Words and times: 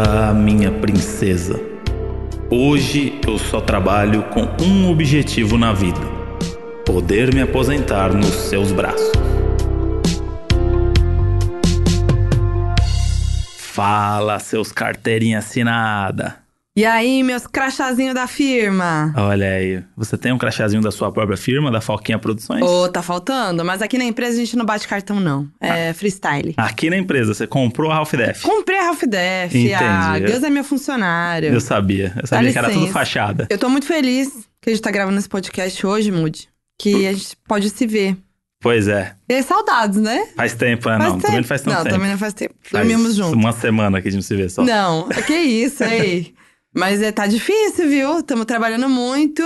Ah, 0.00 0.32
minha 0.32 0.70
princesa. 0.70 1.60
Hoje 2.48 3.18
eu 3.26 3.36
só 3.36 3.60
trabalho 3.60 4.22
com 4.28 4.42
um 4.62 4.88
objetivo 4.88 5.58
na 5.58 5.72
vida: 5.72 5.98
poder 6.86 7.34
me 7.34 7.42
aposentar 7.42 8.14
nos 8.14 8.32
seus 8.32 8.70
braços. 8.70 9.10
Fala, 13.56 14.38
seus 14.38 14.70
carteirinha 14.70 15.38
assinada. 15.38 16.47
E 16.78 16.84
aí, 16.86 17.24
meus 17.24 17.44
crachazinhos 17.44 18.14
da 18.14 18.28
firma? 18.28 19.12
Olha 19.16 19.50
aí, 19.50 19.82
você 19.96 20.16
tem 20.16 20.30
um 20.30 20.38
crachazinho 20.38 20.80
da 20.80 20.92
sua 20.92 21.10
própria 21.10 21.36
firma, 21.36 21.72
da 21.72 21.80
Foquinha 21.80 22.20
Produções? 22.20 22.62
Ô, 22.62 22.88
tá 22.88 23.02
faltando, 23.02 23.64
mas 23.64 23.82
aqui 23.82 23.98
na 23.98 24.04
empresa 24.04 24.36
a 24.36 24.44
gente 24.44 24.56
não 24.56 24.64
bate 24.64 24.86
cartão, 24.86 25.18
não. 25.18 25.48
É 25.60 25.92
freestyle. 25.92 26.54
Aqui 26.56 26.88
na 26.88 26.96
empresa, 26.96 27.34
você 27.34 27.48
comprou 27.48 27.90
a 27.90 27.96
Ralph 27.96 28.14
Def. 28.14 28.42
Comprei 28.44 28.78
a 28.78 28.84
Ralph 28.84 29.02
Def. 29.02 29.56
Entendi. 29.56 29.74
A 29.74 30.20
Deus 30.20 30.40
é 30.44 30.50
meu 30.50 30.62
funcionário. 30.62 31.52
Eu 31.52 31.60
sabia, 31.60 32.12
eu 32.16 32.28
sabia 32.28 32.52
que 32.52 32.58
era 32.58 32.68
tudo 32.68 32.78
licença. 32.78 32.92
fachada. 32.96 33.48
Eu 33.50 33.58
tô 33.58 33.68
muito 33.68 33.84
feliz 33.88 34.30
que 34.62 34.70
a 34.70 34.72
gente 34.72 34.80
tá 34.82 34.92
gravando 34.92 35.18
esse 35.18 35.28
podcast 35.28 35.84
hoje, 35.84 36.12
Moody. 36.12 36.48
Que 36.80 37.08
a 37.08 37.12
gente 37.12 37.36
pode 37.48 37.70
se 37.70 37.88
ver. 37.88 38.16
Pois 38.60 38.86
é, 38.86 39.14
E 39.28 39.34
aí, 39.34 39.42
saudades, 39.42 39.98
né? 40.00 40.28
faz 40.36 40.54
tempo, 40.54 40.88
né? 40.90 40.98
não, 40.98 41.18
também 41.18 41.38
não 41.38 41.44
faz 41.44 41.60
tanto 41.60 41.74
Não, 41.74 41.82
tempo. 41.82 41.94
também 41.96 42.10
não 42.12 42.18
faz 42.18 42.34
tempo. 42.34 42.54
Faz 42.62 42.86
Dormimos 42.86 43.16
juntos. 43.16 43.32
Uma 43.32 43.52
semana 43.52 44.00
que 44.00 44.06
a 44.06 44.10
gente 44.12 44.20
não 44.20 44.26
se 44.26 44.36
vê 44.36 44.48
só. 44.48 44.62
Não, 44.64 45.08
que 45.26 45.34
isso, 45.34 45.82
aí. 45.82 46.34
Mas 46.78 47.02
é, 47.02 47.10
tá 47.10 47.26
difícil, 47.26 47.88
viu? 47.88 48.20
Estamos 48.20 48.46
trabalhando 48.46 48.88
muito 48.88 49.42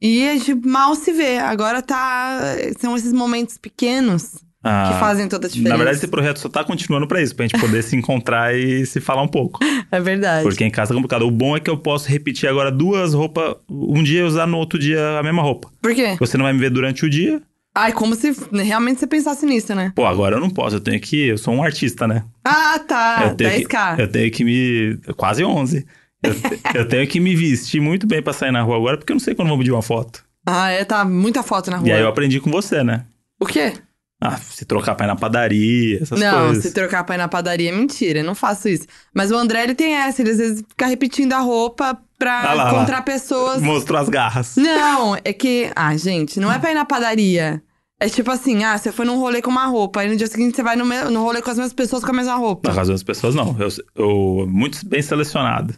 e 0.00 0.28
a 0.28 0.34
gente 0.34 0.54
mal 0.54 0.94
se 0.94 1.12
vê. 1.12 1.38
Agora 1.38 1.82
tá. 1.82 2.38
São 2.78 2.96
esses 2.96 3.12
momentos 3.12 3.58
pequenos 3.58 4.36
Ah, 4.62 4.90
que 4.92 5.00
fazem 5.00 5.28
toda 5.28 5.46
a 5.46 5.50
diferença. 5.50 5.70
Na 5.70 5.76
verdade, 5.76 5.98
esse 5.98 6.06
projeto 6.06 6.38
só 6.38 6.48
tá 6.48 6.62
continuando 6.62 7.08
pra 7.08 7.20
isso, 7.20 7.34
pra 7.34 7.46
gente 7.46 7.58
poder 7.58 7.82
se 7.82 7.96
encontrar 7.96 8.54
e 8.56 8.86
se 8.86 9.00
falar 9.00 9.22
um 9.22 9.28
pouco. 9.28 9.58
É 9.90 9.98
verdade. 10.00 10.42
Porque 10.42 10.62
em 10.62 10.70
casa 10.70 10.92
é 10.92 10.94
complicado. 10.94 11.22
O 11.26 11.30
bom 11.30 11.56
é 11.56 11.60
que 11.60 11.70
eu 11.70 11.78
posso 11.78 12.10
repetir 12.10 12.46
agora 12.46 12.70
duas 12.70 13.14
roupas, 13.14 13.54
um 13.70 14.02
dia 14.02 14.20
e 14.20 14.22
usar 14.22 14.46
no 14.46 14.58
outro 14.58 14.78
dia 14.78 15.18
a 15.18 15.22
mesma 15.22 15.40
roupa. 15.40 15.70
Por 15.80 15.94
quê? 15.94 16.14
Você 16.20 16.36
não 16.36 16.44
vai 16.44 16.52
me 16.52 16.58
ver 16.58 16.68
durante 16.68 17.06
o 17.06 17.08
dia. 17.08 17.40
Ai, 17.74 17.92
como 17.92 18.14
se 18.14 18.36
realmente 18.52 19.00
você 19.00 19.06
pensasse 19.06 19.46
nisso, 19.46 19.74
né? 19.74 19.90
Pô, 19.96 20.04
agora 20.04 20.36
eu 20.36 20.40
não 20.40 20.50
posso, 20.50 20.76
eu 20.76 20.80
tenho 20.80 21.00
que. 21.00 21.28
Eu 21.28 21.38
sou 21.38 21.54
um 21.54 21.62
artista, 21.62 22.06
né? 22.06 22.22
Ah, 22.44 22.78
tá. 22.86 23.28
eu, 23.28 23.34
tenho 23.34 23.66
10k. 23.66 23.96
que, 23.96 24.02
eu 24.02 24.08
tenho 24.08 24.30
que 24.30 24.44
me. 24.44 24.98
Quase 25.16 25.42
11. 25.42 25.86
Eu, 26.22 26.34
eu 26.80 26.88
tenho 26.88 27.06
que 27.06 27.20
me 27.20 27.34
vestir 27.36 27.80
muito 27.80 28.06
bem 28.06 28.22
pra 28.22 28.32
sair 28.32 28.50
na 28.52 28.62
rua 28.62 28.76
agora, 28.76 28.96
porque 28.98 29.12
eu 29.12 29.14
não 29.16 29.20
sei 29.20 29.34
quando 29.34 29.48
vão 29.48 29.58
pedir 29.58 29.72
uma 29.72 29.82
foto. 29.82 30.24
Ah, 30.46 30.70
é, 30.70 30.84
tá 30.84 31.04
muita 31.04 31.42
foto 31.42 31.70
na 31.70 31.76
rua. 31.76 31.88
E 31.88 31.92
aí 31.92 32.00
eu 32.00 32.08
aprendi 32.08 32.40
com 32.40 32.50
você, 32.50 32.82
né? 32.82 33.04
O 33.40 33.46
quê? 33.46 33.72
Ah, 34.20 34.36
se 34.36 34.64
trocar 34.64 34.96
pra 34.96 35.06
ir 35.06 35.08
na 35.08 35.14
padaria, 35.14 36.02
essas 36.02 36.18
não, 36.18 36.46
coisas. 36.46 36.64
se 36.64 36.72
trocar 36.74 37.04
pra 37.04 37.14
ir 37.14 37.18
na 37.18 37.28
padaria 37.28 37.68
é 37.68 37.72
mentira, 37.72 38.18
eu 38.18 38.24
não 38.24 38.34
faço 38.34 38.68
isso. 38.68 38.84
Mas 39.14 39.30
o 39.30 39.36
André, 39.36 39.62
ele 39.62 39.76
tem 39.76 39.94
essa, 39.94 40.20
ele 40.22 40.30
às 40.32 40.38
vezes 40.38 40.64
fica 40.68 40.86
repetindo 40.86 41.32
a 41.34 41.38
roupa 41.38 41.96
pra 42.18 42.40
Ah 42.50 42.52
lá, 42.54 42.64
lá. 42.64 42.72
encontrar 42.72 43.02
pessoas. 43.02 43.62
Mostrou 43.62 44.00
as 44.00 44.08
garras. 44.08 44.56
Não, 44.56 45.14
é 45.24 45.32
que. 45.32 45.70
Ah, 45.76 45.96
gente, 45.96 46.40
não 46.40 46.50
é 46.52 46.58
pra 46.58 46.72
ir 46.72 46.74
na 46.74 46.84
padaria. 46.84 47.62
É 48.00 48.08
tipo 48.08 48.30
assim, 48.32 48.64
ah, 48.64 48.76
você 48.76 48.90
foi 48.90 49.04
num 49.06 49.18
rolê 49.20 49.40
com 49.40 49.50
uma 49.50 49.66
roupa, 49.66 50.00
aí 50.00 50.08
no 50.08 50.16
dia 50.16 50.26
seguinte 50.26 50.56
você 50.56 50.62
vai 50.64 50.74
no, 50.74 50.84
me- 50.84 51.04
no 51.10 51.22
rolê 51.22 51.40
com 51.42 51.50
as 51.50 51.56
mesmas 51.56 51.72
pessoas 51.72 52.02
com 52.02 52.10
a 52.10 52.14
mesma 52.14 52.34
roupa. 52.36 52.68
Na 52.68 52.74
razão 52.74 52.94
das 52.94 53.02
pessoas, 53.04 53.34
não. 53.36 53.56
Eu, 53.58 53.68
eu 53.94 54.46
muito 54.48 54.84
bem 54.86 55.02
selecionado. 55.02 55.74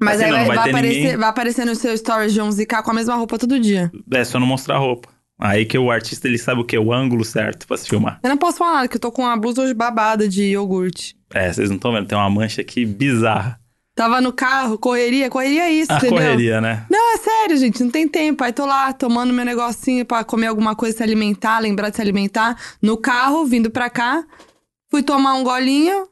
Mas 0.00 0.20
assim, 0.20 0.24
aí 0.24 0.30
não, 0.30 0.46
vai, 0.46 0.56
vai 0.56 0.68
aparecer, 0.70 0.98
ninguém. 0.98 1.16
vai 1.16 1.28
aparecer 1.28 1.64
no 1.64 1.74
seu 1.74 1.96
stories 1.96 2.32
de 2.32 2.40
11k 2.40 2.82
com 2.82 2.90
a 2.90 2.94
mesma 2.94 3.14
roupa 3.14 3.38
todo 3.38 3.58
dia. 3.60 3.90
É 4.12 4.24
só 4.24 4.38
não 4.40 4.46
mostrar 4.46 4.76
a 4.76 4.78
roupa. 4.78 5.08
Aí 5.38 5.64
que 5.66 5.76
o 5.76 5.90
artista 5.90 6.28
ele 6.28 6.38
sabe 6.38 6.60
o 6.60 6.64
que? 6.64 6.78
O 6.78 6.92
ângulo 6.92 7.24
certo 7.24 7.66
pra 7.66 7.76
se 7.76 7.88
filmar. 7.88 8.20
Eu 8.22 8.30
não 8.30 8.36
posso 8.36 8.58
falar 8.58 8.74
nada, 8.74 8.88
que 8.88 8.96
eu 8.96 9.00
tô 9.00 9.10
com 9.10 9.22
uma 9.22 9.36
blusa 9.36 9.62
hoje 9.62 9.74
babada 9.74 10.28
de 10.28 10.44
iogurte. 10.44 11.16
É, 11.32 11.52
vocês 11.52 11.68
não 11.68 11.76
estão 11.76 11.92
vendo, 11.92 12.06
tem 12.06 12.16
uma 12.16 12.30
mancha 12.30 12.60
aqui 12.60 12.84
bizarra. 12.86 13.58
Tava 13.96 14.20
no 14.20 14.32
carro, 14.32 14.76
correria, 14.76 15.30
correria 15.30 15.70
isso, 15.70 15.92
A 15.92 15.96
entendeu? 15.98 16.16
correria, 16.18 16.60
né? 16.60 16.84
Não, 16.90 17.14
é 17.14 17.16
sério, 17.18 17.56
gente, 17.56 17.82
não 17.82 17.90
tem 17.90 18.08
tempo. 18.08 18.42
Aí 18.42 18.52
tô 18.52 18.66
lá 18.66 18.92
tomando 18.92 19.32
meu 19.32 19.44
negocinho 19.44 20.04
pra 20.04 20.24
comer 20.24 20.48
alguma 20.48 20.74
coisa, 20.74 20.96
se 20.96 21.02
alimentar, 21.02 21.60
lembrar 21.60 21.90
de 21.90 21.96
se 21.96 22.02
alimentar. 22.02 22.56
No 22.82 22.96
carro, 22.96 23.44
vindo 23.44 23.70
pra 23.70 23.88
cá, 23.88 24.24
fui 24.90 25.00
tomar 25.02 25.34
um 25.34 25.44
golinho, 25.44 26.08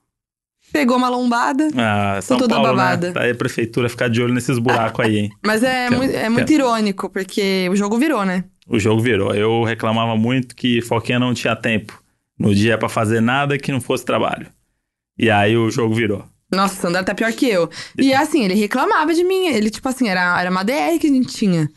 pegou 0.72 0.96
uma 0.96 1.08
lombada. 1.08 1.68
Ah, 1.76 2.20
São 2.22 2.38
toda 2.38 2.54
Paulo, 2.56 2.70
babada. 2.70 3.08
né? 3.08 3.12
Tá 3.14 3.20
aí 3.22 3.30
a 3.30 3.34
prefeitura 3.34 3.88
ficar 3.88 4.08
de 4.08 4.22
olho 4.22 4.32
nesses 4.34 4.58
buracos 4.58 5.04
aí, 5.04 5.18
hein? 5.18 5.30
Mas 5.44 5.62
é, 5.62 5.88
Que- 5.88 5.94
mui- 5.96 6.14
é 6.14 6.28
muito 6.28 6.52
irônico, 6.52 7.08
porque 7.10 7.68
o 7.70 7.76
jogo 7.76 7.98
virou, 7.98 8.24
né? 8.24 8.44
O 8.66 8.78
jogo 8.78 9.00
virou. 9.02 9.34
Eu 9.34 9.62
reclamava 9.64 10.16
muito 10.16 10.54
que 10.56 10.80
Foquinha 10.82 11.18
não 11.18 11.34
tinha 11.34 11.54
tempo 11.54 12.00
no 12.38 12.54
dia 12.54 12.78
pra 12.78 12.88
fazer 12.88 13.20
nada 13.20 13.58
que 13.58 13.70
não 13.72 13.80
fosse 13.80 14.04
trabalho. 14.04 14.46
E 15.18 15.30
aí 15.30 15.56
o 15.56 15.70
jogo 15.70 15.94
virou. 15.94 16.24
Nossa, 16.50 16.86
o 16.86 16.90
André 16.90 17.02
tá 17.02 17.14
pior 17.14 17.32
que 17.32 17.48
eu. 17.48 17.68
E 17.98 18.12
assim, 18.12 18.44
ele 18.44 18.54
reclamava 18.54 19.14
de 19.14 19.24
mim. 19.24 19.46
Ele, 19.48 19.70
tipo 19.70 19.88
assim, 19.88 20.08
era, 20.08 20.40
era 20.40 20.50
uma 20.50 20.62
DR 20.62 20.98
que 21.00 21.06
a 21.06 21.10
gente 21.10 21.34
tinha. 21.34 21.68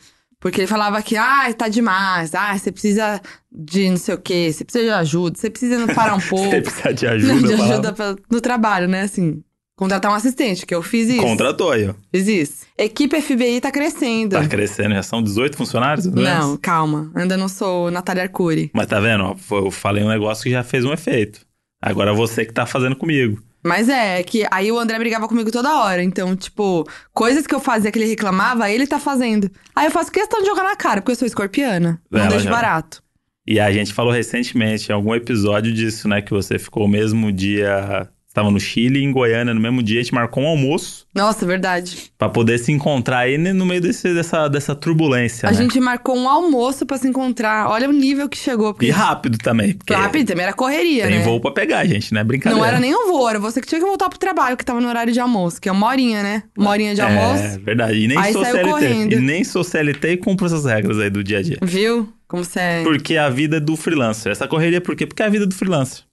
Porque 0.46 0.62
ele 0.62 0.68
falava 0.68 1.02
que, 1.02 1.18
ah, 1.18 1.52
tá 1.58 1.68
demais. 1.68 2.36
Ah, 2.36 2.56
você 2.56 2.72
precisa 2.72 3.20
de 3.52 3.90
não 3.90 3.98
sei 3.98 4.14
o 4.14 4.18
quê. 4.20 4.52
Você 4.54 4.64
precisa 4.64 4.84
de 4.86 4.92
ajuda. 4.92 5.36
Você 5.40 5.50
precisa 5.50 5.88
parar 5.92 6.14
um 6.14 6.20
pouco. 6.30 6.48
Você 6.52 6.62
precisa 6.62 6.94
de 6.94 7.06
Não, 7.08 7.14
ajuda, 7.14 7.48
de 7.48 7.54
ajuda 7.64 7.94
pra- 7.94 8.16
no 8.30 8.40
trabalho, 8.40 8.88
né? 8.88 9.02
Assim, 9.02 9.42
contratar 9.76 10.12
um 10.12 10.14
assistente, 10.14 10.64
que 10.64 10.76
eu 10.76 10.84
fiz 10.84 11.10
isso. 11.10 11.24
Contratou 11.24 11.72
aí, 11.72 11.90
ó. 11.90 11.96
Fiz 12.14 12.28
isso. 12.28 12.66
Equipe 12.78 13.20
FBI 13.20 13.60
tá 13.60 13.72
crescendo. 13.72 14.34
Tá 14.34 14.48
crescendo, 14.48 14.94
já 14.94 15.02
são 15.02 15.24
18 15.24 15.58
funcionários? 15.58 16.06
ou 16.06 16.14
menos? 16.14 16.30
Não, 16.30 16.58
calma. 16.58 17.10
Ainda 17.16 17.36
não 17.36 17.48
sou 17.48 17.90
Natália 17.90 18.22
Arcuri. 18.22 18.70
Mas 18.72 18.86
tá 18.86 19.00
vendo? 19.00 19.24
ó, 19.24 19.36
Eu 19.58 19.72
falei 19.72 20.04
um 20.04 20.10
negócio 20.10 20.44
que 20.44 20.52
já 20.52 20.64
fez 20.64 20.86
um 20.86 20.94
efeito. 20.94 21.42
Agora 21.82 22.14
você 22.14 22.46
que 22.46 22.54
tá 22.54 22.68
fazendo 22.68 22.96
comigo. 22.96 23.42
Mas 23.66 23.90
é, 23.90 24.22
que 24.22 24.46
aí 24.52 24.72
o 24.72 24.78
André 24.78 25.00
brigava 25.00 25.28
comigo 25.28 25.52
toda 25.52 25.80
hora. 25.84 26.04
Então, 26.04 26.36
tipo, 26.36 26.88
coisas 27.12 27.48
que 27.48 27.56
eu 27.56 27.60
fazia 27.60 27.92
que 27.92 27.98
ele 27.98 28.06
reclamava, 28.08 28.70
ele 28.70 28.86
tá 28.86 29.00
fazendo. 29.00 29.50
Aí 29.76 29.88
eu 29.88 29.92
faço 29.92 30.12
questão 30.12 30.40
de 30.40 30.46
jogar 30.46 30.64
na 30.64 30.76
cara, 30.76 31.02
porque 31.02 31.14
eu 31.14 31.16
sou 31.16 31.26
escorpiana. 31.26 32.00
Não 32.12 32.20
Ela 32.20 32.30
deixo 32.30 32.46
já- 32.46 32.52
barato. 32.52 33.04
E 33.48 33.60
a 33.60 33.72
gente 33.72 33.94
falou 33.94 34.12
recentemente, 34.12 34.90
em 34.90 34.94
algum 34.94 35.14
episódio 35.16 35.72
disso, 35.74 36.08
né? 36.08 36.22
Que 36.22 36.32
você 36.32 36.58
ficou 36.60 36.86
o 36.86 36.88
mesmo 36.88 37.32
dia. 37.32 38.08
Estava 38.36 38.52
no 38.52 38.60
Chile 38.60 39.00
e 39.00 39.04
em 39.06 39.14
Goiânia, 39.14 39.54
no 39.54 39.62
mesmo 39.62 39.82
dia, 39.82 40.02
a 40.02 40.04
gente 40.04 40.14
marcou 40.14 40.44
um 40.44 40.48
almoço 40.48 41.08
Nossa, 41.16 41.46
verdade. 41.46 42.12
pra 42.18 42.28
poder 42.28 42.58
se 42.58 42.70
encontrar 42.70 43.20
aí 43.20 43.38
né, 43.38 43.54
no 43.54 43.66
meio 43.66 43.80
desse, 43.80 44.14
dessa, 44.14 44.50
dessa 44.50 44.76
turbulência, 44.76 45.48
A 45.48 45.54
né? 45.54 45.58
gente 45.58 45.80
marcou 45.80 46.18
um 46.18 46.28
almoço 46.28 46.86
pra 46.86 46.98
se 46.98 47.08
encontrar. 47.08 47.70
Olha 47.70 47.88
o 47.88 47.94
nível 47.94 48.28
que 48.28 48.38
chegou. 48.38 48.74
Porque 48.74 48.88
E 48.88 48.90
rápido 48.90 49.38
também, 49.38 49.72
porque 49.74 49.94
rápido, 49.94 50.28
também 50.28 50.44
era 50.44 50.52
correria, 50.54 51.08
tem 51.08 51.20
né? 51.20 51.24
voo 51.24 51.40
pra 51.40 51.52
pegar, 51.52 51.86
gente, 51.86 52.14
não 52.14 52.20
é 52.20 52.24
brincadeira. 52.26 52.60
Não 52.60 52.68
era 52.68 52.78
nem 52.78 52.94
um 52.94 53.08
voo, 53.08 53.30
era 53.30 53.40
você 53.40 53.62
que 53.62 53.68
tinha 53.68 53.80
que 53.80 53.88
voltar 53.88 54.10
pro 54.10 54.20
trabalho, 54.20 54.58
que 54.58 54.66
tava 54.66 54.82
no 54.82 54.90
horário 54.90 55.14
de 55.14 55.20
almoço, 55.22 55.62
que 55.62 55.70
é 55.70 55.72
uma 55.72 55.88
horinha, 55.88 56.22
né? 56.22 56.44
Uma 56.58 56.72
horinha 56.72 56.94
de 56.94 57.00
almoço. 57.00 57.42
É, 57.42 57.58
verdade. 57.58 58.00
E 58.00 58.06
nem 58.10 58.18
Aí 58.18 58.34
sou 58.34 58.44
CLT. 58.44 58.70
correndo. 58.70 59.14
E 59.14 59.16
nem 59.22 59.44
sou 59.46 59.64
CLT 59.64 60.10
e 60.12 60.18
cumpro 60.18 60.46
essas 60.46 60.66
regras 60.66 61.00
aí 61.00 61.10
do 61.10 61.24
dia 61.24 61.38
a 61.38 61.42
dia. 61.42 61.58
Viu? 61.64 62.10
Como 62.28 62.44
você 62.44 62.60
é. 62.60 62.84
Porque 62.84 63.16
a 63.16 63.30
vida 63.30 63.58
é 63.58 63.60
do 63.62 63.78
freelancer. 63.78 64.30
Essa 64.32 64.46
correria 64.48 64.82
por 64.82 64.94
quê? 64.96 65.06
Porque 65.08 65.24
é 65.24 65.26
a 65.28 65.30
vida 65.30 65.46
do 65.46 65.54
freelancer. 65.56 66.04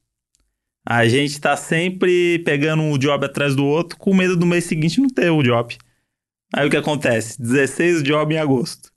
A 0.84 1.06
gente 1.06 1.40
tá 1.40 1.56
sempre 1.56 2.40
pegando 2.40 2.82
um 2.82 2.98
job 2.98 3.24
atrás 3.24 3.54
do 3.54 3.64
outro 3.64 3.96
com 3.96 4.14
medo 4.14 4.36
do 4.36 4.44
mês 4.46 4.64
seguinte 4.64 5.00
não 5.00 5.08
ter 5.08 5.30
o 5.30 5.42
job. 5.42 5.76
Aí 6.54 6.66
o 6.66 6.70
que 6.70 6.76
acontece? 6.76 7.40
16 7.40 8.02
job 8.02 8.34
em 8.34 8.38
agosto. 8.38 8.90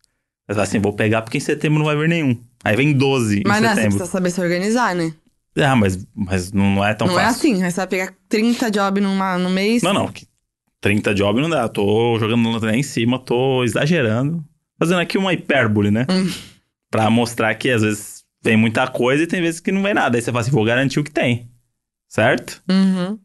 Você 0.47 0.53
fala 0.53 0.63
assim, 0.63 0.79
vou 0.79 0.93
pegar 0.93 1.21
porque 1.21 1.37
em 1.37 1.41
setembro 1.41 1.79
não 1.79 1.85
vai 1.85 1.95
vir 1.95 2.09
nenhum. 2.09 2.39
Aí 2.63 2.75
vem 2.75 2.91
12 2.93 3.43
Mas 3.45 3.59
em 3.59 3.61
não, 3.61 3.69
você 3.69 3.75
setembro. 3.75 3.97
precisa 3.97 4.11
saber 4.11 4.29
se 4.31 4.41
organizar, 4.41 4.95
né? 4.95 5.13
Ah, 5.57 5.75
mas, 5.75 6.05
mas 6.13 6.51
não 6.51 6.83
é 6.83 6.93
tão 6.93 7.07
não 7.07 7.19
é 7.19 7.23
fácil. 7.23 7.51
assim. 7.51 7.63
Aí 7.63 7.71
você 7.71 7.77
vai 7.77 7.87
pegar 7.87 8.13
30 8.27 8.69
jobs 8.71 9.01
numa, 9.01 9.37
no 9.37 9.49
mês. 9.49 9.81
Não, 9.83 9.93
não. 9.93 10.07
que 10.07 10.27
30 10.81 11.13
job 11.15 11.39
não 11.41 11.49
dá. 11.49 11.67
Tô 11.69 12.17
jogando 12.19 12.59
lá 12.59 12.75
em 12.75 12.83
cima, 12.83 13.17
tô 13.17 13.63
exagerando. 13.63 14.43
Fazendo 14.77 14.99
aqui 14.99 15.17
uma 15.17 15.33
hipérbole, 15.33 15.89
né? 15.91 16.05
Hum. 16.09 16.29
Pra 16.91 17.09
mostrar 17.09 17.55
que 17.55 17.69
às 17.69 17.81
vezes 17.81 18.23
vem 18.43 18.57
muita 18.57 18.85
coisa 18.87 19.23
e 19.23 19.27
tem 19.27 19.41
vezes 19.41 19.59
que 19.61 19.71
não 19.71 19.81
vem 19.81 19.93
nada. 19.93 20.17
Aí 20.17 20.21
você 20.21 20.31
fala 20.31 20.41
assim, 20.41 20.51
vou 20.51 20.65
garantir 20.65 20.99
o 20.99 21.03
que 21.03 21.11
tem. 21.11 21.49
Certo? 22.15 22.63
Uhum. 22.71 23.19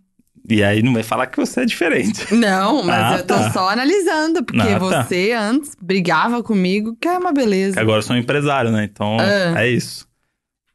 E 0.49 0.65
aí 0.65 0.83
não 0.83 0.93
vai 0.93 1.05
falar 1.05 1.29
que 1.29 1.37
você 1.37 1.61
é 1.61 1.65
diferente. 1.65 2.27
Não, 2.35 2.83
mas 2.83 3.13
Ah, 3.15 3.17
eu 3.19 3.25
tô 3.27 3.35
tá. 3.35 3.51
só 3.53 3.69
analisando, 3.69 4.43
porque 4.45 4.61
Ah, 4.61 4.81
tá. 4.81 5.03
você 5.05 5.31
antes 5.33 5.77
brigava 5.81 6.43
comigo, 6.43 6.97
que 7.01 7.07
é 7.07 7.17
uma 7.17 7.31
beleza. 7.33 7.81
Agora 7.81 7.99
eu 7.99 8.03
sou 8.03 8.17
um 8.17 8.19
empresário, 8.19 8.73
né? 8.73 8.83
Então 8.91 9.17
Ah. 9.21 9.63
é 9.63 9.69
isso. 9.69 10.09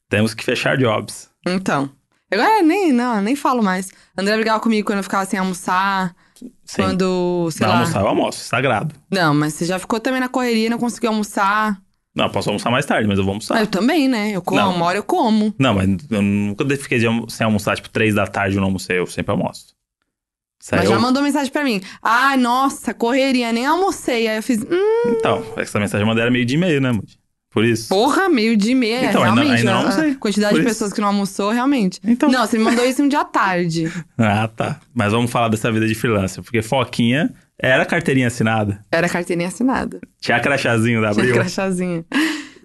Temos 0.10 0.34
que 0.34 0.46
fechar 0.46 0.78
jobs. 0.78 1.30
Então. 1.46 1.90
Agora 2.32 2.62
nem, 2.62 2.94
não, 2.94 3.22
nem 3.22 3.36
falo 3.36 3.62
mais. 3.62 3.92
André 4.18 4.36
brigava 4.38 4.62
comigo 4.62 4.88
quando 4.88 5.00
eu 5.00 5.04
ficava 5.04 5.26
sem 5.26 5.38
almoçar, 5.38 6.16
Sim. 6.64 6.82
quando, 6.82 7.50
sei 7.52 7.68
Não, 7.68 7.74
lá. 7.74 7.80
almoçar 7.82 8.00
eu 8.02 8.08
almoço, 8.08 8.40
sagrado. 8.46 8.96
Não, 9.12 9.34
mas 9.34 9.56
você 9.56 9.66
já 9.66 9.78
ficou 9.78 10.00
também 10.00 10.22
na 10.22 10.30
correria, 10.30 10.70
não 10.70 10.78
conseguiu 10.78 11.10
almoçar. 11.10 11.78
Não, 12.16 12.30
posso 12.30 12.50
almoçar 12.50 12.70
mais 12.72 12.86
tarde, 12.86 13.08
mas 13.08 13.18
eu 13.18 13.24
vou 13.26 13.32
Ah, 13.32 13.36
almoçar. 13.36 13.60
eu 13.60 13.68
também, 13.68 14.08
né? 14.08 14.32
Eu 14.32 14.42
como, 14.42 14.62
Não. 14.62 14.76
uma 14.76 14.86
hora 14.86 14.98
eu 14.98 15.04
como. 15.04 15.54
Não, 15.60 15.74
mas 15.74 15.90
eu 16.10 16.22
nunca 16.22 16.66
fiquei 16.78 16.98
de 16.98 17.06
sem 17.32 17.44
almoçar, 17.46 17.76
tipo, 17.76 17.90
três 17.90 18.16
da 18.16 18.26
tarde 18.26 18.56
eu 18.56 18.62
não 18.62 18.68
almocei, 18.70 18.98
eu 19.00 19.06
sempre 19.06 19.32
almoço. 19.32 19.76
Aí 20.72 20.80
Mas 20.80 20.90
já 20.90 20.98
mandou 20.98 21.22
mensagem 21.22 21.52
pra 21.52 21.64
mim. 21.64 21.80
Ai, 22.02 22.38
nossa, 22.38 22.92
correria, 22.94 23.52
nem 23.52 23.66
almocei. 23.68 24.28
Aí 24.28 24.38
eu 24.38 24.42
fiz, 24.44 24.60
hum, 24.64 25.10
Então, 25.18 25.44
essa 25.58 25.80
mensagem 25.80 26.04
eu 26.04 26.08
mandei 26.08 26.22
era 26.24 26.32
meio 26.32 26.46
de 26.46 26.56
e-mail, 26.56 26.82
né, 26.82 26.92
Moody? 26.92 27.20
Por 27.52 27.64
isso? 27.64 27.88
Porra, 27.88 28.28
meio 28.30 28.58
dia 28.58 28.72
e 28.72 28.76
meia, 28.76 29.06
Então, 29.10 29.24
ainda- 29.24 29.42
realmente. 29.42 29.60
ainda 29.60 29.74
não 29.74 29.88
a- 29.88 29.92
sei. 29.92 30.12
A 30.12 30.16
quantidade 30.16 30.54
Por 30.56 30.62
de 30.62 30.66
isso. 30.66 30.76
pessoas 30.76 30.92
que 30.94 31.00
não 31.00 31.08
almoçou, 31.10 31.52
realmente. 31.52 32.00
Então. 32.04 32.30
Não, 32.30 32.46
você 32.46 32.58
me 32.58 32.64
mandou 32.64 32.84
isso 32.86 33.02
um 33.04 33.08
dia 33.08 33.22
à 33.22 33.26
tarde. 33.26 33.86
Ah, 34.18 34.48
tá. 34.48 34.80
Mas 34.94 35.12
vamos 35.14 35.30
falar 35.32 35.50
dessa 35.50 35.72
vida 35.72 35.88
de 35.88 35.94
freelancer. 35.96 36.44
Porque 36.44 36.62
Foquinha 36.62 37.32
era 37.60 37.86
carteirinha 37.86 38.28
assinada. 38.28 38.86
Era 38.92 39.08
carteirinha 39.10 39.48
assinada. 39.48 40.00
Tinha 40.20 40.40
crachazinho 40.40 41.02
da 41.02 41.12
Tinha 41.12 41.24
Abril. 41.24 41.36
crachazinha. 41.36 42.06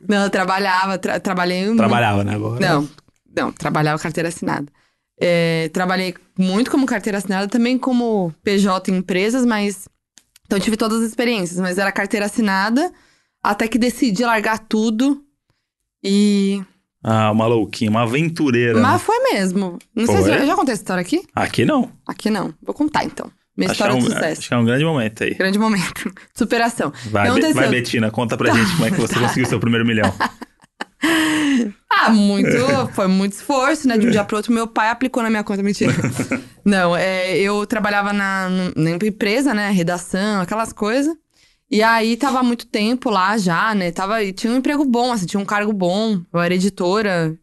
Não, 0.09 0.25
eu 0.25 0.31
trabalhava, 0.31 0.99
tra- 0.99 1.21
trabalhei 1.21 1.65
muito. 1.67 1.77
Trabalhava, 1.79 2.25
né? 2.25 2.35
Agora. 2.35 2.61
Não, 2.61 2.89
não, 3.37 3.53
trabalhava 3.53 4.03
carteira 4.03 4.29
assinada. 4.29 4.67
É, 5.21 5.69
trabalhei 5.73 6.15
muito 6.39 6.71
como 6.71 6.87
carteira 6.87 7.19
assinada, 7.19 7.47
também 7.47 7.77
como 7.79 8.35
PJ 8.43 8.91
em 8.91 8.97
empresas, 8.97 9.45
mas. 9.45 9.87
Então 10.47 10.59
tive 10.59 10.77
todas 10.77 11.01
as 11.03 11.09
experiências, 11.09 11.61
mas 11.61 11.79
era 11.79 11.93
carteira 11.93 12.27
assinada, 12.27 12.91
até 13.43 13.69
que 13.69 13.79
decidi 13.79 14.25
largar 14.25 14.59
tudo. 14.59 15.23
E. 16.03 16.63
Ah, 17.05 17.31
uma 17.31 17.47
louquinha, 17.47 17.91
uma 17.91 18.03
aventureira. 18.03 18.75
né? 18.75 18.81
Mas 18.81 19.03
foi 19.03 19.19
mesmo. 19.33 19.79
Não 19.95 20.07
sei 20.07 20.17
se 20.17 20.23
Foi? 20.25 20.41
eu 20.43 20.47
já 20.47 20.55
contei 20.57 20.73
essa 20.73 20.83
história 20.83 21.01
aqui? 21.01 21.23
Aqui 21.35 21.65
não. 21.65 21.91
Aqui 22.07 22.29
não. 22.31 22.53
Vou 22.63 22.75
contar 22.75 23.05
então. 23.05 23.31
Minha 23.61 23.73
Acho 23.73 23.83
é 23.85 23.87
história 23.87 23.95
um, 23.95 23.99
de 23.99 24.15
sucesso. 24.15 24.41
acho 24.41 24.49
que 24.49 24.55
é 24.55 24.57
um 24.57 24.65
grande 24.65 24.85
momento 24.87 25.23
aí. 25.23 25.35
Grande 25.35 25.59
momento. 25.59 26.11
Superação. 26.35 26.91
Vai, 27.11 27.29
Não 27.29 27.35
Be- 27.35 27.53
vai 27.53 27.69
Betina, 27.69 28.11
conta 28.11 28.35
pra 28.37 28.51
gente 28.55 28.71
como 28.73 28.87
é 28.87 28.91
que 28.91 28.97
você 28.97 29.15
conseguiu 29.21 29.45
seu 29.47 29.61
primeiro 29.61 29.87
milhão. 29.87 30.11
Ah, 31.93 32.11
muito. 32.11 32.49
Foi 32.95 33.07
muito 33.07 33.33
esforço, 33.33 33.87
né? 33.87 33.99
De 33.99 34.07
um 34.07 34.11
dia 34.11 34.25
pro 34.25 34.37
outro, 34.37 34.53
meu 34.53 34.67
pai 34.67 34.89
aplicou 34.89 35.23
na 35.23 35.29
minha 35.29 35.45
conta. 35.45 35.63
Mentira. 35.63 35.93
Não, 36.65 36.97
é, 36.97 37.37
eu 37.39 37.67
trabalhava 37.67 38.13
na, 38.13 38.49
na 38.77 38.91
empresa, 38.91 39.53
né? 39.53 39.71
Redação, 39.71 40.41
aquelas 40.41 40.73
coisas. 40.73 41.15
E 41.71 41.83
aí 41.83 42.17
tava 42.17 42.43
muito 42.43 42.67
tempo 42.67 43.11
lá 43.11 43.37
já, 43.37 43.75
né? 43.75 43.93
Tava, 43.93 44.23
e 44.23 44.33
tinha 44.33 44.53
um 44.53 44.57
emprego 44.57 44.85
bom, 44.85 45.13
assim, 45.13 45.27
tinha 45.27 45.41
um 45.41 45.45
cargo 45.45 45.73
bom. 45.73 46.23
Eu 46.33 46.41
era 46.41 46.55
editora. 46.55 47.37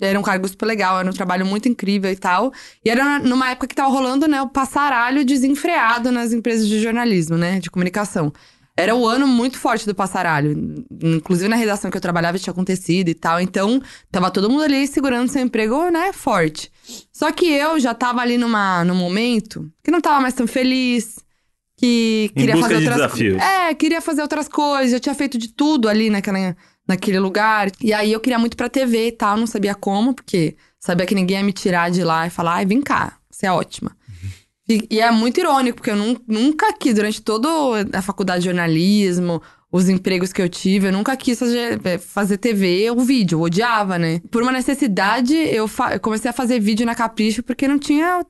Era 0.00 0.18
um 0.18 0.22
cargo 0.22 0.46
super 0.46 0.66
legal, 0.66 1.00
era 1.00 1.08
um 1.08 1.12
trabalho 1.12 1.46
muito 1.46 1.68
incrível 1.68 2.10
e 2.10 2.16
tal. 2.16 2.52
E 2.84 2.90
era 2.90 3.18
numa 3.18 3.50
época 3.50 3.66
que 3.66 3.74
tava 3.74 3.88
rolando, 3.88 4.28
né, 4.28 4.42
o 4.42 4.48
passaralho 4.48 5.24
desenfreado 5.24 6.12
nas 6.12 6.32
empresas 6.32 6.68
de 6.68 6.80
jornalismo, 6.80 7.36
né? 7.36 7.58
De 7.60 7.70
comunicação. 7.70 8.32
Era 8.76 8.94
o 8.94 9.06
ano 9.08 9.26
muito 9.26 9.58
forte 9.58 9.86
do 9.86 9.94
passaralho. 9.94 10.84
Inclusive 11.02 11.48
na 11.48 11.56
redação 11.56 11.90
que 11.90 11.96
eu 11.96 12.00
trabalhava 12.00 12.38
tinha 12.38 12.52
acontecido 12.52 13.08
e 13.08 13.14
tal. 13.14 13.40
Então, 13.40 13.80
tava 14.12 14.30
todo 14.30 14.50
mundo 14.50 14.64
ali 14.64 14.86
segurando 14.86 15.30
seu 15.30 15.40
emprego, 15.40 15.88
né, 15.90 16.12
forte. 16.12 16.70
Só 17.10 17.32
que 17.32 17.46
eu 17.46 17.80
já 17.80 17.94
tava 17.94 18.20
ali 18.20 18.36
numa, 18.36 18.84
num 18.84 18.94
momento 18.94 19.70
que 19.82 19.90
não 19.90 20.00
tava 20.02 20.20
mais 20.20 20.34
tão 20.34 20.46
feliz, 20.46 21.16
que 21.78 22.30
Em 22.34 22.38
queria 22.38 22.56
fazer 22.58 22.78
de 22.80 22.84
outras 22.84 22.96
desafios. 22.96 23.42
É, 23.42 23.74
queria 23.74 24.00
fazer 24.02 24.20
outras 24.20 24.46
coisas. 24.46 24.92
Eu 24.92 25.00
tinha 25.00 25.14
feito 25.14 25.38
de 25.38 25.48
tudo 25.48 25.88
ali 25.88 26.10
naquela, 26.10 26.54
naquele 26.86 27.18
lugar. 27.18 27.70
E 27.80 27.92
aí 27.92 28.12
eu 28.12 28.20
queria 28.20 28.38
muito 28.38 28.56
pra 28.56 28.68
TV 28.68 29.08
e 29.08 29.12
tal, 29.12 29.36
não 29.36 29.46
sabia 29.46 29.74
como, 29.74 30.14
porque 30.14 30.56
sabia 30.78 31.06
que 31.06 31.14
ninguém 31.14 31.38
ia 31.38 31.44
me 31.44 31.52
tirar 31.52 31.90
de 31.90 32.02
lá 32.04 32.26
e 32.26 32.30
falar, 32.30 32.54
ai, 32.56 32.66
vem 32.66 32.80
cá, 32.80 33.18
você 33.30 33.46
é 33.46 33.52
ótima. 33.52 33.96
E, 34.68 34.86
e 34.90 35.00
é 35.00 35.10
muito 35.10 35.38
irônico, 35.38 35.76
porque 35.76 35.90
eu 35.90 35.96
nun- 35.96 36.16
nunca 36.26 36.72
quis, 36.72 36.94
durante 36.94 37.22
toda 37.22 37.48
a 37.92 38.02
faculdade 38.02 38.40
de 38.40 38.46
jornalismo, 38.46 39.40
os 39.70 39.88
empregos 39.88 40.32
que 40.32 40.42
eu 40.42 40.48
tive, 40.48 40.88
eu 40.88 40.92
nunca 40.92 41.16
quis 41.16 41.38
fazer, 41.38 41.80
fazer 42.00 42.38
TV 42.38 42.90
ou 42.90 43.00
vídeo, 43.00 43.36
eu 43.36 43.42
odiava, 43.42 43.98
né? 43.98 44.20
Por 44.30 44.42
uma 44.42 44.52
necessidade, 44.52 45.34
eu, 45.34 45.70
eu 45.92 46.00
comecei 46.00 46.30
a 46.30 46.34
fazer 46.34 46.58
vídeo 46.60 46.86
na 46.86 46.94
Capricho 46.94 47.42
porque 47.42 47.68
não 47.68 47.78
tinha 47.78 48.24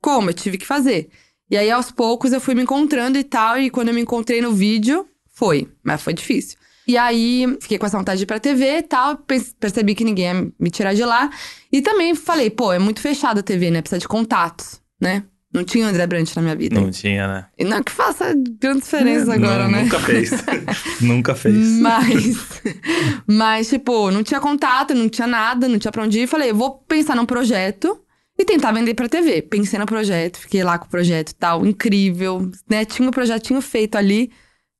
como, 0.00 0.30
eu 0.30 0.34
tive 0.34 0.56
que 0.58 0.66
fazer. 0.66 1.08
E 1.50 1.56
aí, 1.56 1.70
aos 1.70 1.90
poucos, 1.90 2.32
eu 2.32 2.40
fui 2.40 2.54
me 2.54 2.62
encontrando 2.62 3.18
e 3.18 3.24
tal, 3.24 3.58
e 3.58 3.68
quando 3.68 3.88
eu 3.88 3.94
me 3.94 4.00
encontrei 4.00 4.40
no 4.40 4.52
vídeo, 4.52 5.06
foi, 5.34 5.68
mas 5.82 6.00
foi 6.02 6.14
difícil. 6.14 6.58
E 6.86 6.96
aí, 6.96 7.46
fiquei 7.60 7.78
com 7.78 7.86
essa 7.86 7.96
vontade 7.96 8.18
de 8.18 8.24
ir 8.24 8.26
pra 8.26 8.40
TV 8.40 8.78
e 8.78 8.82
tal, 8.82 9.16
percebi 9.60 9.94
que 9.94 10.04
ninguém 10.04 10.24
ia 10.24 10.52
me 10.58 10.70
tirar 10.70 10.94
de 10.94 11.04
lá. 11.04 11.30
E 11.70 11.80
também 11.80 12.14
falei, 12.14 12.50
pô, 12.50 12.72
é 12.72 12.78
muito 12.78 13.00
fechada 13.00 13.40
a 13.40 13.42
TV, 13.42 13.70
né? 13.70 13.80
Precisa 13.80 14.00
de 14.00 14.08
contatos, 14.08 14.80
né? 15.00 15.24
Não 15.52 15.64
tinha 15.64 15.86
André 15.86 16.06
Brant 16.06 16.34
na 16.34 16.42
minha 16.42 16.56
vida. 16.56 16.80
Não 16.80 16.90
tinha, 16.90 17.28
né? 17.28 17.46
E 17.58 17.64
não 17.64 17.82
que 17.82 17.92
faça 17.92 18.34
grande 18.58 18.80
diferença 18.80 19.34
agora, 19.34 19.64
Não, 19.64 19.70
né? 19.70 19.82
Nunca 19.82 20.00
fez. 20.00 20.30
nunca 21.00 21.34
fez. 21.34 21.78
Mas, 21.78 22.62
mas, 23.28 23.68
tipo, 23.68 24.10
não 24.10 24.22
tinha 24.22 24.40
contato, 24.40 24.94
não 24.94 25.10
tinha 25.10 25.26
nada, 25.26 25.68
não 25.68 25.78
tinha 25.78 25.92
pra 25.92 26.04
onde 26.04 26.20
ir. 26.20 26.26
Falei, 26.26 26.50
eu 26.50 26.54
vou 26.54 26.78
pensar 26.88 27.14
num 27.14 27.26
projeto 27.26 28.00
e 28.38 28.46
tentar 28.46 28.72
vender 28.72 28.94
pra 28.94 29.10
TV. 29.10 29.42
Pensei 29.42 29.78
no 29.78 29.84
projeto, 29.84 30.38
fiquei 30.38 30.64
lá 30.64 30.78
com 30.78 30.86
o 30.86 30.90
projeto 30.90 31.30
e 31.30 31.34
tal, 31.34 31.66
incrível, 31.66 32.50
né? 32.68 32.86
Tinha 32.86 33.06
o 33.06 33.12
projetinho 33.12 33.60
feito 33.60 33.96
ali. 33.96 34.32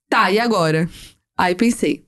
Tá, 0.09 0.31
e 0.31 0.39
agora? 0.39 0.89
Aí 1.37 1.55
pensei. 1.55 2.05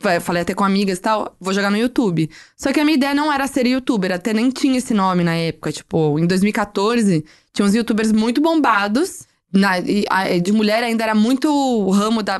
Fa- 0.00 0.20
Falei 0.20 0.42
até 0.42 0.54
com 0.54 0.64
amigas 0.64 0.98
e 0.98 1.00
tal, 1.00 1.36
vou 1.40 1.52
jogar 1.54 1.70
no 1.70 1.76
YouTube. 1.76 2.28
Só 2.56 2.72
que 2.72 2.80
a 2.80 2.84
minha 2.84 2.96
ideia 2.96 3.14
não 3.14 3.32
era 3.32 3.46
ser 3.46 3.66
youtuber, 3.66 4.12
até 4.12 4.32
nem 4.32 4.50
tinha 4.50 4.78
esse 4.78 4.92
nome 4.92 5.22
na 5.22 5.34
época. 5.34 5.72
Tipo, 5.72 6.18
em 6.18 6.26
2014, 6.26 7.24
tinha 7.52 7.66
uns 7.66 7.74
youtubers 7.74 8.12
muito 8.12 8.40
bombados. 8.40 9.26
Na, 9.52 9.78
e 9.78 10.04
a- 10.10 10.36
de 10.38 10.50
mulher 10.52 10.82
ainda 10.82 11.04
era 11.04 11.14
muito 11.14 11.48
o 11.48 11.88
ramo 11.90 12.22
da. 12.22 12.38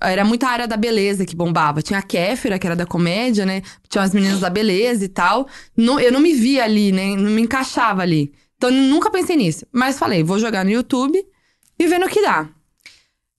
Era 0.00 0.24
muita 0.24 0.48
área 0.48 0.66
da 0.66 0.76
beleza 0.76 1.24
que 1.24 1.36
bombava. 1.36 1.80
Tinha 1.80 2.00
a 2.00 2.02
Kéfera, 2.02 2.58
que 2.58 2.66
era 2.66 2.74
da 2.76 2.84
comédia, 2.84 3.46
né? 3.46 3.62
Tinha 3.88 4.02
as 4.02 4.12
meninas 4.12 4.40
da 4.40 4.50
beleza 4.50 5.04
e 5.04 5.08
tal. 5.08 5.46
Não- 5.76 6.00
eu 6.00 6.10
não 6.12 6.20
me 6.20 6.34
via 6.34 6.64
ali, 6.64 6.90
né? 6.92 7.14
Não 7.16 7.30
me 7.30 7.42
encaixava 7.42 8.02
ali. 8.02 8.32
Então, 8.56 8.70
nunca 8.72 9.08
pensei 9.08 9.36
nisso. 9.36 9.64
Mas 9.72 9.98
falei, 9.98 10.24
vou 10.24 10.38
jogar 10.38 10.64
no 10.64 10.70
YouTube 10.72 11.24
e 11.78 11.86
ver 11.86 11.98
no 12.00 12.08
que 12.08 12.20
dá. 12.20 12.48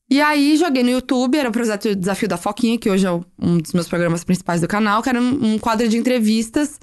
E 0.09 0.21
aí, 0.21 0.57
joguei 0.57 0.81
no 0.83 0.89
YouTube, 0.89 1.37
era 1.37 1.49
o 1.49 1.51
projeto 1.51 1.95
Desafio 1.95 2.27
da 2.27 2.37
Foquinha, 2.37 2.79
que 2.79 2.89
hoje 2.89 3.05
é 3.05 3.11
um 3.11 3.57
dos 3.59 3.73
meus 3.73 3.87
programas 3.87 4.23
principais 4.23 4.59
do 4.59 4.67
canal, 4.67 5.03
que 5.03 5.09
era 5.09 5.21
um, 5.21 5.53
um 5.53 5.59
quadro 5.59 5.87
de 5.87 5.97
entrevistas. 5.97 6.79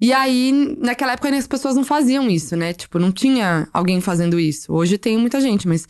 E 0.00 0.14
aí, 0.14 0.50
naquela 0.78 1.12
época, 1.12 1.28
as 1.36 1.46
pessoas 1.46 1.76
não 1.76 1.84
faziam 1.84 2.28
isso, 2.30 2.56
né? 2.56 2.72
Tipo, 2.72 2.98
não 2.98 3.12
tinha 3.12 3.68
alguém 3.72 4.00
fazendo 4.00 4.40
isso. 4.40 4.72
Hoje 4.72 4.96
tem 4.96 5.18
muita 5.18 5.40
gente, 5.42 5.68
mas 5.68 5.86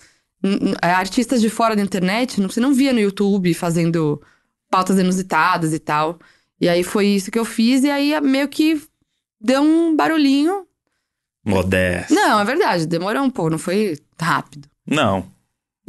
é, 0.83 0.89
artistas 0.91 1.41
de 1.41 1.49
fora 1.49 1.77
da 1.77 1.83
internet, 1.83 2.41
não- 2.41 2.49
você 2.49 2.59
não 2.59 2.75
via 2.75 2.93
no 2.93 2.99
YouTube 2.99 3.55
fazendo 3.55 4.21
pautas 4.69 4.99
inusitadas 4.99 5.73
e 5.73 5.79
tal. 5.79 6.19
E 6.61 6.69
aí 6.69 6.83
foi 6.83 7.07
isso 7.07 7.31
que 7.31 7.39
eu 7.39 7.45
fiz, 7.45 7.85
e 7.85 7.91
aí 7.91 8.21
meio 8.21 8.49
que 8.49 8.83
deu 9.41 9.63
um 9.63 9.95
barulhinho. 9.95 10.67
Modesto. 11.47 12.13
Não, 12.13 12.41
é 12.41 12.45
verdade, 12.45 12.87
demorou 12.87 13.23
um 13.23 13.31
pouco, 13.31 13.51
não 13.51 13.59
foi 13.59 13.97
rápido. 14.21 14.69
Não. 14.87 15.25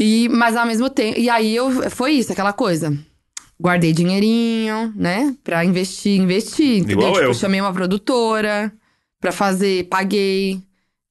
E, 0.02 0.28
mas 0.30 0.56
ao 0.56 0.66
mesmo 0.66 0.90
tempo. 0.90 1.20
E 1.20 1.30
aí 1.30 1.56
eu, 1.56 1.70
foi 1.92 2.14
isso, 2.14 2.32
aquela 2.32 2.52
coisa. 2.52 2.92
Guardei 3.62 3.94
dinheirinho, 3.94 4.92
né? 4.96 5.36
Pra 5.44 5.64
investir, 5.64 6.20
investir. 6.20 6.80
Entendeu? 6.80 6.98
Igual 6.98 7.14
tipo, 7.14 7.26
eu. 7.26 7.34
chamei 7.36 7.62
uma 7.62 7.72
produtora 7.72 8.74
pra 9.20 9.32
fazer, 9.32 9.88
paguei, 9.90 10.60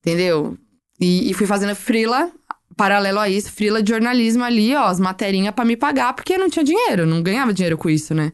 entendeu? 0.00 0.58
E, 1.00 1.30
e 1.30 1.34
fui 1.34 1.46
fazendo 1.46 1.72
frila, 1.76 2.32
paralelo 2.76 3.20
a 3.20 3.28
isso, 3.28 3.52
frila 3.52 3.80
de 3.80 3.92
jornalismo 3.92 4.42
ali, 4.42 4.74
ó, 4.74 4.86
as 4.86 4.98
materinhas 4.98 5.54
pra 5.54 5.64
me 5.64 5.76
pagar, 5.76 6.12
porque 6.12 6.34
eu 6.34 6.40
não 6.40 6.50
tinha 6.50 6.64
dinheiro, 6.64 7.06
não 7.06 7.22
ganhava 7.22 7.54
dinheiro 7.54 7.78
com 7.78 7.88
isso, 7.88 8.12
né? 8.12 8.32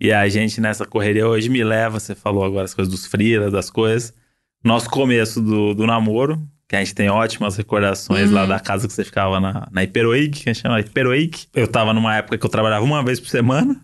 E 0.00 0.12
a 0.12 0.28
gente 0.28 0.60
nessa 0.60 0.86
correria 0.86 1.26
hoje 1.26 1.48
me 1.48 1.64
leva, 1.64 1.98
você 1.98 2.14
falou 2.14 2.44
agora 2.44 2.66
as 2.66 2.74
coisas 2.74 2.92
dos 2.92 3.04
freelas, 3.04 3.50
das 3.50 3.68
coisas. 3.68 4.14
Nosso 4.62 4.88
começo 4.88 5.40
do, 5.40 5.74
do 5.74 5.86
namoro, 5.86 6.40
que 6.68 6.74
a 6.76 6.80
gente 6.80 6.94
tem 6.94 7.08
ótimas 7.08 7.56
recordações 7.56 8.28
Uhum. 8.28 8.34
lá 8.34 8.46
da 8.46 8.58
casa 8.60 8.86
que 8.86 8.92
você 8.92 9.04
ficava 9.04 9.38
na, 9.38 9.68
na 9.70 9.84
Hiperoig, 9.84 10.30
que 10.30 10.48
a 10.50 10.52
gente 10.52 10.62
chama 10.62 10.80
Hiperoig. 10.80 11.46
Eu 11.54 11.68
tava 11.68 11.92
numa 11.94 12.16
época 12.16 12.36
que 12.38 12.44
eu 12.44 12.50
trabalhava 12.50 12.84
uma 12.84 13.04
vez 13.04 13.20
por 13.20 13.28
semana, 13.28 13.80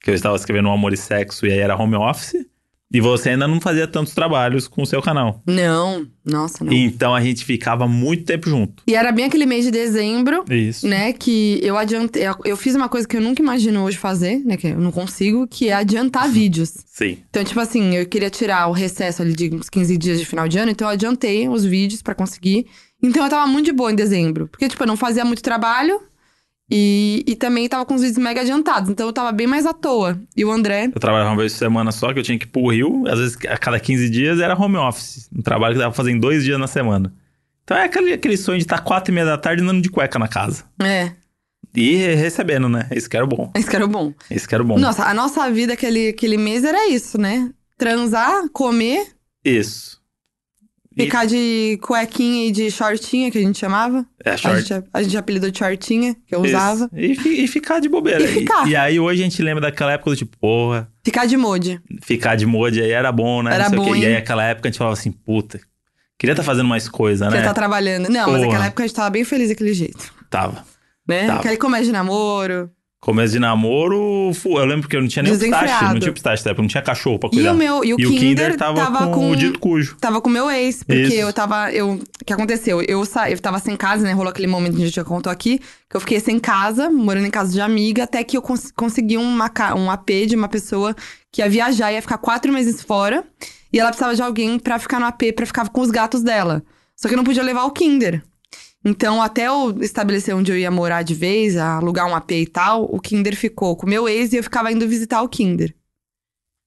que 0.00 0.10
eu 0.10 0.14
estava 0.14 0.36
escrevendo 0.36 0.68
um 0.68 0.72
Amor 0.72 0.92
e 0.92 0.96
Sexo 0.96 1.46
e 1.46 1.52
aí 1.52 1.58
era 1.58 1.76
home 1.76 1.96
office. 1.96 2.34
E 2.94 3.00
você 3.00 3.30
ainda 3.30 3.46
não 3.48 3.60
fazia 3.60 3.86
tantos 3.88 4.14
trabalhos 4.14 4.68
com 4.68 4.82
o 4.82 4.86
seu 4.86 5.02
canal. 5.02 5.42
Não, 5.46 6.06
nossa, 6.24 6.64
não. 6.64 6.72
Então 6.72 7.12
a 7.14 7.20
gente 7.20 7.44
ficava 7.44 7.88
muito 7.88 8.24
tempo 8.24 8.48
junto. 8.48 8.82
E 8.86 8.94
era 8.94 9.10
bem 9.10 9.24
aquele 9.24 9.44
mês 9.46 9.64
de 9.64 9.70
dezembro, 9.72 10.44
Isso. 10.48 10.86
né, 10.86 11.12
que 11.12 11.58
eu 11.62 11.76
adiantei. 11.76 12.26
eu- 12.26 12.36
Eu 12.44 12.56
fiz 12.56 12.74
uma 12.76 12.88
coisa 12.88 13.06
que 13.08 13.16
eu 13.16 13.20
nunca 13.20 13.42
imagino 13.42 13.82
hoje 13.82 13.98
fazer, 13.98 14.38
né, 14.44 14.56
que 14.56 14.68
eu 14.68 14.78
não 14.80 14.92
consigo, 14.92 15.46
que 15.48 15.68
é 15.68 15.72
adiantar 15.74 16.28
vídeos. 16.30 16.72
Sim. 16.86 17.18
Então, 17.28 17.42
tipo 17.42 17.58
assim, 17.58 17.96
eu 17.96 18.06
queria 18.06 18.30
tirar 18.30 18.68
o 18.68 18.72
recesso 18.72 19.20
ali 19.22 19.32
de 19.34 19.52
uns 19.52 19.68
15 19.68 19.96
dias 19.98 20.18
de 20.20 20.24
final 20.24 20.46
de 20.46 20.56
ano, 20.58 20.70
então 20.70 20.86
eu 20.86 20.92
adiantei 20.92 21.48
os 21.48 21.64
vídeos 21.64 22.00
pra 22.00 22.14
conseguir. 22.14 22.66
Então 23.02 23.24
eu 23.24 23.28
tava 23.28 23.46
muito 23.50 23.66
de 23.66 23.72
boa 23.72 23.90
em 23.92 23.96
dezembro. 23.96 24.46
Porque, 24.48 24.68
tipo, 24.68 24.82
eu 24.82 24.86
não 24.86 24.96
fazia 24.96 25.24
muito 25.24 25.42
trabalho 25.42 26.00
e, 26.70 27.22
e 27.26 27.36
também 27.36 27.68
tava 27.68 27.84
com 27.84 27.94
os 27.94 28.00
vídeos 28.02 28.18
mega 28.18 28.40
adiantados. 28.40 28.88
Então 28.90 29.06
eu 29.06 29.12
tava 29.12 29.30
bem 29.32 29.46
mais 29.46 29.66
à 29.66 29.72
toa. 29.72 30.18
E 30.36 30.44
o 30.44 30.50
André. 30.50 30.90
Eu 30.94 31.00
trabalhava 31.00 31.30
uma 31.30 31.36
vez 31.36 31.52
por 31.52 31.58
semana 31.58 31.92
só, 31.92 32.12
que 32.12 32.18
eu 32.18 32.22
tinha 32.22 32.38
que 32.38 32.44
ir 32.46 32.48
pro 32.48 32.68
Rio. 32.68 33.04
Às 33.06 33.18
vezes, 33.18 33.36
a 33.48 33.56
cada 33.58 33.78
15 33.78 34.08
dias 34.10 34.40
era 34.40 34.54
home 34.58 34.76
office. 34.76 35.28
Um 35.36 35.42
trabalho 35.42 35.74
que 35.74 35.78
dava 35.78 35.90
pra 35.90 35.96
fazer 35.96 36.10
em 36.12 36.18
dois 36.18 36.42
dias 36.44 36.58
na 36.58 36.66
semana. 36.66 37.12
Então 37.64 37.76
é 37.76 37.84
aquele, 37.84 38.12
aquele 38.12 38.36
sonho 38.36 38.58
de 38.58 38.64
estar 38.64 38.80
quatro 38.80 39.10
e 39.10 39.14
meia 39.14 39.26
da 39.26 39.38
tarde 39.38 39.62
andando 39.62 39.80
de 39.82 39.88
cueca 39.90 40.18
na 40.18 40.28
casa. 40.28 40.64
É, 40.82 41.12
E 41.74 41.96
recebendo, 42.14 42.68
né? 42.68 42.86
Esse 42.90 43.08
que 43.08 43.16
era 43.16 43.24
o 43.24 43.28
bom. 43.28 43.50
esse 43.54 43.68
que 43.68 43.74
era 43.76 43.84
o 43.84 43.88
bom. 43.88 44.12
Esse 44.30 44.46
que 44.46 44.54
era 44.54 44.62
o 44.62 44.66
bom. 44.66 44.78
Nossa, 44.78 45.04
a 45.04 45.14
nossa 45.14 45.50
vida 45.50 45.72
aquele, 45.72 46.08
aquele 46.08 46.36
mês 46.36 46.62
era 46.64 46.88
isso, 46.90 47.18
né? 47.18 47.50
Transar, 47.78 48.48
comer. 48.52 49.06
Isso. 49.44 50.00
E- 50.96 51.04
Ficar 51.04 51.24
de 51.26 51.78
cuequinha 51.82 52.46
e 52.48 52.52
de 52.52 52.70
shortinha, 52.70 53.30
que 53.30 53.38
a 53.38 53.40
gente 53.40 53.58
chamava. 53.58 54.06
É, 54.24 54.30
A 54.30 54.36
short. 54.36 54.60
gente, 54.62 54.84
a 54.92 55.02
gente 55.02 55.16
apelidou 55.16 55.50
de 55.50 55.58
shortinha, 55.58 56.14
que 56.26 56.34
eu 56.34 56.40
usava. 56.40 56.88
Isso. 56.92 57.12
E, 57.12 57.14
fi- 57.16 57.44
e 57.44 57.48
ficar 57.48 57.80
de 57.80 57.88
bobeira. 57.88 58.22
E 58.22 58.28
ficar. 58.28 58.68
E, 58.68 58.76
aí 58.76 59.00
hoje 59.00 59.20
a 59.20 59.24
gente 59.24 59.42
lembra 59.42 59.62
daquela 59.62 59.92
época 59.92 60.10
do 60.10 60.16
tipo, 60.16 60.36
porra, 60.38 60.88
Ficar 61.04 61.26
de 61.26 61.36
mod. 61.36 61.80
ficar 62.02 62.36
de 62.36 62.46
mod 62.46 62.80
aí 62.80 62.90
era 62.92 63.10
bom, 63.10 63.42
né? 63.42 63.54
Era 63.54 63.68
bom. 63.70 63.94
E 63.96 64.06
aí 64.06 64.16
aquela 64.16 64.44
época 64.44 64.68
a 64.68 64.70
gente 64.70 64.78
falava 64.78 64.94
assim, 64.94 65.10
puta, 65.10 65.60
queria 66.18 66.32
estar 66.32 66.44
fazendo 66.44 66.68
mais 66.68 66.88
coisa, 66.88 67.26
Que 67.28 67.34
né? 67.34 67.42
tá 67.42 67.52
trabalhando. 67.52 68.08
Não, 68.08 68.30
mas 68.30 68.36
Porra. 68.36 68.46
naquela 68.46 68.66
época 68.66 68.82
a 68.82 68.86
gente 68.86 68.96
tava 68.96 69.10
bem 69.10 69.24
feliz 69.24 69.48
daquele 69.48 69.74
jeito. 69.74 70.12
Tava. 70.30 70.64
Né? 71.08 71.26
Tava. 71.26 71.40
Aquele 71.40 71.56
começo 71.56 71.84
de 71.86 71.92
namoro. 71.92 72.70
Começo 73.04 73.34
de 73.34 73.38
namoro, 73.38 74.30
eu 74.46 74.64
lembro 74.64 74.88
que 74.88 74.96
eu 74.96 75.02
não 75.02 75.08
tinha 75.08 75.22
nem 75.22 75.38
pistache, 75.38 75.84
não 75.84 76.00
tinha 76.00 76.10
pistache, 76.10 76.42
não 76.56 76.66
tinha 76.66 76.82
cachorro 76.82 77.18
pra 77.18 77.28
E 77.30 77.36
cuidar. 77.36 77.52
o 77.52 77.54
meu, 77.54 77.84
e 77.84 77.92
o, 77.92 78.00
E 78.00 78.18
Kinder, 78.18 78.56
tava, 78.56 79.08
com, 79.08 79.30
o 79.30 79.36
dito 79.36 79.58
cujo. 79.58 79.94
Tava 80.00 80.22
com 80.22 80.30
o 80.30 80.32
meu 80.32 80.50
ex, 80.50 80.82
porque 80.82 81.02
Isso. 81.02 81.14
eu 81.16 81.30
tava. 81.30 81.70
Eu, 81.70 81.96
o 81.96 82.24
que 82.24 82.32
aconteceu? 82.32 82.80
Eu, 82.80 83.04
sa, 83.04 83.30
eu 83.30 83.38
tava 83.38 83.58
sem 83.58 83.76
casa, 83.76 84.04
né? 84.04 84.12
Rolou 84.14 84.30
aquele 84.30 84.46
momento 84.46 84.76
que 84.76 84.82
a 84.82 84.86
gente 84.86 84.94
já 84.94 85.04
contou 85.04 85.30
aqui, 85.30 85.58
que 85.58 85.94
eu 85.94 86.00
fiquei 86.00 86.18
sem 86.18 86.38
casa, 86.38 86.88
morando 86.88 87.26
em 87.26 87.30
casa 87.30 87.52
de 87.52 87.60
amiga, 87.60 88.04
até 88.04 88.24
que 88.24 88.38
eu 88.38 88.40
cons 88.40 88.72
consegui 88.74 89.18
uma, 89.18 89.50
um 89.76 89.90
AP 89.90 90.08
de 90.26 90.34
uma 90.34 90.48
pessoa 90.48 90.96
que 91.30 91.42
ia 91.42 91.48
viajar, 91.50 91.92
ia 91.92 92.00
ficar 92.00 92.16
quatro 92.16 92.50
meses 92.50 92.80
fora, 92.80 93.22
e 93.70 93.78
ela 93.78 93.90
precisava 93.90 94.16
de 94.16 94.22
alguém 94.22 94.58
pra 94.58 94.78
ficar 94.78 94.98
no 94.98 95.04
AP, 95.04 95.24
pra 95.36 95.44
ficar 95.44 95.68
com 95.68 95.82
os 95.82 95.90
gatos 95.90 96.22
dela. 96.22 96.62
Só 96.96 97.06
que 97.06 97.12
eu 97.12 97.18
não 97.18 97.24
podia 97.24 97.42
levar 97.42 97.64
o 97.64 97.70
Kinder. 97.70 98.22
Então, 98.84 99.22
até 99.22 99.46
eu 99.48 99.78
estabelecer 99.80 100.34
onde 100.34 100.52
eu 100.52 100.58
ia 100.58 100.70
morar 100.70 101.02
de 101.02 101.14
vez, 101.14 101.56
alugar 101.56 102.06
um 102.06 102.14
AP 102.14 102.32
e 102.32 102.46
tal, 102.46 102.84
o 102.84 103.00
Kinder 103.00 103.34
ficou 103.34 103.74
com 103.76 103.86
o 103.86 103.88
meu 103.88 104.08
ex 104.08 104.32
e 104.32 104.36
eu 104.36 104.42
ficava 104.42 104.70
indo 104.70 104.86
visitar 104.86 105.22
o 105.22 105.28
Kinder. 105.28 105.74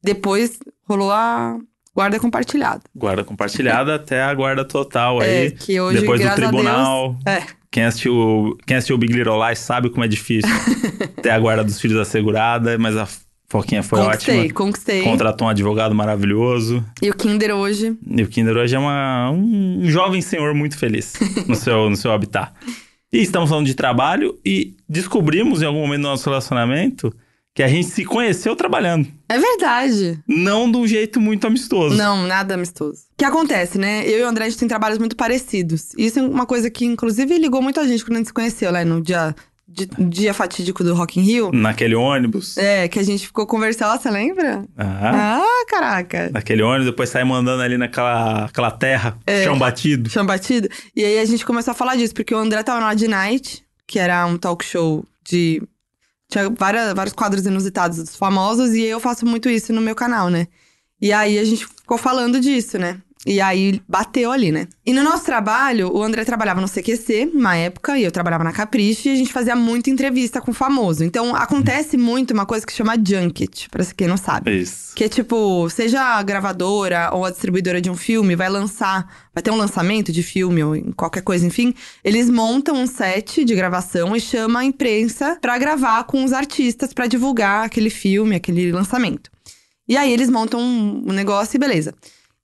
Depois 0.03 0.57
rolou 0.87 1.11
a 1.11 1.57
guarda 1.93 2.19
compartilhada. 2.19 2.81
Guarda 2.95 3.23
compartilhada 3.23 3.95
até 3.95 4.21
a 4.23 4.33
guarda 4.33 4.63
total 4.65 5.21
É, 5.21 5.41
aí. 5.43 5.51
que 5.51 5.79
hoje, 5.79 5.99
Depois 6.01 6.21
do 6.21 6.35
tribunal. 6.35 7.15
Deus. 7.23 7.37
É, 7.37 7.45
Quem 7.71 7.83
assistiu, 7.83 8.57
quem 8.65 8.77
assistiu 8.77 8.97
Big 8.97 9.13
Little 9.13 9.45
Lies 9.45 9.59
sabe 9.59 9.89
como 9.89 10.03
é 10.03 10.07
difícil 10.07 10.49
ter 11.21 11.29
a 11.31 11.39
guarda 11.39 11.63
dos 11.63 11.79
filhos 11.79 11.99
assegurada, 11.99 12.77
mas 12.77 12.95
a 12.97 13.07
Foquinha 13.49 13.81
foi 13.81 13.99
conquistei, 13.99 14.39
ótima. 14.39 14.53
conquistei. 14.53 15.03
Contratou 15.03 15.47
um 15.47 15.49
advogado 15.49 15.95
maravilhoso. 15.95 16.83
E 17.01 17.09
o 17.09 17.15
Kinder 17.15 17.55
hoje. 17.55 17.97
E 18.05 18.21
o 18.21 18.27
Kinder 18.27 18.57
hoje 18.57 18.75
é 18.75 18.79
uma, 18.79 19.31
um 19.31 19.81
jovem 19.85 20.21
senhor 20.21 20.53
muito 20.53 20.77
feliz 20.77 21.13
no 21.47 21.55
seu, 21.55 21.89
no 21.89 21.95
seu 21.95 22.11
habitat. 22.11 22.51
E 23.11 23.19
estamos 23.19 23.49
falando 23.49 23.65
de 23.65 23.73
trabalho 23.73 24.37
e 24.45 24.75
descobrimos 24.87 25.61
em 25.61 25.65
algum 25.65 25.79
momento 25.79 26.01
do 26.01 26.07
nosso 26.09 26.29
relacionamento 26.29 27.13
que 27.55 27.63
a 27.63 27.67
gente 27.69 27.87
se 27.87 28.03
conheceu 28.03 28.53
trabalhando. 28.55 29.07
É 29.29 29.39
verdade. 29.39 30.19
Não 30.27 30.69
de 30.69 30.77
um 30.77 30.85
jeito 30.85 31.19
muito 31.19 31.47
amistoso. 31.47 31.95
Não, 31.95 32.27
nada 32.27 32.53
amistoso. 32.53 32.99
O 33.13 33.17
que 33.17 33.25
acontece, 33.25 33.79
né? 33.79 34.07
Eu 34.07 34.19
e 34.19 34.23
o 34.23 34.27
André, 34.27 34.45
a 34.45 34.49
gente 34.49 34.59
tem 34.59 34.67
trabalhos 34.67 34.99
muito 34.99 35.15
parecidos. 35.15 35.93
Isso 35.97 36.19
é 36.19 36.21
uma 36.21 36.45
coisa 36.45 36.69
que, 36.69 36.85
inclusive, 36.85 37.37
ligou 37.37 37.61
muito 37.61 37.79
a 37.79 37.87
gente 37.87 38.03
quando 38.03 38.17
a 38.17 38.17
gente 38.17 38.27
se 38.27 38.33
conheceu, 38.33 38.71
né? 38.71 38.83
No 38.83 39.01
dia, 39.01 39.33
di- 39.85 40.09
dia 40.09 40.33
fatídico 40.33 40.83
do 40.83 40.95
Rock 40.95 41.19
in 41.19 41.23
Rio. 41.23 41.51
Naquele 41.53 41.93
ônibus. 41.95 42.57
É, 42.57 42.87
que 42.87 42.97
a 42.99 43.03
gente 43.03 43.27
ficou 43.27 43.45
conversando, 43.45 44.01
você 44.01 44.09
lembra? 44.09 44.65
Ah, 44.77 45.41
Ah, 45.43 45.65
caraca. 45.69 46.29
Naquele 46.33 46.63
ônibus, 46.63 46.87
depois 46.87 47.09
sai 47.09 47.23
mandando 47.23 47.61
ali 47.61 47.77
naquela 47.77 48.45
aquela 48.45 48.71
terra, 48.71 49.17
É. 49.27 49.43
chão 49.43 49.57
batido. 49.57 50.09
Chão 50.09 50.25
batido. 50.25 50.67
E 50.95 51.03
aí 51.05 51.19
a 51.19 51.25
gente 51.25 51.45
começou 51.45 51.71
a 51.71 51.75
falar 51.75 51.95
disso, 51.95 52.13
porque 52.13 52.33
o 52.33 52.37
André 52.37 52.63
tava 52.63 52.79
no 52.79 52.87
Ad 52.87 53.07
Night, 53.07 53.63
que 53.85 53.99
era 53.99 54.25
um 54.25 54.37
talk 54.37 54.65
show 54.65 55.05
de. 55.23 55.61
Tinha 56.29 56.49
várias, 56.49 56.93
vários 56.93 57.13
quadros 57.13 57.45
inusitados 57.45 57.97
dos 57.99 58.15
famosos, 58.15 58.73
e 58.73 58.81
eu 58.83 58.99
faço 58.99 59.25
muito 59.25 59.49
isso 59.49 59.71
no 59.71 59.79
meu 59.79 59.95
canal, 59.95 60.29
né? 60.29 60.47
E 61.01 61.13
aí 61.13 61.37
a 61.39 61.45
gente 61.45 61.65
ficou 61.65 61.97
falando 61.97 62.39
disso, 62.39 62.77
né? 62.77 62.97
E 63.25 63.41
aí 63.41 63.81
bateu 63.87 64.31
ali, 64.31 64.51
né? 64.51 64.67
E 64.85 64.93
no 64.93 65.03
nosso 65.03 65.25
trabalho, 65.25 65.93
o 65.93 66.01
André 66.01 66.23
trabalhava 66.23 66.61
no 66.61 66.67
CQC, 66.67 67.31
na 67.33 67.55
época, 67.55 67.97
e 67.97 68.03
eu 68.03 68.11
trabalhava 68.11 68.43
na 68.43 68.53
Capricho, 68.53 69.07
e 69.07 69.11
a 69.11 69.15
gente 69.15 69.33
fazia 69.33 69.55
muita 69.55 69.89
entrevista 69.89 70.39
com 70.39 70.53
famoso. 70.53 71.03
Então 71.03 71.35
acontece 71.35 71.97
muito 71.97 72.31
uma 72.31 72.45
coisa 72.45 72.65
que 72.65 72.71
chama 72.71 72.95
junket, 72.95 73.67
pra 73.69 73.83
quem 73.85 74.07
não 74.07 74.17
sabe. 74.17 74.61
Isso. 74.61 74.95
Que 74.95 75.05
é 75.05 75.09
tipo, 75.09 75.69
seja 75.69 76.01
a 76.01 76.23
gravadora 76.23 77.09
ou 77.13 77.25
a 77.25 77.29
distribuidora 77.29 77.81
de 77.81 77.89
um 77.89 77.95
filme 77.95 78.35
vai 78.35 78.49
lançar, 78.49 79.05
vai 79.33 79.43
ter 79.43 79.51
um 79.51 79.57
lançamento 79.57 80.11
de 80.11 80.23
filme 80.23 80.63
ou 80.63 80.75
em 80.75 80.91
qualquer 80.91 81.21
coisa, 81.21 81.45
enfim, 81.45 81.73
eles 82.03 82.29
montam 82.29 82.75
um 82.75 82.87
set 82.87 83.43
de 83.43 83.55
gravação 83.55 84.15
e 84.15 84.21
chamam 84.21 84.61
a 84.61 84.65
imprensa 84.65 85.37
pra 85.41 85.57
gravar 85.57 86.03
com 86.05 86.23
os 86.23 86.31
artistas 86.31 86.93
pra 86.93 87.07
divulgar 87.07 87.65
aquele 87.65 87.89
filme, 87.89 88.35
aquele 88.35 88.71
lançamento. 88.71 89.29
E 89.87 89.95
aí 89.95 90.11
eles 90.11 90.29
montam 90.29 90.59
um 90.59 91.13
negócio 91.13 91.55
e 91.55 91.59
beleza. 91.59 91.93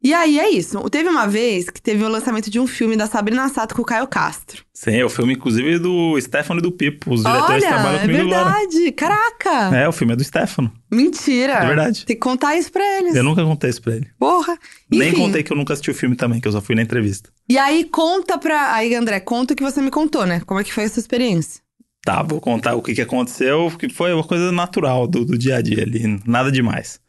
E 0.04 0.14
aí 0.14 0.38
é 0.38 0.50
isso. 0.50 0.78
Teve 0.90 1.08
uma 1.08 1.26
vez 1.26 1.70
que 1.70 1.82
teve 1.82 2.04
o 2.04 2.10
lançamento 2.10 2.50
de 2.50 2.60
um 2.60 2.68
filme 2.68 2.98
da 2.98 3.08
Sabrina 3.08 3.48
Sato 3.48 3.74
com 3.74 3.82
o 3.82 3.86
Caio 3.86 4.06
Castro. 4.06 4.62
Sim, 4.74 4.98
é 4.98 5.06
o 5.06 5.10
filme, 5.10 5.34
inclusive, 5.34 5.80
do 5.80 6.20
Stefano 6.20 6.60
e 6.60 6.62
do 6.62 6.74
Pipo. 6.74 7.14
Os 7.14 7.24
diretores 7.24 7.64
trabalham 7.64 7.90
Olha, 7.90 7.98
é 7.98 8.02
comigo 8.02 8.34
agora. 8.34 8.60
verdade. 8.60 8.92
Caraca! 8.92 9.76
É, 9.78 9.88
o 9.88 9.94
filme 9.94 10.12
é 10.12 10.16
do 10.18 10.24
Stefano. 10.24 10.74
Mentira. 10.92 11.54
É 11.54 11.66
verdade. 11.66 12.06
Tem 12.06 12.18
que 12.18 12.22
contar 12.22 12.58
isso 12.58 12.70
pra 12.70 12.84
eles. 13.00 13.16
Eu 13.16 13.24
nunca 13.24 13.44
contei 13.46 13.70
isso 13.70 13.82
pra 13.82 13.96
ele. 13.96 14.08
Porra. 14.20 14.58
Nem 14.92 15.10
Enfim. 15.10 15.22
contei 15.22 15.42
que 15.42 15.54
eu 15.54 15.58
nunca 15.58 15.72
assisti 15.72 15.90
o 15.92 15.96
filme 15.96 16.18
também, 16.18 16.42
que 16.42 16.48
eu 16.50 16.52
só 16.52 16.60
fui 16.60 16.76
na 16.76 16.82
entrevista. 16.82 17.30
E 17.48 17.58
aí, 17.58 17.86
conta 17.86 18.38
pra. 18.38 18.74
Aí, 18.74 18.94
André, 18.96 19.22
conta 19.22 19.54
o 19.54 19.56
que 19.56 19.64
você 19.64 19.82
me 19.82 19.90
contou, 19.90 20.26
né? 20.26 20.42
Como 20.46 20.60
é 20.60 20.66
que 20.66 20.74
foi 20.74 20.84
a 20.84 20.90
sua 20.90 21.00
experiência? 21.00 21.62
Tá, 22.06 22.22
vou 22.22 22.42
contar 22.42 22.76
o 22.76 22.82
que, 22.82 22.94
que 22.94 23.02
aconteceu, 23.02 23.72
que 23.80 23.88
foi 23.88 24.14
uma 24.14 24.26
coisa 24.26 24.52
natural 24.52 25.08
do, 25.08 25.24
do 25.24 25.38
dia 25.38 25.56
a 25.56 25.62
dia 25.62 25.84
ali, 25.84 26.20
nada 26.26 26.52
demais. 26.52 27.00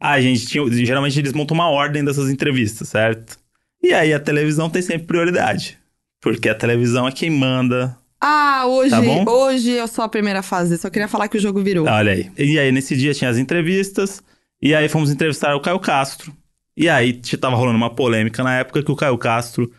A 0.00 0.20
gente 0.20 0.46
tinha. 0.46 0.68
Geralmente 0.84 1.18
eles 1.18 1.32
montam 1.32 1.54
uma 1.54 1.70
ordem 1.70 2.04
dessas 2.04 2.30
entrevistas, 2.30 2.88
certo? 2.88 3.38
E 3.82 3.92
aí 3.92 4.12
a 4.12 4.20
televisão 4.20 4.68
tem 4.68 4.82
sempre 4.82 5.06
prioridade. 5.06 5.78
Porque 6.20 6.48
a 6.48 6.54
televisão 6.54 7.06
é 7.06 7.12
quem 7.12 7.30
manda. 7.30 7.96
Ah, 8.20 8.64
hoje, 8.66 8.90
Tá 8.90 9.30
hoje 9.30 9.70
eu 9.70 9.86
sou 9.86 10.04
a 10.04 10.08
primeira 10.08 10.42
fase. 10.42 10.78
Só 10.78 10.90
queria 10.90 11.08
falar 11.08 11.28
que 11.28 11.36
o 11.36 11.40
jogo 11.40 11.62
virou. 11.62 11.86
Olha 11.86 12.12
aí. 12.12 12.30
E 12.36 12.58
aí 12.58 12.72
nesse 12.72 12.96
dia 12.96 13.14
tinha 13.14 13.30
as 13.30 13.36
entrevistas. 13.38 14.22
E 14.60 14.74
aí 14.74 14.88
fomos 14.88 15.10
entrevistar 15.10 15.54
o 15.54 15.60
Caio 15.60 15.78
Castro. 15.78 16.32
E 16.76 16.88
aí 16.88 17.12
tava 17.40 17.56
rolando 17.56 17.76
uma 17.76 17.94
polêmica 17.94 18.42
na 18.42 18.58
época 18.58 18.82
que 18.82 18.90
o 18.90 18.96
Caio 18.96 19.16
Castro 19.16 19.70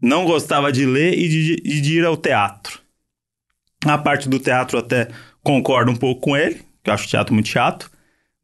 não 0.00 0.24
gostava 0.24 0.70
de 0.72 0.84
ler 0.84 1.14
e 1.18 1.28
de, 1.28 1.62
e 1.64 1.80
de 1.80 1.98
ir 1.98 2.04
ao 2.04 2.16
teatro. 2.16 2.80
A 3.86 3.96
parte 3.96 4.28
do 4.28 4.38
teatro 4.38 4.78
eu 4.78 4.82
até 4.82 5.08
concordo 5.42 5.90
um 5.90 5.96
pouco 5.96 6.20
com 6.20 6.36
ele, 6.36 6.60
que 6.82 6.90
eu 6.90 6.94
acho 6.94 7.08
teatro 7.08 7.32
muito 7.32 7.48
chato. 7.48 7.90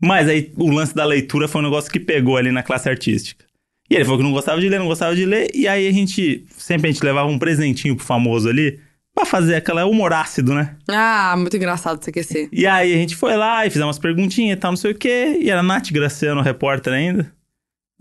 Mas 0.00 0.28
aí 0.28 0.50
o 0.56 0.70
lance 0.70 0.94
da 0.94 1.04
leitura 1.04 1.46
foi 1.46 1.60
um 1.60 1.64
negócio 1.64 1.90
que 1.90 2.00
pegou 2.00 2.36
ali 2.36 2.50
na 2.50 2.62
classe 2.62 2.88
artística. 2.88 3.44
E 3.90 3.94
ele 3.94 4.04
falou 4.04 4.18
que 4.18 4.24
não 4.24 4.32
gostava 4.32 4.60
de 4.60 4.68
ler, 4.68 4.78
não 4.78 4.86
gostava 4.86 5.14
de 5.14 5.26
ler. 5.26 5.50
E 5.52 5.68
aí 5.68 5.86
a 5.86 5.92
gente, 5.92 6.46
sempre 6.56 6.88
a 6.88 6.92
gente 6.92 7.04
levava 7.04 7.28
um 7.28 7.38
presentinho 7.38 7.96
pro 7.96 8.04
famoso 8.04 8.48
ali, 8.48 8.78
pra 9.12 9.26
fazer 9.26 9.56
aquela 9.56 9.84
humor 9.84 10.12
ácido, 10.12 10.54
né? 10.54 10.76
Ah, 10.88 11.34
muito 11.36 11.56
engraçado 11.56 12.02
você 12.02 12.10
aquecer. 12.10 12.48
E 12.52 12.66
aí 12.66 12.94
a 12.94 12.96
gente 12.96 13.16
foi 13.16 13.36
lá 13.36 13.66
e 13.66 13.70
fizemos 13.70 13.88
umas 13.88 13.98
perguntinhas 13.98 14.56
e 14.56 14.60
tal, 14.60 14.70
não 14.70 14.76
sei 14.76 14.92
o 14.92 14.94
quê. 14.94 15.38
E 15.40 15.50
era 15.50 15.60
a 15.60 15.62
Nath 15.62 15.90
Graciano, 15.90 16.40
repórter 16.40 16.92
ainda. 16.92 17.30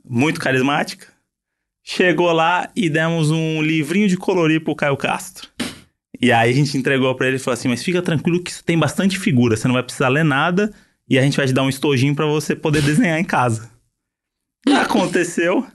Muito 0.07 0.39
carismática. 0.39 1.07
Chegou 1.83 2.31
lá 2.31 2.69
e 2.75 2.87
demos 2.87 3.31
um 3.31 3.61
livrinho 3.61 4.07
de 4.07 4.15
colorir 4.15 4.63
pro 4.63 4.75
Caio 4.75 4.95
Castro. 4.95 5.49
E 6.21 6.31
aí 6.31 6.51
a 6.51 6.53
gente 6.53 6.77
entregou 6.77 7.13
pra 7.15 7.27
ele 7.27 7.37
e 7.37 7.39
falou 7.39 7.55
assim: 7.55 7.67
Mas 7.67 7.83
fica 7.83 8.01
tranquilo 8.01 8.43
que 8.43 8.51
isso 8.51 8.63
tem 8.63 8.77
bastante 8.77 9.17
figura, 9.17 9.57
você 9.57 9.67
não 9.67 9.73
vai 9.73 9.83
precisar 9.83 10.09
ler 10.09 10.23
nada 10.23 10.71
e 11.09 11.17
a 11.17 11.21
gente 11.21 11.37
vai 11.37 11.47
te 11.47 11.53
dar 11.53 11.63
um 11.63 11.69
estojinho 11.69 12.15
pra 12.15 12.25
você 12.25 12.55
poder 12.55 12.81
desenhar 12.81 13.19
em 13.19 13.23
casa. 13.23 13.69
Aconteceu 14.81 15.65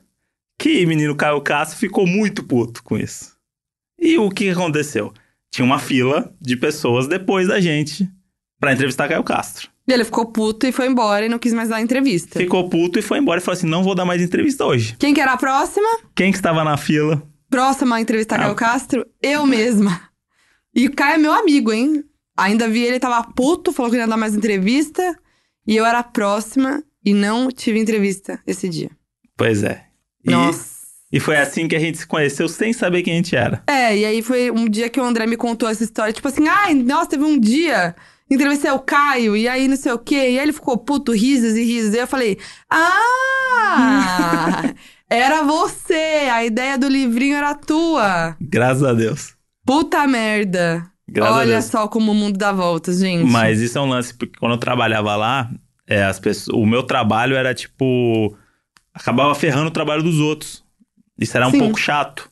que 0.59 0.85
o 0.85 0.89
menino 0.89 1.17
Caio 1.17 1.41
Castro 1.41 1.79
ficou 1.79 2.07
muito 2.07 2.45
puto 2.45 2.83
com 2.83 2.97
isso. 2.97 3.35
E 3.99 4.19
o 4.19 4.31
que 4.31 4.49
aconteceu? 4.51 5.13
Tinha 5.51 5.65
uma 5.65 5.79
fila 5.79 6.33
de 6.41 6.57
pessoas 6.57 7.07
depois 7.07 7.49
da 7.49 7.61
gente 7.61 8.09
pra 8.61 8.73
entrevistar 8.73 9.09
Caio 9.09 9.25
Castro. 9.25 9.69
E 9.87 9.93
ele 9.93 10.05
ficou 10.05 10.27
puto 10.27 10.67
e 10.67 10.73
foi 10.73 10.87
embora 10.87 11.27
e 11.27 11.29
não 11.29 11.39
quis 11.39 11.53
mais 11.53 11.69
dar 11.69 11.81
entrevista. 11.81 12.39
Ficou 12.39 12.69
puto 12.69 12.99
e 12.99 13.03
foi 13.03 13.19
embora 13.19 13.41
e 13.41 13.43
falou 13.43 13.57
assim: 13.59 13.67
não 13.67 13.83
vou 13.83 13.95
dar 13.95 14.05
mais 14.05 14.23
entrevista 14.23 14.65
hoje. 14.65 14.97
Quem 14.99 15.13
que 15.13 15.21
era 15.21 15.33
a 15.33 15.37
próxima? 15.37 15.87
Quem 16.15 16.31
que 16.31 16.39
estava 16.39 16.65
na 16.65 16.77
fila? 16.77 17.23
Próxima 17.51 17.97
a 17.97 18.01
entrevistar 18.01 18.37
Ah. 18.37 18.45
Caio 18.45 18.55
Castro? 18.55 19.07
Eu 19.23 19.47
mesma. 19.47 20.01
E 20.75 20.87
o 20.87 20.93
Caio 20.95 21.15
é 21.15 21.19
meu 21.19 21.33
amigo, 21.33 21.73
hein? 21.73 22.03
Ainda 22.37 22.69
vi 22.69 22.83
ele, 22.83 22.99
tava 22.99 23.23
puto, 23.33 23.73
falou 23.73 23.91
que 23.91 23.97
não 23.97 24.05
ia 24.05 24.09
dar 24.09 24.17
mais 24.17 24.35
entrevista. 24.35 25.17
E 25.67 25.77
eu 25.77 25.87
era 25.87 26.01
a 26.01 26.05
próxima 26.05 26.83
e 27.05 27.15
não 27.15 27.51
tive 27.51 27.79
entrevista 27.79 28.41
esse 28.47 28.69
dia. 28.69 28.91
Pois 29.37 29.63
é. 29.63 29.85
E, 30.25 30.31
Nossa. 30.31 30.71
e 31.13 31.21
foi 31.21 31.37
assim 31.37 31.69
que 31.69 31.77
a 31.77 31.79
gente 31.79 31.99
se 31.99 32.07
conheceu 32.07 32.49
sem 32.49 32.73
saber 32.73 33.03
quem 33.03 33.15
a 33.15 33.17
gente 33.17 33.37
era. 33.37 33.63
É, 33.67 33.97
e 33.97 34.05
aí 34.05 34.23
foi 34.23 34.51
um 34.51 34.69
dia 34.69 34.89
que 34.89 35.01
o 35.01 35.05
André 35.05 35.27
me 35.27 35.37
contou 35.37 35.69
essa 35.69 35.85
história, 35.85 36.13
tipo 36.13 36.29
assim, 36.29 36.49
ai, 36.49 36.75
nossa, 36.75 37.11
teve 37.11 37.25
um 37.25 37.39
dia, 37.39 37.95
entrevistei 38.31 38.71
o 38.71 38.79
Caio, 38.79 39.37
e 39.37 39.47
aí 39.47 39.69
não 39.69 39.77
sei 39.77 39.93
o 39.93 39.99
quê, 39.99 40.15
e 40.15 40.19
aí 40.19 40.39
ele 40.39 40.53
ficou 40.53 40.79
puto, 40.79 41.13
risos 41.13 41.55
e 41.55 41.63
risos, 41.63 41.95
e 41.95 41.99
eu 41.99 42.07
falei, 42.07 42.39
ah, 42.71 44.63
era 45.11 45.43
você, 45.43 46.29
a 46.33 46.45
ideia 46.45 46.79
do 46.79 46.89
livrinho 46.89 47.37
era 47.37 47.55
tua. 47.55 48.37
Graças 48.41 48.83
a 48.83 48.93
Deus. 48.93 49.35
Puta 49.67 50.07
merda. 50.07 50.91
Graças 51.09 51.37
Olha 51.37 51.63
só 51.63 51.87
como 51.87 52.13
o 52.13 52.15
mundo 52.15 52.39
dá 52.39 52.53
voltas, 52.53 52.99
gente. 52.99 53.31
Mas 53.31 53.61
isso 53.61 53.77
é 53.77 53.81
um 53.81 53.89
lance, 53.89 54.15
porque 54.15 54.39
quando 54.39 54.53
eu 54.53 54.59
trabalhava 54.59 55.15
lá, 55.17 55.51
é, 55.87 56.03
as 56.05 56.19
pessoas, 56.19 56.57
o 56.57 56.67
meu 56.67 56.83
trabalho 56.83 57.37
era 57.37 57.55
tipo. 57.55 58.37
Acabava 58.93 59.35
ferrando 59.35 59.69
o 59.69 59.73
trabalho 59.73 60.03
dos 60.03 60.19
outros. 60.19 60.65
Isso 61.19 61.37
era 61.37 61.49
um 61.49 61.51
Sim. 61.51 61.59
pouco 61.59 61.79
chato. 61.79 62.31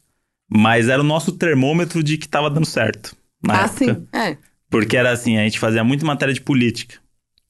Mas 0.48 0.88
era 0.88 1.00
o 1.00 1.04
nosso 1.04 1.32
termômetro 1.32 2.02
de 2.02 2.18
que 2.18 2.28
tava 2.28 2.50
dando 2.50 2.66
certo. 2.66 3.16
Na 3.42 3.62
ah, 3.62 3.64
época. 3.64 3.94
sim. 3.94 4.06
É. 4.12 4.36
Porque 4.68 4.96
era 4.96 5.10
assim, 5.10 5.38
a 5.38 5.44
gente 5.44 5.58
fazia 5.58 5.82
muito 5.82 6.04
matéria 6.06 6.32
de 6.32 6.40
política. 6.40 6.96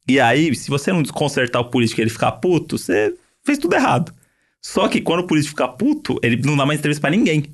E 0.09 0.19
aí, 0.19 0.55
se 0.55 0.71
você 0.71 0.93
não 0.93 1.03
desconcertar 1.03 1.63
o 1.63 1.67
político 1.67 2.01
e 2.01 2.03
ele 2.03 2.11
ficar 2.11 2.33
puto, 2.33 2.79
você 2.79 3.15
fez 3.45 3.59
tudo 3.59 3.75
errado. 3.75 4.13
Só 4.61 4.89
que 4.89 5.01
quando 5.01 5.21
o 5.21 5.27
político 5.27 5.51
ficar 5.51 5.69
puto, 5.69 6.19
ele 6.23 6.37
não 6.37 6.57
dá 6.57 6.65
mais 6.65 6.79
entrevista 6.79 7.01
pra 7.01 7.11
ninguém. 7.11 7.45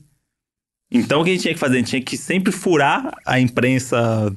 Então 0.91 1.21
o 1.21 1.25
que 1.25 1.31
a 1.31 1.33
gente 1.33 1.43
tinha 1.43 1.55
que 1.55 1.61
fazer? 1.61 1.75
A 1.75 1.79
gente 1.79 1.89
tinha 1.91 2.03
que 2.03 2.17
sempre 2.17 2.53
furar 2.53 3.15
a 3.27 3.39
imprensa 3.39 4.35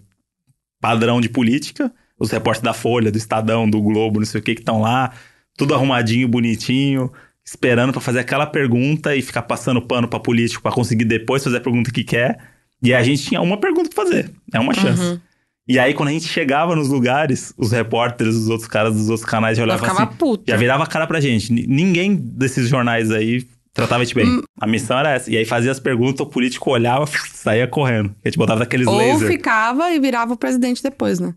padrão 0.79 1.21
de 1.21 1.29
política, 1.29 1.91
os 2.19 2.31
repórteres 2.31 2.63
da 2.63 2.73
Folha, 2.73 3.11
do 3.11 3.17
Estadão, 3.17 3.69
do 3.69 3.81
Globo, 3.81 4.19
não 4.19 4.25
sei 4.25 4.41
o 4.41 4.43
que, 4.43 4.55
que 4.55 4.61
estão 4.61 4.81
lá, 4.81 5.13
tudo 5.57 5.73
arrumadinho, 5.73 6.27
bonitinho, 6.27 7.11
esperando 7.45 7.91
pra 7.91 8.01
fazer 8.01 8.19
aquela 8.19 8.45
pergunta 8.45 9.15
e 9.15 9.21
ficar 9.21 9.43
passando 9.43 9.81
pano 9.81 10.07
pra 10.07 10.19
político 10.19 10.61
pra 10.61 10.71
conseguir 10.71 11.05
depois 11.05 11.43
fazer 11.43 11.57
a 11.57 11.61
pergunta 11.61 11.91
que 11.91 12.03
quer. 12.03 12.39
E 12.83 12.93
a 12.93 13.03
gente 13.03 13.23
tinha 13.23 13.41
uma 13.41 13.57
pergunta 13.57 13.89
pra 13.93 14.03
fazer. 14.03 14.31
É 14.51 14.59
uma 14.59 14.73
chance. 14.73 15.01
Uhum. 15.01 15.19
E 15.67 15.77
aí, 15.77 15.93
quando 15.93 16.09
a 16.09 16.11
gente 16.11 16.27
chegava 16.27 16.75
nos 16.75 16.89
lugares, 16.89 17.53
os 17.55 17.71
repórteres, 17.71 18.35
os 18.35 18.49
outros 18.49 18.67
caras 18.67 18.95
dos 18.95 19.07
outros 19.09 19.29
canais 19.29 19.57
já 19.57 19.63
olhavam 19.63 19.87
assim. 19.89 20.15
puta. 20.17 20.51
Já 20.51 20.57
virava 20.57 20.83
a 20.83 20.87
cara 20.87 21.05
pra 21.05 21.21
gente. 21.21 21.53
Ninguém 21.53 22.15
desses 22.15 22.67
jornais 22.67 23.11
aí 23.11 23.47
tratava 23.73 24.01
a 24.01 24.05
gente 24.05 24.15
bem. 24.15 24.25
Hum. 24.27 24.41
A 24.59 24.67
missão 24.67 24.97
era 24.99 25.11
essa. 25.11 25.29
E 25.31 25.37
aí 25.37 25.45
fazia 25.45 25.71
as 25.71 25.79
perguntas, 25.79 26.21
o 26.21 26.29
político 26.29 26.69
olhava, 26.71 27.05
saía 27.33 27.67
correndo. 27.67 28.15
A 28.23 28.27
gente 28.27 28.37
botava 28.37 28.59
daqueles 28.59 28.87
Ou 28.87 28.97
laser. 28.97 29.27
ficava 29.27 29.91
e 29.91 29.99
virava 29.99 30.33
o 30.33 30.37
presidente 30.37 30.81
depois, 30.83 31.19
né? 31.19 31.33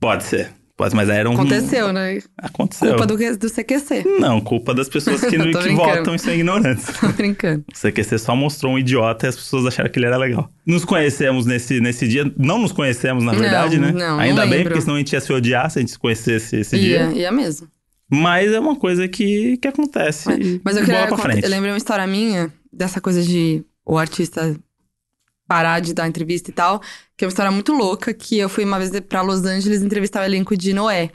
Pode 0.00 0.24
ser. 0.24 0.50
Pode, 0.76 0.92
mas 0.96 1.08
era 1.08 1.30
um. 1.30 1.34
Aconteceu, 1.34 1.92
né? 1.92 2.18
Aconteceu. 2.36 2.88
Culpa 2.96 3.06
do, 3.06 3.16
do 3.16 3.48
CQC. 3.48 4.04
Não, 4.18 4.40
culpa 4.40 4.74
das 4.74 4.88
pessoas 4.88 5.20
que, 5.20 5.30
que 5.38 5.70
votam 5.72 6.16
e 6.16 6.18
são 6.18 6.34
ignorantes. 6.34 6.86
Tô 6.98 7.08
brincando. 7.10 7.64
O 7.72 7.78
CQC 7.78 8.18
só 8.18 8.34
mostrou 8.34 8.72
um 8.72 8.78
idiota 8.78 9.26
e 9.26 9.28
as 9.28 9.36
pessoas 9.36 9.66
acharam 9.66 9.88
que 9.88 10.00
ele 10.00 10.06
era 10.06 10.16
legal. 10.16 10.50
Nos 10.66 10.84
conhecemos 10.84 11.46
nesse, 11.46 11.80
nesse 11.80 12.08
dia. 12.08 12.28
Não 12.36 12.58
nos 12.58 12.72
conhecemos, 12.72 13.22
na 13.22 13.32
Não, 13.32 13.38
verdade, 13.38 13.78
né? 13.78 13.92
não, 13.92 13.98
não 14.00 14.18
Ainda 14.18 14.40
bem, 14.42 14.50
lembro. 14.50 14.64
porque 14.70 14.80
senão 14.80 14.96
a 14.96 14.98
gente 14.98 15.12
ia 15.12 15.20
se 15.20 15.32
odiar 15.32 15.70
se 15.70 15.78
a 15.78 15.80
gente 15.80 15.92
se 15.92 15.98
conhecesse 15.98 16.56
esse 16.56 16.76
Ia, 16.76 17.06
dia. 17.06 17.20
ia 17.22 17.30
mesmo. 17.30 17.68
Mas 18.10 18.52
é 18.52 18.60
uma 18.60 18.76
coisa 18.76 19.08
que, 19.08 19.56
que 19.58 19.68
acontece. 19.68 20.30
e 20.30 20.60
Mas 20.64 20.76
eu 20.76 20.84
queria 20.84 21.06
pra 21.06 21.18
frente. 21.18 21.44
eu 21.44 21.50
lembrei 21.50 21.72
uma 21.72 21.78
história 21.78 22.06
minha 22.06 22.52
dessa 22.72 23.00
coisa 23.00 23.22
de 23.22 23.64
o 23.84 23.98
artista 23.98 24.56
parar 25.46 25.80
de 25.80 25.92
dar 25.92 26.08
entrevista 26.08 26.50
e 26.50 26.52
tal, 26.52 26.80
que 27.16 27.24
é 27.24 27.26
uma 27.26 27.30
história 27.30 27.50
muito 27.50 27.72
louca, 27.72 28.14
que 28.14 28.38
eu 28.38 28.48
fui 28.48 28.64
uma 28.64 28.78
vez 28.78 28.90
pra 29.00 29.22
Los 29.22 29.44
Angeles 29.44 29.82
entrevistar 29.82 30.22
o 30.22 30.24
elenco 30.24 30.56
de 30.56 30.72
Noé, 30.72 31.10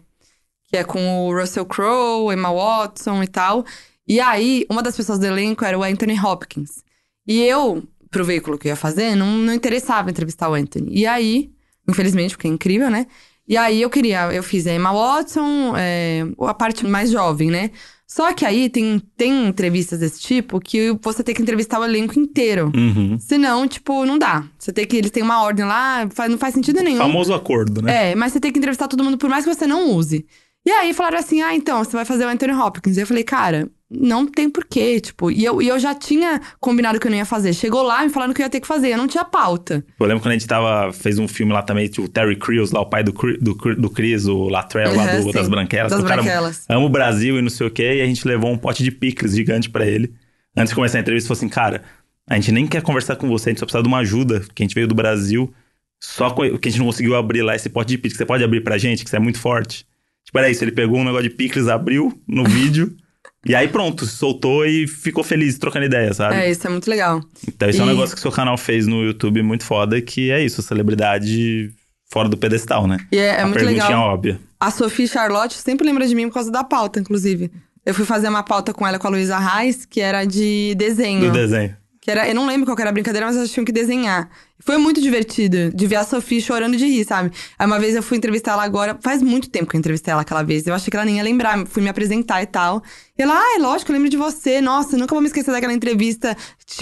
que 0.68 0.78
é 0.78 0.84
com 0.84 1.28
o 1.28 1.34
Russell 1.34 1.66
Crowe, 1.66 2.34
Emma 2.34 2.52
Watson 2.52 3.24
e 3.24 3.28
tal. 3.28 3.66
E 4.08 4.20
aí, 4.20 4.66
uma 4.70 4.82
das 4.84 4.96
pessoas 4.96 5.20
do 5.20 5.26
elenco 5.26 5.66
era 5.66 5.78
o 5.78 5.84
Anthony 5.84 6.20
Hopkins. 6.20 6.84
E 7.28 7.42
eu, 7.42 7.84
pro 8.10 8.26
veículo 8.26 8.58
que 8.58 8.68
eu 8.68 8.72
ia 8.72 8.76
fazer, 8.76 9.16
não, 9.16 9.38
não 9.38 9.54
interessava 9.54 10.10
entrevistar 10.10 10.50
o 10.50 10.54
Anthony. 10.54 10.90
E 10.92 11.06
aí, 11.06 11.52
infelizmente, 11.88 12.36
porque 12.36 12.48
é 12.48 12.52
incrível, 12.52 12.90
né? 12.90 13.08
E 13.50 13.58
aí 13.58 13.82
eu 13.82 13.90
queria, 13.90 14.32
eu 14.32 14.44
fiz 14.44 14.68
a 14.68 14.74
Emma 14.74 14.94
Watson, 14.94 15.74
é, 15.76 16.24
a 16.40 16.54
parte 16.54 16.86
mais 16.86 17.10
jovem, 17.10 17.50
né? 17.50 17.72
Só 18.06 18.32
que 18.32 18.46
aí 18.46 18.70
tem, 18.70 19.02
tem 19.18 19.48
entrevistas 19.48 20.00
desse 20.00 20.22
tipo 20.22 20.60
que 20.60 20.98
você 21.02 21.24
tem 21.24 21.34
que 21.34 21.42
entrevistar 21.42 21.80
o 21.80 21.84
elenco 21.84 22.20
inteiro. 22.20 22.72
Uhum. 22.76 23.18
Senão, 23.20 23.68
tipo, 23.68 24.06
não 24.06 24.18
dá. 24.20 24.46
Você 24.58 24.72
tem 24.72 24.86
que. 24.86 24.98
Eles 24.98 25.12
têm 25.12 25.24
uma 25.24 25.42
ordem 25.44 25.66
lá, 25.66 26.08
não 26.28 26.38
faz 26.38 26.54
sentido 26.54 26.82
nenhum. 26.82 26.98
Famoso 26.98 27.34
acordo, 27.34 27.82
né? 27.82 28.12
É, 28.12 28.16
mas 28.16 28.34
você 28.34 28.40
tem 28.40 28.52
que 28.52 28.60
entrevistar 28.60 28.88
todo 28.88 29.04
mundo, 29.04 29.18
por 29.18 29.30
mais 29.30 29.46
que 29.46 29.54
você 29.54 29.68
não 29.68 29.92
use. 29.92 30.26
E 30.66 30.72
aí 30.72 30.94
falaram 30.94 31.20
assim: 31.20 31.42
ah, 31.42 31.56
então, 31.56 31.84
você 31.84 31.92
vai 31.92 32.06
fazer 32.06 32.26
o 32.26 32.30
Anthony 32.30 32.54
Hopkins. 32.54 32.98
E 32.98 33.02
eu 33.02 33.08
falei, 33.08 33.24
cara, 33.24 33.70
não 33.90 34.28
tem 34.28 34.50
porquê, 34.50 35.00
tipo. 35.00 35.32
E 35.32 35.44
eu, 35.44 35.62
e 35.62 35.68
eu 35.68 35.80
já 35.80 35.96
tinha 35.96 36.40
combinado 36.60 37.00
que 37.00 37.08
eu 37.08 37.12
não 37.12 37.18
ia 37.18 37.26
fazer. 37.26 37.54
Chegou 37.54 37.82
lá 37.82 38.04
me 38.04 38.10
falando 38.10 38.34
que 38.34 38.42
eu 38.42 38.46
ia 38.46 38.50
ter 38.50 38.60
que 38.60 38.68
fazer, 38.68 38.90
eu 38.90 38.98
não 38.98 39.08
tinha 39.08 39.26
pauta. 39.26 39.84
Eu 40.00 40.06
lembro 40.06 40.22
quando 40.22 40.32
a 40.34 40.38
gente 40.38 40.48
tava, 40.48 40.94
fez 40.94 41.18
um 41.18 41.28
filme 41.28 41.52
lá 41.52 41.64
também, 41.64 41.88
tipo, 41.88 42.04
o 42.04 42.08
Terry 42.08 42.36
Crews, 42.36 42.72
lá 42.72 42.82
o 42.82 42.86
pai 42.86 43.04
do, 43.04 43.12
do, 43.12 43.54
do 43.76 43.90
Chris, 43.90 44.26
o 44.28 44.48
Latrell 44.48 44.96
lá 44.96 45.16
do- 45.16 45.32
das 45.32 45.46
sim. 45.46 45.50
Branquelas. 45.52 45.92
Das 45.92 46.00
que 46.02 46.06
o 46.06 46.08
cara 46.08 46.22
branquelas. 46.22 46.66
ama 46.70 46.86
o 46.86 46.90
Brasil 46.90 47.40
e 47.40 47.42
não 47.42 47.50
sei 47.50 47.66
o 47.68 47.72
quê, 47.72 47.96
e 47.96 48.02
a 48.02 48.06
gente 48.06 48.28
levou 48.28 48.52
um 48.52 48.58
pote 48.58 48.84
de 48.84 48.92
picles 48.92 49.34
gigante 49.36 49.70
pra 49.70 49.86
ele. 49.88 50.14
Antes 50.56 50.70
de 50.72 50.76
começar 50.76 50.98
a 50.98 51.02
entrevista, 51.02 51.28
falou 51.28 51.38
assim, 51.40 51.50
cara, 51.50 51.84
a 52.30 52.36
gente 52.36 52.52
nem 52.52 52.68
quer 52.68 52.82
conversar 52.82 53.16
com 53.16 53.28
você, 53.28 53.50
a 53.50 53.52
gente 53.52 53.60
só 53.60 53.66
precisa 53.66 53.82
de 53.82 53.88
uma 53.88 54.00
ajuda, 54.00 54.42
que 54.54 54.62
a 54.62 54.66
gente 54.66 54.76
veio 54.76 54.88
do 54.88 54.94
Brasil, 54.96 55.52
só 56.00 56.30
que 56.30 56.42
a 56.68 56.70
gente 56.70 56.80
não 56.80 56.86
conseguiu 56.86 57.16
abrir 57.16 57.42
lá 57.42 57.56
esse 57.56 57.70
pote 57.70 57.90
de 57.90 57.98
picles, 57.98 58.18
você 58.18 58.26
pode 58.26 58.44
abrir 58.44 58.62
pra 58.62 58.78
gente, 58.78 59.04
que 59.04 59.10
você 59.10 59.16
é 59.16 59.20
muito 59.20 59.40
forte. 59.40 59.86
Tipo, 60.26 60.38
era 60.38 60.50
isso, 60.50 60.64
ele 60.64 60.72
pegou 60.72 61.00
um 61.00 61.04
negócio 61.04 61.24
de 61.28 61.36
picles, 61.36 61.68
abriu 61.68 62.22
no 62.28 62.44
vídeo, 62.44 62.96
e 63.50 63.56
aí 63.56 63.68
pronto, 63.68 64.06
soltou 64.06 64.66
e 64.66 64.88
ficou 64.88 65.24
feliz 65.24 65.58
trocando 65.58 65.86
ideia, 65.86 66.14
sabe? 66.14 66.36
É, 66.36 66.50
isso 66.52 66.66
é 66.66 66.70
muito 66.70 66.90
legal. 66.90 67.22
Então, 67.48 67.68
esse 67.70 67.80
é 67.80 67.84
um 67.84 67.88
E- 67.88 67.90
negócio 67.90 68.16
que 68.16 68.20
o 68.20 68.22
seu 68.22 68.32
canal 68.32 68.58
fez 68.58 68.88
no 68.88 69.04
YouTube 69.04 69.42
muito 69.42 69.66
foda, 69.66 70.00
que 70.02 70.32
é 70.32 70.42
isso, 70.44 70.62
celebridade 70.62 71.72
fora 72.12 72.30
do 72.30 72.38
pedestal, 72.38 72.88
né? 72.88 72.98
E 73.12 73.18
é, 73.18 73.26
é 73.26 73.42
a 73.42 73.46
muito 73.46 73.56
perguntinha 73.60 73.86
legal. 73.88 74.14
óbvia. 74.14 74.40
A 74.60 74.72
Sophie 74.72 75.08
Charlotte 75.08 75.54
sempre 75.56 75.86
lembra 75.88 76.08
de 76.08 76.16
mim 76.16 76.28
por 76.28 76.36
causa 76.36 76.52
da 76.52 76.64
pauta, 76.64 77.00
inclusive. 77.00 77.52
Eu 77.86 77.94
fui 77.94 78.06
fazer 78.06 78.28
uma 78.30 78.44
pauta 78.44 78.74
com 78.74 78.86
ela 78.86 79.00
com 79.00 79.08
a 79.08 79.10
Luísa 79.10 79.40
Reis, 79.40 79.86
que 79.86 80.02
era 80.02 80.26
de 80.26 80.76
desenho. 80.76 81.22
Do 81.22 81.32
desenho. 81.32 81.76
Que 82.02 82.10
era, 82.12 82.28
eu 82.30 82.34
não 82.34 82.48
lembro 82.48 82.66
qual 82.66 82.78
era 82.80 82.90
a 82.90 82.94
brincadeira, 82.94 83.26
mas 83.28 83.36
elas 83.36 83.52
tinham 83.52 83.66
que 83.66 83.74
desenhar. 83.74 84.30
Foi 84.62 84.78
muito 84.78 85.02
divertido 85.02 85.70
de 85.74 85.86
ver 85.88 85.98
a 85.98 86.04
Sophie 86.06 86.40
chorando 86.42 86.78
de 86.78 86.86
rir, 86.86 87.04
sabe? 87.06 87.30
Aí 87.58 87.68
uma 87.68 87.78
vez 87.78 87.94
eu 87.94 88.02
fui 88.02 88.18
entrevistar 88.18 88.54
ela 88.54 88.64
agora, 88.64 88.98
faz 89.02 89.22
muito 89.22 89.50
tempo 89.50 89.70
que 89.70 89.76
eu 89.76 89.80
entrevistei 89.80 90.12
ela 90.14 90.22
aquela 90.22 90.42
vez. 90.42 90.66
Eu 90.66 90.74
achei 90.74 90.90
que 90.90 90.96
ela 90.96 91.06
nem 91.06 91.18
ia 91.18 91.24
lembrar, 91.24 91.66
fui 91.68 91.84
me 91.84 91.90
apresentar 91.90 92.42
e 92.42 92.46
tal. 92.46 92.82
E 93.18 93.22
ela, 93.22 93.34
ah, 93.34 93.56
é 93.58 93.62
lógico, 93.62 93.92
eu 93.92 93.96
lembro 93.96 94.10
de 94.10 94.16
você. 94.16 94.62
Nossa, 94.62 94.98
nunca 94.98 95.14
vou 95.14 95.22
me 95.22 95.28
esquecer 95.28 95.52
daquela 95.52 95.74
entrevista 95.74 96.36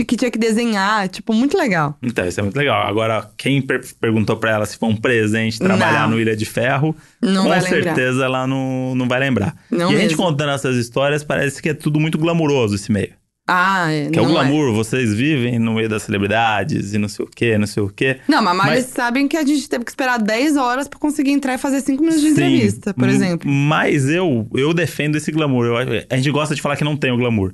que 0.06 0.16
tinha 0.16 0.30
que 0.30 0.38
desenhar. 0.38 1.08
Tipo, 1.10 1.34
muito 1.34 1.58
legal. 1.58 1.98
Então, 2.04 2.26
isso 2.28 2.40
é 2.40 2.44
muito 2.44 2.56
legal. 2.58 2.86
Agora, 2.88 3.28
quem 3.38 3.60
per- 3.60 3.86
perguntou 4.00 4.38
pra 4.38 4.52
ela 4.52 4.66
se 4.68 4.78
foi 4.78 4.90
um 4.90 4.96
presente 4.96 5.58
trabalhar 5.58 6.04
Não. 6.04 6.12
no 6.12 6.20
Ilha 6.22 6.36
de 6.38 6.46
Ferro, 6.46 6.96
Não 7.22 7.44
com 7.44 7.50
vai 7.50 7.60
lembrar. 7.62 7.84
certeza 7.96 8.24
ela 8.26 8.46
não, 8.46 8.94
não 8.96 9.08
vai 9.08 9.20
lembrar. 9.20 9.56
Não 9.72 9.92
e 9.92 9.96
a 9.96 10.00
gente 10.00 10.12
mesmo. 10.12 10.24
contando 10.26 10.52
essas 10.52 10.78
histórias, 10.78 11.24
parece 11.24 11.60
que 11.62 11.70
é 11.70 11.74
tudo 11.74 12.00
muito 12.00 12.18
glamuroso 12.20 12.76
esse 12.76 12.92
meio. 12.92 13.14
Ah, 13.48 13.90
é. 13.92 14.10
Que 14.10 14.20
é 14.20 14.22
o 14.22 14.26
não 14.26 14.32
glamour, 14.34 14.74
vocês 14.74 15.14
vivem 15.14 15.58
no 15.58 15.74
meio 15.76 15.88
das 15.88 16.04
celebridades 16.04 16.94
e 16.94 16.98
não 16.98 17.08
sei 17.08 17.24
o 17.26 17.30
quê, 17.34 17.58
não 17.58 17.66
sei 17.66 17.82
o 17.82 17.90
quê. 17.90 18.18
Não, 18.28 18.44
mas, 18.44 18.58
Mas- 18.58 18.72
eles 18.74 18.86
sabem 18.88 19.28
que 19.28 19.38
a 19.38 19.46
gente 19.46 19.70
teve 19.70 19.86
que 19.86 19.92
esperar 19.92 20.18
10 20.20 20.58
horas 20.58 20.88
pra 20.88 21.00
conseguir 21.00 21.32
entrar 21.32 21.54
e 21.54 21.58
fazer 21.58 21.80
5 21.82 22.02
minutos 22.02 22.22
de 22.22 22.28
Sim, 22.28 22.34
entrevista, 22.34 22.94
por 22.94 23.08
exemplo. 23.08 23.50
Mas 23.50 24.10
eu, 24.10 24.48
eu 24.54 24.74
defendo 24.74 25.16
esse 25.16 25.32
glamour. 25.32 25.66
Eu- 25.66 25.78
a 26.10 26.16
gente 26.18 26.30
gosta 26.32 26.54
de 26.54 26.62
falar 26.62 26.76
que 26.76 26.84
não 26.84 26.98
tem 26.98 27.12
o 27.12 27.18
glamour. 27.18 27.54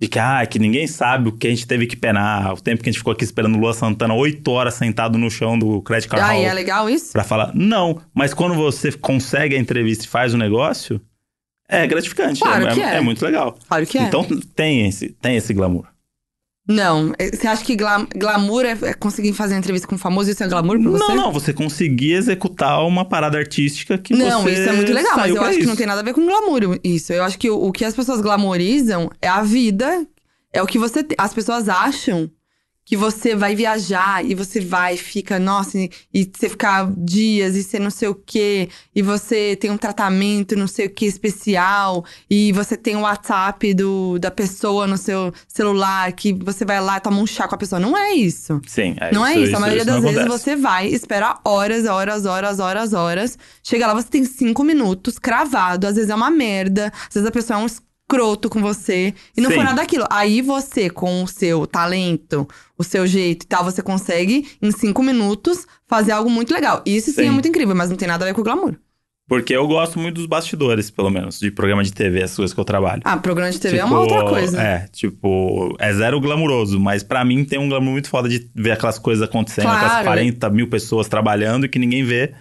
De 0.00 0.08
que, 0.08 0.18
ah, 0.18 0.44
que 0.44 0.58
ninguém 0.58 0.86
sabe 0.88 1.28
o 1.28 1.32
que 1.32 1.46
a 1.46 1.50
gente 1.50 1.64
teve 1.66 1.86
que 1.86 1.96
penar, 1.96 2.52
o 2.54 2.60
tempo 2.60 2.82
que 2.82 2.88
a 2.88 2.92
gente 2.92 2.98
ficou 2.98 3.12
aqui 3.12 3.22
esperando 3.22 3.54
o 3.54 3.58
Lua 3.60 3.72
Santana 3.72 4.12
oito 4.14 4.50
horas 4.50 4.74
sentado 4.74 5.16
no 5.16 5.30
chão 5.30 5.56
do 5.56 5.80
Credit 5.80 6.08
Card 6.08 6.24
Ah, 6.24 6.32
Hall 6.32 6.42
e 6.42 6.44
é 6.44 6.52
legal 6.52 6.90
isso? 6.90 7.12
pra 7.12 7.22
falar. 7.22 7.52
Não, 7.54 8.00
mas 8.12 8.34
quando 8.34 8.54
você 8.54 8.90
consegue 8.90 9.54
a 9.54 9.58
entrevista 9.60 10.04
e 10.04 10.08
faz 10.08 10.34
o 10.34 10.36
negócio, 10.36 11.00
é 11.72 11.86
gratificante. 11.86 12.40
Claro 12.40 12.68
é, 12.68 12.74
que 12.74 12.80
é. 12.80 12.94
é 12.96 13.00
muito 13.00 13.24
legal. 13.24 13.58
Claro 13.68 13.86
que 13.86 13.98
é. 13.98 14.02
Então 14.02 14.24
tem 14.54 14.86
esse, 14.86 15.08
tem 15.20 15.36
esse 15.36 15.52
glamour. 15.54 15.86
Não, 16.68 17.12
é- 17.18 17.34
você 17.34 17.48
acha 17.48 17.64
que 17.64 17.74
gla- 17.74 18.06
glamour 18.16 18.64
é, 18.64 18.78
é 18.82 18.94
conseguir 18.94 19.32
fazer 19.32 19.56
entrevista 19.56 19.86
com 19.88 19.96
um 19.96 19.98
famoso? 19.98 20.30
Isso 20.30 20.44
é 20.44 20.48
glamour 20.48 20.80
pra 20.80 20.90
você? 20.90 21.08
Não, 21.08 21.16
não, 21.16 21.32
você 21.32 21.52
conseguir 21.52 22.12
executar 22.12 22.86
uma 22.86 23.04
parada 23.04 23.36
artística 23.36 23.98
que 23.98 24.14
Não, 24.14 24.42
você 24.42 24.52
isso 24.52 24.68
é 24.68 24.72
muito 24.72 24.92
legal, 24.92 25.16
mas 25.16 25.34
eu 25.34 25.42
acho 25.42 25.52
que 25.54 25.58
isso. 25.60 25.68
não 25.68 25.76
tem 25.76 25.86
nada 25.86 26.00
a 26.00 26.04
ver 26.04 26.14
com 26.14 26.24
glamour 26.24 26.78
isso. 26.84 27.12
Eu 27.12 27.24
acho 27.24 27.36
que 27.36 27.50
o, 27.50 27.56
o 27.66 27.72
que 27.72 27.84
as 27.84 27.94
pessoas 27.94 28.20
glamorizam 28.20 29.10
é 29.20 29.26
a 29.26 29.42
vida, 29.42 30.06
é 30.52 30.62
o 30.62 30.66
que 30.66 30.78
você. 30.78 31.04
As 31.18 31.34
pessoas 31.34 31.68
acham 31.68 32.30
que 32.84 32.96
você 32.96 33.34
vai 33.34 33.54
viajar 33.54 34.24
e 34.24 34.34
você 34.34 34.60
vai, 34.60 34.96
fica, 34.96 35.38
nossa, 35.38 35.78
e, 35.78 35.90
e 36.12 36.24
você 36.24 36.48
ficar 36.48 36.90
dias 36.96 37.56
e 37.56 37.62
você 37.62 37.78
não 37.78 37.90
sei 37.90 38.08
o 38.08 38.14
quê, 38.14 38.68
e 38.94 39.02
você 39.02 39.56
tem 39.56 39.70
um 39.70 39.78
tratamento 39.78 40.56
não 40.56 40.66
sei 40.66 40.86
o 40.86 40.90
que 40.90 41.06
especial, 41.06 42.04
e 42.28 42.52
você 42.52 42.76
tem 42.76 42.96
o 42.96 43.00
WhatsApp 43.00 43.72
do, 43.74 44.18
da 44.18 44.30
pessoa 44.30 44.86
no 44.86 44.96
seu 44.96 45.32
celular, 45.46 46.12
que 46.12 46.32
você 46.32 46.64
vai 46.64 46.80
lá 46.80 46.96
e 46.96 47.00
toma 47.00 47.20
um 47.20 47.26
chá 47.26 47.46
com 47.46 47.54
a 47.54 47.58
pessoa. 47.58 47.80
Não 47.80 47.96
é 47.96 48.12
isso. 48.12 48.60
Sim, 48.66 48.96
é 49.00 49.12
Não 49.12 49.24
é 49.24 49.36
isso. 49.36 49.56
A 49.56 49.60
maioria 49.60 49.84
não 49.84 49.94
das 49.94 50.02
vezes 50.02 50.18
acontece. 50.18 50.44
você 50.44 50.56
vai, 50.56 50.88
espera 50.88 51.38
horas, 51.44 51.86
horas, 51.86 52.26
horas, 52.26 52.58
horas, 52.58 52.92
horas. 52.92 53.38
Chega 53.62 53.86
lá, 53.86 53.94
você 53.94 54.08
tem 54.08 54.24
cinco 54.24 54.64
minutos 54.64 55.18
cravado. 55.18 55.86
Às 55.86 55.94
vezes 55.94 56.10
é 56.10 56.14
uma 56.14 56.30
merda. 56.30 56.92
Às 57.08 57.14
vezes 57.14 57.28
a 57.28 57.32
pessoa 57.32 57.60
é 57.60 57.62
um 57.62 57.66
escroto 58.12 58.50
com 58.50 58.60
você. 58.60 59.14
E 59.36 59.40
não 59.40 59.48
Sim. 59.50 59.56
foi 59.56 59.64
nada 59.64 59.76
daquilo. 59.80 60.04
Aí 60.10 60.42
você, 60.42 60.90
com 60.90 61.22
o 61.22 61.26
seu 61.28 61.66
talento, 61.66 62.46
o 62.76 62.84
seu 62.84 63.06
jeito 63.06 63.44
e 63.44 63.46
tal, 63.46 63.64
você 63.64 63.82
consegue, 63.82 64.46
em 64.60 64.70
cinco 64.70 65.02
minutos, 65.02 65.66
fazer 65.88 66.12
algo 66.12 66.28
muito 66.30 66.52
legal. 66.52 66.82
Isso 66.84 67.10
sim, 67.10 67.22
Sim. 67.22 67.28
é 67.28 67.30
muito 67.30 67.48
incrível, 67.48 67.74
mas 67.74 67.88
não 67.90 67.96
tem 67.96 68.06
nada 68.08 68.24
a 68.24 68.28
ver 68.28 68.34
com 68.34 68.40
o 68.42 68.44
glamour. 68.44 68.74
Porque 69.28 69.54
eu 69.56 69.66
gosto 69.66 69.98
muito 69.98 70.16
dos 70.16 70.26
bastidores, 70.26 70.90
pelo 70.90 71.08
menos, 71.08 71.38
de 71.38 71.50
programa 71.50 71.82
de 71.82 71.92
TV, 71.92 72.22
as 72.22 72.36
coisas 72.36 72.52
que 72.52 72.60
eu 72.60 72.64
trabalho. 72.64 73.00
Ah, 73.04 73.16
programa 73.16 73.50
de 73.50 73.58
TV 73.58 73.78
é 73.78 73.84
uma 73.84 74.02
Tipo, 74.02 74.14
outra 74.14 74.28
coisa. 74.28 74.60
É, 74.60 74.86
tipo, 74.92 75.74
é 75.78 75.92
zero 75.94 76.20
glamuroso, 76.20 76.78
mas 76.78 77.02
pra 77.02 77.24
mim 77.24 77.42
tem 77.44 77.58
um 77.58 77.68
glamour 77.68 77.92
muito 77.92 78.10
foda 78.10 78.28
de 78.28 78.50
ver 78.54 78.72
aquelas 78.72 78.98
coisas 78.98 79.26
acontecendo, 79.26 79.64
Claro. 79.64 79.86
aquelas 79.86 80.04
40 80.04 80.50
mil 80.50 80.68
pessoas 80.68 81.08
trabalhando 81.08 81.64
e 81.64 81.68
que 81.68 81.78
ninguém 81.78 82.04
vê. 82.04 82.34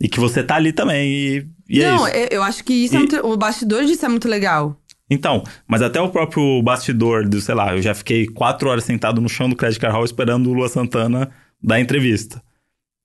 E 0.00 0.08
que 0.08 0.20
você 0.20 0.44
tá 0.44 0.54
ali 0.54 0.72
também. 0.72 1.08
E, 1.10 1.46
e 1.68 1.82
é 1.82 1.90
não, 1.90 2.06
isso. 2.06 2.16
eu, 2.16 2.28
eu 2.30 2.42
acho 2.44 2.62
que 2.62 2.72
isso 2.72 2.94
é 2.94 2.98
E- 2.98 3.00
muito, 3.00 3.26
o 3.26 3.36
bastidor 3.36 3.84
disso 3.84 4.04
é 4.06 4.08
muito 4.08 4.28
legal. 4.28 4.76
Então, 5.10 5.42
mas 5.66 5.80
até 5.82 6.00
o 6.00 6.10
próprio 6.10 6.62
bastidor 6.62 7.26
do, 7.26 7.40
sei 7.40 7.54
lá, 7.54 7.74
eu 7.74 7.82
já 7.82 7.94
fiquei 7.94 8.26
quatro 8.26 8.68
horas 8.68 8.84
sentado 8.84 9.20
no 9.20 9.28
chão 9.28 9.48
do 9.48 9.56
Credit 9.56 9.80
Card 9.80 9.96
Hall 9.96 10.04
esperando 10.04 10.50
o 10.50 10.52
Lua 10.52 10.68
Santana 10.68 11.30
dar 11.62 11.80
entrevista. 11.80 12.42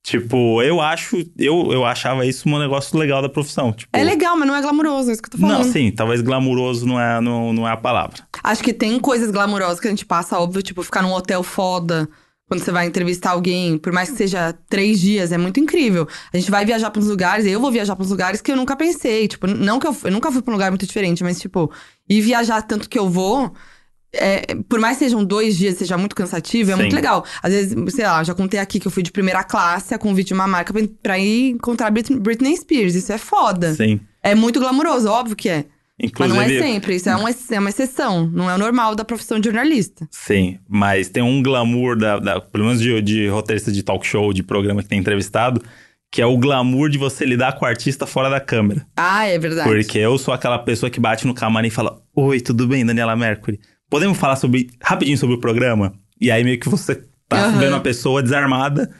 Tipo, 0.06 0.62
eu 0.62 0.82
acho, 0.82 1.26
eu, 1.38 1.72
eu 1.72 1.86
achava 1.86 2.26
isso 2.26 2.50
um 2.50 2.60
negócio 2.60 2.98
legal 3.00 3.22
da 3.22 3.30
profissão. 3.30 3.72
Tipo, 3.72 3.98
É 3.98 4.04
legal, 4.04 4.36
mas 4.36 4.46
não 4.46 4.54
é 4.54 4.62
glamuroso, 4.62 5.10
é 5.10 5.14
isso 5.14 5.22
que 5.22 5.28
eu 5.28 5.32
tô 5.32 5.38
falando. 5.38 5.60
Não, 5.60 5.64
sim, 5.64 5.92
talvez 5.92 6.20
glamuroso 6.22 6.86
não 6.86 7.00
é, 7.00 7.22
não, 7.22 7.54
não 7.54 7.66
é 7.66 7.72
a 7.72 7.78
palavra. 7.78 8.18
Acho 8.44 8.62
que 8.62 8.74
tem 8.74 9.00
coisas 9.00 9.32
glamurosas 9.32 9.80
que 9.80 9.88
a 9.88 9.90
gente 9.90 10.06
passa, 10.06 10.38
óbvio, 10.38 10.62
tipo, 10.62 10.84
ficar 10.84 11.02
num 11.02 11.14
hotel 11.14 11.42
foda 11.42 12.10
quando 12.54 12.64
você 12.64 12.72
vai 12.72 12.86
entrevistar 12.88 13.32
alguém, 13.32 13.78
por 13.78 13.92
mais 13.92 14.10
que 14.12 14.18
seja 14.18 14.54
três 14.70 15.00
dias, 15.00 15.32
é 15.32 15.38
muito 15.38 15.60
incrível. 15.60 16.08
A 16.34 16.38
gente 16.38 16.52
vai 16.52 16.66
viajar 16.66 16.90
pra 16.92 17.02
uns 17.02 17.08
lugares, 17.08 17.46
eu 17.46 17.60
vou 17.60 17.72
viajar 17.72 17.96
pra 17.96 18.06
uns 18.06 18.12
lugares 18.12 18.42
que 18.42 18.52
eu 18.52 18.56
nunca 18.56 18.76
pensei. 18.76 19.28
Tipo, 19.28 19.48
não 19.48 19.80
que 19.80 19.88
eu, 19.88 19.96
eu 20.04 20.12
nunca 20.12 20.32
fui 20.32 20.42
pra 20.42 20.52
um 20.52 20.56
lugar 20.56 20.72
muito 20.72 20.86
diferente, 20.86 21.24
mas, 21.24 21.40
tipo, 21.40 21.72
ir 22.10 22.22
viajar 22.22 22.62
tanto 22.62 22.88
que 22.90 22.98
eu 23.00 23.10
vou. 23.10 23.52
é, 24.16 24.42
por 24.70 24.80
mais 24.80 24.98
que 24.98 25.06
sejam 25.06 25.26
dois 25.26 25.58
dias, 25.58 25.76
seja 25.78 25.98
muito 25.98 26.16
cansativo, 26.16 26.70
é 26.72 26.76
Sim. 26.76 26.82
muito 26.82 26.96
legal. 26.96 27.26
Às 27.42 27.52
vezes, 27.52 27.76
sei 27.96 28.06
lá, 28.06 28.24
já 28.24 28.36
contei 28.36 28.60
aqui 28.60 28.80
que 28.80 28.86
eu 28.88 28.92
fui 28.92 29.02
de 29.02 29.12
primeira 29.12 29.44
classe 29.44 29.94
a 29.94 29.98
convite 29.98 30.28
de 30.28 30.34
uma 30.36 30.48
marca 30.48 30.72
pra, 30.72 30.84
pra 31.02 31.18
ir 31.20 31.50
encontrar 31.52 31.90
Brit- 31.90 32.16
Britney 32.20 32.56
Spears. 32.56 32.94
Isso 32.94 33.12
é 33.12 33.18
foda. 33.18 33.74
Sim. 33.74 34.00
É 34.22 34.36
muito 34.36 34.60
glamouroso, 34.60 35.10
óbvio 35.10 35.36
que 35.36 35.50
é. 35.50 35.66
Inclusive, 36.04 36.38
Mas 36.38 36.48
não 36.52 36.58
é 36.58 36.62
sempre, 36.62 36.96
isso 36.96 37.10
é 37.10 37.16
uma, 37.16 37.30
é 37.30 37.60
uma 37.60 37.70
exceção. 37.70 38.28
Não 38.28 38.50
é 38.50 38.56
o 38.56 38.58
normal 38.58 38.94
da 38.94 39.06
profissão 39.06 39.40
de 39.40 39.46
jornalista. 39.46 40.06
Sim, 40.12 40.60
mas 40.68 41.08
tem 41.08 41.24
um 41.24 41.42
glamour, 41.42 41.96
da, 41.98 42.20
da- 42.20 42.42
pelo 42.42 42.66
menos 42.66 42.82
de, 42.82 43.02
de 43.02 43.28
roteirista 43.30 43.72
de 43.72 43.82
talk 43.82 44.06
show, 44.06 44.34
de 44.34 44.44
programa 44.44 44.84
que 44.84 44.90
tem 44.90 45.00
entrevistado, 45.00 45.62
que 46.12 46.22
é 46.22 46.26
o 46.26 46.38
glamour 46.38 46.90
de 46.90 46.98
você 46.98 47.26
lidar 47.26 47.54
com 47.54 47.64
o 47.66 47.68
artista 47.68 48.06
fora 48.06 48.30
da 48.30 48.40
câmera. 48.40 48.86
Ah, 48.98 49.26
é 49.26 49.40
verdade. 49.40 49.68
Porque 49.70 49.98
eu 49.98 50.18
sou 50.18 50.34
aquela 50.34 50.60
pessoa 50.60 50.90
que 50.90 51.00
bate 51.00 51.26
no 51.26 51.34
camarim 51.34 51.70
e 51.70 51.72
fala: 51.72 52.02
Oi, 52.16 52.42
tudo 52.42 52.68
bem, 52.68 52.86
Daniela 52.86 53.16
Mercury? 53.16 53.60
Podemos 53.90 54.18
falar 54.18 54.36
sobre 54.36 54.70
rapidinho 54.82 55.18
sobre 55.18 55.36
o 55.36 55.40
programa? 55.40 55.94
E 56.20 56.30
aí 56.30 56.44
meio 56.44 56.60
que 56.60 56.68
você 56.70 56.96
tá 57.30 57.46
Aham. 57.46 57.60
vendo 57.60 57.76
a 57.76 57.80
pessoa 57.80 58.22
desarmada 58.22 58.92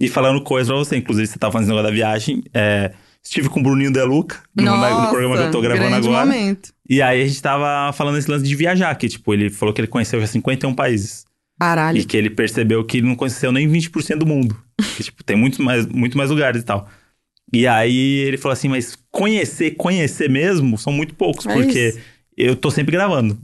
e 0.00 0.08
falando 0.08 0.40
coisas 0.42 0.68
pra 0.68 0.76
você. 0.78 0.96
Inclusive, 0.96 1.26
você 1.26 1.38
tava 1.38 1.52
falando 1.52 1.64
esse 1.64 1.70
negócio 1.74 1.90
da 1.90 1.94
viagem. 1.94 2.42
É, 2.54 2.92
estive 3.22 3.48
com 3.48 3.60
o 3.60 3.62
Bruninho 3.62 3.92
Deluca 3.92 4.40
no, 4.54 4.64
Nossa, 4.64 5.02
no 5.02 5.08
programa 5.10 5.36
que 5.36 5.42
eu 5.44 5.50
tô 5.50 5.60
gravando 5.60 5.94
agora. 5.96 6.26
momento. 6.26 6.72
E 6.88 7.00
aí 7.00 7.22
a 7.22 7.26
gente 7.26 7.40
tava 7.40 7.92
falando 7.92 8.18
esse 8.18 8.30
lance 8.30 8.44
de 8.44 8.54
viajar, 8.56 8.94
que 8.96 9.08
tipo, 9.08 9.32
ele 9.32 9.48
falou 9.50 9.72
que 9.74 9.80
ele 9.80 9.88
conheceu 9.88 10.20
já 10.20 10.26
51 10.26 10.74
países. 10.74 11.24
Caralho. 11.58 11.98
E 11.98 12.04
que 12.04 12.16
ele 12.16 12.28
percebeu 12.30 12.84
que 12.84 12.98
ele 12.98 13.06
não 13.06 13.14
conheceu 13.14 13.52
nem 13.52 13.68
20% 13.70 14.16
do 14.18 14.26
mundo. 14.26 14.56
Que, 14.96 15.04
tipo, 15.04 15.22
tem 15.22 15.36
muito 15.36 15.62
mais, 15.62 15.86
muito 15.86 16.18
mais 16.18 16.28
lugares 16.28 16.60
e 16.60 16.64
tal. 16.64 16.88
E 17.52 17.66
aí 17.66 18.18
ele 18.26 18.36
falou 18.36 18.52
assim, 18.52 18.68
mas 18.68 18.96
conhecer, 19.10 19.72
conhecer 19.72 20.28
mesmo, 20.28 20.76
são 20.76 20.92
muito 20.92 21.14
poucos, 21.14 21.46
É 21.46 21.52
porque 21.54 21.88
isso. 21.88 21.98
eu 22.36 22.56
tô 22.56 22.70
sempre 22.70 22.92
gravando. 22.92 23.38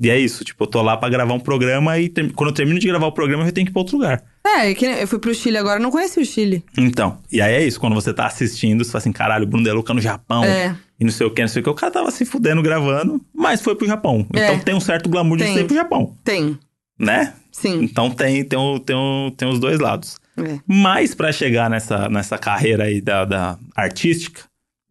E 0.00 0.08
é 0.10 0.18
isso, 0.18 0.44
tipo, 0.44 0.62
eu 0.64 0.66
tô 0.68 0.80
lá 0.80 0.96
pra 0.96 1.08
gravar 1.08 1.34
um 1.34 1.40
programa 1.40 1.98
e 1.98 2.08
ter- 2.08 2.32
quando 2.32 2.50
eu 2.50 2.54
termino 2.54 2.78
de 2.78 2.86
gravar 2.86 3.06
o 3.06 3.12
programa, 3.12 3.44
eu 3.46 3.52
tenho 3.52 3.66
que 3.66 3.70
ir 3.70 3.72
pra 3.72 3.80
outro 3.82 3.96
lugar. 3.96 4.24
É, 4.56 4.74
que 4.74 4.86
nem- 4.86 4.98
eu 5.00 5.06
fui 5.08 5.18
pro 5.18 5.34
Chile 5.34 5.56
agora, 5.58 5.78
não 5.80 5.90
conheci 5.90 6.20
o 6.20 6.24
Chile. 6.24 6.64
Então, 6.76 7.18
e 7.30 7.40
aí 7.40 7.54
é 7.54 7.66
isso, 7.66 7.78
quando 7.78 7.94
você 7.94 8.12
tá 8.14 8.26
assistindo, 8.26 8.84
você 8.84 8.90
fala 8.90 9.00
assim, 9.00 9.12
caralho, 9.12 9.44
o 9.44 9.46
Bruno 9.46 9.64
De 9.64 9.70
Luca 9.72 9.92
no 9.94 10.00
Japão, 10.00 10.44
É. 10.44 10.76
e 10.98 11.04
não 11.04 11.10
sei 11.12 11.26
o 11.26 11.30
que, 11.30 11.40
não 11.42 11.48
sei 11.48 11.60
o 11.60 11.62
que, 11.64 11.70
o 11.70 11.74
cara 11.74 11.92
tava 11.92 12.10
se 12.10 12.24
fudendo 12.24 12.62
gravando, 12.62 13.20
mas 13.34 13.60
foi 13.60 13.74
pro 13.74 13.86
Japão. 13.86 14.26
É. 14.34 14.44
Então 14.52 14.58
tem 14.60 14.74
um 14.74 14.80
certo 14.80 15.08
glamour 15.08 15.36
de 15.36 15.44
Tem. 15.44 15.54
ser 15.54 15.64
pro 15.64 15.74
Japão, 15.76 16.16
Tem, 16.24 16.58
né? 16.98 17.34
sim. 17.52 17.82
Então 17.82 18.10
tem, 18.10 18.44
tem, 18.44 18.58
o- 18.58 18.78
tem, 18.78 18.96
o- 18.96 19.30
tem 19.36 19.48
os 19.48 19.58
dois 19.58 19.78
lados. 19.80 20.16
É. 20.36 20.58
Mas 20.66 21.14
para 21.14 21.32
chegar 21.32 21.68
nessa, 21.68 22.08
nessa 22.08 22.38
carreira 22.38 22.84
aí 22.84 23.00
da, 23.00 23.24
da 23.24 23.58
artística 23.76 24.42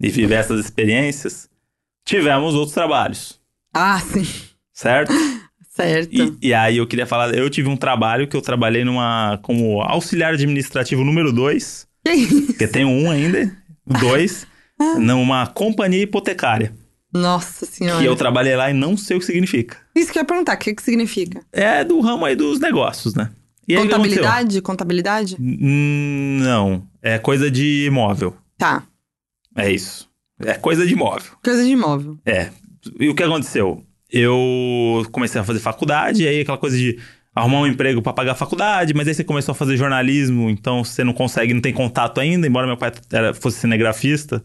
e 0.01 0.09
viver 0.09 0.35
essas 0.35 0.59
experiências, 0.59 1.49
tivemos 2.05 2.53
outros 2.53 2.73
trabalhos, 2.73 3.39
Ah, 3.73 3.99
sim. 3.99 4.25
certo? 4.73 5.11
Certo. 5.77 6.09
E, 6.41 6.47
e 6.49 6.53
aí 6.53 6.77
eu 6.77 6.87
queria 6.87 7.05
falar, 7.05 7.33
eu 7.35 7.49
tive 7.49 7.69
um 7.69 7.77
trabalho 7.77 8.27
que 8.27 8.35
eu 8.35 8.41
trabalhei 8.41 8.83
numa 8.83 9.39
como 9.43 9.79
auxiliar 9.83 10.33
administrativo 10.33 11.03
número 11.03 11.31
2, 11.31 11.87
Que 12.03 12.11
isso? 12.13 12.41
porque 12.47 12.67
tem 12.67 12.83
um 12.83 13.09
ainda, 13.11 13.55
dois, 13.99 14.45
numa 14.99 15.45
companhia 15.47 16.01
hipotecária. 16.01 16.73
Nossa 17.13 17.65
senhora. 17.65 18.01
Que 18.01 18.05
eu 18.07 18.15
trabalhei 18.15 18.55
lá 18.55 18.69
e 18.69 18.73
não 18.73 18.97
sei 18.97 19.17
o 19.17 19.19
que 19.19 19.25
significa. 19.25 19.77
Isso 19.95 20.11
que 20.11 20.17
eu 20.17 20.21
ia 20.21 20.25
perguntar, 20.25 20.55
o 20.55 20.59
que, 20.59 20.73
que 20.75 20.81
significa? 20.83 21.41
É 21.53 21.83
do 21.83 21.99
ramo 22.01 22.25
aí 22.25 22.35
dos 22.35 22.59
negócios, 22.59 23.13
né? 23.15 23.29
E? 23.67 23.75
Contabilidade? 23.77 24.61
Contabilidade? 24.61 25.37
Hum, 25.39 26.39
Não, 26.41 26.83
é 27.01 27.17
coisa 27.19 27.49
de 27.51 27.85
imóvel. 27.85 28.35
Tá. 28.57 28.83
É 29.55 29.71
isso. 29.71 30.09
É 30.39 30.53
coisa 30.53 30.85
de 30.85 30.93
imóvel. 30.93 31.31
Coisa 31.43 31.63
de 31.63 31.69
imóvel. 31.69 32.17
É. 32.25 32.49
E 32.99 33.09
o 33.09 33.15
que 33.15 33.23
aconteceu? 33.23 33.83
Eu 34.11 35.05
comecei 35.11 35.39
a 35.39 35.43
fazer 35.43 35.59
faculdade, 35.59 36.23
e 36.23 36.27
aí 36.27 36.41
aquela 36.41 36.57
coisa 36.57 36.77
de 36.77 36.97
arrumar 37.35 37.59
um 37.59 37.67
emprego 37.67 38.01
pra 38.01 38.13
pagar 38.13 38.31
a 38.31 38.35
faculdade, 38.35 38.93
mas 38.93 39.07
aí 39.07 39.13
você 39.13 39.23
começou 39.23 39.51
a 39.51 39.55
fazer 39.55 39.77
jornalismo, 39.77 40.49
então 40.49 40.83
você 40.83 41.03
não 41.03 41.13
consegue, 41.13 41.53
não 41.53 41.61
tem 41.61 41.73
contato 41.73 42.19
ainda, 42.19 42.47
embora 42.47 42.65
meu 42.65 42.77
pai 42.77 42.91
era, 43.11 43.33
fosse 43.33 43.59
cinegrafista. 43.59 44.43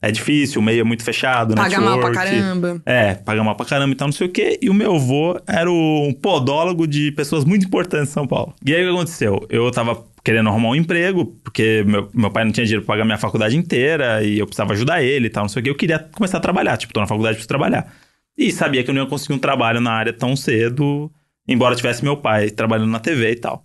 É 0.00 0.12
difícil, 0.12 0.60
o 0.60 0.64
meio 0.64 0.82
é 0.82 0.84
muito 0.84 1.02
fechado, 1.02 1.56
Paga 1.56 1.80
mal 1.80 1.98
pra 1.98 2.10
network. 2.10 2.30
caramba. 2.30 2.82
É, 2.86 3.14
paga 3.14 3.42
mal 3.42 3.56
pra 3.56 3.66
caramba 3.66 3.92
e 3.92 3.96
tal, 3.96 4.06
não 4.06 4.12
sei 4.12 4.28
o 4.28 4.30
quê. 4.30 4.56
E 4.62 4.70
o 4.70 4.74
meu 4.74 4.94
avô 4.94 5.36
era 5.44 5.68
um 5.68 6.14
podólogo 6.22 6.86
de 6.86 7.10
pessoas 7.10 7.44
muito 7.44 7.66
importantes 7.66 8.10
em 8.10 8.12
São 8.12 8.24
Paulo. 8.24 8.54
E 8.64 8.72
aí 8.72 8.82
o 8.82 8.86
que 8.86 8.94
aconteceu? 8.94 9.44
Eu 9.50 9.68
tava 9.72 10.00
querendo 10.22 10.48
arrumar 10.48 10.68
um 10.68 10.76
emprego, 10.76 11.26
porque 11.42 11.82
meu, 11.84 12.08
meu 12.14 12.30
pai 12.30 12.44
não 12.44 12.52
tinha 12.52 12.64
dinheiro 12.64 12.84
pra 12.86 12.94
pagar 12.94 13.04
minha 13.04 13.18
faculdade 13.18 13.56
inteira 13.56 14.22
e 14.22 14.38
eu 14.38 14.46
precisava 14.46 14.72
ajudar 14.72 15.02
ele 15.02 15.26
e 15.26 15.30
tal, 15.30 15.42
não 15.42 15.48
sei 15.48 15.62
o 15.62 15.64
quê. 15.64 15.70
Eu 15.70 15.74
queria 15.74 15.98
começar 15.98 16.38
a 16.38 16.40
trabalhar, 16.40 16.76
tipo, 16.76 16.92
tô 16.92 17.00
na 17.00 17.06
faculdade, 17.08 17.34
preciso 17.34 17.48
trabalhar. 17.48 17.92
E 18.38 18.52
sabia 18.52 18.84
que 18.84 18.90
eu 18.90 18.94
não 18.94 19.02
ia 19.02 19.08
conseguir 19.08 19.34
um 19.34 19.38
trabalho 19.38 19.80
na 19.80 19.90
área 19.92 20.12
tão 20.12 20.36
cedo, 20.36 21.10
embora 21.46 21.74
tivesse 21.74 22.04
meu 22.04 22.16
pai 22.16 22.50
trabalhando 22.50 22.90
na 22.90 23.00
TV 23.00 23.32
e 23.32 23.36
tal. 23.36 23.64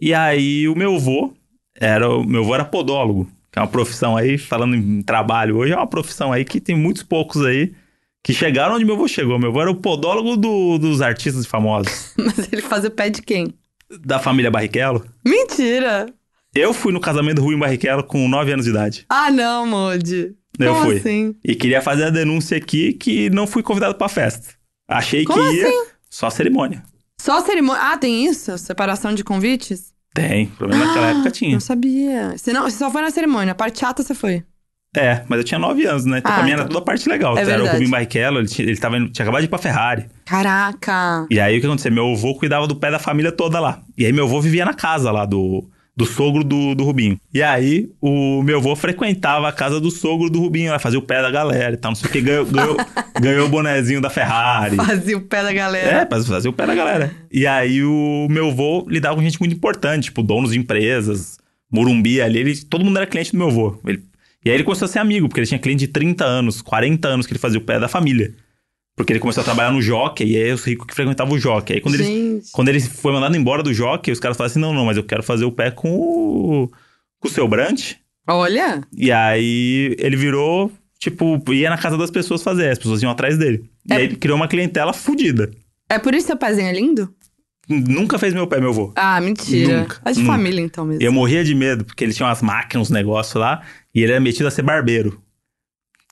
E 0.00 0.14
aí 0.14 0.68
o 0.68 0.76
meu 0.76 0.94
avô 0.94 1.34
era, 1.74 2.08
o 2.08 2.22
meu 2.24 2.42
avô 2.42 2.54
era 2.54 2.64
podólogo, 2.64 3.28
que 3.52 3.58
é 3.58 3.62
uma 3.62 3.68
profissão 3.68 4.16
aí, 4.16 4.38
falando 4.38 4.76
em 4.76 5.02
trabalho 5.02 5.56
hoje, 5.56 5.72
é 5.72 5.76
uma 5.76 5.86
profissão 5.86 6.32
aí 6.32 6.44
que 6.44 6.60
tem 6.60 6.76
muitos 6.76 7.02
poucos 7.02 7.44
aí 7.44 7.72
que 8.22 8.32
chegaram 8.32 8.76
onde 8.76 8.84
meu 8.84 8.94
avô 8.94 9.06
chegou. 9.08 9.38
Meu 9.38 9.50
avô 9.50 9.60
era 9.60 9.70
o 9.70 9.74
podólogo 9.74 10.36
do- 10.36 10.78
dos 10.78 11.02
artistas 11.02 11.44
famosos, 11.44 12.14
Mas 12.16 12.50
ele 12.52 12.62
fazia 12.62 12.88
o 12.88 12.92
pé 12.92 13.10
de 13.10 13.20
quem? 13.20 13.52
da 14.00 14.18
família 14.18 14.50
Barrichello. 14.50 15.04
Mentira! 15.24 16.06
Eu 16.54 16.72
fui 16.72 16.92
no 16.92 17.00
casamento 17.00 17.36
do 17.36 17.42
Rui 17.42 17.56
Barrichello 17.56 18.02
com 18.04 18.26
9 18.28 18.52
anos 18.52 18.64
de 18.64 18.70
idade. 18.70 19.04
Ah, 19.08 19.30
não, 19.30 19.66
Modi. 19.66 20.34
Eu 20.58 20.72
Como 20.74 20.86
fui. 20.86 20.96
assim? 20.98 21.34
E 21.44 21.54
queria 21.54 21.80
fazer 21.82 22.04
a 22.04 22.10
denúncia 22.10 22.56
aqui 22.56 22.92
que 22.92 23.28
não 23.30 23.46
fui 23.46 23.62
convidado 23.62 23.94
pra 23.96 24.08
festa. 24.08 24.54
Achei 24.88 25.24
Como 25.24 25.42
que 25.50 25.56
ia 25.56 25.68
assim? 25.68 25.86
só 26.10 26.30
cerimônia. 26.30 26.82
Só 27.20 27.40
cerimônia. 27.40 27.82
Ah, 27.82 27.96
tem 27.98 28.26
isso? 28.26 28.56
Separação 28.58 29.14
de 29.14 29.24
convites? 29.24 29.92
Tem, 30.14 30.46
pelo 30.46 30.70
menos 30.70 30.86
naquela 30.86 31.10
época 31.10 31.30
tinha. 31.30 31.52
Não 31.54 31.60
sabia. 31.60 32.34
Você, 32.36 32.52
não, 32.52 32.62
você 32.62 32.76
só 32.78 32.90
foi 32.90 33.02
na 33.02 33.10
cerimônia. 33.10 33.52
A 33.52 33.54
parte 33.54 33.80
chata 33.80 34.02
você 34.02 34.14
foi. 34.14 34.44
É, 34.96 35.24
mas 35.28 35.38
eu 35.38 35.44
tinha 35.44 35.58
9 35.58 35.84
anos, 35.86 36.04
né? 36.04 36.18
Então 36.18 36.30
Ah, 36.30 36.34
pra 36.36 36.44
mim 36.44 36.50
era 36.52 36.60
então. 36.60 36.68
toda 36.68 36.78
a 36.78 36.84
parte 36.84 37.08
legal. 37.08 37.36
É 37.36 37.42
era 37.42 37.64
o. 37.64 37.66
Rubinho 37.66 37.90
Barrichello, 37.90 38.38
ele, 38.38 38.46
tinha, 38.46 38.68
ele 38.68 38.76
tava 38.76 38.96
indo- 38.96 39.10
tinha 39.10 39.24
acabado 39.24 39.40
de 39.40 39.46
ir 39.46 39.48
pra 39.48 39.58
Ferrari. 39.58 40.06
Caraca! 40.24 41.26
E 41.30 41.40
aí 41.40 41.56
o 41.56 41.60
que 41.60 41.66
aconteceu? 41.66 41.90
Meu 41.90 42.12
avô 42.12 42.34
cuidava 42.36 42.66
do 42.68 42.76
pé 42.76 42.90
da 42.92 42.98
família 43.00 43.32
toda 43.32 43.58
lá. 43.58 43.82
E 43.98 44.06
aí 44.06 44.12
meu 44.12 44.24
avô 44.26 44.40
vivia 44.40 44.64
na 44.64 44.74
casa 44.74 45.10
lá 45.10 45.24
do, 45.26 45.68
do 45.96 46.04
sogro 46.04 46.42
do, 46.42 46.74
do 46.74 46.82
Rubinho. 46.84 47.18
E 47.32 47.42
aí 47.42 47.88
o 48.00 48.42
meu 48.42 48.58
avô 48.58 48.74
frequentava 48.74 49.48
a 49.48 49.52
casa 49.52 49.80
do 49.80 49.90
sogro 49.90 50.28
do 50.28 50.40
Rubinho, 50.40 50.72
lá, 50.72 50.78
fazia 50.78 50.98
o 50.98 51.02
pé 51.02 51.22
da 51.22 51.30
galera 51.30 51.74
e 51.74 51.76
tal, 51.76 51.92
não 51.92 51.96
sei 51.96 52.08
o 52.08 52.12
que, 52.12 52.20
ganhou, 52.20 52.44
ganhou, 52.46 52.76
ganhou 53.20 53.46
o 53.46 53.48
bonezinho 53.48 54.00
da 54.00 54.10
Ferrari. 54.10 54.76
Fazia 54.76 55.16
o 55.16 55.20
pé 55.20 55.42
da 55.42 55.50
É, 55.50 55.54
galera. 55.54 56.06
pra 56.06 56.20
fazer 56.22 56.48
o 56.48 56.52
pé 56.52 56.66
da 56.66 56.74
galera. 56.74 57.12
E 57.30 57.46
aí 57.46 57.82
o 57.84 58.26
meu 58.28 58.48
avô 58.48 58.86
lidava 58.88 59.14
com 59.14 59.22
gente 59.22 59.38
muito 59.38 59.54
importante, 59.54 60.04
tipo 60.04 60.22
donos 60.22 60.50
de 60.52 60.58
empresas, 60.58 61.38
Morumbi 61.70 62.20
ali, 62.20 62.38
ele, 62.40 62.56
todo 62.64 62.84
mundo 62.84 62.96
era 62.96 63.06
cliente 63.06 63.32
do 63.32 63.38
meu 63.38 63.48
avô. 63.48 63.78
Ele- 63.86 64.02
e 64.44 64.50
aí 64.50 64.56
ele 64.56 64.64
começou 64.64 64.84
a 64.86 64.88
ser 64.88 64.98
amigo, 64.98 65.26
porque 65.28 65.40
ele 65.40 65.46
tinha 65.46 65.58
cliente 65.58 65.86
de 65.86 65.88
30 65.88 66.24
anos, 66.24 66.60
40 66.60 67.08
anos 67.08 67.26
que 67.26 67.32
ele 67.32 67.38
fazia 67.40 67.58
o 67.58 67.62
pé 67.62 67.80
da 67.80 67.88
família. 67.88 68.34
Porque 68.96 69.12
ele 69.12 69.20
começou 69.20 69.40
a 69.40 69.44
trabalhar 69.44 69.72
no 69.72 69.82
Jockey, 69.82 70.24
e 70.24 70.36
aí 70.36 70.52
os 70.52 70.62
ricos 70.64 70.86
que 70.86 70.94
frequentavam 70.94 71.34
o 71.34 71.38
Jockey. 71.38 71.74
Aí 71.74 71.80
quando 71.80 71.96
ele, 71.96 72.42
quando 72.52 72.68
ele 72.68 72.80
foi 72.80 73.12
mandado 73.12 73.36
embora 73.36 73.62
do 73.62 73.74
Jockey, 73.74 74.12
os 74.12 74.20
caras 74.20 74.36
falaram 74.36 74.50
assim, 74.52 74.60
não, 74.60 74.72
não, 74.72 74.84
mas 74.84 74.96
eu 74.96 75.02
quero 75.02 75.22
fazer 75.22 75.44
o 75.44 75.50
pé 75.52 75.70
com 75.72 75.90
o, 75.96 76.68
com 77.18 77.28
o 77.28 77.30
seu 77.30 77.48
Brant. 77.48 77.94
Olha! 78.28 78.82
E 78.96 79.10
aí 79.10 79.96
ele 79.98 80.16
virou, 80.16 80.70
tipo, 80.98 81.42
ia 81.52 81.68
na 81.70 81.76
casa 81.76 81.98
das 81.98 82.10
pessoas 82.10 82.42
fazer, 82.42 82.70
as 82.70 82.78
pessoas 82.78 83.02
iam 83.02 83.10
atrás 83.10 83.36
dele. 83.36 83.64
E 83.88 83.92
É. 83.92 83.96
aí 83.96 84.04
ele 84.04 84.16
criou 84.16 84.36
uma 84.36 84.46
clientela 84.48 84.92
fodida. 84.92 85.50
É 85.90 85.98
por 85.98 86.14
isso 86.14 86.26
que 86.26 86.32
seu 86.32 86.36
pezinho 86.38 86.68
é 86.68 86.72
lindo? 86.72 87.12
Nunca 87.68 88.18
fez 88.18 88.32
meu 88.34 88.46
pé, 88.46 88.60
meu 88.60 88.70
avô. 88.70 88.92
Ah, 88.94 89.20
mentira. 89.20 89.80
Nunca, 89.80 90.00
É 90.04 90.12
de 90.12 90.20
nunca. 90.20 90.32
família, 90.32 90.60
então 90.60 90.84
mesmo. 90.84 91.02
Eu 91.02 91.12
morria 91.12 91.42
de 91.42 91.54
medo, 91.54 91.84
porque 91.84 92.04
ele 92.04 92.12
tinha 92.12 92.26
umas 92.28 92.42
máquinas, 92.42 92.88
uns 92.88 92.90
negócios 92.90 93.34
lá, 93.34 93.62
e 93.94 94.02
ele 94.02 94.12
era 94.12 94.20
metido 94.20 94.46
a 94.46 94.50
ser 94.50 94.62
barbeiro. 94.62 95.20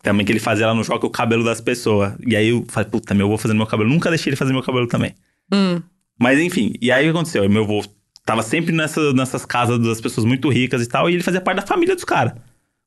Também 0.03 0.27
que 0.27 0.33
ele 0.33 0.41
fazia 0.41 0.67
lá 0.67 0.75
no 0.75 0.83
jogo 0.83 1.07
o 1.07 1.11
cabelo 1.11 1.45
das 1.45 1.61
pessoas. 1.61 2.15
E 2.27 2.35
aí 2.35 2.49
eu 2.49 2.65
falei, 2.69 2.91
puta, 2.91 3.15
meu 3.15 3.27
avô 3.27 3.39
fazendo 3.39 3.57
meu 3.57 3.67
cabelo. 3.67 3.89
Nunca 3.89 4.11
deixei 4.11 4.31
ele 4.31 4.37
fazer 4.37 4.53
meu 4.53 4.63
cabelo 4.63 4.87
também. 4.87 5.15
Hum. 5.53 5.81
Mas 6.19 6.39
enfim, 6.41 6.75
e 6.81 6.91
aí 6.91 7.05
o 7.05 7.13
que 7.13 7.17
aconteceu? 7.17 7.49
Meu 7.49 7.63
avô 7.63 7.85
tava 8.25 8.43
sempre 8.43 8.73
nessa, 8.73 9.13
nessas 9.13 9.45
casas 9.45 9.79
das 9.79 10.01
pessoas 10.01 10.25
muito 10.25 10.49
ricas 10.49 10.83
e 10.83 10.87
tal, 10.87 11.09
e 11.09 11.15
ele 11.15 11.23
fazia 11.23 11.41
parte 11.41 11.61
da 11.61 11.67
família 11.67 11.95
dos 11.95 12.05
caras. 12.05 12.35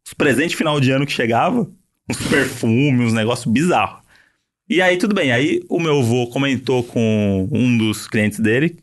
Os 0.05 0.13
presentes 0.13 0.55
final 0.55 0.79
de 0.79 0.91
ano 0.91 1.05
que 1.05 1.11
chegava, 1.11 1.67
uns 2.09 2.17
perfumes, 2.29 3.07
uns 3.07 3.13
negócios 3.13 3.51
bizarros. 3.51 4.03
E 4.69 4.81
aí, 4.81 4.97
tudo 4.97 5.13
bem. 5.13 5.31
Aí 5.31 5.63
o 5.69 5.79
meu 5.79 5.99
avô 5.99 6.27
comentou 6.27 6.83
com 6.83 7.47
um 7.51 7.77
dos 7.77 8.07
clientes 8.07 8.39
dele, 8.39 8.77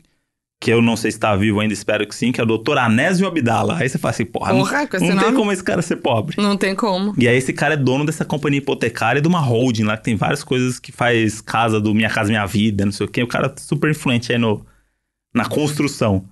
que 0.63 0.73
eu 0.73 0.81
não 0.81 0.97
sei 0.97 1.11
se 1.11 1.19
tá 1.19 1.35
vivo 1.35 1.59
ainda, 1.59 1.75
espero 1.75 2.07
que 2.07 2.15
sim, 2.15 2.31
que 2.31 2.41
é 2.41 2.45
o 2.45 2.47
doutor 2.47 2.79
Anésio 2.79 3.27
Abdala. 3.27 3.79
Aí 3.79 3.89
você 3.89 3.99
fala 3.99 4.13
assim, 4.13 4.25
porra, 4.25 4.55
Porra, 4.55 4.89
não, 5.01 5.09
não 5.17 5.25
tem 5.25 5.35
como 5.35 5.51
esse 5.51 5.65
cara 5.65 5.83
ser 5.83 5.97
pobre. 5.97 6.37
Não 6.41 6.57
tem 6.57 6.73
como. 6.77 7.13
E 7.19 7.27
aí 7.27 7.37
esse 7.37 7.53
cara 7.53 7.75
é 7.75 7.77
dono 7.77 8.07
dessa 8.07 8.25
companhia 8.25 8.59
hipotecária 8.59 9.19
e 9.19 9.23
de 9.23 9.27
uma 9.27 9.41
holding 9.41 9.83
lá, 9.83 9.97
que 9.97 10.05
tem 10.05 10.15
várias 10.15 10.45
coisas 10.45 10.79
que 10.79 10.93
faz 10.93 11.41
casa 11.41 11.81
do 11.81 11.93
Minha 11.93 12.09
Casa 12.09 12.29
Minha 12.29 12.47
Vida, 12.47 12.85
não 12.85 12.93
sei 12.93 13.07
o 13.07 13.11
quê. 13.11 13.25
O 13.25 13.27
cara 13.27 13.49
é 13.49 13.61
super 13.61 13.91
influente 13.91 14.31
aí 14.31 14.39
no, 14.39 14.65
na 15.35 15.47
construção. 15.47 16.25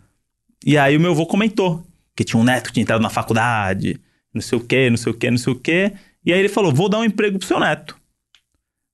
E 0.65 0.79
aí 0.79 0.97
o 0.97 1.01
meu 1.01 1.11
avô 1.11 1.27
comentou 1.27 1.85
que 2.15 2.23
tinha 2.23 2.41
um 2.41 2.45
neto 2.45 2.69
que 2.69 2.75
tinha 2.75 2.83
entrado 2.83 3.03
na 3.03 3.11
faculdade, 3.11 3.99
não 4.33 4.41
sei 4.41 4.59
o 4.59 4.61
quê, 4.61 4.89
não 4.89 4.97
sei 4.97 5.11
o 5.11 5.15
quê, 5.17 5.29
não 5.29 5.39
sei 5.39 5.53
o 5.53 5.57
quê. 5.57 5.93
E 6.25 6.33
aí 6.33 6.39
ele 6.39 6.49
falou, 6.49 6.73
vou 6.73 6.89
dar 6.89 7.01
um 7.01 7.05
emprego 7.05 7.37
pro 7.37 7.49
seu 7.49 7.59
neto. 7.59 7.97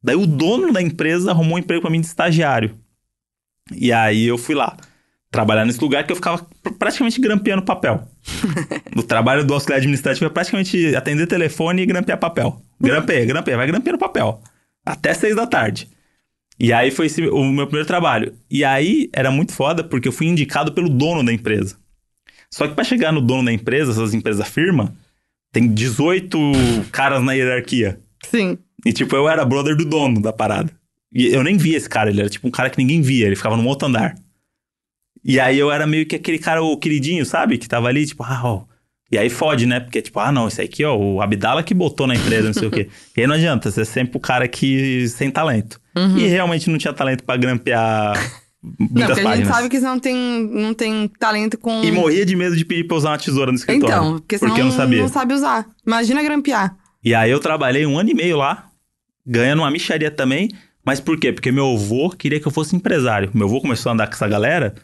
Daí 0.03 0.17
o 0.17 0.27
dono 0.27 0.73
da 0.73 0.81
empresa 0.81 1.31
arrumou 1.31 1.57
um 1.57 1.59
emprego 1.59 1.83
pra 1.83 1.91
mim 1.91 2.01
de 2.01 2.07
estagiário. 2.07 2.75
E 3.71 3.93
aí 3.93 4.25
eu 4.25 4.39
fui 4.39 4.55
lá. 4.55 4.79
Trabalhar 5.31 5.65
nesse 5.65 5.81
lugar 5.81 6.05
que 6.07 6.13
eu 6.13 6.17
ficava 6.17 6.39
pr- 6.63 6.73
praticamente 6.79 7.21
grampeando 7.21 7.63
papel. 7.63 8.07
o 8.97 9.03
trabalho 9.03 9.45
do 9.45 9.53
auxiliar 9.55 9.79
administrativo 9.79 10.27
é 10.27 10.31
praticamente 10.31 10.95
atender 10.95 11.27
telefone 11.27 11.83
e 11.83 11.87
grampear 11.87 12.19
papel. 12.19 12.61
Grampeia, 12.81 13.25
grampeia, 13.25 13.57
vai 13.57 13.67
grampeando 13.67 13.99
papel. 13.99 14.41
Até 14.85 15.13
seis 15.13 15.35
da 15.35 15.47
tarde. 15.47 15.89
E 16.59 16.73
aí 16.73 16.91
foi 16.91 17.07
esse 17.07 17.27
o 17.27 17.45
meu 17.45 17.67
primeiro 17.67 17.87
trabalho. 17.87 18.35
E 18.51 18.65
aí 18.65 19.11
era 19.13 19.31
muito 19.31 19.53
foda 19.53 19.85
porque 19.85 20.09
eu 20.09 20.13
fui 20.13 20.27
indicado 20.27 20.73
pelo 20.73 20.89
dono 20.89 21.23
da 21.25 21.33
empresa. 21.33 21.77
Só 22.51 22.67
que 22.67 22.75
pra 22.75 22.85
chegar 22.85 23.13
no 23.13 23.21
dono 23.21 23.45
da 23.45 23.53
empresa, 23.53 23.91
essas 23.91 24.15
empresas 24.15 24.47
firma, 24.49 24.95
tem 25.53 25.67
18 25.69 26.39
caras 26.93 27.23
na 27.23 27.33
hierarquia. 27.33 28.01
Sim. 28.31 28.57
E 28.85 28.93
tipo, 28.93 29.15
eu 29.17 29.29
era 29.29 29.45
brother 29.45 29.77
do 29.77 29.85
dono 29.85 30.23
da 30.23 30.33
parada. 30.33 30.71
E 31.13 31.27
eu 31.27 31.43
nem 31.43 31.57
via 31.57 31.77
esse 31.77 31.89
cara, 31.89 32.09
ele 32.11 32.21
era 32.21 32.31
tipo 32.31 32.47
um 32.47 32.51
cara 32.51 32.71
que 32.71 32.79
ninguém 32.79 33.03
via, 33.03 33.27
ele 33.27 33.37
ficava 33.37 33.57
no 33.57 33.67
outro 33.67 33.89
andar. 33.89 34.15
E 35.27 35.41
aí 35.41 35.59
eu 35.59 35.73
era 35.73 35.89
meio 35.89 36.07
que 36.07 36.15
aquele 36.15 36.39
cara, 36.39 36.63
o 36.63 36.77
queridinho, 36.77 37.27
sabe? 37.27 37.59
Que 37.59 37.69
tava 37.69 37.89
ali, 37.89 38.07
tipo, 38.07 38.23
ah, 38.23 38.41
ó. 38.45 38.63
E 39.11 39.19
aí 39.19 39.29
fode, 39.29 39.67
né? 39.67 39.81
Porque, 39.81 40.01
tipo, 40.01 40.21
ah, 40.21 40.31
não, 40.31 40.47
esse 40.47 40.63
aqui, 40.63 40.85
ó, 40.85 40.97
o 40.97 41.21
Abdala 41.21 41.65
que 41.65 41.75
botou 41.75 42.07
na 42.07 42.15
empresa, 42.15 42.47
não 42.47 42.55
sei 42.55 42.69
o 42.69 42.71
quê. 42.71 42.89
E 43.17 43.21
aí 43.21 43.27
não 43.27 43.35
adianta, 43.35 43.71
você 43.71 43.81
é 43.81 43.85
sempre 43.85 44.17
o 44.17 44.21
cara 44.21 44.47
que 44.47 45.09
sem 45.09 45.31
talento. 45.31 45.81
Uhum. 45.97 46.17
E 46.19 46.27
realmente 46.29 46.71
não 46.71 46.79
tinha 46.79 46.93
talento 46.93 47.25
pra 47.25 47.37
grampear 47.37 48.15
Não, 48.63 48.87
muitas 48.91 49.07
porque 49.07 49.13
a 49.13 49.15
gente 49.15 49.25
páginas. 49.25 49.49
sabe 49.49 49.69
que 49.69 49.81
você 49.81 49.87
não 49.87 49.99
tem, 49.99 50.17
não 50.53 50.75
tem 50.75 51.09
talento 51.19 51.59
com. 51.59 51.83
E 51.83 51.91
morria 51.91 52.25
de 52.25 52.37
medo 52.37 52.57
de 52.57 52.65
pedir 52.65 52.85
pra 52.85 52.97
usar 52.97 53.11
uma 53.11 53.19
tesoura 53.19 53.51
no 53.51 53.57
escritório. 53.59 53.95
Então, 53.95 54.19
porque 54.19 54.39
você 54.39 54.47
porque 54.47 54.63
não 54.63 54.71
sabia. 54.71 55.01
não 55.01 55.09
sabe 55.09 55.35
usar. 55.35 55.67
Imagina 55.85 56.23
grampear. 56.23 56.77
E 57.03 57.15
aí 57.15 57.31
eu 57.31 57.41
trabalhei 57.41 57.87
um 57.87 57.99
ano 57.99 58.11
e 58.11 58.15
meio 58.15 58.37
lá, 58.37 58.69
ganhando 59.27 59.61
uma 59.63 59.71
micharia 59.71 60.11
também. 60.11 60.51
Mas 60.85 61.01
por 61.01 61.19
quê? 61.19 61.33
Porque 61.33 61.51
meu 61.51 61.73
avô 61.73 62.11
queria 62.11 62.39
que 62.39 62.47
eu 62.47 62.53
fosse 62.53 62.77
empresário. 62.77 63.31
Meu 63.35 63.47
avô 63.47 63.61
começou 63.61 63.91
a 63.91 63.93
andar 63.93 64.07
com 64.07 64.15
essa 64.15 64.29
galera 64.29 64.75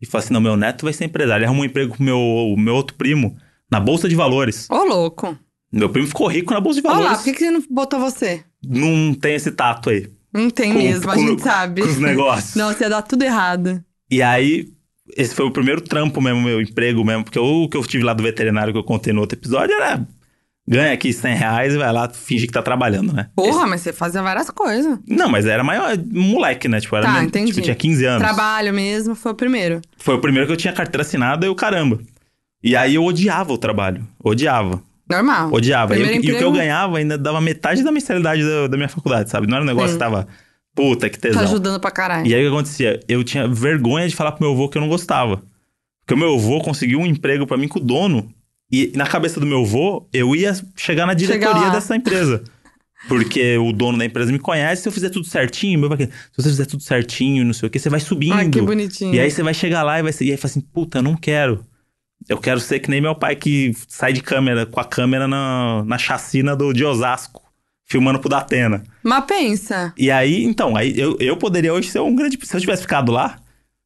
e 0.00 0.06
falou 0.06 0.24
assim: 0.24 0.34
não, 0.34 0.40
meu 0.40 0.56
neto 0.56 0.84
vai 0.84 0.92
ser 0.92 1.04
empresário. 1.04 1.40
Ele 1.42 1.46
arrumou 1.46 1.62
um 1.62 1.66
emprego 1.66 1.96
com 1.96 2.02
meu, 2.02 2.54
meu 2.58 2.74
outro 2.74 2.96
primo 2.96 3.36
na 3.70 3.78
Bolsa 3.80 4.08
de 4.08 4.14
Valores. 4.14 4.68
Ô, 4.70 4.84
louco. 4.84 5.36
Meu 5.72 5.88
primo 5.90 6.06
ficou 6.08 6.26
rico 6.28 6.52
na 6.54 6.60
Bolsa 6.60 6.80
de 6.80 6.86
Olha 6.86 6.96
lá, 6.96 7.02
Valores. 7.02 7.18
por 7.18 7.24
que, 7.24 7.32
que 7.34 7.38
você 7.44 7.50
não 7.50 7.62
botou 7.70 8.00
você? 8.00 8.42
Não 8.66 9.12
tem 9.14 9.34
esse 9.34 9.50
tato 9.52 9.90
aí. 9.90 10.08
Não 10.32 10.48
tem 10.50 10.72
Com- 10.72 10.78
mesmo, 10.78 11.10
a 11.10 11.14
com- 11.14 11.26
gente 11.26 11.42
sabe. 11.42 11.82
Com 11.82 11.88
os 11.88 11.98
negócios. 11.98 12.54
Não, 12.54 12.72
você 12.72 12.84
ia 12.84 12.90
dar 12.90 13.02
tudo 13.02 13.22
errado. 13.22 13.82
E 14.10 14.22
aí, 14.22 14.68
esse 15.16 15.34
foi 15.34 15.44
o 15.46 15.50
primeiro 15.50 15.80
trampo 15.80 16.20
mesmo, 16.20 16.40
meu 16.42 16.60
emprego 16.60 17.04
mesmo. 17.04 17.24
Porque 17.24 17.38
o 17.38 17.68
que 17.68 17.76
eu 17.76 17.82
tive 17.84 18.04
lá 18.04 18.14
do 18.14 18.22
veterinário 18.22 18.72
que 18.72 18.78
eu 18.78 18.84
contei 18.84 19.12
no 19.12 19.20
outro 19.20 19.38
episódio 19.38 19.74
era. 19.74 20.06
Ganha 20.68 20.92
aqui 20.92 21.12
100 21.12 21.34
reais 21.34 21.74
e 21.74 21.78
vai 21.78 21.90
lá 21.92 22.08
fingir 22.10 22.46
que 22.46 22.52
tá 22.52 22.60
trabalhando, 22.62 23.12
né? 23.12 23.28
Porra, 23.34 23.66
mas 23.66 23.80
você 23.80 23.92
fazia 23.92 24.22
várias 24.22 24.50
coisas. 24.50 24.98
Não, 25.08 25.28
mas 25.30 25.46
era 25.46 25.64
maior, 25.64 25.96
moleque, 26.12 26.68
né? 26.68 26.78
Tipo, 26.80 26.96
era 26.96 27.06
Tá, 27.06 27.12
mesmo- 27.14 27.28
entendi. 27.28 27.52
tipo, 27.52 27.62
tinha 27.62 27.74
15 27.74 28.04
anos. 28.04 28.22
Trabalho 28.22 28.74
mesmo, 28.74 29.14
foi 29.14 29.32
o 29.32 29.34
primeiro. 29.34 29.80
Foi 29.96 30.14
o 30.16 30.20
primeiro 30.20 30.46
que 30.46 30.52
eu 30.52 30.56
tinha 30.58 30.72
carteira 30.72 31.02
assinada 31.02 31.46
e 31.46 31.48
o 31.48 31.54
caramba. 31.54 31.98
E 32.62 32.76
aí 32.76 32.96
eu 32.96 33.04
odiava 33.04 33.52
o 33.52 33.56
trabalho. 33.58 34.06
Odiava. 34.22 34.82
Normal. 35.10 35.50
Odiava. 35.52 35.96
E, 35.96 36.02
o- 36.02 36.06
e 36.16 36.20
que 36.20 36.30
eu 36.32 36.52
ganhava 36.52 36.98
ainda 36.98 37.16
dava 37.16 37.40
metade 37.40 37.82
da 37.82 37.90
mensalidade 37.90 38.42
da, 38.44 38.66
da 38.66 38.76
minha 38.76 38.88
faculdade, 38.90 39.30
sabe? 39.30 39.46
Não 39.46 39.54
era 39.56 39.64
um 39.64 39.66
negócio 39.66 39.88
Sim. 39.90 39.94
que 39.94 39.98
tava, 40.00 40.28
puta, 40.74 41.08
que 41.08 41.18
Tá 41.18 41.28
tesão. 41.28 41.42
ajudando 41.44 41.80
pra 41.80 41.90
caralho. 41.90 42.26
E 42.26 42.34
aí 42.34 42.42
o 42.46 42.50
que 42.50 42.54
acontecia? 42.54 43.00
Eu 43.08 43.24
tinha 43.24 43.48
vergonha 43.48 44.06
de 44.06 44.14
falar 44.14 44.32
pro 44.32 44.44
meu 44.44 44.52
avô 44.52 44.68
que 44.68 44.76
eu 44.76 44.82
não 44.82 44.88
gostava. 44.88 45.42
Porque 46.00 46.12
o 46.12 46.16
meu 46.18 46.34
avô 46.34 46.60
conseguiu 46.60 47.00
um 47.00 47.06
emprego 47.06 47.46
pra 47.46 47.56
mim 47.56 47.68
com 47.68 47.78
o 47.78 47.82
dono. 47.82 48.28
E 48.70 48.92
na 48.94 49.06
cabeça 49.06 49.40
do 49.40 49.46
meu 49.46 49.62
avô, 49.62 50.06
eu 50.12 50.36
ia 50.36 50.52
chegar 50.76 51.06
na 51.06 51.14
diretoria 51.14 51.70
dessa 51.70 51.96
empresa. 51.96 52.44
Porque 53.06 53.56
o 53.56 53.72
dono 53.72 53.96
da 53.96 54.04
empresa 54.04 54.32
me 54.32 54.38
conhece, 54.38 54.82
se 54.82 54.88
eu 54.88 54.92
fizer 54.92 55.08
tudo 55.08 55.24
certinho, 55.24 55.78
meu 55.78 55.88
pai, 55.88 56.06
se 56.06 56.10
você 56.36 56.48
fizer 56.48 56.66
tudo 56.66 56.82
certinho, 56.82 57.44
não 57.44 57.52
sei 57.52 57.68
o 57.68 57.70
que, 57.70 57.78
você 57.78 57.88
vai 57.88 58.00
subindo. 58.00 58.34
Ai, 58.34 58.48
que 58.48 58.60
bonitinho. 58.60 59.14
E 59.14 59.20
aí 59.20 59.30
você 59.30 59.42
vai 59.42 59.54
chegar 59.54 59.82
lá 59.82 59.98
e 59.98 60.02
vai 60.02 60.12
ser, 60.12 60.24
e 60.24 60.32
aí 60.32 60.36
fala 60.36 60.50
assim, 60.50 60.60
puta, 60.60 60.98
eu 60.98 61.02
não 61.02 61.16
quero. 61.16 61.64
Eu 62.28 62.38
quero 62.38 62.60
ser 62.60 62.80
que 62.80 62.90
nem 62.90 63.00
meu 63.00 63.14
pai 63.14 63.36
que 63.36 63.72
sai 63.86 64.12
de 64.12 64.20
câmera, 64.20 64.66
com 64.66 64.80
a 64.80 64.84
câmera 64.84 65.28
na, 65.28 65.84
na 65.84 65.96
chacina 65.96 66.56
do, 66.56 66.72
de 66.72 66.84
Osasco, 66.84 67.42
filmando 67.86 68.18
pro 68.18 68.28
Datena. 68.28 68.82
Mas 69.02 69.24
pensa. 69.24 69.94
E 69.96 70.10
aí, 70.10 70.44
então, 70.44 70.76
aí 70.76 70.98
eu, 70.98 71.16
eu 71.20 71.36
poderia 71.36 71.72
hoje 71.72 71.88
ser 71.88 72.00
um 72.00 72.14
grande. 72.14 72.38
Se 72.42 72.54
eu 72.54 72.60
tivesse 72.60 72.82
ficado 72.82 73.12
lá, 73.12 73.38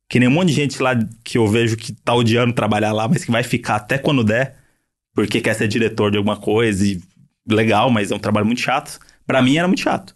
que 0.09 0.19
nem 0.19 0.29
um 0.29 0.33
monte 0.33 0.49
de 0.49 0.55
gente 0.55 0.83
lá 0.83 0.99
que 1.23 1.39
eu 1.39 1.47
vejo 1.47 1.77
que 1.77 1.93
tá 1.93 2.15
odiando 2.15 2.53
trabalhar 2.53 2.93
lá, 2.93 3.07
mas 3.07 3.25
que 3.25 3.31
vai 3.31 3.43
ficar 3.43 3.77
até 3.77 3.99
quando 3.99 4.25
der, 4.25 4.57
porque 5.15 5.41
quer 5.41 5.55
ser 5.55 5.69
diretor 5.69 6.11
de 6.11 6.17
alguma 6.17 6.37
coisa 6.37 6.87
e 6.87 7.01
legal, 7.49 7.91
mas 7.91 8.11
é 8.11 8.15
um 8.15 8.19
trabalho 8.19 8.47
muito 8.47 8.61
chato. 8.61 8.99
Pra 9.27 9.43
mim 9.43 9.57
era 9.57 9.69
muito 9.69 9.81
chato. 9.83 10.15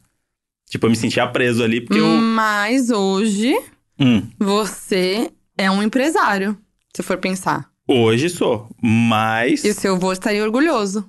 Tipo, 0.69 0.87
eu 0.87 0.91
me 0.91 0.97
sentia 0.97 1.27
preso 1.29 1.63
ali 1.63 1.81
porque 1.81 2.01
eu. 2.01 2.07
Mas 2.07 2.91
hoje, 2.91 3.55
Hum, 3.99 4.23
você 4.39 5.31
é 5.57 5.71
um 5.71 5.83
empresário, 5.83 6.57
se 6.95 7.03
for 7.03 7.17
pensar. 7.19 7.71
hoje 7.89 8.29
sou. 8.29 8.69
Mas. 8.83 9.65
E 9.65 9.71
o 9.71 9.75
seu 9.75 9.95
avô 9.95 10.13
estaria 10.13 10.43
orgulhoso. 10.43 11.09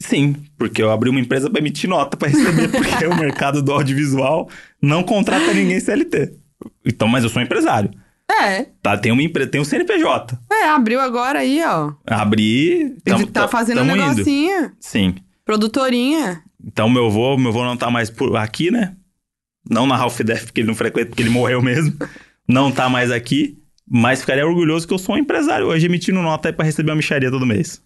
Sim, 0.00 0.34
porque 0.58 0.82
eu 0.82 0.90
abri 0.90 1.08
uma 1.08 1.20
empresa 1.20 1.48
pra 1.48 1.60
emitir 1.60 1.88
nota 1.88 2.16
pra 2.16 2.28
receber, 2.28 2.68
porque 2.72 3.06
o 3.06 3.16
mercado 3.16 3.62
do 3.62 3.72
audiovisual 3.72 4.48
não 4.80 5.02
contrata 5.04 5.54
ninguém 5.54 5.78
CLT. 5.80 6.34
Então, 6.84 7.06
mas 7.08 7.22
eu 7.24 7.30
sou 7.30 7.40
empresário. 7.40 7.90
É, 8.30 8.64
Tá, 8.82 8.96
tem 8.96 9.12
uma 9.12 9.22
empresa, 9.22 9.50
tem 9.50 9.60
um 9.60 9.64
CNPJ. 9.64 10.38
é, 10.50 10.68
abriu 10.68 11.00
agora 11.00 11.40
aí, 11.40 11.62
ó. 11.64 11.92
Abri. 12.06 12.96
Ele 13.04 13.26
tá 13.26 13.46
fazendo 13.46 13.82
um 13.82 13.86
tamo 13.86 13.96
indo. 13.96 14.08
negocinho. 14.08 14.72
Sim. 14.80 15.14
Produtorinha. 15.44 16.42
Então 16.64 16.88
meu 16.88 17.06
avô, 17.06 17.36
meu 17.36 17.50
avô 17.50 17.64
não 17.64 17.76
tá 17.76 17.90
mais 17.90 18.08
por 18.10 18.36
aqui, 18.36 18.70
né? 18.70 18.96
Não 19.68 19.86
na 19.86 19.96
Ralph 19.96 20.20
Def, 20.20 20.44
porque 20.46 20.60
ele 20.60 20.68
não 20.68 20.74
frequenta, 20.74 21.08
porque 21.10 21.22
ele 21.22 21.30
morreu 21.30 21.60
mesmo. 21.62 21.96
Não 22.48 22.72
tá 22.72 22.88
mais 22.88 23.10
aqui. 23.10 23.58
Mas 23.88 24.20
ficaria 24.20 24.46
orgulhoso 24.46 24.86
que 24.88 24.94
eu 24.94 24.98
sou 24.98 25.14
um 25.14 25.18
empresário 25.18 25.66
hoje, 25.66 25.86
emitindo 25.86 26.22
nota 26.22 26.48
aí 26.48 26.52
pra 26.52 26.64
receber 26.64 26.90
uma 26.90 26.96
micharia 26.96 27.30
todo 27.30 27.46
mês. 27.46 27.82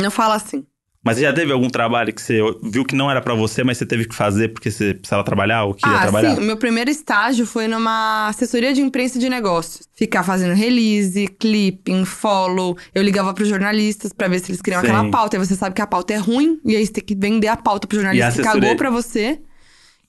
Não 0.00 0.10
fala 0.10 0.34
assim. 0.34 0.64
Mas 1.08 1.16
você 1.18 1.22
já 1.24 1.32
teve 1.32 1.52
algum 1.52 1.68
trabalho 1.68 2.12
que 2.12 2.20
você 2.22 2.38
viu 2.62 2.84
que 2.84 2.94
não 2.94 3.10
era 3.10 3.20
pra 3.20 3.34
você, 3.34 3.64
mas 3.64 3.78
você 3.78 3.86
teve 3.86 4.06
que 4.06 4.14
fazer 4.14 4.48
porque 4.48 4.70
você 4.70 4.94
precisava 4.94 5.24
trabalhar 5.24 5.64
ou 5.64 5.74
queria 5.74 5.96
ah, 5.96 6.02
trabalhar? 6.02 6.34
sim. 6.34 6.40
O 6.40 6.44
meu 6.44 6.56
primeiro 6.56 6.90
estágio 6.90 7.46
foi 7.46 7.66
numa 7.66 8.28
assessoria 8.28 8.72
de 8.72 8.80
imprensa 8.80 9.18
de 9.18 9.28
negócios. 9.28 9.88
Ficar 9.94 10.22
fazendo 10.22 10.54
release, 10.54 11.26
clipping, 11.40 12.04
follow. 12.04 12.76
Eu 12.94 13.02
ligava 13.02 13.32
pros 13.34 13.48
jornalistas 13.48 14.12
pra 14.12 14.28
ver 14.28 14.38
se 14.40 14.50
eles 14.50 14.62
queriam 14.62 14.80
Sim. 14.80 14.88
aquela 14.88 15.10
pauta. 15.10 15.36
E 15.36 15.38
você 15.38 15.54
sabe 15.54 15.74
que 15.74 15.82
a 15.82 15.86
pauta 15.86 16.12
é 16.14 16.18
ruim. 16.18 16.60
E 16.64 16.76
aí 16.76 16.86
você 16.86 16.92
tem 16.92 17.04
que 17.04 17.14
vender 17.14 17.48
a 17.48 17.56
pauta 17.56 17.86
pro 17.86 17.96
jornalista 17.96 18.32
que 18.32 18.40
assessoria- 18.40 18.60
cagou 18.60 18.76
pra 18.76 18.90
você. 18.90 19.40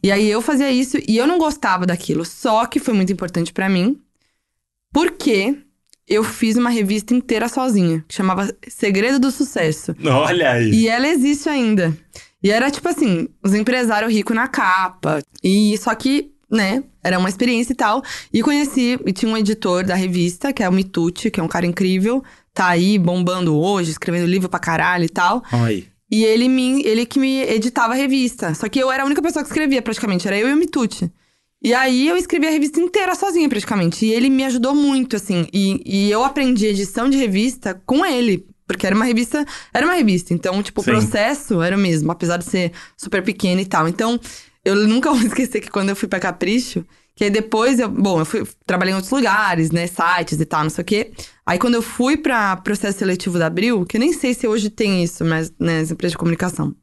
E 0.03 0.11
aí 0.11 0.29
eu 0.29 0.41
fazia 0.41 0.71
isso 0.71 0.97
e 1.07 1.17
eu 1.17 1.25
não 1.27 1.37
gostava 1.37 1.85
daquilo. 1.85 2.23
Só 2.25 2.65
que 2.65 2.79
foi 2.79 2.93
muito 2.93 3.11
importante 3.11 3.51
pra 3.51 3.67
mim. 3.69 3.99
Porque 4.93 5.57
eu 6.09 6.23
fiz 6.23 6.57
uma 6.57 6.69
revista 6.69 7.13
inteira 7.13 7.47
sozinha. 7.47 8.03
Que 8.07 8.15
chamava 8.15 8.51
Segredo 8.67 9.19
do 9.19 9.31
Sucesso. 9.31 9.95
Olha 10.03 10.51
aí. 10.51 10.71
E 10.71 10.87
ela 10.87 11.07
existe 11.07 11.47
ainda. 11.47 11.95
E 12.41 12.49
era 12.49 12.71
tipo 12.71 12.87
assim, 12.89 13.27
os 13.43 13.53
empresários 13.53 14.11
ricos 14.11 14.35
na 14.35 14.47
capa. 14.47 15.21
E 15.43 15.77
só 15.77 15.93
que, 15.93 16.31
né, 16.49 16.83
era 17.03 17.19
uma 17.19 17.29
experiência 17.29 17.73
e 17.73 17.75
tal. 17.75 18.01
E 18.33 18.41
conheci, 18.41 18.97
e 19.05 19.13
tinha 19.13 19.31
um 19.31 19.37
editor 19.37 19.85
da 19.85 19.93
revista, 19.93 20.51
que 20.51 20.63
é 20.63 20.69
o 20.69 20.71
Mitucci, 20.71 21.29
que 21.29 21.39
é 21.39 21.43
um 21.43 21.47
cara 21.47 21.65
incrível. 21.65 22.23
Tá 22.53 22.69
aí 22.69 22.97
bombando 22.97 23.55
hoje, 23.55 23.91
escrevendo 23.91 24.25
livro 24.25 24.49
pra 24.49 24.59
caralho 24.59 25.05
e 25.05 25.09
tal. 25.09 25.43
Aí. 25.51 25.87
E 26.11 26.25
ele, 26.25 26.49
me, 26.49 26.81
ele 26.83 27.05
que 27.05 27.19
me 27.19 27.41
editava 27.43 27.93
a 27.93 27.95
revista. 27.95 28.55
Só 28.55 28.67
que 28.67 28.79
eu 28.79 28.91
era 28.91 29.03
a 29.03 29.05
única 29.05 29.21
pessoa 29.21 29.43
que 29.43 29.49
escrevia, 29.49 29.81
praticamente. 29.81 30.27
Era 30.27 30.37
eu 30.37 30.49
e 30.49 30.53
o 30.53 30.57
Mitucci. 30.57 31.11
E 31.61 31.73
aí 31.73 32.07
eu 32.07 32.15
escrevi 32.15 32.47
a 32.47 32.51
revista 32.51 32.79
inteira 32.79 33.13
sozinha, 33.15 33.49
praticamente. 33.49 34.05
E 34.05 34.13
ele 34.13 34.29
me 34.29 34.45
ajudou 34.45 34.73
muito, 34.73 35.15
assim. 35.15 35.47
E, 35.53 35.81
e 35.85 36.11
eu 36.11 36.23
aprendi 36.23 36.65
edição 36.65 37.09
de 37.09 37.17
revista 37.17 37.81
com 37.85 38.05
ele. 38.05 38.45
Porque 38.65 38.85
era 38.85 38.95
uma 38.95 39.05
revista. 39.05 39.45
Era 39.73 39.85
uma 39.85 39.95
revista. 39.95 40.33
Então, 40.33 40.61
tipo, 40.63 40.79
o 40.79 40.83
Sim. 40.83 40.91
processo 40.91 41.61
era 41.61 41.75
o 41.75 41.79
mesmo, 41.79 42.11
apesar 42.11 42.37
de 42.37 42.45
ser 42.45 42.71
super 42.95 43.21
pequeno 43.23 43.59
e 43.59 43.65
tal. 43.65 43.87
Então, 43.89 44.19
eu 44.63 44.75
nunca 44.87 45.11
vou 45.13 45.21
esquecer 45.21 45.59
que 45.59 45.69
quando 45.69 45.89
eu 45.89 45.95
fui 45.95 46.07
pra 46.07 46.19
Capricho, 46.19 46.85
que 47.13 47.25
aí 47.25 47.29
depois 47.29 47.77
eu. 47.79 47.89
Bom, 47.89 48.19
eu 48.19 48.25
fui, 48.25 48.47
trabalhei 48.65 48.93
em 48.93 48.95
outros 48.95 49.11
lugares, 49.11 49.71
né? 49.71 49.85
Sites 49.85 50.39
e 50.39 50.45
tal, 50.45 50.63
não 50.63 50.69
sei 50.69 50.81
o 50.81 50.85
quê. 50.85 51.11
Aí 51.45 51.59
quando 51.59 51.75
eu 51.75 51.81
fui 51.81 52.15
pra 52.15 52.55
processo 52.55 52.99
seletivo 52.99 53.37
da 53.37 53.47
Abril, 53.47 53.85
que 53.85 53.97
eu 53.97 53.99
nem 53.99 54.13
sei 54.13 54.33
se 54.33 54.47
hoje 54.47 54.69
tem 54.69 55.03
isso, 55.03 55.25
mas, 55.25 55.51
né, 55.59 55.79
as 55.79 55.91
empresas 55.91 56.13
de 56.13 56.17
comunicação. 56.17 56.73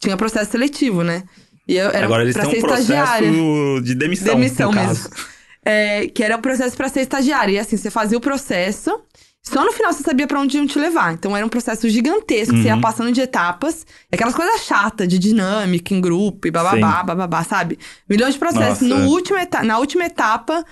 Tinha 0.00 0.16
processo 0.16 0.50
seletivo, 0.50 1.04
né? 1.04 1.22
E 1.68 1.76
eu, 1.76 1.88
era 1.90 2.04
Agora 2.06 2.22
eles 2.22 2.34
têm 2.36 2.46
um 2.46 2.60
processo 2.60 3.80
de 3.82 3.94
demissão, 3.94 4.34
Demissão 4.34 4.72
mesmo. 4.72 5.10
É, 5.68 6.06
que 6.06 6.22
era 6.22 6.36
um 6.36 6.40
processo 6.40 6.76
pra 6.76 6.88
ser 6.88 7.00
estagiária. 7.00 7.50
E 7.54 7.58
assim, 7.58 7.76
você 7.76 7.90
fazia 7.90 8.16
o 8.16 8.20
processo, 8.20 9.00
só 9.42 9.64
no 9.64 9.72
final 9.72 9.92
você 9.92 10.00
sabia 10.04 10.24
pra 10.24 10.38
onde 10.38 10.56
iam 10.56 10.64
te 10.64 10.78
levar. 10.78 11.12
Então 11.12 11.36
era 11.36 11.44
um 11.44 11.48
processo 11.48 11.88
gigantesco, 11.88 12.56
você 12.56 12.68
ia 12.68 12.76
Uhum. 12.76 12.80
passando 12.80 13.10
de 13.10 13.20
etapas. 13.20 13.84
Aquelas 14.12 14.32
coisas 14.32 14.60
chatas 14.60 15.08
de 15.08 15.18
dinâmica 15.18 15.92
em 15.92 16.00
grupo 16.00 16.46
e 16.46 16.52
bababá, 16.52 17.02
bababá, 17.02 17.42
sabe? 17.42 17.80
Milhões 18.08 18.34
de 18.34 18.38
processos. 18.38 18.86
Nossa, 18.86 19.02
No 19.02 19.06
é. 19.06 19.08
último 19.08 19.36
na 19.64 19.78
última 19.80 20.04
etapa, 20.04 20.64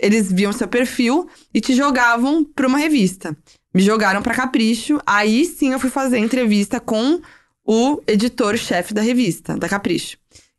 eles 0.00 0.32
viam 0.32 0.50
seu 0.50 0.66
perfil 0.66 1.28
e 1.52 1.60
te 1.60 1.74
jogavam 1.74 2.42
pra 2.42 2.66
uma 2.66 2.78
revista. 2.78 3.36
Me 3.74 3.82
jogaram 3.82 4.22
pra 4.22 4.34
Capricho. 4.34 4.98
Aí 5.06 5.44
sim 5.44 5.72
eu 5.74 5.78
fui 5.78 5.90
fazer 5.90 6.16
entrevista 6.16 6.80
com 6.80 7.20
o 7.70 8.00
editor-chefe 8.06 8.94
da 8.94 9.02
revista, 9.02 9.54
da 9.54 9.68
Capricho. 9.68 10.16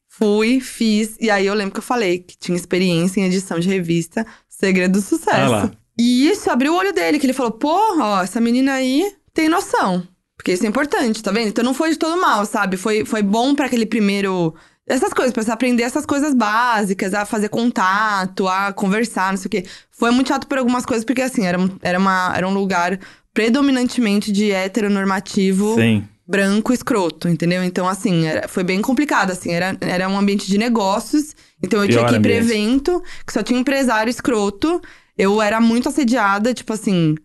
Fui, 0.08 0.60
fiz, 0.60 1.18
e 1.20 1.32
aí 1.32 1.48
eu 1.48 1.56
lembro 1.56 1.74
que 1.74 1.80
eu 1.80 1.84
falei 1.84 2.20
que 2.20 2.38
tinha 2.38 2.56
experiência 2.56 3.20
em 3.20 3.24
edição 3.24 3.60
de 3.60 3.68
revista, 3.68 4.28
segredo 4.48 4.92
do 4.92 5.00
Ah 5.00 5.02
sucesso. 5.02 5.52
lá. 5.52 5.72
e 5.98 6.30
isso 6.30 6.52
abriu 6.52 6.74
o 6.74 6.78
olho 6.78 6.94
dele, 6.94 7.18
que 7.18 7.26
ele 7.26 7.34
falou: 7.34 7.52
pô, 7.52 7.76
ó, 8.00 8.22
essa 8.22 8.40
menina 8.40 8.74
aí 8.74 9.12
tem 9.34 9.50
noção. 9.50 10.08
Porque 10.38 10.54
isso 10.54 10.64
é 10.64 10.70
importante, 10.70 11.24
tá 11.24 11.32
vendo? 11.32 11.48
Então 11.48 11.64
não 11.64 11.74
foi 11.74 11.90
de 11.90 11.98
todo 11.98 12.22
mal, 12.22 12.46
sabe? 12.46 12.78
Foi, 12.78 13.04
foi 13.04 13.24
bom 13.24 13.56
pra 13.56 13.66
aquele 13.66 13.88
primeiro. 13.88 14.54
Essas 14.86 15.12
coisas, 15.12 15.34
pra 15.34 15.44
você 15.44 15.52
aprender 15.52 15.84
essas 15.84 16.06
coisas 16.06 16.34
básicas, 16.34 17.14
a 17.14 17.26
fazer 17.26 17.50
contato, 17.50 18.48
a 18.48 18.72
conversar, 18.72 19.32
não 19.32 19.38
sei 19.38 19.48
o 19.48 19.50
quê. 19.50 19.66
Foi 19.92 20.12
muito 20.12 20.28
chato 20.28 20.48
por 20.48 20.58
algumas 20.60 20.86
coisas, 20.86 21.04
porque 21.04 21.22
assim, 21.22 21.46
era, 21.46 21.58
era, 21.82 21.98
uma, 22.00 22.34
era 22.36 22.48
um 22.48 22.54
lugar 22.54 23.00
predominantemente 23.34 24.32
de 24.32 24.52
heteronormativo 24.52 25.76
Sim. 25.76 26.08
Branco 26.30 26.72
escroto, 26.72 27.28
entendeu? 27.28 27.64
Então, 27.64 27.88
assim, 27.90 28.26
era- 28.28 28.48
foi 28.48 28.64
bem 28.64 28.82
complicado, 28.82 29.32
assim, 29.32 29.52
era, 29.52 29.76
era 29.82 30.08
um 30.08 30.18
ambiente 30.18 30.46
de 30.48 30.58
negócios, 30.60 31.36
então 31.64 31.82
eu 31.82 31.88
tinha 31.90 32.00
Pior 32.06 32.10
que 32.10 32.16
ir 32.16 32.22
pra 32.22 32.32
ambiente. 32.32 32.52
evento, 32.54 33.04
que 33.26 33.34
só 33.34 33.42
tinha 33.42 33.60
empresário 33.60 34.10
escroto, 34.12 34.80
eu 35.18 35.42
era 35.42 35.60
muito 35.60 35.90
assediada, 35.90 36.54
tipo 36.54 36.72
assim, 36.72 37.16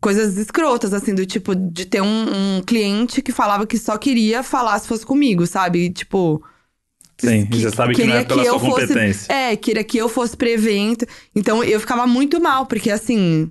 coisas 0.00 0.36
escrotas, 0.36 0.92
assim, 0.92 1.14
do 1.14 1.24
tipo, 1.24 1.54
de 1.56 1.86
ter 1.86 2.02
um, 2.02 2.58
um 2.58 2.62
cliente 2.62 3.22
que 3.22 3.32
falava 3.32 3.66
que 3.66 3.78
só 3.78 3.96
queria 3.96 4.42
falar 4.42 4.78
se 4.78 4.86
fosse 4.88 5.06
comigo, 5.06 5.46
sabe? 5.46 5.86
E, 5.86 5.90
tipo... 5.90 6.44
Sim, 7.18 7.48
e 7.50 7.60
você 7.62 7.70
sabe 7.70 7.94
que 7.94 8.04
não 8.04 8.14
é 8.16 8.24
pela 8.24 8.44
sua 8.44 8.52
eu 8.54 8.60
fosse- 8.60 8.88
competência. 8.88 9.32
é, 9.32 9.56
queria 9.56 9.82
que 9.82 9.96
eu 9.96 10.06
fosse 10.06 10.36
pro 10.36 10.46
evento. 10.46 11.06
Então 11.34 11.64
eu 11.64 11.80
ficava 11.80 12.06
muito 12.06 12.38
mal, 12.38 12.66
porque 12.66 12.90
assim. 12.90 13.50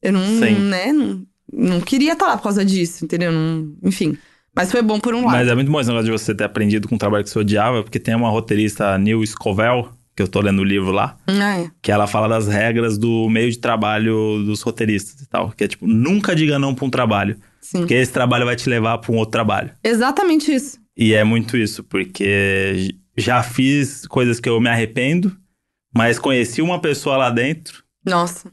Eu 0.00 0.14
não, 0.14 0.24
Sim. 0.24 0.54
né? 0.70 0.90
Não, 0.90 1.22
não 1.52 1.80
queria 1.80 2.12
estar 2.12 2.26
lá 2.26 2.36
por 2.36 2.44
causa 2.44 2.64
disso, 2.64 3.04
entendeu? 3.04 3.32
Não, 3.32 3.74
enfim. 3.82 4.16
Mas 4.54 4.70
foi 4.72 4.82
bom 4.82 4.98
por 4.98 5.14
um 5.14 5.18
lado. 5.24 5.30
Mas 5.36 5.48
é 5.48 5.54
muito 5.54 5.70
bom 5.70 5.80
esse 5.80 5.88
negócio 5.88 6.06
de 6.06 6.18
você 6.18 6.34
ter 6.34 6.44
aprendido 6.44 6.88
com 6.88 6.94
um 6.96 6.98
trabalho 6.98 7.22
que 7.24 7.30
você 7.30 7.38
odiava, 7.38 7.82
porque 7.82 7.98
tem 8.00 8.14
uma 8.14 8.28
roteirista, 8.28 8.98
Neil 8.98 9.24
Scovell, 9.24 9.90
que 10.16 10.22
eu 10.22 10.26
tô 10.26 10.40
lendo 10.40 10.58
o 10.60 10.64
livro 10.64 10.90
lá, 10.90 11.16
Ah, 11.28 11.60
é. 11.60 11.70
que 11.80 11.92
ela 11.92 12.08
fala 12.08 12.26
das 12.28 12.48
regras 12.48 12.98
do 12.98 13.28
meio 13.28 13.50
de 13.50 13.58
trabalho 13.58 14.42
dos 14.44 14.62
roteiristas 14.62 15.20
e 15.22 15.28
tal. 15.28 15.52
Que 15.52 15.64
é 15.64 15.68
tipo, 15.68 15.86
nunca 15.86 16.34
diga 16.34 16.58
não 16.58 16.74
pra 16.74 16.84
um 16.84 16.90
trabalho. 16.90 17.36
Sim. 17.60 17.78
Porque 17.80 17.94
esse 17.94 18.12
trabalho 18.12 18.44
vai 18.44 18.56
te 18.56 18.68
levar 18.68 18.98
pra 18.98 19.12
um 19.12 19.16
outro 19.16 19.30
trabalho. 19.32 19.70
Exatamente 19.84 20.52
isso. 20.52 20.78
E 20.96 21.14
é 21.14 21.22
muito 21.22 21.56
isso, 21.56 21.84
porque 21.84 22.94
já 23.16 23.42
fiz 23.44 24.06
coisas 24.08 24.40
que 24.40 24.48
eu 24.48 24.60
me 24.60 24.68
arrependo, 24.68 25.36
mas 25.94 26.18
conheci 26.18 26.60
uma 26.60 26.80
pessoa 26.80 27.16
lá 27.16 27.30
dentro. 27.30 27.84
Nossa. 28.04 28.50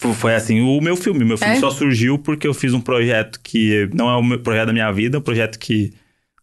F- 0.00 0.14
Foi 0.14 0.34
assim, 0.34 0.60
o 0.60 0.80
meu 0.80 0.96
filme. 0.96 1.24
Meu 1.24 1.36
filme 1.36 1.54
É? 1.56 1.60
só 1.60 1.70
surgiu 1.70 2.18
porque 2.18 2.46
eu 2.46 2.54
fiz 2.54 2.72
um 2.72 2.80
projeto 2.80 3.38
que 3.42 3.88
não 3.92 4.08
é 4.08 4.16
o 4.16 4.22
meu 4.22 4.38
projeto 4.40 4.66
da 4.68 4.72
minha 4.72 4.90
vida, 4.92 5.16
é 5.16 5.20
um 5.20 5.22
projeto 5.22 5.58
que 5.58 5.92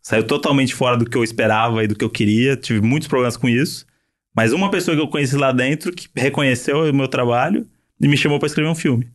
saiu 0.01 0.23
totalmente 0.23 0.73
fora 0.75 0.95
do 0.95 1.05
que 1.09 1.17
eu 1.17 1.23
esperava 1.23 1.83
e 1.83 1.87
do 1.87 1.95
que 1.95 2.03
eu 2.05 2.09
queria. 2.09 2.55
Tive 2.55 2.81
muitos 2.81 3.07
problemas 3.07 3.35
com 3.35 3.49
isso. 3.49 3.85
Mas 4.35 4.53
uma 4.53 4.69
pessoa 4.69 4.95
que 4.95 5.01
eu 5.01 5.07
conheci 5.07 5.35
lá 5.35 5.51
dentro 5.51 5.91
que 5.91 6.07
reconheceu 6.15 6.89
o 6.89 6.93
meu 6.93 7.07
trabalho 7.07 7.65
e 7.99 8.07
me 8.07 8.15
chamou 8.15 8.37
pra 8.39 8.45
escrever 8.47 8.69
um 8.69 8.75
filme. 8.75 9.07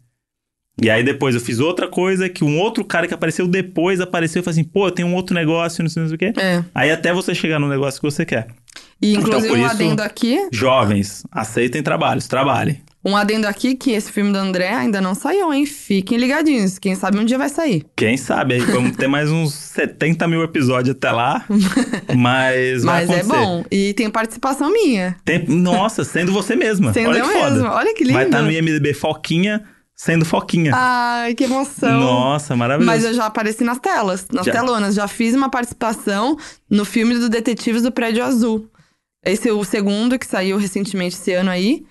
E 0.83 0.91
aí 0.91 1.05
depois 1.05 1.35
eu 1.35 1.41
fiz 1.41 1.61
outra 1.61 1.87
coisa 1.87 2.29
que 2.29 2.43
um 2.43 2.59
outro 2.59 2.83
cara 2.85 3.07
que 3.07 3.13
apareceu 3.15 3.47
depois 3.47 4.01
apareceu 4.01 4.41
e 4.41 4.43
falou 4.43 4.53
assim: 4.53 4.65
pô, 4.65 4.87
eu 4.87 4.91
tenho 4.91 5.07
um 5.07 5.15
outro 5.15 5.35
negócio, 5.35 5.83
não 5.83 5.89
sei, 5.91 6.01
não 6.03 6.09
sei 6.09 6.17
o 6.17 6.19
quê. 6.19 6.33
É. 6.41 6.65
Aí 6.75 6.91
até 6.91 7.13
você 7.13 7.35
chegar 7.35 7.59
no 7.61 7.69
negócio 7.69 8.01
que 8.01 8.07
você 8.11 8.25
quer. 8.25 8.49
E 9.01 9.13
Então, 9.13 9.23
inclusive 9.23 9.49
por 9.49 9.59
um 9.59 9.67
isso- 9.67 9.75
adendo 9.75 10.03
aqui. 10.03 10.49
Jovens, 10.51 11.25
aceitem 11.31 11.83
trabalhos, 11.83 12.27
trabalhem. 12.27 12.81
Um 13.05 13.17
adendo 13.17 13.49
aqui 13.49 13.75
que 13.75 13.91
esse 13.91 14.13
filme 14.13 14.31
do 14.33 14.39
André 14.39 14.69
ainda 14.73 15.01
não 15.01 15.13
saiu, 15.15 15.53
hein? 15.53 15.67
Fiquem 15.67 16.17
ligadinhos. 16.19 16.79
Quem 16.79 16.95
sabe 16.95 17.19
um 17.19 17.25
dia 17.25 17.37
vai 17.37 17.49
sair. 17.49 17.85
Quem 17.97 18.17
sabe 18.17 18.55
aí 18.55 18.61
vamos 18.61 18.97
ter 18.97 19.09
mais 19.09 19.29
uns 19.29 19.53
70 19.75 20.29
mil 20.29 20.43
episódios 20.45 20.95
até 20.95 21.11
lá. 21.11 21.45
Mas, 22.17 22.85
Mas 22.85 23.11
é 23.11 23.23
bom. 23.25 23.65
E 23.71 23.93
tem 23.95 24.09
participação 24.11 24.73
minha. 24.73 25.17
Tem- 25.25 25.45
Nossa, 25.49 26.05
sendo 26.05 26.33
você 26.33 26.55
mesma. 26.55 26.93
Sendo 26.93 27.11
Olha 27.11 27.19
eu 27.19 27.27
que 27.29 27.33
foda. 27.33 27.51
mesmo. 27.51 27.69
Olha 27.69 27.95
que 27.95 28.05
lindo. 28.05 28.15
Vai 28.15 28.25
estar 28.27 28.43
no 28.43 28.51
IMDB 28.51 28.95
Foquinha 28.95 29.65
sendo 29.95 30.25
Foquinha. 30.25 30.73
Ai, 30.75 31.35
que 31.35 31.45
emoção. 31.45 32.01
Nossa, 32.01 32.57
maravilhoso. 32.57 32.87
Mas 32.97 33.05
eu 33.05 33.15
já 33.15 33.27
apareci 33.27 33.63
nas 33.65 33.79
telas, 33.79 34.27
nas 34.33 34.45
Já. 34.47 34.53
telonas. 34.53 34.95
Já 34.95 35.07
fiz 35.07 35.35
uma 35.35 35.49
participação 35.51 36.37
no 36.69 36.85
filme 36.85 37.15
do 37.19 37.29
Detetives 37.29 37.83
do 37.83 37.93
Prédio 37.93 38.25
Azul. 38.25 38.69
Esse 39.25 39.49
é 39.49 39.53
o 39.53 39.63
segundo 39.65 40.19
que 40.19 40.27
saiu 40.27 40.57
recentemente 40.57 41.15
esse 41.17 41.33
ano 41.33 41.51
aí. 41.51 41.85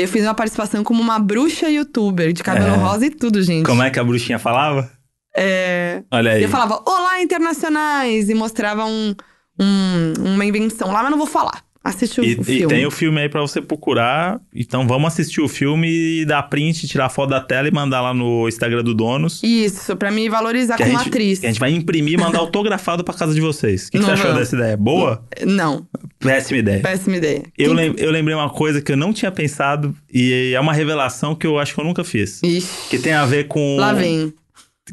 Eu 0.00 0.06
fiz 0.08 0.22
uma 0.22 0.34
participação 0.34 0.84
como 0.84 1.00
uma 1.02 1.18
bruxa 1.18 1.68
youtuber, 1.68 2.32
de 2.32 2.42
cabelo 2.42 2.74
É. 2.74 2.76
rosa 2.76 3.06
e 3.06 3.10
tudo, 3.10 3.42
gente. 3.42 3.66
Como 3.66 3.82
é 3.82 3.90
que 3.90 3.98
a 3.98 4.04
bruxinha 4.04 4.38
falava? 4.38 4.90
É... 5.36 6.02
Olha 6.10 6.32
aí. 6.32 6.42
Eu 6.42 6.48
falava, 6.48 6.82
olá, 6.86 7.20
internacionais! 7.20 8.28
E 8.28 8.34
mostrava 8.34 8.84
um, 8.84 9.14
um- 9.60 10.12
uma 10.34 10.44
invenção 10.44 10.92
lá, 10.92 11.02
mas 11.02 11.10
não 11.10 11.18
vou 11.18 11.26
falar. 11.26 11.62
Assiste 11.88 12.20
o, 12.20 12.24
E, 12.24 12.34
o 12.34 12.40
e 12.40 12.44
filme. 12.44 12.66
tem 12.74 12.86
o 12.86 12.90
filme 12.90 13.20
aí 13.20 13.28
pra 13.28 13.40
você 13.40 13.60
procurar. 13.62 14.40
Então 14.54 14.86
vamos 14.86 15.08
assistir 15.08 15.40
o 15.40 15.48
filme 15.48 15.88
e 16.20 16.24
dar 16.24 16.42
print, 16.44 16.86
tirar 16.86 17.08
foto 17.08 17.30
da 17.30 17.40
tela 17.40 17.66
e 17.66 17.70
mandar 17.70 18.00
lá 18.00 18.12
no 18.12 18.46
Instagram 18.48 18.82
do 18.84 18.94
Donos. 18.94 19.40
Isso, 19.42 19.96
pra 19.96 20.10
me 20.10 20.28
valorizar 20.28 20.76
Que 20.76 20.82
a, 20.82 20.86
como 20.86 20.98
gente, 20.98 21.08
atriz. 21.08 21.38
que 21.38 21.46
a 21.46 21.50
gente 21.50 21.60
vai 21.60 21.72
imprimir 21.72 22.14
e 22.14 22.16
mandar 22.16 22.38
autografado 22.40 23.02
pra 23.02 23.14
casa 23.14 23.32
de 23.34 23.40
vocês. 23.40 23.88
O 23.88 23.90
que, 23.92 23.98
que 23.98 24.04
você 24.04 24.06
Não 24.10 24.14
achou 24.14 24.34
dessa 24.34 24.54
ideia? 24.56 24.76
Boa? 24.76 25.24
Não, 25.46 25.86
Péssima 26.18 26.58
ideia. 26.58 26.80
péssima 26.80 27.16
ideia. 27.16 27.42
Eu, 27.56 27.72
lem- 27.72 27.94
eu 27.96 28.10
lembrei 28.10 28.34
uma 28.34 28.50
coisa 28.50 28.82
que 28.82 28.92
eu 28.92 28.96
não 28.96 29.12
tinha 29.12 29.30
pensado 29.30 29.94
e 30.12 30.52
é 30.54 30.60
uma 30.60 30.72
revelação 30.72 31.34
que 31.34 31.46
eu 31.46 31.58
acho 31.58 31.74
que 31.74 31.80
eu 31.80 31.84
nunca 31.84 32.04
fiz. 32.04 32.42
Ixi, 32.42 32.88
Que 32.90 32.98
tem 32.98 33.12
a 33.12 33.24
ver 33.24 33.46
com. 33.48 33.76
lá 33.78 33.92
vem. 33.92 34.32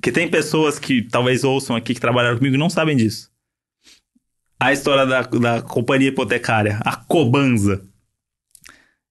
Que 0.02 0.12
tem 0.12 0.28
pessoas 0.28 0.78
que 0.78 1.02
talvez 1.02 1.44
ouçam 1.44 1.76
aqui 1.76 1.94
que 1.94 2.02
trabalharam 2.02 2.38
comigo 2.38 2.56
e 2.56 2.60
não 2.60 2.70
sabem 2.70 2.96
disso. 2.98 3.30
A 4.60 4.72
história 4.72 5.06
da, 5.06 5.22
da 5.22 5.62
companhia 5.62 6.10
hipotecária, 6.10 6.80
a 6.86 6.96
Cobanza. 6.96 7.86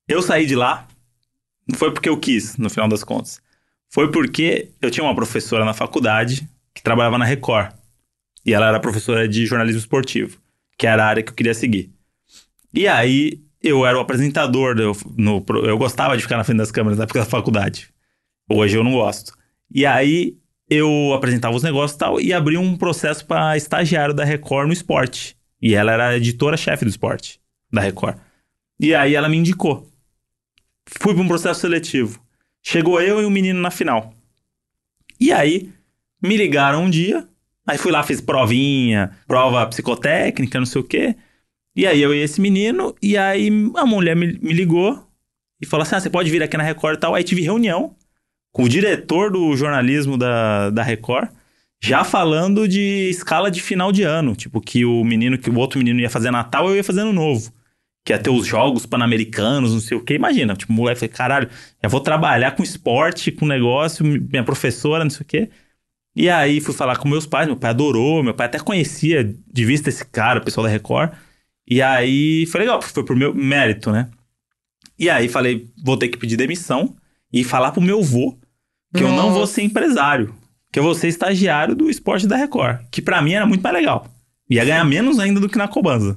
Eu 0.09 0.22
saí 0.22 0.46
de 0.46 0.54
lá, 0.54 0.87
não 1.68 1.78
foi 1.78 1.92
porque 1.92 2.09
eu 2.09 2.18
quis, 2.18 2.57
no 2.57 2.70
final 2.70 2.88
das 2.88 3.04
contas. 3.04 3.40
Foi 3.90 4.11
porque 4.11 4.70
eu 4.83 4.90
tinha 4.90 5.04
uma 5.04 5.14
professora 5.14 5.64
na 5.64 5.74
faculdade 5.74 6.48
que 6.74 6.83
trabalhava 6.83 7.18
na 7.18 7.24
Record. 7.24 7.72
E 8.44 8.52
ela 8.52 8.68
era 8.68 8.80
professora 8.80 9.28
de 9.28 9.46
jornalismo 9.46 9.78
esportivo, 9.78 10.38
que 10.76 10.87
era 10.87 11.04
a 11.04 11.09
área 11.09 11.22
que 11.22 11.30
eu 11.30 11.35
queria 11.35 11.54
seguir. 11.54 11.92
E 12.72 12.88
aí, 12.88 13.40
eu 13.62 13.87
era 13.87 13.96
o 13.96 14.00
apresentador, 14.00 14.78
eu, 14.78 14.94
no, 15.16 15.42
eu 15.64 15.78
gostava 15.78 16.16
de 16.16 16.22
ficar 16.22 16.37
na 16.37 16.44
frente 16.44 16.59
das 16.59 16.70
câmeras 16.70 16.98
na 16.98 17.04
época 17.04 17.20
da 17.20 17.24
faculdade. 17.24 17.88
Hoje 18.50 18.76
eu 18.76 18.85
não 18.85 18.92
gosto. 18.92 19.33
E 19.70 19.87
aí, 19.87 20.37
eu 20.68 21.12
apresentava 21.12 21.55
os 21.55 21.62
negócios 21.62 21.96
e 21.96 21.98
tal, 21.98 22.20
e 22.20 22.33
abri 22.33 22.57
um 22.57 22.77
processo 22.77 23.24
para 23.27 23.57
estagiário 23.57 24.14
da 24.14 24.24
Record 24.24 24.66
no 24.66 24.72
esporte. 24.72 25.37
E 25.61 25.74
ela 25.74 25.92
era 25.92 26.16
editora-chefe 26.16 26.85
do 26.85 26.88
esporte 26.88 27.40
da 27.72 27.81
Record. 27.81 28.16
E 28.79 28.94
aí 28.94 29.14
ela 29.14 29.29
me 29.29 29.37
indicou. 29.37 29.88
Fui 30.87 31.14
para 31.14 31.22
um 31.22 31.29
processo 31.29 31.61
seletivo. 31.61 32.20
Chegou 32.62 33.00
eu 33.00 33.20
e 33.20 33.24
um 33.24 33.31
menino 33.31 33.61
na 33.61 33.70
final. 33.70 34.14
E 35.20 35.33
aí, 35.33 35.70
me 36.22 36.37
ligaram 36.37 36.85
um 36.85 36.90
dia. 36.90 37.27
Aí 37.66 37.79
fui 37.79 37.92
lá, 37.92 38.03
fiz 38.03 38.20
provinha, 38.20 39.16
prova 39.27 39.66
psicotécnica, 39.66 40.59
não 40.59 40.66
sei 40.66 40.81
o 40.81 40.85
quê. 40.85 41.16
E 41.77 41.87
aí 41.87 42.00
eu 42.00 42.14
e 42.14 42.18
esse 42.18 42.40
menino, 42.40 42.94
e 43.03 43.16
aí 43.16 43.48
a 43.77 43.87
mulher 43.87 44.14
me, 44.14 44.38
me 44.40 44.53
ligou 44.53 45.07
e 45.61 45.66
falou 45.66 45.83
assim: 45.83 45.96
ah, 45.96 46.00
você 46.00 46.11
pode 46.11 46.31
vir 46.31 46.42
aqui 46.42 46.57
na 46.57 46.62
Record 46.62 46.96
e 46.96 47.00
tal. 47.00 47.14
Aí 47.14 47.24
tive 47.24 47.42
reunião 47.42 47.96
com 48.54 48.62
o 48.62 48.68
diretor 48.68 49.32
do 49.32 49.56
jornalismo 49.56 50.16
da, 50.16 50.70
da 50.70 50.82
Record, 50.84 51.28
já 51.82 52.04
falando 52.04 52.68
de 52.68 53.10
escala 53.10 53.50
de 53.50 53.60
final 53.60 53.90
de 53.90 54.04
ano. 54.04 54.36
Tipo, 54.36 54.60
que 54.60 54.84
o 54.84 55.02
menino, 55.04 55.36
que 55.36 55.50
o 55.50 55.58
outro 55.58 55.76
menino 55.81 55.98
ia 55.98 56.08
fazer 56.08 56.31
Natal, 56.31 56.68
eu 56.68 56.76
ia 56.76 56.85
fazer 56.85 57.00
ano 57.00 57.12
novo. 57.12 57.52
Que 58.04 58.12
ia 58.12 58.18
ter 58.18 58.31
os 58.31 58.46
jogos 58.46 58.87
pan-americanos, 58.87 59.72
não 59.72 59.81
sei 59.81 59.96
o 59.96 60.04
quê. 60.04 60.14
Imagina, 60.14 60.54
tipo, 60.54 60.72
o 60.72 60.76
moleque 60.76 61.08
caralho, 61.08 61.50
já 61.83 61.88
vou 61.88 62.00
trabalhar 62.00 62.52
com 62.52 62.62
esporte, 62.62 63.33
com 63.33 63.44
negócio, 63.44 64.06
minha 64.06 64.44
professora, 64.44 65.02
não 65.02 65.10
sei 65.10 65.22
o 65.22 65.26
quê. 65.26 65.50
E 66.14 66.31
aí 66.31 66.60
fui 66.60 66.72
falar 66.72 66.96
com 66.98 67.08
meus 67.08 67.26
pais, 67.26 67.48
meu 67.48 67.56
pai 67.56 67.70
adorou, 67.70 68.22
meu 68.22 68.35
pai 68.35 68.46
até 68.46 68.60
conhecia 68.60 69.24
de 69.24 69.64
vista 69.64 69.88
esse 69.88 70.04
cara, 70.06 70.38
o 70.38 70.44
pessoal 70.44 70.64
da 70.64 70.70
Record. 70.70 71.12
E 71.68 71.83
aí 71.83 72.46
foi 72.46 72.60
legal, 72.60 72.81
foi 72.81 73.04
por 73.04 73.16
meu 73.16 73.35
mérito, 73.35 73.90
né? 73.90 74.10
E 74.96 75.10
aí 75.10 75.29
falei, 75.29 75.68
vou 75.85 75.96
ter 75.96 76.08
que 76.08 76.18
pedir 76.18 76.37
demissão 76.37 76.94
e 77.33 77.42
falar 77.42 77.72
pro 77.72 77.83
meu 77.83 77.98
avô 77.98 78.38
que 78.96 79.02
eu 79.02 79.08
não 79.08 79.30
vou 79.30 79.40
Nossa. 79.40 79.54
ser 79.54 79.62
empresário, 79.62 80.34
que 80.72 80.78
eu 80.78 80.82
vou 80.82 80.94
ser 80.94 81.08
estagiário 81.08 81.74
do 81.74 81.90
esporte 81.90 82.26
da 82.26 82.36
Record, 82.36 82.78
que 82.90 83.02
pra 83.02 83.20
mim 83.20 83.32
era 83.32 83.44
muito 83.44 83.60
mais 83.60 83.74
legal. 83.74 84.06
Ia 84.48 84.64
ganhar 84.64 84.84
menos 84.86 85.18
ainda 85.18 85.40
do 85.40 85.48
que 85.48 85.58
na 85.58 85.68
Cobanza. 85.68 86.16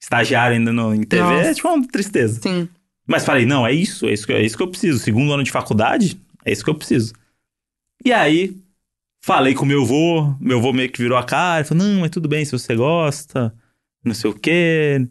Estagiário 0.00 0.56
ainda 0.56 0.72
no, 0.72 0.94
em 0.94 1.02
TV 1.02 1.22
é 1.22 1.36
Nossa. 1.38 1.54
tipo 1.54 1.68
uma 1.68 1.86
tristeza. 1.88 2.40
Sim. 2.40 2.68
Mas 3.06 3.24
falei, 3.24 3.44
não, 3.44 3.66
é 3.66 3.72
isso, 3.72 4.06
é 4.06 4.12
isso, 4.12 4.26
que, 4.26 4.32
é 4.32 4.42
isso 4.42 4.56
que 4.56 4.62
eu 4.62 4.68
preciso. 4.68 4.98
Segundo 4.98 5.32
ano 5.32 5.42
de 5.42 5.50
faculdade, 5.50 6.18
é 6.44 6.52
isso 6.52 6.64
que 6.64 6.70
eu 6.70 6.74
preciso. 6.74 7.12
E 8.04 8.12
aí, 8.12 8.56
falei 9.22 9.54
com 9.54 9.64
meu 9.64 9.82
avô, 9.82 10.34
meu 10.40 10.58
avô 10.58 10.72
meio 10.72 10.90
que 10.90 11.02
virou 11.02 11.18
a 11.18 11.24
cara, 11.24 11.64
falou, 11.64 11.84
não, 11.84 12.00
mas 12.00 12.10
tudo 12.10 12.28
bem 12.28 12.44
se 12.44 12.52
você 12.52 12.74
gosta, 12.76 13.54
não 14.04 14.14
sei 14.14 14.30
o 14.30 14.34
quê. 14.34 15.06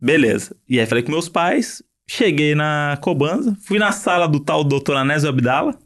Beleza. 0.00 0.56
E 0.68 0.78
aí 0.80 0.86
falei 0.86 1.02
com 1.02 1.10
meus 1.10 1.28
pais, 1.28 1.82
cheguei 2.08 2.54
na 2.54 2.98
Cobanza, 3.00 3.56
fui 3.62 3.78
na 3.78 3.92
sala 3.92 4.28
do 4.28 4.40
tal 4.40 4.62
doutor 4.62 4.96
Anésio 4.96 5.28
Abdala, 5.28 5.76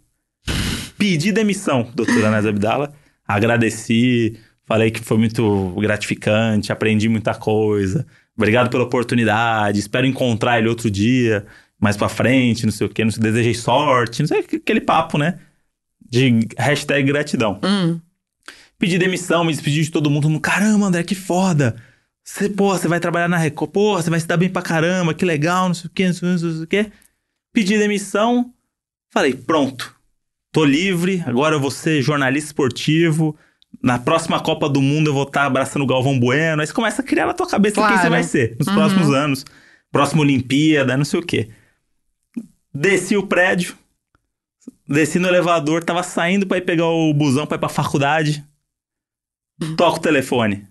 pedi 1.00 1.32
demissão, 1.32 1.90
doutor 1.94 2.22
Anésio 2.26 2.50
Abdala, 2.50 2.92
agradeci, 3.26 4.38
falei 4.66 4.90
que 4.90 5.00
foi 5.00 5.16
muito 5.16 5.74
gratificante, 5.80 6.70
aprendi 6.70 7.08
muita 7.08 7.34
coisa, 7.34 8.06
obrigado 8.36 8.68
pela 8.68 8.84
oportunidade, 8.84 9.80
espero 9.80 10.06
encontrar 10.06 10.58
ele 10.58 10.68
outro 10.68 10.90
dia, 10.90 11.46
mais 11.80 11.96
pra 11.96 12.10
frente, 12.10 12.66
não 12.66 12.72
sei 12.72 12.86
o 12.86 12.90
quê, 12.90 13.02
não 13.02 13.10
sei, 13.10 13.22
desejei 13.22 13.54
sorte, 13.54 14.20
não 14.20 14.28
sei, 14.28 14.40
aquele 14.40 14.82
papo, 14.82 15.16
né? 15.16 15.38
De 16.06 16.46
hashtag 16.58 17.08
gratidão. 17.08 17.58
Hum. 17.64 17.98
Pedi 18.78 18.98
demissão, 18.98 19.42
me 19.42 19.52
despedi 19.52 19.82
de 19.82 19.90
todo 19.90 20.10
mundo. 20.10 20.24
Todo 20.24 20.32
mundo, 20.32 20.42
Caramba, 20.42 20.86
André, 20.86 21.02
que 21.02 21.14
foda. 21.14 21.76
Você, 22.22 22.48
pô, 22.48 22.76
você 22.76 22.88
vai 22.88 22.98
trabalhar 22.98 23.28
na 23.28 23.36
Record. 23.36 23.70
Pô, 23.70 23.94
você 23.94 24.10
vai 24.10 24.18
se 24.18 24.26
dar 24.26 24.36
bem 24.36 24.48
pra 24.48 24.60
caramba, 24.60 25.14
que 25.14 25.24
legal, 25.24 25.68
não 25.68 25.74
sei 25.74 25.86
o 25.86 25.90
quê, 25.90 26.06
não 26.06 26.14
sei, 26.14 26.28
o 26.28 26.36
quê, 26.36 26.46
não 26.46 26.52
sei 26.54 26.62
o 26.64 26.66
quê. 26.66 26.92
Pedi 27.52 27.78
demissão. 27.78 28.52
Falei, 29.12 29.34
pronto. 29.34 29.99
Tô 30.52 30.64
livre, 30.64 31.22
agora 31.26 31.54
eu 31.54 31.60
vou 31.60 31.70
ser 31.70 32.02
jornalista 32.02 32.48
esportivo. 32.48 33.36
Na 33.82 33.98
próxima 33.98 34.40
Copa 34.40 34.68
do 34.68 34.82
Mundo 34.82 35.10
eu 35.10 35.14
vou 35.14 35.22
estar 35.22 35.44
abraçando 35.44 35.82
o 35.82 35.86
Galvão 35.86 36.18
Bueno. 36.18 36.60
Aí 36.60 36.66
você 36.66 36.72
começa 36.72 37.02
a 37.02 37.04
criar 37.04 37.26
na 37.26 37.34
tua 37.34 37.46
cabeça 37.48 37.76
quem 37.76 37.84
Claro. 37.84 38.02
você 38.02 38.08
vai 38.10 38.22
ser 38.24 38.56
nos 38.58 38.66
Uhum. 38.66 38.74
próximos 38.74 39.14
anos. 39.14 39.44
Próxima 39.92 40.22
Olimpíada, 40.22 40.96
não 40.96 41.04
sei 41.04 41.20
o 41.20 41.22
quê. 41.22 41.48
Desci 42.74 43.16
o 43.16 43.26
prédio. 43.26 43.76
Desci 44.88 45.18
no 45.20 45.28
elevador, 45.28 45.84
tava 45.84 46.02
saindo 46.02 46.46
pra 46.46 46.58
ir 46.58 46.62
pegar 46.62 46.86
o 46.86 47.14
busão 47.14 47.46
pra 47.46 47.56
ir 47.56 47.60
pra 47.60 47.68
faculdade. 47.68 48.44
Toca 49.76 49.98
o 49.98 50.02
telefone. 50.02 50.66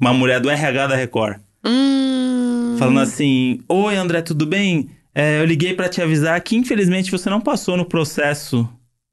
Uma 0.00 0.14
mulher 0.14 0.40
do 0.40 0.48
RH 0.48 0.86
da 0.86 0.96
Record. 0.96 1.38
Hum. 1.64 2.76
Falando 2.78 3.00
assim: 3.00 3.60
Oi, 3.68 3.94
André, 3.96 4.22
tudo 4.22 4.46
bem? 4.46 4.90
É, 5.14 5.38
eu 5.40 5.44
liguei 5.44 5.74
pra 5.74 5.88
te 5.88 6.00
avisar 6.00 6.40
que 6.40 6.56
infelizmente 6.56 7.10
você 7.10 7.28
não 7.28 7.40
passou 7.42 7.76
no 7.76 7.84
processo 7.84 8.66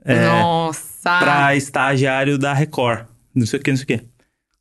é, 0.10 0.26
Nossa. 0.28 1.20
pra 1.20 1.56
estagiário 1.56 2.38
da 2.38 2.54
Record. 2.54 3.08
Não 3.34 3.46
sei 3.46 3.60
o 3.60 3.64
que, 3.64 3.72
não 3.72 3.78
sei 3.78 3.84
o 3.84 3.88
que. 3.88 3.94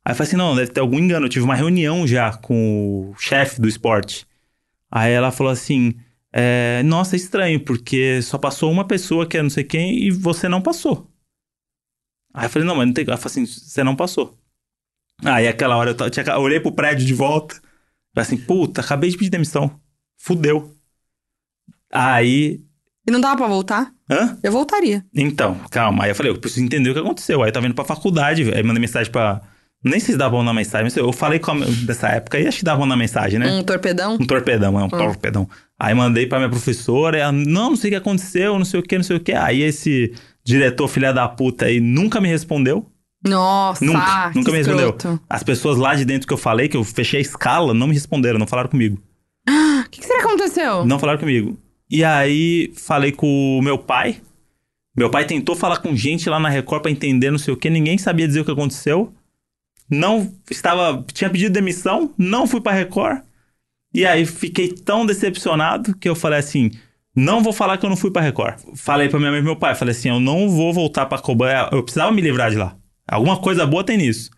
Aí 0.05 0.11
eu 0.11 0.15
falei 0.15 0.27
assim: 0.27 0.37
não, 0.37 0.55
deve 0.55 0.71
ter 0.71 0.79
algum 0.79 0.99
engano. 0.99 1.25
Eu 1.25 1.29
tive 1.29 1.45
uma 1.45 1.55
reunião 1.55 2.07
já 2.07 2.33
com 2.37 3.11
o 3.11 3.15
chefe 3.17 3.59
do 3.61 3.67
esporte. 3.67 4.27
Aí 4.91 5.11
ela 5.11 5.31
falou 5.31 5.51
assim: 5.51 5.95
é, 6.33 6.83
nossa, 6.83 7.15
é 7.15 7.17
estranho, 7.17 7.59
porque 7.63 8.21
só 8.21 8.37
passou 8.37 8.71
uma 8.71 8.85
pessoa 8.87 9.27
que 9.27 9.37
é 9.37 9.43
não 9.43 9.49
sei 9.49 9.63
quem 9.63 9.99
e 10.07 10.11
você 10.11 10.47
não 10.49 10.61
passou. 10.61 11.09
Aí 12.33 12.45
eu 12.45 12.49
falei: 12.49 12.67
não, 12.67 12.75
mas 12.75 12.87
não 12.87 12.93
tem. 12.93 13.05
Ela 13.07 13.17
falou 13.17 13.31
assim: 13.31 13.45
você 13.45 13.83
não 13.83 13.95
passou. 13.95 14.37
Aí 15.25 15.47
aquela 15.47 15.75
hora 15.77 15.91
eu, 15.91 15.95
tava- 15.97 16.09
tinha, 16.09 16.25
eu 16.25 16.41
olhei 16.41 16.59
pro 16.59 16.71
prédio 16.71 17.05
de 17.05 17.13
volta. 17.13 17.55
Falei 18.13 18.27
assim: 18.27 18.37
puta, 18.37 18.81
acabei 18.81 19.09
de 19.09 19.17
pedir 19.17 19.29
demissão. 19.31 19.79
Fudeu. 20.17 20.75
Aí. 21.91 22.63
E 23.09 23.11
não 23.11 23.19
dava 23.19 23.37
pra 23.37 23.47
voltar? 23.47 23.91
Hã? 24.07 24.37
Eu 24.43 24.51
voltaria. 24.51 25.03
Então, 25.15 25.57
calma. 25.71 26.03
Aí 26.03 26.11
eu 26.11 26.15
falei, 26.15 26.31
eu 26.31 26.37
preciso 26.37 26.63
entender 26.63 26.91
o 26.91 26.93
que 26.93 26.99
aconteceu. 26.99 27.41
Aí 27.41 27.49
eu 27.49 27.51
tava 27.51 27.65
indo 27.65 27.73
pra 27.73 27.83
faculdade, 27.83 28.43
aí 28.53 28.61
mandei 28.61 28.79
mensagem 28.79 29.11
pra. 29.11 29.41
Nem 29.83 29.99
sei 29.99 30.13
se 30.13 30.17
dava 30.17 30.43
na 30.43 30.53
mensagem, 30.53 30.83
mas 30.83 30.95
eu 30.95 31.11
falei 31.11 31.39
com 31.39 31.51
a... 31.51 31.55
dessa 31.85 32.07
época 32.09 32.37
e 32.39 32.45
acho 32.45 32.59
que 32.59 32.65
dava 32.65 32.85
na 32.85 32.95
mensagem, 32.95 33.39
né? 33.39 33.51
Um 33.51 33.63
torpedão? 33.63 34.13
Um 34.13 34.27
torpedão, 34.27 34.79
é 34.79 34.83
um 34.83 34.89
torpedão. 34.89 35.49
Aí 35.79 35.95
mandei 35.95 36.27
pra 36.27 36.37
minha 36.37 36.49
professora, 36.49 37.17
ela, 37.17 37.31
não, 37.31 37.71
não 37.71 37.75
sei 37.75 37.89
o 37.89 37.93
que 37.93 37.97
aconteceu, 37.97 38.59
não 38.59 38.65
sei 38.65 38.79
o 38.79 38.83
que, 38.83 38.95
não 38.95 39.03
sei 39.03 39.15
o 39.15 39.19
que. 39.19 39.31
Aí 39.31 39.63
esse 39.63 40.13
diretor, 40.43 40.87
filha 40.87 41.11
da 41.11 41.27
puta 41.27 41.65
aí, 41.65 41.79
nunca 41.79 42.21
me 42.21 42.27
respondeu. 42.27 42.85
Nossa, 43.25 43.83
Nunca, 43.83 44.31
nunca 44.35 44.51
me 44.51 44.57
respondeu. 44.59 44.95
As 45.27 45.41
pessoas 45.41 45.77
lá 45.77 45.95
de 45.95 46.05
dentro 46.05 46.27
que 46.27 46.33
eu 46.33 46.37
falei, 46.37 46.67
que 46.69 46.77
eu 46.77 46.83
fechei 46.83 47.17
a 47.17 47.21
escala, 47.21 47.73
não 47.73 47.87
me 47.87 47.93
responderam, 47.95 48.37
não 48.37 48.45
falaram 48.47 48.69
comigo. 48.69 49.01
O 49.49 49.89
que, 49.89 50.01
que 50.01 50.05
será 50.05 50.19
que 50.19 50.27
aconteceu? 50.27 50.85
Não 50.85 50.99
falaram 50.99 51.19
comigo. 51.19 51.57
E 51.89 52.03
aí 52.03 52.71
falei 52.75 53.11
com 53.11 53.57
o 53.57 53.61
meu 53.61 53.77
pai. 53.77 54.21
Meu 54.95 55.09
pai 55.09 55.25
tentou 55.25 55.55
falar 55.55 55.77
com 55.77 55.95
gente 55.95 56.29
lá 56.29 56.39
na 56.39 56.49
Record 56.49 56.81
pra 56.81 56.91
entender 56.91 57.31
não 57.31 57.37
sei 57.37 57.53
o 57.53 57.57
que, 57.57 57.69
ninguém 57.69 57.97
sabia 57.97 58.27
dizer 58.27 58.41
o 58.41 58.45
que 58.45 58.51
aconteceu. 58.51 59.13
Não 59.89 60.31
estava, 60.49 61.03
tinha 61.13 61.29
pedido 61.29 61.53
demissão, 61.53 62.13
não 62.17 62.45
fui 62.45 62.61
pra 62.61 62.73
Record. 62.73 63.23
E 63.93 64.05
aí 64.05 64.25
fiquei 64.25 64.71
tão 64.71 65.05
decepcionado 65.05 65.95
que 65.97 66.07
eu 66.07 66.15
falei 66.15 66.39
assim: 66.39 66.71
não 67.15 67.41
vou 67.41 67.51
falar 67.51 67.77
que 67.77 67.85
eu 67.85 67.89
não 67.89 67.97
fui 67.97 68.11
pra 68.11 68.21
Record. 68.21 68.59
Falei 68.75 69.09
pra 69.09 69.19
minha 69.19 69.31
mãe 69.31 69.39
e 69.39 69.43
meu 69.43 69.55
pai, 69.55 69.73
falei 69.73 69.93
assim: 69.93 70.09
eu 70.09 70.19
não 70.19 70.49
vou 70.49 70.71
voltar 70.71 71.05
pra 71.07 71.17
Cobanza, 71.17 71.69
eu 71.71 71.83
precisava 71.83 72.11
me 72.11 72.21
livrar 72.21 72.51
de 72.51 72.57
lá. 72.57 72.75
Alguma 73.07 73.37
coisa 73.37 73.65
boa 73.65 73.83
tem 73.83 73.97
nisso. 73.97 74.29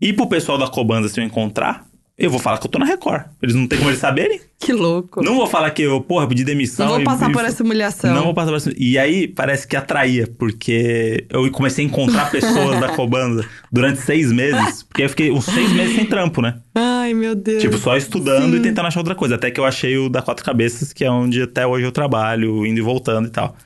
E 0.00 0.12
pro 0.12 0.28
pessoal 0.28 0.58
da 0.58 0.66
Cobanza, 0.66 1.08
se 1.08 1.20
eu 1.20 1.24
encontrar, 1.24 1.86
eu 2.20 2.30
vou 2.30 2.38
falar 2.38 2.58
que 2.58 2.66
eu 2.66 2.70
tô 2.70 2.78
na 2.78 2.84
Record. 2.84 3.24
Eles 3.42 3.54
não 3.54 3.66
têm 3.66 3.78
como 3.78 3.90
eles 3.90 3.98
saberem. 4.00 4.40
Que 4.58 4.72
louco. 4.72 5.22
Não 5.24 5.34
vou 5.36 5.46
falar 5.46 5.70
que 5.70 5.80
eu, 5.82 6.00
porra, 6.02 6.28
pedi 6.28 6.44
demissão. 6.44 6.86
Não 6.86 6.94
vou 6.96 7.04
passar 7.04 7.30
e- 7.30 7.32
por 7.32 7.44
essa 7.44 7.62
humilhação. 7.64 8.14
Não 8.14 8.24
vou 8.24 8.34
passar 8.34 8.50
por 8.50 8.56
essa. 8.56 8.72
E 8.76 8.98
aí 8.98 9.26
parece 9.26 9.66
que 9.66 9.74
atraía, 9.74 10.28
porque 10.38 11.26
eu 11.30 11.50
comecei 11.50 11.84
a 11.84 11.88
encontrar 11.88 12.30
pessoas 12.30 12.78
da 12.78 12.90
Cobanza 12.90 13.44
durante 13.72 14.00
seis 14.00 14.30
meses. 14.30 14.82
Porque 14.82 15.02
eu 15.04 15.08
fiquei 15.08 15.30
uns 15.30 15.46
seis 15.46 15.72
meses 15.72 15.96
sem 15.96 16.04
trampo, 16.06 16.42
né? 16.42 16.60
Ai, 16.74 17.14
meu 17.14 17.34
Deus. 17.34 17.62
Tipo, 17.62 17.78
só 17.78 17.96
estudando 17.96 18.52
Sim. 18.52 18.58
e 18.58 18.62
tentando 18.62 18.86
achar 18.86 19.00
outra 19.00 19.14
coisa. 19.14 19.36
Até 19.36 19.50
que 19.50 19.58
eu 19.58 19.64
achei 19.64 19.96
o 19.96 20.08
da 20.10 20.20
Quatro 20.20 20.44
Cabeças, 20.44 20.92
que 20.92 21.04
é 21.04 21.10
onde 21.10 21.40
até 21.42 21.66
hoje 21.66 21.86
eu 21.86 21.92
trabalho, 21.92 22.66
indo 22.66 22.78
e 22.78 22.82
voltando 22.82 23.28
e 23.28 23.30
tal. 23.30 23.56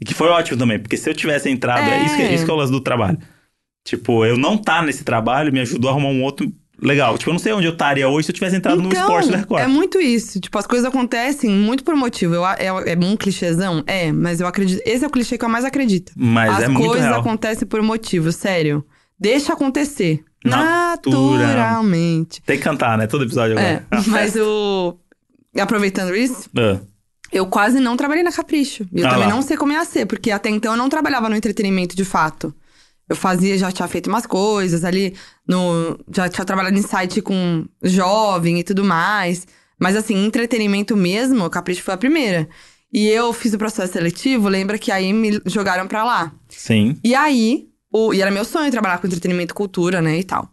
E 0.00 0.04
que 0.04 0.14
foi 0.14 0.28
ótimo 0.28 0.58
também, 0.58 0.78
porque 0.78 0.96
se 0.96 1.08
eu 1.08 1.14
tivesse 1.14 1.50
entrado. 1.50 1.88
É, 1.88 1.98
É. 2.00 2.04
isso, 2.06 2.16
que, 2.16 2.22
isso 2.22 2.44
que 2.44 2.50
é 2.50 2.54
o 2.54 2.56
lance 2.56 2.72
do 2.72 2.80
trabalho. 2.80 3.18
Tipo, 3.86 4.24
eu 4.24 4.38
não 4.38 4.56
tá 4.56 4.80
nesse 4.80 5.04
trabalho 5.04 5.52
me 5.52 5.60
ajudou 5.60 5.90
a 5.90 5.92
arrumar 5.92 6.08
um 6.08 6.22
outro 6.22 6.50
legal. 6.80 7.16
Tipo, 7.18 7.30
eu 7.30 7.34
não 7.34 7.38
sei 7.38 7.52
onde 7.52 7.66
eu 7.66 7.72
estaria 7.72 8.08
hoje 8.08 8.26
se 8.26 8.30
eu 8.32 8.34
tivesse 8.34 8.56
entrado 8.56 8.80
no 8.82 8.92
esporte 8.92 9.30
da 9.30 9.38
Record. 9.38 9.62
É 9.62 9.66
muito 9.66 10.00
isso. 10.00 10.40
Tipo, 10.40 10.58
as 10.58 10.66
coisas 10.66 10.86
acontecem 10.86 11.50
muito 11.50 11.82
por 11.84 11.94
motivo. 11.96 12.34
Eu, 12.34 12.46
é, 12.46 12.66
é 12.66 12.96
um 13.00 13.16
clichêzão? 13.16 13.82
É, 13.86 14.10
mas 14.12 14.40
eu 14.40 14.46
acredito. 14.46 14.82
Esse 14.84 15.04
é 15.04 15.06
o 15.06 15.10
clichê 15.10 15.36
que 15.38 15.44
eu 15.44 15.48
mais 15.48 15.64
acredito. 15.64 16.12
Mas 16.16 16.54
as 16.56 16.62
é 16.64 16.68
muito 16.68 16.86
coisas 16.88 17.06
real. 17.06 17.20
acontecem 17.20 17.66
por 17.66 17.80
motivo, 17.82 18.30
sério. 18.32 18.84
Deixa 19.18 19.52
acontecer. 19.52 20.22
Natural. 20.44 21.38
Naturalmente. 21.38 22.42
Tem 22.42 22.56
que 22.58 22.62
cantar, 22.64 22.98
né? 22.98 23.06
Todo 23.06 23.24
episódio 23.24 23.58
É, 23.58 23.82
agora. 23.90 24.04
mas 24.08 24.34
o. 24.36 24.98
Aproveitando 25.58 26.14
isso, 26.16 26.50
Ah. 26.58 26.78
eu 27.32 27.46
quase 27.46 27.78
não 27.80 27.96
trabalhei 27.96 28.24
na 28.24 28.32
Capricho. 28.32 28.84
Eu 28.92 29.06
Ah 29.06 29.10
também 29.10 29.28
lá. 29.28 29.34
não 29.34 29.40
sei 29.42 29.56
como 29.56 29.72
ia 29.72 29.84
ser, 29.84 30.04
porque 30.04 30.30
até 30.32 30.50
então 30.50 30.72
eu 30.72 30.76
não 30.78 30.88
trabalhava 30.88 31.28
no 31.28 31.36
entretenimento 31.36 31.94
de 31.94 32.04
fato. 32.04 32.52
Eu 33.14 33.16
fazia, 33.16 33.56
já 33.56 33.70
tinha 33.72 33.88
feito 33.88 34.08
umas 34.08 34.26
coisas 34.26 34.84
ali, 34.84 35.14
no, 35.46 35.98
já 36.14 36.28
tinha 36.28 36.44
trabalhado 36.44 36.76
em 36.76 36.82
site 36.82 37.22
com 37.22 37.64
jovem 37.82 38.58
e 38.58 38.64
tudo 38.64 38.84
mais. 38.84 39.46
Mas 39.80 39.96
assim, 39.96 40.24
entretenimento 40.26 40.96
mesmo, 40.96 41.44
o 41.44 41.50
Capricho 41.50 41.82
foi 41.82 41.94
a 41.94 41.98
primeira. 41.98 42.48
E 42.92 43.08
eu 43.08 43.32
fiz 43.32 43.52
o 43.54 43.58
processo 43.58 43.92
seletivo, 43.92 44.48
lembra 44.48 44.78
que 44.78 44.92
aí 44.92 45.12
me 45.12 45.40
jogaram 45.46 45.86
pra 45.88 46.04
lá. 46.04 46.32
Sim. 46.48 46.96
E 47.02 47.14
aí, 47.14 47.66
o, 47.92 48.14
e 48.14 48.20
era 48.22 48.30
meu 48.30 48.44
sonho 48.44 48.70
trabalhar 48.70 48.98
com 48.98 49.06
entretenimento 49.06 49.52
e 49.52 49.56
cultura, 49.56 50.00
né, 50.00 50.18
e 50.20 50.24
tal. 50.24 50.48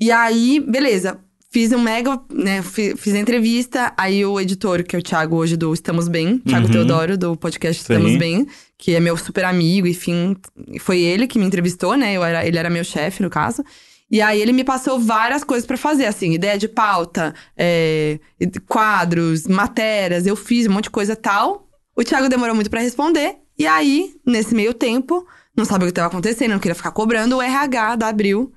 E 0.00 0.10
aí, 0.12 0.60
beleza, 0.60 1.18
fiz 1.52 1.72
um 1.72 1.80
mega, 1.80 2.20
né, 2.32 2.62
fi- 2.62 2.94
fiz 2.96 3.12
a 3.14 3.18
entrevista, 3.18 3.92
aí 3.96 4.24
o 4.24 4.38
editor, 4.40 4.84
que 4.84 4.94
é 4.94 4.98
o 5.00 5.02
Thiago 5.02 5.34
hoje 5.36 5.56
do 5.56 5.74
Estamos 5.74 6.06
Bem, 6.06 6.38
Thiago 6.38 6.66
Uhum. 6.66 6.72
Teodoro, 6.72 7.18
do 7.18 7.36
podcast 7.36 7.82
Estamos 7.82 8.12
Sim. 8.12 8.18
Bem, 8.18 8.46
que 8.80 8.94
é 8.94 8.98
meu 8.98 9.14
super 9.14 9.44
amigo, 9.44 9.86
enfim, 9.86 10.34
foi 10.80 11.00
ele 11.00 11.26
que 11.26 11.38
me 11.38 11.44
entrevistou, 11.44 11.96
né, 11.96 12.14
eu 12.14 12.24
era, 12.24 12.46
ele 12.46 12.58
era 12.58 12.70
meu 12.70 12.82
chefe, 12.82 13.22
no 13.22 13.28
caso. 13.28 13.62
E 14.10 14.22
aí 14.22 14.40
ele 14.40 14.52
me 14.52 14.64
passou 14.64 14.98
várias 14.98 15.44
coisas 15.44 15.66
pra 15.66 15.76
fazer, 15.76 16.06
assim, 16.06 16.32
ideia 16.32 16.58
de 16.58 16.66
pauta, 16.66 17.34
é, 17.56 18.18
quadros, 18.66 19.46
matérias, 19.46 20.26
eu 20.26 20.34
fiz 20.34 20.66
um 20.66 20.72
monte 20.72 20.84
de 20.84 20.90
coisa 20.90 21.14
tal. 21.14 21.68
O 21.94 22.02
Thiago 22.02 22.28
demorou 22.28 22.54
muito 22.54 22.70
pra 22.70 22.80
responder, 22.80 23.36
e 23.58 23.66
aí, 23.66 24.14
nesse 24.26 24.54
meio 24.54 24.72
tempo, 24.72 25.26
não 25.54 25.66
sabia 25.66 25.84
o 25.84 25.88
que 25.88 25.92
estava 25.92 26.08
acontecendo, 26.08 26.52
não 26.52 26.58
queria 26.58 26.74
ficar 26.74 26.90
cobrando, 26.90 27.36
o 27.36 27.42
RH 27.42 27.96
da 27.96 28.08
Abril 28.08 28.50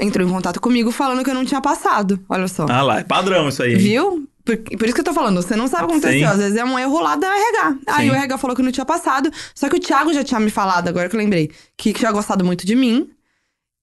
entrou 0.00 0.26
em 0.26 0.30
contato 0.30 0.60
comigo 0.60 0.92
falando 0.92 1.24
que 1.24 1.30
eu 1.30 1.34
não 1.34 1.44
tinha 1.44 1.60
passado. 1.60 2.24
Olha 2.28 2.46
só. 2.48 2.66
Ah 2.68 2.82
lá, 2.82 3.00
é 3.00 3.04
padrão 3.04 3.48
isso 3.48 3.62
aí. 3.62 3.74
Viu? 3.74 4.28
Por, 4.44 4.58
por 4.58 4.84
isso 4.84 4.94
que 4.94 5.00
eu 5.00 5.04
tô 5.04 5.14
falando, 5.14 5.40
você 5.40 5.56
não 5.56 5.66
sabe 5.66 5.84
o 5.84 5.86
que 5.88 5.94
aconteceu. 5.94 6.28
Às 6.28 6.36
vezes 6.36 6.56
é 6.56 6.64
um 6.64 6.78
erro 6.78 7.00
lá 7.00 7.16
da 7.16 7.26
RH. 7.26 7.78
Aí 7.86 8.06
Sim. 8.06 8.12
o 8.12 8.14
RH 8.14 8.38
falou 8.38 8.54
que 8.54 8.62
não 8.62 8.70
tinha 8.70 8.84
passado. 8.84 9.30
Só 9.54 9.68
que 9.68 9.76
o 9.76 9.80
Thiago 9.80 10.12
já 10.12 10.22
tinha 10.22 10.38
me 10.38 10.50
falado, 10.50 10.88
agora 10.88 11.08
que 11.08 11.16
eu 11.16 11.20
lembrei, 11.20 11.50
que 11.76 11.94
tinha 11.94 12.12
gostado 12.12 12.44
muito 12.44 12.66
de 12.66 12.76
mim. 12.76 13.08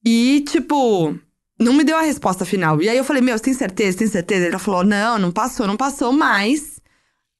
E, 0.06 0.44
tipo, 0.48 1.16
não 1.60 1.74
me 1.74 1.84
deu 1.84 1.98
a 1.98 2.02
resposta 2.02 2.46
final. 2.46 2.82
E 2.82 2.88
aí 2.88 2.98
eu 2.98 3.04
falei, 3.04 3.24
meu, 3.24 3.36
você 3.38 3.44
tem 3.44 3.54
certeza? 3.54 3.98
Tem 3.98 4.08
certeza? 4.08 4.46
Ele 4.48 4.60
falou, 4.60 4.84
não, 4.84 5.18
não 5.18 5.32
passou, 5.32 5.66
não 5.66 5.78
passou, 5.78 6.14
mas. 6.14 6.80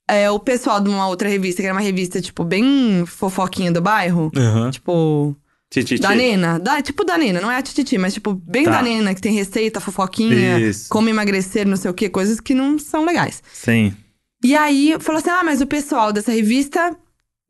É, 0.10 0.30
o 0.30 0.40
pessoal 0.40 0.82
de 0.82 0.90
uma 0.90 1.08
outra 1.08 1.30
revista, 1.30 1.62
que 1.62 1.68
era 1.68 1.76
uma 1.76 1.82
revista, 1.82 2.20
tipo, 2.20 2.44
bem 2.44 3.06
fofoquinha 3.06 3.72
do 3.72 3.82
bairro. 3.82 4.32
Aham. 4.36 4.70
Tipo, 4.72 5.36
Tititi. 5.72 6.02
Da 6.02 6.14
Nena. 6.14 6.60
Da, 6.60 6.82
tipo 6.82 7.04
da 7.06 7.18
Nena, 7.18 7.40
não 7.42 7.50
é 7.50 7.56
a 7.58 7.62
Tititi, 7.62 7.98
mas 7.98 8.14
tipo, 8.14 8.34
bem 8.34 8.66
Tá. 8.66 8.72
da 8.72 8.82
Nena, 8.84 9.16
que 9.16 9.22
tem 9.22 9.34
receita, 9.34 9.80
fofoquinha, 9.80 10.60
Isso. 10.60 10.90
como 10.90 11.08
emagrecer, 11.10 11.66
não 11.68 11.78
sei 11.78 11.90
o 11.90 11.94
quê, 11.94 12.10
coisas 12.10 12.40
que 12.42 12.54
não 12.54 12.78
são 12.78 13.06
legais. 13.06 13.42
Sim. 13.54 13.96
E 14.44 14.56
aí, 14.56 14.96
falou 15.00 15.20
assim: 15.20 15.30
ah, 15.30 15.44
mas 15.44 15.62
o 15.62 15.66
pessoal 15.68 16.12
dessa 16.12 16.32
revista 16.32 16.96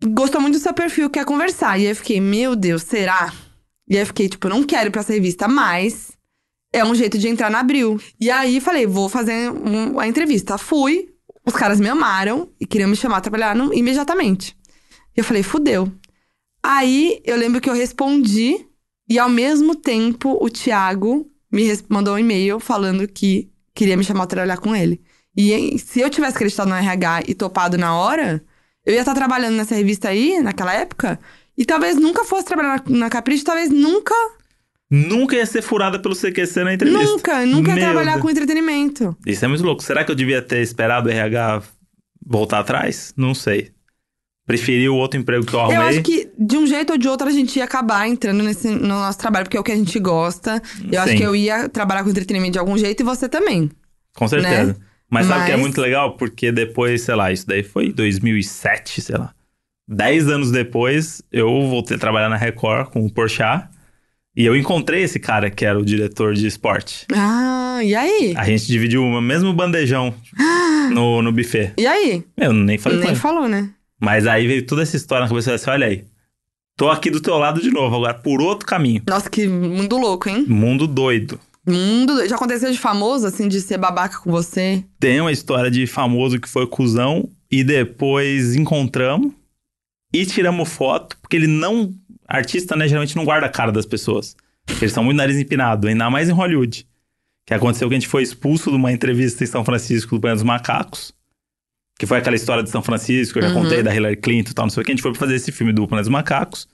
gostou 0.03 0.39
muito 0.39 0.57
do 0.57 0.61
seu 0.61 0.73
perfil, 0.73 1.09
quer 1.09 1.25
conversar. 1.25 1.77
E 1.79 1.83
aí 1.85 1.91
eu 1.91 1.95
fiquei, 1.95 2.19
meu 2.21 2.55
Deus, 2.55 2.83
será? 2.83 3.33
E 3.89 3.95
aí 3.95 4.01
eu 4.03 4.05
fiquei, 4.05 4.29
tipo, 4.29 4.47
não 4.47 4.63
quero 4.63 4.87
ir 4.87 4.91
pra 4.91 5.01
essa 5.01 5.13
revista, 5.13 5.47
mas 5.47 6.11
é 6.73 6.85
um 6.85 6.93
jeito 6.95 7.17
de 7.17 7.27
entrar 7.27 7.49
na 7.49 7.59
Abril. 7.59 7.99
E 8.19 8.29
aí 8.29 8.59
falei, 8.61 8.85
vou 8.85 9.09
fazer 9.09 9.49
um- 9.51 9.99
a 9.99 10.07
entrevista. 10.07 10.57
Fui, 10.57 11.09
os 11.45 11.53
caras 11.53 11.79
me 11.79 11.89
amaram 11.89 12.49
e 12.59 12.65
queriam 12.67 12.89
me 12.89 12.95
chamar 12.95 13.17
a 13.17 13.21
trabalhar 13.21 13.55
no- 13.55 13.73
imediatamente. 13.73 14.55
E 15.15 15.19
eu 15.19 15.23
falei, 15.23 15.43
fudeu. 15.43 15.91
Aí 16.63 17.21
eu 17.25 17.35
lembro 17.37 17.59
que 17.59 17.69
eu 17.69 17.73
respondi, 17.73 18.65
e 19.09 19.17
ao 19.19 19.29
mesmo 19.29 19.75
tempo 19.75 20.37
o 20.41 20.49
Thiago 20.49 21.29
me 21.51 21.63
mandou 21.89 22.13
um 22.15 22.19
e-mail 22.19 22.59
falando 22.59 23.07
que 23.07 23.49
queria 23.73 23.97
me 23.97 24.03
chamar 24.03 24.23
a 24.23 24.27
trabalhar 24.27 24.57
com 24.57 24.75
ele. 24.75 25.01
E 25.35 25.77
se 25.79 26.01
eu 26.01 26.09
tivesse 26.09 26.35
acreditado 26.35 26.67
no 26.69 26.75
RH 26.75 27.23
e 27.27 27.33
topado 27.33 27.77
na 27.77 27.95
hora, 27.95 28.43
eu 28.85 28.93
ia 28.93 28.99
estar 28.99 29.13
trabalhando 29.15 29.55
nessa 29.55 29.75
revista 29.75 30.09
aí, 30.09 30.39
naquela 30.41 30.73
época, 30.73 31.19
e 31.57 31.65
talvez 31.65 31.95
nunca 31.95 32.23
fosse 32.25 32.45
trabalhar 32.45 32.83
na, 32.87 32.97
na 32.97 33.09
Capricho, 33.09 33.43
talvez 33.43 33.69
nunca, 33.69 34.13
Nunca 34.93 35.37
ia 35.37 35.45
ser 35.45 35.61
furada 35.61 35.97
pelo 35.97 36.13
CQC 36.13 36.65
na 36.65 36.73
entrevista. 36.73 37.01
nunca, 37.01 37.45
nunca 37.45 37.69
ia 37.69 37.75
Meu 37.75 37.83
trabalhar 37.85 38.11
Deus. 38.11 38.21
com 38.23 38.29
entretenimento. 38.29 39.15
Isso 39.25 39.45
é 39.45 39.47
muito 39.47 39.63
louco. 39.63 39.81
Será 39.81 40.03
que 40.03 40.11
eu 40.11 40.15
devia 40.15 40.41
ter 40.41 40.61
esperado 40.61 41.07
o 41.07 41.11
RH 41.11 41.63
voltar 42.25 42.59
atrás? 42.59 43.13
Não 43.15 43.33
sei. 43.33 43.71
Preferi 44.57 44.89
o 44.89 44.95
outro 44.95 45.19
emprego 45.19 45.45
que 45.45 45.53
eu 45.53 45.59
arrumei. 45.59 45.77
Eu 45.77 45.81
acho 45.83 46.01
que 46.01 46.29
de 46.37 46.57
um 46.57 46.65
jeito 46.67 46.91
ou 46.93 46.97
de 46.97 47.07
outro 47.07 47.27
a 47.27 47.31
gente 47.31 47.57
ia 47.57 47.63
acabar 47.63 48.07
entrando 48.07 48.43
nesse, 48.43 48.67
no 48.69 48.87
nosso 48.87 49.17
trabalho, 49.17 49.45
porque 49.45 49.57
é 49.57 49.59
o 49.59 49.63
que 49.63 49.71
a 49.71 49.75
gente 49.75 49.97
gosta. 49.99 50.61
Eu 50.91 50.99
acho 51.01 51.11
Sim. 51.11 51.17
que 51.17 51.23
eu 51.23 51.35
ia 51.35 51.69
trabalhar 51.69 52.03
com 52.03 52.09
entretenimento 52.09 52.53
de 52.53 52.59
algum 52.59 52.77
jeito 52.77 53.01
e 53.01 53.03
você 53.03 53.29
também. 53.29 53.69
Com 54.15 54.27
certeza. 54.27 54.73
né? 54.73 54.75
Mas 55.09 55.25
sabe 55.27 55.41
o 55.41 55.45
que 55.45 55.51
é 55.51 55.55
Mas- 55.55 55.61
muito 55.61 55.81
legal? 55.81 56.15
Porque 56.17 56.51
depois, 56.51 57.01
sei 57.01 57.15
lá, 57.15 57.31
isso 57.31 57.45
daí 57.47 57.63
foi 57.63 57.91
2007, 57.93 59.01
sei 59.01 59.17
lá. 59.17 59.33
Dez 59.87 60.29
anos 60.29 60.51
depois, 60.51 61.21
eu 61.31 61.47
voltei 61.67 61.97
a 61.97 61.99
trabalhar 61.99 62.29
na 62.29 62.37
Record 62.37 62.91
com 62.91 63.05
o 63.05 63.11
Porchat. 63.11 63.67
E 64.35 64.45
eu 64.45 64.55
encontrei 64.55 65.03
esse 65.03 65.19
cara 65.19 65.49
que 65.51 65.65
era 65.65 65.77
o 65.77 65.83
diretor 65.83 66.33
de 66.33 66.47
esporte. 66.47 67.05
Ah, 67.13 67.79
e 67.83 67.93
aí? 67.93 68.33
A 68.37 68.45
gente 68.45 68.65
dividiu 68.65 69.03
o 69.03 69.21
mesmo 69.21 69.53
bandejão 69.53 70.13
no, 70.93 71.21
no 71.21 71.33
buffet. 71.33 71.73
E 71.77 71.85
aí? 71.85 72.23
Eu 72.37 72.53
nem 72.53 72.77
falei 72.77 72.99
Nem 72.99 73.13
falou, 73.15 73.49
né? 73.49 73.69
Mas 74.01 74.25
aí 74.25 74.47
veio 74.47 74.65
toda 74.65 74.81
essa 74.81 74.97
história 74.97 75.23
na 75.23 75.29
cabeça 75.29 75.53
assim, 75.53 75.69
olha 75.69 75.85
aí. 75.85 76.03
Tô 76.75 76.89
aqui 76.89 77.11
do 77.11 77.21
teu 77.21 77.37
lado 77.37 77.61
de 77.61 77.69
novo, 77.69 77.97
agora 77.97 78.15
por 78.15 78.41
outro 78.41 78.65
caminho. 78.65 79.03
Nossa, 79.07 79.29
que 79.29 79.47
mundo 79.47 79.97
louco, 79.97 80.27
hein? 80.27 80.43
Mundo 80.47 80.87
doido. 80.87 81.39
Mundo 81.67 82.15
doido. 82.15 82.27
Já 82.27 82.35
aconteceu 82.35 82.71
de 82.71 82.79
famoso, 82.79 83.27
assim, 83.27 83.47
de 83.47 83.61
ser 83.61 83.77
babaca 83.77 84.17
com 84.17 84.31
você? 84.31 84.83
Tem 84.99 85.21
uma 85.21 85.31
história 85.31 85.69
de 85.69 85.85
famoso 85.85 86.39
que 86.39 86.49
foi 86.49 86.65
cuzão 86.65 87.29
e 87.51 87.63
depois 87.63 88.55
encontramos 88.55 89.31
e 90.11 90.25
tiramos 90.25 90.67
foto, 90.67 91.15
porque 91.21 91.35
ele 91.35 91.47
não. 91.47 91.93
Artista, 92.27 92.75
né, 92.75 92.87
geralmente 92.87 93.15
não 93.15 93.25
guarda 93.25 93.45
a 93.45 93.49
cara 93.49 93.71
das 93.71 93.85
pessoas. 93.85 94.35
Eles 94.81 94.93
são 94.93 95.03
muito 95.03 95.17
nariz 95.17 95.37
empinado, 95.37 95.87
ainda 95.87 96.09
mais 96.09 96.27
em 96.29 96.31
Hollywood. 96.31 96.87
Que 97.45 97.53
aconteceu 97.53 97.87
que 97.87 97.93
a 97.93 97.99
gente 97.99 98.07
foi 98.07 98.23
expulso 98.23 98.71
de 98.71 98.77
uma 98.77 98.91
entrevista 98.91 99.43
em 99.43 99.47
São 99.47 99.63
Francisco 99.63 100.15
do 100.15 100.21
Planeta 100.21 100.37
dos 100.37 100.47
Macacos. 100.47 101.13
Que 102.01 102.07
foi 102.07 102.17
aquela 102.17 102.35
história 102.35 102.63
de 102.63 102.69
São 102.71 102.81
Francisco, 102.81 103.37
eu 103.37 103.43
já 103.43 103.49
Uhum. 103.49 103.61
contei 103.61 103.83
da 103.83 103.93
Hillary 103.93 104.17
Clinton 104.17 104.49
e 104.49 104.53
tal, 104.55 104.65
não 104.65 104.71
sei 104.71 104.81
o 104.81 104.83
que. 104.83 104.91
A 104.91 104.95
gente 104.95 105.03
foi 105.03 105.11
pra 105.11 105.19
fazer 105.19 105.35
esse 105.35 105.51
filme 105.51 105.71
do 105.71 105.87
Planeta 105.87 106.05
dos 106.05 106.11
Macacos. 106.11 106.67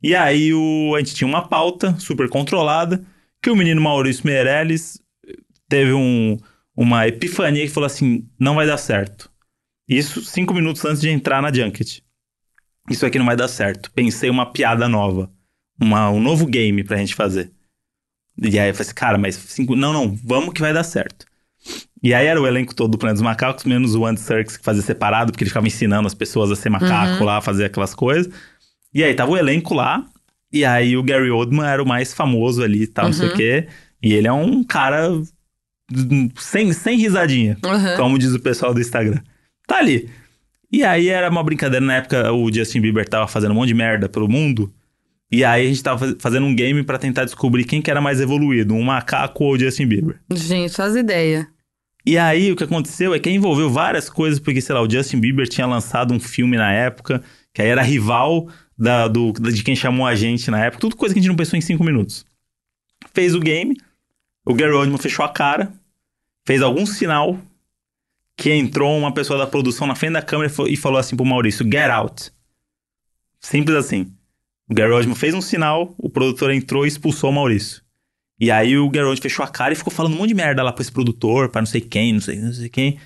E 0.00 0.14
aí 0.14 0.54
o, 0.54 0.94
a 0.94 1.00
gente 1.00 1.12
tinha 1.12 1.26
uma 1.26 1.48
pauta 1.48 1.98
super 1.98 2.28
controlada, 2.28 3.04
que 3.42 3.50
o 3.50 3.56
menino 3.56 3.80
Maurício 3.80 4.24
Meirelles 4.24 5.02
teve 5.68 5.92
um, 5.92 6.38
uma 6.76 7.08
epifania 7.08 7.66
que 7.66 7.72
falou 7.72 7.88
assim: 7.88 8.28
não 8.38 8.54
vai 8.54 8.64
dar 8.64 8.76
certo. 8.78 9.28
Isso 9.88 10.22
cinco 10.22 10.54
minutos 10.54 10.84
antes 10.84 11.00
de 11.00 11.10
entrar 11.10 11.42
na 11.42 11.52
Junket. 11.52 12.00
Isso 12.88 13.04
aqui 13.04 13.18
não 13.18 13.26
vai 13.26 13.34
dar 13.34 13.48
certo. 13.48 13.90
Pensei 13.90 14.30
uma 14.30 14.52
piada 14.52 14.88
nova. 14.88 15.28
Uma, 15.82 16.10
um 16.10 16.20
novo 16.20 16.46
game 16.46 16.84
pra 16.84 16.96
gente 16.96 17.16
fazer. 17.16 17.50
E 18.40 18.56
aí 18.56 18.68
eu 18.70 18.74
falei 18.74 18.86
assim, 18.86 18.94
cara, 18.94 19.18
mas 19.18 19.34
cinco. 19.34 19.74
Não, 19.74 19.92
não, 19.92 20.14
vamos 20.14 20.54
que 20.54 20.60
vai 20.60 20.72
dar 20.72 20.84
certo. 20.84 21.26
E 22.02 22.14
aí 22.14 22.26
era 22.26 22.40
o 22.40 22.46
elenco 22.46 22.74
todo 22.74 22.92
do 22.92 22.98
Planeta 22.98 23.16
dos 23.16 23.22
Macacos, 23.22 23.64
menos 23.64 23.94
o 23.94 24.06
Andy 24.06 24.20
Serkis 24.20 24.56
que 24.56 24.64
fazia 24.64 24.82
separado, 24.82 25.32
porque 25.32 25.44
ele 25.44 25.50
ficava 25.50 25.66
ensinando 25.66 26.06
as 26.06 26.14
pessoas 26.14 26.50
a 26.50 26.56
ser 26.56 26.70
macaco 26.70 27.22
lá, 27.24 27.36
a 27.38 27.40
fazer 27.42 27.66
aquelas 27.66 27.94
coisas. 27.94 28.32
E 28.94 29.04
aí 29.04 29.12
tava 29.14 29.30
o 29.32 29.36
elenco 29.36 29.74
lá, 29.74 30.04
e 30.52 30.64
aí 30.64 30.96
o 30.96 31.02
Gary 31.02 31.30
Oldman 31.30 31.66
era 31.66 31.82
o 31.82 31.86
mais 31.86 32.14
famoso 32.14 32.62
ali 32.62 32.82
e 32.82 32.86
tal, 32.86 33.06
não 33.06 33.12
sei 33.12 33.28
o 33.28 33.34
quê. 33.34 33.68
E 34.02 34.14
ele 34.14 34.26
é 34.26 34.32
um 34.32 34.64
cara 34.64 35.10
sem, 36.38 36.72
sem 36.72 36.96
risadinha, 36.98 37.56
Uhum. 37.64 37.96
como 37.96 38.18
diz 38.18 38.32
o 38.32 38.40
pessoal 38.40 38.72
do 38.72 38.80
Instagram. 38.80 39.20
Tá 39.66 39.78
ali. 39.78 40.08
E 40.72 40.82
aí 40.84 41.08
era 41.08 41.28
uma 41.28 41.42
brincadeira, 41.42 41.84
na 41.84 41.96
época 41.96 42.32
o 42.32 42.52
Justin 42.52 42.80
Bieber 42.80 43.08
tava 43.08 43.26
fazendo 43.28 43.50
um 43.50 43.54
monte 43.56 43.68
de 43.68 43.74
merda 43.74 44.08
pelo 44.08 44.28
mundo. 44.28 44.72
E 45.32 45.44
aí 45.44 45.66
a 45.66 45.68
gente 45.68 45.82
tava 45.82 45.98
faz- 45.98 46.16
fazendo 46.18 46.46
um 46.46 46.54
game 46.54 46.82
pra 46.82 46.98
tentar 46.98 47.24
descobrir 47.24 47.64
quem 47.64 47.80
que 47.80 47.90
era 47.90 48.00
mais 48.00 48.20
evoluído, 48.20 48.74
um 48.74 48.82
macaco 48.82 49.44
ou 49.44 49.52
o 49.52 49.58
Justin 49.58 49.86
Bieber. 49.86 50.20
Gente, 50.32 50.80
as 50.82 50.96
ideias. 50.96 51.46
E 52.04 52.16
aí 52.18 52.50
o 52.50 52.56
que 52.56 52.64
aconteceu 52.64 53.14
é 53.14 53.18
que 53.18 53.30
envolveu 53.30 53.70
várias 53.70 54.08
coisas, 54.08 54.40
porque, 54.40 54.60
sei 54.60 54.74
lá, 54.74 54.80
o 54.82 54.90
Justin 54.90 55.20
Bieber 55.20 55.46
tinha 55.48 55.66
lançado 55.66 56.12
um 56.14 56.18
filme 56.18 56.56
na 56.56 56.72
época, 56.72 57.22
que 57.52 57.62
aí 57.62 57.68
era 57.68 57.82
rival 57.82 58.48
da, 58.76 59.06
do, 59.06 59.32
de 59.32 59.62
quem 59.62 59.76
chamou 59.76 60.06
a 60.06 60.14
gente 60.14 60.50
na 60.50 60.64
época, 60.64 60.80
tudo 60.80 60.96
coisa 60.96 61.14
que 61.14 61.18
a 61.20 61.22
gente 61.22 61.28
não 61.30 61.36
pensou 61.36 61.58
em 61.58 61.62
cinco 61.62 61.84
minutos. 61.84 62.24
Fez 63.12 63.34
o 63.34 63.40
game, 63.40 63.76
o 64.44 64.54
Gary 64.54 64.72
Oldman 64.72 64.98
fechou 64.98 65.24
a 65.24 65.28
cara, 65.28 65.72
fez 66.46 66.62
algum 66.62 66.86
sinal, 66.86 67.38
que 68.36 68.50
entrou 68.50 68.96
uma 68.98 69.12
pessoa 69.12 69.38
da 69.38 69.46
produção 69.46 69.86
na 69.86 69.94
frente 69.94 70.14
da 70.14 70.22
câmera 70.22 70.50
e 70.66 70.72
e 70.72 70.76
falou 70.76 70.98
assim 70.98 71.14
pro 71.14 71.24
Maurício, 71.26 71.64
get 71.70 71.90
out. 71.90 72.32
Simples 73.38 73.76
assim. 73.76 74.10
O 74.70 74.74
Gary 74.74 75.14
fez 75.16 75.34
um 75.34 75.40
sinal, 75.40 75.92
o 75.98 76.08
produtor 76.08 76.52
entrou 76.52 76.84
e 76.84 76.88
expulsou 76.88 77.30
o 77.30 77.32
Maurício. 77.32 77.82
E 78.38 78.52
aí 78.52 78.78
o 78.78 78.88
Gary 78.88 79.20
fechou 79.20 79.44
a 79.44 79.48
cara 79.48 79.72
e 79.72 79.76
ficou 79.76 79.92
falando 79.92 80.14
um 80.14 80.18
monte 80.18 80.28
de 80.28 80.34
merda 80.34 80.62
lá 80.62 80.72
pra 80.72 80.80
esse 80.80 80.92
produtor, 80.92 81.48
pra 81.48 81.60
não 81.60 81.66
sei 81.66 81.80
quem, 81.80 82.12
não 82.12 82.20
sei, 82.20 82.38
não 82.38 82.52
sei 82.52 82.68
quem. 82.68 82.96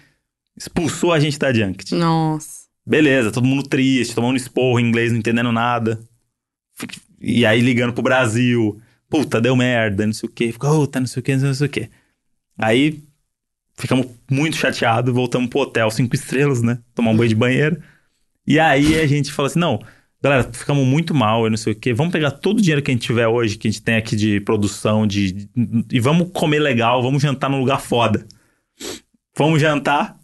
Expulsou 0.55 1.11
a 1.11 1.19
gente 1.19 1.39
da 1.39 1.53
Junket. 1.53 1.93
Nossa. 1.93 2.65
Beleza, 2.87 3.33
todo 3.33 3.47
mundo 3.47 3.63
triste, 3.63 4.15
tomando 4.15 4.37
esporro 4.37 4.79
em 4.79 4.87
inglês, 4.87 5.11
não 5.11 5.19
entendendo 5.19 5.51
nada. 5.51 5.99
E 7.19 7.47
aí 7.47 7.63
ligando 7.63 7.95
pro 7.95 8.03
Brasil. 8.03 8.79
Puta, 9.09 9.41
deu 9.41 9.57
merda, 9.57 10.07
não 10.07 10.13
sei 10.13 10.29
o 10.29 10.33
quê. 10.33 10.53
Ficou, 10.53 10.81
puta, 10.81 11.01
não 11.01 11.07
sei 11.07 11.21
o 11.21 11.23
quê, 11.23 11.37
não 11.37 11.55
sei 11.55 11.67
o 11.67 11.71
quê. 11.71 11.89
Aí 12.59 13.03
ficamos 13.75 14.07
muito 14.31 14.57
chateados, 14.57 15.15
voltamos 15.15 15.49
pro 15.49 15.61
hotel 15.61 15.91
cinco 15.91 16.15
estrelas, 16.15 16.61
né? 16.61 16.79
Tomar 16.95 17.13
um 17.13 17.17
banho 17.17 17.31
de 17.31 17.35
banheiro. 17.35 17.83
E 18.47 18.61
aí 18.61 19.01
a 19.01 19.07
gente 19.07 19.33
falou 19.33 19.47
assim: 19.47 19.59
não, 19.59 19.81
galera, 20.25 20.49
ficamos 20.51 20.87
muito 20.87 21.15
mal, 21.15 21.45
eu 21.45 21.51
não 21.51 21.57
sei 21.57 21.75
o 21.75 21.77
quê. 21.77 21.93
Vamos 21.93 22.13
pegar 22.13 22.31
todo 22.31 22.59
o 22.59 22.61
dinheiro 22.63 22.81
que 22.81 22.91
a 22.91 22.95
gente 22.95 23.07
tiver 23.07 23.29
hoje, 23.29 23.59
que 23.59 23.69
a 23.69 23.71
gente 23.71 23.83
tem 23.83 23.97
aqui 23.97 24.17
de 24.17 24.41
produção, 24.41 25.07
de, 25.07 25.49
e 25.93 26.01
vamos 26.01 26.31
comer 26.33 26.61
legal, 26.61 27.03
vamos 27.03 27.23
jantar 27.23 27.51
num 27.51 27.61
lugar 27.61 27.81
foda. 27.81 28.27
Fomos 29.37 29.61
jantar. 29.61 30.17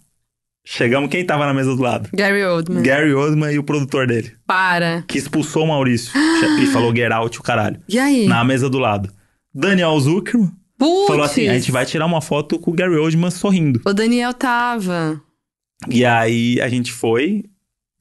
Chegamos, 0.64 1.10
quem 1.10 1.24
tava 1.24 1.44
na 1.46 1.52
mesa 1.52 1.74
do 1.74 1.82
lado? 1.82 2.08
Gary 2.14 2.44
Oldman. 2.44 2.82
Gary 2.82 3.12
Oldman 3.12 3.52
e 3.52 3.58
o 3.58 3.62
produtor 3.62 4.06
dele, 4.06 4.32
Para. 4.46 5.04
que 5.06 5.18
expulsou 5.18 5.64
o 5.64 5.68
Maurício 5.68 6.12
e 6.60 6.66
falou 6.66 6.94
get 6.94 7.10
out 7.10 7.38
o 7.38 7.42
caralho. 7.42 7.80
E 7.88 7.98
aí? 7.98 8.26
Na 8.26 8.44
mesa 8.44 8.70
do 8.70 8.78
lado. 8.78 9.10
Daniel 9.52 9.98
Zuckerman 9.98 10.50
Putz. 10.78 11.08
falou 11.08 11.24
assim: 11.24 11.48
a 11.48 11.54
gente 11.54 11.72
vai 11.72 11.84
tirar 11.84 12.06
uma 12.06 12.20
foto 12.20 12.58
com 12.58 12.70
o 12.70 12.74
Gary 12.74 12.96
Oldman 12.96 13.30
sorrindo. 13.30 13.80
O 13.84 13.92
Daniel 13.92 14.32
tava. 14.32 15.20
E 15.88 16.04
aí 16.04 16.60
a 16.60 16.68
gente 16.68 16.92
foi, 16.92 17.44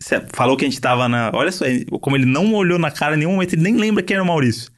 se- 0.01 0.21
falou 0.33 0.55
que 0.57 0.65
a 0.65 0.69
gente 0.69 0.79
tava 0.81 1.07
na. 1.09 1.31
Olha 1.33 1.51
só, 1.51 1.65
como 2.01 2.15
ele 2.15 2.25
não 2.25 2.53
olhou 2.53 2.79
na 2.79 2.91
cara 2.91 3.15
em 3.15 3.19
nenhum 3.19 3.33
momento, 3.33 3.53
ele 3.53 3.61
nem 3.63 3.75
lembra 3.75 4.03
quem 4.03 4.15
era 4.15 4.23
o 4.23 4.27
Maurício. 4.27 4.71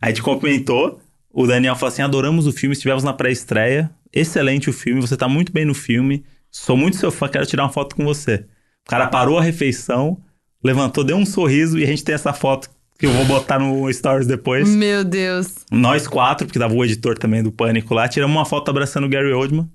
Aí 0.00 0.08
a 0.08 0.14
gente 0.14 0.22
cumprimentou. 0.22 1.00
O 1.32 1.46
Daniel 1.46 1.74
falou 1.74 1.88
assim: 1.92 2.02
adoramos 2.02 2.46
o 2.46 2.52
filme, 2.52 2.72
estivemos 2.74 3.02
na 3.04 3.12
pré-estreia. 3.12 3.90
Excelente 4.12 4.70
o 4.70 4.72
filme, 4.72 5.00
você 5.00 5.16
tá 5.16 5.28
muito 5.28 5.52
bem 5.52 5.64
no 5.64 5.74
filme. 5.74 6.24
Sou 6.50 6.76
muito 6.76 6.96
seu 6.96 7.10
fã, 7.10 7.28
quero 7.28 7.44
tirar 7.46 7.64
uma 7.64 7.72
foto 7.72 7.96
com 7.96 8.04
você. 8.04 8.46
O 8.86 8.90
cara 8.90 9.08
parou 9.08 9.38
a 9.38 9.42
refeição, 9.42 10.20
levantou, 10.62 11.02
deu 11.02 11.16
um 11.16 11.26
sorriso 11.26 11.76
e 11.78 11.82
a 11.82 11.86
gente 11.86 12.04
tem 12.04 12.14
essa 12.14 12.32
foto 12.32 12.70
que 12.96 13.06
eu 13.06 13.10
vou 13.10 13.24
botar 13.24 13.58
no 13.58 13.92
Stories 13.92 14.24
depois. 14.28 14.68
Meu 14.68 15.02
Deus. 15.02 15.64
Nós 15.72 16.06
quatro, 16.06 16.46
porque 16.46 16.60
tava 16.60 16.74
o 16.74 16.84
editor 16.84 17.18
também 17.18 17.42
do 17.42 17.50
Pânico 17.50 17.92
lá, 17.92 18.06
tiramos 18.06 18.36
uma 18.36 18.44
foto 18.44 18.68
abraçando 18.70 19.04
o 19.04 19.08
Gary 19.08 19.32
Oldman. 19.32 19.68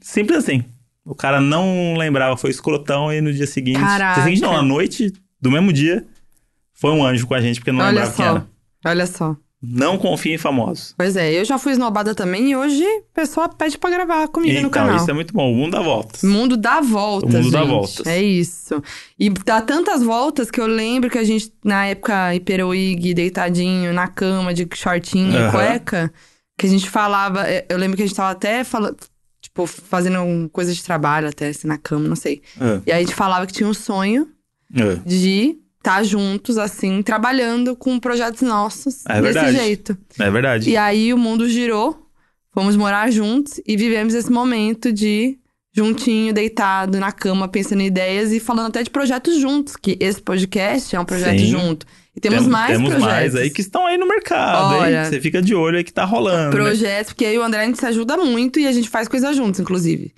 Simples 0.00 0.38
assim. 0.38 0.64
O 1.04 1.14
cara 1.14 1.40
não 1.40 1.94
lembrava, 1.96 2.36
foi 2.36 2.50
escrotão 2.50 3.12
e 3.12 3.20
no 3.20 3.32
dia 3.32 3.46
seguinte. 3.46 3.80
Caraca. 3.80 4.14
Dia 4.14 4.24
seguinte, 4.24 4.42
não, 4.42 4.56
à 4.56 4.62
noite 4.62 5.12
do 5.40 5.50
mesmo 5.50 5.72
dia, 5.72 6.06
foi 6.72 6.90
um 6.92 7.04
anjo 7.04 7.26
com 7.26 7.34
a 7.34 7.40
gente, 7.40 7.58
porque 7.60 7.72
não 7.72 7.80
Olha 7.80 7.88
lembrava 7.88 8.12
quem 8.14 8.24
só. 8.24 8.30
era. 8.30 8.46
Olha 8.86 9.06
só. 9.06 9.36
Não 9.64 9.96
confie 9.96 10.32
em 10.34 10.38
famosos. 10.38 10.92
Pois 10.96 11.16
é, 11.16 11.32
eu 11.38 11.44
já 11.44 11.56
fui 11.56 11.70
esnobada 11.70 12.16
também 12.16 12.50
e 12.50 12.56
hoje 12.56 12.82
a 12.84 13.00
pessoa 13.14 13.48
pede 13.48 13.78
pra 13.78 13.90
gravar 13.90 14.26
comigo 14.26 14.52
no 14.54 14.58
então, 14.58 14.70
canal. 14.70 14.96
isso 14.96 15.08
é 15.08 15.14
muito 15.14 15.32
bom. 15.32 15.52
O 15.52 15.54
mundo 15.56 15.70
dá 15.72 15.80
voltas. 15.80 16.22
O 16.24 16.26
mundo 16.26 16.56
dá 16.56 16.80
voltas, 16.80 17.32
O 17.32 17.36
mundo 17.38 17.50
dá 17.52 17.60
gente. 17.60 17.68
voltas. 17.70 18.06
É 18.06 18.20
isso. 18.20 18.82
E 19.16 19.30
dá 19.30 19.60
tantas 19.60 20.02
voltas 20.02 20.50
que 20.50 20.60
eu 20.60 20.66
lembro 20.66 21.08
que 21.08 21.16
a 21.18 21.22
gente, 21.22 21.52
na 21.64 21.86
época, 21.86 22.34
hiperoig, 22.34 23.14
deitadinho, 23.14 23.92
na 23.92 24.08
cama, 24.08 24.52
de 24.52 24.66
shortinho 24.74 25.32
e 25.32 25.36
Aham. 25.36 25.50
cueca, 25.52 26.12
que 26.58 26.66
a 26.66 26.68
gente 26.68 26.90
falava... 26.90 27.48
é, 27.48 27.64
Eu 27.68 27.78
lembro 27.78 27.96
que 27.96 28.02
a 28.02 28.06
gente 28.06 28.16
tava 28.16 28.32
até 28.32 28.64
falando... 28.64 28.96
Tipo, 29.52 29.66
fazendo 29.66 30.48
coisa 30.50 30.72
de 30.72 30.82
trabalho 30.82 31.28
até, 31.28 31.48
assim, 31.48 31.68
na 31.68 31.76
cama, 31.76 32.08
não 32.08 32.16
sei. 32.16 32.40
É, 32.58 32.80
E 32.86 32.92
aí 32.92 33.02
a 33.02 33.04
gente 33.04 33.14
falava 33.14 33.46
que 33.46 33.52
tinha 33.52 33.68
um 33.68 33.74
sonho 33.74 34.26
é. 34.74 34.94
de 35.04 35.58
estar 35.76 36.02
juntos, 36.04 36.56
assim, 36.56 37.02
trabalhando 37.02 37.76
com 37.76 38.00
projetos 38.00 38.40
nossos. 38.40 39.04
É 39.06 39.20
desse 39.20 39.34
verdade. 39.34 39.56
jeito. 39.56 39.98
É 40.18 40.30
verdade. 40.30 40.70
E 40.70 40.76
aí 40.76 41.12
o 41.12 41.18
mundo 41.18 41.46
girou, 41.50 42.08
fomos 42.50 42.76
morar 42.76 43.10
juntos 43.10 43.60
e 43.66 43.76
vivemos 43.76 44.14
esse 44.14 44.32
momento 44.32 44.90
de 44.90 45.38
juntinho, 45.74 46.32
deitado 46.32 46.98
na 46.98 47.12
cama, 47.12 47.46
pensando 47.46 47.82
em 47.82 47.86
ideias 47.86 48.32
e 48.32 48.40
falando 48.40 48.68
até 48.68 48.82
de 48.82 48.88
projetos 48.90 49.38
juntos, 49.38 49.76
que 49.76 49.98
esse 50.00 50.22
podcast 50.22 50.96
é 50.96 51.00
um 51.00 51.04
projeto 51.04 51.40
Sim. 51.40 51.46
junto. 51.46 51.86
E 52.14 52.20
temos 52.20 52.40
Tem- 52.42 52.48
mais 52.50 52.72
temos 52.72 52.90
projetos. 52.90 53.12
mais 53.14 53.34
aí 53.36 53.50
que 53.50 53.60
estão 53.62 53.86
aí 53.86 53.96
no 53.96 54.06
mercado. 54.06 54.74
Olha. 54.76 55.04
Você 55.06 55.20
fica 55.20 55.40
de 55.40 55.54
olho 55.54 55.78
aí 55.78 55.84
que 55.84 55.92
tá 55.92 56.04
rolando. 56.04 56.56
né? 56.56 56.62
Projetos, 56.62 57.12
porque 57.12 57.24
aí 57.24 57.38
o 57.38 57.42
André 57.42 57.62
a 57.62 57.66
gente 57.66 57.78
se 57.78 57.86
ajuda 57.86 58.16
muito 58.18 58.60
e 58.60 58.66
a 58.66 58.72
gente 58.72 58.88
faz 58.88 59.08
coisa 59.08 59.32
juntos, 59.32 59.58
inclusive. 59.60 60.12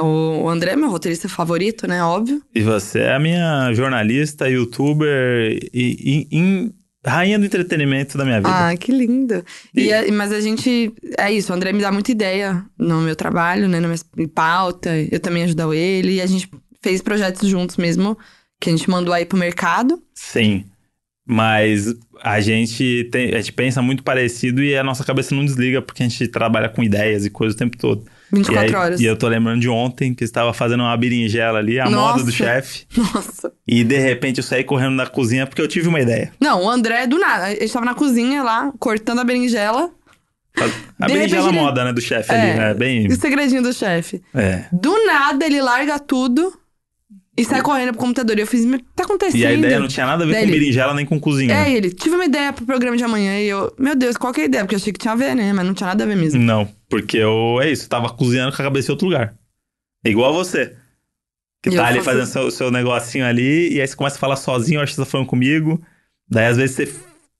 O 0.00 0.48
André 0.48 0.72
é 0.72 0.76
meu 0.76 0.88
roteirista 0.90 1.28
favorito, 1.28 1.86
né? 1.88 2.02
Óbvio. 2.04 2.40
E 2.54 2.60
você 2.60 3.00
é 3.00 3.14
a 3.14 3.18
minha 3.18 3.72
jornalista, 3.72 4.48
youtuber 4.48 5.58
e, 5.74 6.28
e- 6.32 6.38
e- 6.38 6.70
rainha 7.04 7.38
do 7.38 7.46
entretenimento 7.46 8.16
da 8.18 8.24
minha 8.24 8.38
vida. 8.38 8.50
Ah, 8.68 8.76
que 8.76 8.92
lindo. 8.92 9.42
E 9.74 9.84
E- 9.86 9.90
é- 9.90 10.10
mas 10.12 10.30
a 10.32 10.40
gente. 10.40 10.92
É 11.18 11.32
isso, 11.32 11.52
o 11.52 11.56
André 11.56 11.72
me 11.72 11.80
dá 11.80 11.90
muita 11.90 12.12
ideia 12.12 12.64
no 12.78 13.00
meu 13.00 13.16
trabalho, 13.16 13.66
né? 13.68 13.80
Na 13.80 13.88
minha 13.88 13.98
em 14.18 14.28
pauta. 14.28 14.90
Eu 15.10 15.18
também 15.18 15.42
ajudo 15.42 15.74
ele. 15.74 16.16
E 16.16 16.20
a 16.20 16.26
gente 16.26 16.48
fez 16.82 17.00
projetos 17.02 17.48
juntos 17.48 17.76
mesmo, 17.76 18.16
que 18.60 18.68
a 18.70 18.72
gente 18.72 18.88
mandou 18.88 19.12
aí 19.12 19.24
pro 19.24 19.38
mercado. 19.38 20.00
Sim. 20.14 20.64
Mas 21.26 21.94
a 22.22 22.40
gente, 22.40 23.08
tem, 23.12 23.34
a 23.34 23.38
gente 23.40 23.52
pensa 23.52 23.80
muito 23.80 24.02
parecido 24.02 24.62
e 24.62 24.76
a 24.76 24.82
nossa 24.82 25.04
cabeça 25.04 25.34
não 25.34 25.44
desliga 25.44 25.80
porque 25.80 26.02
a 26.02 26.08
gente 26.08 26.26
trabalha 26.28 26.68
com 26.68 26.82
ideias 26.82 27.24
e 27.24 27.30
coisas 27.30 27.54
o 27.54 27.58
tempo 27.58 27.76
todo. 27.76 28.04
24 28.32 28.64
e 28.64 28.68
aí- 28.68 28.74
horas. 28.74 29.00
E 29.00 29.04
eu 29.04 29.16
tô 29.16 29.28
lembrando 29.28 29.60
de 29.60 29.68
ontem 29.68 30.14
que 30.14 30.24
estava 30.24 30.52
fazendo 30.52 30.80
uma 30.82 30.96
berinjela 30.96 31.58
ali, 31.58 31.78
a 31.80 31.88
Nossa. 31.88 32.12
moda 32.18 32.24
do 32.24 32.32
chefe. 32.32 32.86
Nossa. 32.96 33.52
E 33.66 33.84
de 33.84 33.98
repente 33.98 34.38
eu 34.38 34.44
saí 34.44 34.64
correndo 34.64 34.94
na 34.94 35.06
cozinha 35.06 35.46
porque 35.46 35.60
eu 35.62 35.68
tive 35.68 35.88
uma 35.88 36.00
ideia. 36.00 36.32
Não, 36.40 36.64
o 36.64 36.70
André, 36.70 37.06
do 37.06 37.18
nada. 37.18 37.46
A 37.46 37.50
gente 37.50 37.72
tava 37.72 37.84
na 37.86 37.94
cozinha 37.94 38.42
lá, 38.42 38.72
cortando 38.78 39.20
a 39.20 39.24
berinjela. 39.24 39.90
A 40.98 41.06
De 41.06 41.12
berinjela 41.12 41.42
repente 41.42 41.56
ele- 41.56 41.64
moda, 41.64 41.84
né, 41.84 41.92
do 41.92 42.00
chefe 42.00 42.32
ali, 42.32 42.50
É. 42.50 42.56
né? 42.56 42.74
Bem. 42.74 43.06
O 43.06 43.14
segredinho 43.16 43.62
do 43.62 43.72
chefe. 43.72 44.20
É. 44.34 44.64
Do 44.72 45.06
nada, 45.06 45.44
ele 45.46 45.60
larga 45.62 45.98
tudo 45.98 46.52
e 47.40 47.44
sai 47.44 47.62
correndo 47.62 47.90
pro 47.92 47.98
computador. 48.00 48.36
E 48.38 48.40
eu 48.42 48.46
fiz, 48.46 48.64
tá 48.94 49.04
acontecendo? 49.04 49.40
E 49.40 49.46
a 49.46 49.52
ideia 49.52 49.78
não 49.80 49.88
tinha 49.88 50.06
nada 50.06 50.24
a 50.24 50.26
ver 50.26 50.32
Daí 50.32 50.42
com 50.44 50.50
ele- 50.50 50.58
berinjela 50.60 50.94
nem 50.94 51.06
com 51.06 51.18
cozinha. 51.20 51.54
É, 51.54 51.72
ele, 51.72 51.90
tive 51.90 52.14
uma 52.14 52.24
ideia 52.24 52.52
pro 52.52 52.64
programa 52.66 52.96
de 52.96 53.04
amanhã. 53.04 53.38
E 53.40 53.46
eu, 53.48 53.72
meu 53.78 53.94
Deus, 53.96 54.16
qual 54.16 54.32
que 54.32 54.40
é 54.40 54.44
a 54.44 54.46
ideia? 54.46 54.64
Porque 54.64 54.74
eu 54.74 54.78
achei 54.78 54.92
que 54.92 54.98
tinha 54.98 55.12
a 55.12 55.16
ver, 55.16 55.34
né? 55.34 55.52
Mas 55.52 55.66
não 55.66 55.74
tinha 55.74 55.86
nada 55.88 56.04
a 56.04 56.06
ver 56.06 56.16
mesmo. 56.16 56.40
Não, 56.40 56.68
porque 56.88 57.16
eu. 57.16 57.58
É 57.62 57.70
isso, 57.70 57.84
eu 57.84 57.88
tava 57.88 58.08
cozinhando 58.10 58.54
com 58.54 58.62
a 58.62 58.64
cabeça 58.64 58.90
em 58.90 58.92
outro 58.92 59.06
lugar. 59.06 59.34
É 60.04 60.10
igual 60.10 60.32
você. 60.32 60.76
Que 61.62 61.70
E 61.70 61.76
tá 61.76 61.86
ali 61.86 61.98
faço- 61.98 62.10
fazendo 62.10 62.26
seu, 62.26 62.50
seu 62.50 62.70
negocinho 62.70 63.24
ali, 63.26 63.74
e 63.74 63.80
aí 63.80 63.86
você 63.86 63.94
começa 63.94 64.16
a 64.16 64.18
falar 64.18 64.36
sozinho, 64.36 64.78
eu 64.78 64.82
acho 64.82 64.92
que 64.92 64.96
você 64.96 65.02
tá 65.04 65.10
falando 65.10 65.26
comigo. 65.26 65.80
Daí 66.28 66.46
às 66.46 66.56
vezes 66.56 66.74
você 66.76 66.94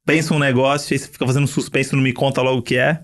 pensa 0.04 0.34
um 0.34 0.38
negócio, 0.38 0.92
e 0.92 0.94
aí 0.94 0.98
você 0.98 1.08
fica 1.08 1.26
fazendo 1.26 1.46
suspense, 1.46 1.94
não 1.94 2.02
me 2.02 2.12
conta 2.12 2.42
logo 2.42 2.58
o 2.58 2.62
que 2.62 2.76
é. 2.76 3.00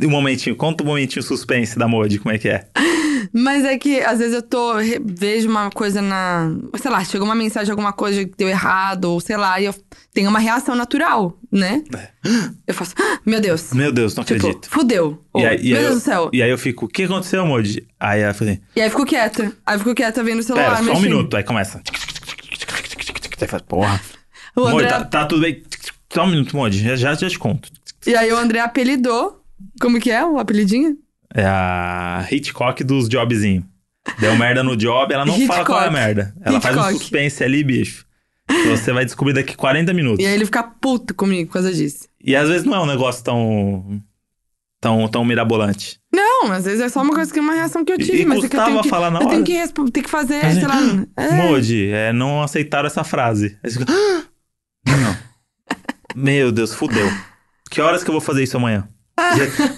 E 0.00 0.04
um 0.06 0.10
momentinho, 0.10 0.56
conta 0.56 0.82
um 0.82 0.86
momentinho 0.86 1.22
suspense 1.22 1.78
da 1.78 1.86
Modi, 1.86 2.18
como 2.18 2.34
é 2.34 2.38
que 2.38 2.48
é? 2.48 2.66
Mas 3.32 3.64
é 3.64 3.78
que 3.78 4.00
às 4.00 4.18
vezes 4.18 4.34
eu 4.34 4.42
tô. 4.42 4.74
vejo 5.04 5.48
uma 5.48 5.70
coisa 5.70 6.02
na. 6.02 6.54
Sei 6.76 6.90
lá, 6.90 7.02
chegou 7.04 7.26
uma 7.26 7.34
mensagem, 7.34 7.70
alguma 7.70 7.92
coisa 7.92 8.24
que 8.24 8.36
deu 8.36 8.48
errado, 8.48 9.06
ou 9.06 9.20
sei 9.20 9.36
lá, 9.36 9.58
e 9.60 9.64
eu 9.64 9.74
tenho 10.12 10.28
uma 10.28 10.38
reação 10.38 10.74
natural, 10.74 11.38
né? 11.50 11.82
Eu 12.66 12.74
faço, 12.74 12.94
"Ah, 12.98 13.18
meu 13.24 13.40
Deus. 13.40 13.72
Meu 13.72 13.90
Deus, 13.90 14.14
não 14.14 14.22
Tipo, 14.24 14.38
acredito. 14.46 14.68
fudeu. 14.68 15.24
Ou, 15.32 15.40
E 15.42 15.46
aí, 15.46 15.58
e 15.62 15.72
meu 15.72 15.78
Deus 15.80 15.88
eu, 15.92 15.94
do 15.94 16.00
céu. 16.00 16.30
E 16.32 16.42
aí 16.42 16.50
eu 16.50 16.58
fico, 16.58 16.84
o 16.84 16.88
que 16.88 17.04
aconteceu, 17.04 17.46
Modi? 17.46 17.86
Aí 17.98 18.20
ela 18.20 18.34
fala 18.34 18.50
assim, 18.50 18.60
E 18.76 18.80
aí 18.82 18.90
fico 18.90 19.06
quieta. 19.06 19.52
Aí 19.64 19.78
fico 19.78 19.94
quieta 19.94 20.22
vendo 20.22 20.40
o 20.40 20.42
celular. 20.42 20.76
pera, 20.78 20.84
só 20.84 20.92
um 20.92 21.00
minuto. 21.00 21.36
Aí 21.36 21.42
começa. 21.42 21.80
Aí 23.40 23.48
faz, 23.48 23.62
porra. 23.62 24.00
O 24.54 24.66
André... 24.66 24.88
tá, 24.88 25.04
tá 25.04 25.26
tudo 25.26 25.40
bem. 25.42 25.62
Só 26.12 26.24
um 26.24 26.28
minuto, 26.28 26.52
já, 26.70 26.94
já, 26.96 27.14
já 27.14 27.28
te 27.28 27.38
conto. 27.38 27.70
E 28.06 28.14
aí 28.14 28.30
o 28.30 28.36
André 28.36 28.60
apelidou. 28.60 29.42
Como 29.80 29.98
que 29.98 30.10
é 30.10 30.24
o 30.24 30.38
apelidinho? 30.38 30.96
É 31.34 31.44
a 31.46 32.26
Hitchcock 32.30 32.82
dos 32.84 33.08
jobzinhos. 33.08 33.64
Deu 34.18 34.36
merda 34.36 34.62
no 34.62 34.76
job, 34.76 35.14
ela 35.14 35.24
não 35.24 35.38
fala 35.46 35.64
qual 35.64 35.78
é 35.80 35.84
a 35.84 35.86
Hitchcock. 35.86 36.04
merda. 36.06 36.34
Ela 36.44 36.60
faz 36.60 36.76
um 36.76 36.80
Hitchcock. 36.80 36.98
suspense 36.98 37.44
ali, 37.44 37.62
bicho. 37.64 38.04
que 38.48 38.68
Você 38.68 38.92
vai 38.92 39.04
descobrir 39.04 39.32
daqui 39.32 39.56
40 39.56 39.92
minutos. 39.94 40.22
E 40.24 40.26
aí 40.26 40.34
ele 40.34 40.44
fica 40.44 40.62
puto 40.62 41.14
comigo 41.14 41.46
por 41.48 41.54
causa 41.54 41.72
disso. 41.72 42.06
E 42.22 42.34
às 42.36 42.48
vezes 42.48 42.64
não 42.64 42.74
é 42.74 42.80
um 42.80 42.86
negócio 42.86 43.22
tão. 43.24 44.02
tão, 44.80 45.08
tão 45.08 45.24
mirabolante. 45.24 46.00
Não, 46.12 46.50
às 46.52 46.64
vezes 46.64 46.80
é 46.80 46.88
só 46.88 47.00
uma 47.00 47.14
coisa 47.14 47.32
que 47.32 47.38
é 47.38 47.42
uma 47.42 47.54
reação 47.54 47.84
que 47.84 47.92
eu 47.92 47.98
tive. 47.98 48.22
E 48.22 48.26
mas 48.26 48.38
é 48.38 48.40
que 48.40 48.46
eu 48.46 48.50
custava 48.50 48.70
tenho 48.70 48.82
que, 48.82 48.88
falar 48.90 49.10
na 49.10 49.18
eu 49.20 49.26
tenho 49.26 49.34
hora. 49.36 49.44
que, 49.44 49.52
respo- 49.54 49.90
tenho 49.90 50.04
que 50.04 50.10
fazer, 50.10 50.42
Mas, 50.42 50.54
sei 50.54 50.66
lá. 50.66 50.78
É. 51.16 51.30
Modi, 51.34 51.88
é, 51.88 52.12
não 52.12 52.42
aceitaram 52.42 52.86
essa 52.88 53.04
frase. 53.04 53.56
Aí 53.62 53.70
você 53.70 53.78
fica, 53.78 53.92
"Ah!" 53.92 54.22
Não. 54.88 55.16
Meu 56.14 56.50
Deus, 56.52 56.74
fudeu. 56.74 57.08
Que 57.70 57.80
horas 57.80 58.02
que 58.04 58.10
eu 58.10 58.12
vou 58.12 58.20
fazer 58.20 58.42
isso 58.42 58.56
amanhã? 58.56 58.86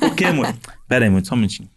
O 0.00 0.14
que, 0.14 0.30
Modi? 0.30 0.58
Pera 0.88 1.04
aí, 1.04 1.10
Modi, 1.10 1.26
só 1.26 1.34
um 1.34 1.38
minutinho. 1.38 1.68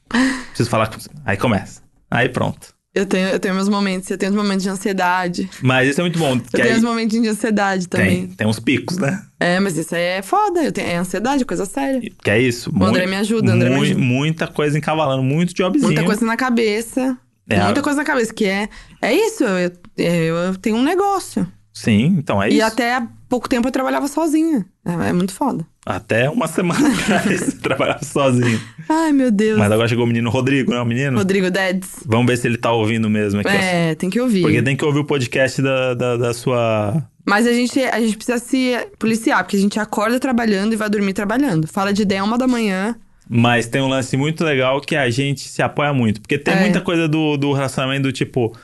Preciso 0.48 0.70
falar 0.70 0.88
com 0.88 1.00
você. 1.00 1.10
Aí 1.26 1.38
começa. 1.38 1.82
Aí 2.10 2.30
pronto. 2.30 2.76
Eu 2.96 3.06
tenho, 3.06 3.28
eu 3.28 3.40
tenho 3.40 3.54
meus 3.54 3.70
momentos, 3.70 4.10
eu 4.10 4.18
tenho 4.18 4.32
os 4.32 4.36
momentos 4.36 4.64
de 4.64 4.70
ansiedade. 4.70 5.48
Mas 5.62 5.90
isso 5.90 6.02
é 6.02 6.04
muito 6.04 6.18
bom. 6.18 6.32
Eu 6.34 6.42
tenho 6.42 6.68
aí 6.70 6.78
os 6.78 6.84
momentos 6.84 7.22
de 7.22 7.28
ansiedade 7.28 7.88
também. 7.88 8.26
tem, 8.28 8.36
tem 8.38 8.48
uns 8.48 8.60
picos, 8.60 8.98
né? 8.98 9.22
É, 9.40 9.60
mas 9.60 9.78
isso 9.78 9.94
aí 9.94 10.02
é 10.02 10.22
foda. 10.24 10.64
Eu 10.64 10.72
tenho, 10.72 10.88
é 10.88 10.96
ansiedade, 10.96 11.46
coisa 11.46 11.66
séria. 11.66 12.02
Que 12.24 12.30
é 12.32 12.42
isso. 12.42 12.72
O 12.76 12.84
André 12.84 13.06
me 13.06 13.16
ajuda, 13.16 13.52
André 13.52 13.70
me 13.70 13.76
ajuda. 13.82 14.00
Muita 14.00 14.48
coisa 14.48 14.76
encavalando, 14.78 15.22
muito 15.22 15.54
jobzinho. 15.54 15.86
Muita 15.86 16.04
coisa 16.04 16.26
na 16.26 16.36
cabeça. 16.36 17.16
É, 17.48 17.64
Muita 17.64 17.82
coisa 17.82 17.98
na 17.98 18.04
cabeça, 18.04 18.34
que 18.34 18.46
é... 18.46 18.68
É 19.02 19.14
isso, 19.14 19.44
eu, 19.44 19.72
eu, 19.98 20.36
eu 20.36 20.56
tenho 20.58 20.76
um 20.76 20.84
negócio. 20.84 21.48
Sim, 21.72 22.16
então 22.18 22.42
é 22.42 22.50
e 22.50 22.58
isso. 22.58 22.66
até 22.66 22.96
há 22.96 23.08
pouco 23.30 23.48
tempo 23.50 23.68
eu 23.68 23.72
trabalhava 23.72 24.08
sozinha. 24.08 24.66
É, 24.86 25.10
é 25.10 25.14
muito 25.14 25.34
foda. 25.34 25.66
Até 25.86 26.30
uma 26.30 26.48
semana 26.48 26.88
atrás 26.94 27.54
eu 27.54 27.60
trabalhava 27.62 28.04
sozinho. 28.04 28.60
Ai, 28.90 29.12
meu 29.12 29.32
Deus. 29.32 29.58
Mas 29.58 29.72
agora 29.72 29.88
chegou 29.88 30.04
o 30.04 30.08
menino 30.08 30.30
Rodrigo, 30.30 30.72
né? 30.72 30.80
O 30.80 30.86
menino? 30.86 31.18
Rodrigo 31.18 31.50
Dedes. 31.50 31.90
Vamos 32.06 32.28
ver 32.28 32.38
se 32.38 32.48
ele 32.48 32.58
tá 32.58 32.72
ouvindo 32.72 33.10
mesmo 33.10 33.40
aqui. 33.42 33.50
É, 33.50 33.96
tem 33.96 34.10
que 34.10 34.20
ouvir. 34.20 34.42
Porque 34.42 34.62
tem 34.62 34.76
que 34.76 34.84
ouvir 34.86 35.00
o 35.00 35.06
podcast 35.06 35.62
da, 35.62 35.94
da, 35.94 36.18
da 36.18 36.34
sua. 36.34 37.04
Mas 37.26 37.46
a 37.46 37.52
gente, 37.54 37.80
a 37.80 38.00
gente 38.00 38.16
precisa 38.18 38.38
se 38.40 38.74
policiar, 38.98 39.44
porque 39.44 39.58
a 39.58 39.60
gente 39.60 39.80
acorda 39.80 40.20
trabalhando 40.20 40.74
e 40.74 40.76
vai 40.76 40.90
dormir 40.90 41.14
trabalhando. 41.14 41.68
Fala 41.68 41.92
de 41.94 42.02
ideia 42.02 42.24
uma 42.24 42.38
da 42.38 42.48
manhã. 42.48 42.96
Mas 43.30 43.68
tem 43.68 43.82
um 43.82 43.90
lance 43.90 44.16
muito 44.16 44.44
legal 44.46 44.80
que 44.80 44.96
a 44.96 45.10
gente 45.10 45.50
se 45.50 45.62
apoia 45.62 45.94
muito. 45.94 46.22
Porque 46.22 46.38
tem 46.38 46.54
É. 46.54 46.60
muita 46.62 46.80
coisa 46.80 47.08
do, 47.10 47.36
do 47.36 47.52
relacionamento 47.52 48.04
do 48.04 48.14
tipo. 48.14 48.56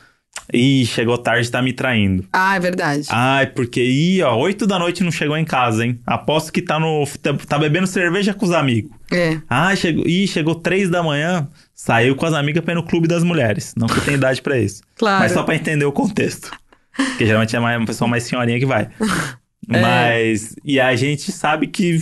Ih, 0.53 0.85
chegou 0.85 1.17
tarde, 1.17 1.49
tá 1.49 1.61
me 1.61 1.71
traindo. 1.73 2.25
Ah, 2.31 2.55
é 2.55 2.59
verdade. 2.59 3.07
Ai, 3.09 3.47
porque, 3.47 3.81
ih, 3.81 4.21
ó, 4.23 4.35
8 4.37 4.67
da 4.67 4.77
noite 4.77 5.03
não 5.03 5.11
chegou 5.11 5.37
em 5.37 5.45
casa, 5.45 5.85
hein? 5.85 5.99
Aposto 6.05 6.51
que 6.51 6.61
tá 6.61 6.79
no. 6.79 7.05
tá, 7.21 7.33
tá 7.47 7.57
bebendo 7.57 7.87
cerveja 7.87 8.33
com 8.33 8.45
os 8.45 8.51
amigos. 8.51 8.91
É. 9.11 9.39
Ah, 9.49 9.75
chegou, 9.75 10.05
ih, 10.05 10.27
chegou 10.27 10.55
3 10.55 10.89
da 10.89 11.01
manhã, 11.01 11.47
saiu 11.73 12.15
com 12.15 12.25
as 12.25 12.33
amigas 12.33 12.63
pra 12.63 12.73
ir 12.73 12.75
no 12.75 12.83
clube 12.83 13.07
das 13.07 13.23
mulheres. 13.23 13.73
Não 13.77 13.87
que 13.87 14.01
tem 14.01 14.15
idade 14.15 14.41
pra 14.41 14.59
isso. 14.59 14.81
Claro. 14.95 15.23
Mas 15.23 15.31
só 15.31 15.43
pra 15.43 15.55
entender 15.55 15.85
o 15.85 15.91
contexto. 15.91 16.51
Porque 16.95 17.25
geralmente 17.25 17.55
é 17.55 17.59
mais, 17.59 17.77
uma 17.77 17.87
pessoa 17.87 18.07
mais 18.07 18.23
senhorinha 18.23 18.59
que 18.59 18.65
vai. 18.65 18.89
É. 19.69 19.81
Mas. 19.81 20.55
E 20.65 20.77
a 20.77 20.93
gente 20.93 21.31
sabe 21.31 21.67
que, 21.67 21.97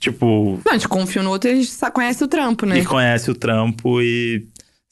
tipo, 0.00 0.58
Não, 0.64 0.72
a 0.72 0.76
gente 0.76 0.88
confia 0.88 1.22
no 1.22 1.28
outro 1.28 1.50
e 1.50 1.52
a 1.52 1.56
gente 1.56 1.70
conhece 1.92 2.24
o 2.24 2.26
trampo, 2.26 2.64
né? 2.64 2.80
que 2.80 2.86
conhece 2.86 3.30
o 3.30 3.34
trampo 3.34 4.00
e. 4.00 4.46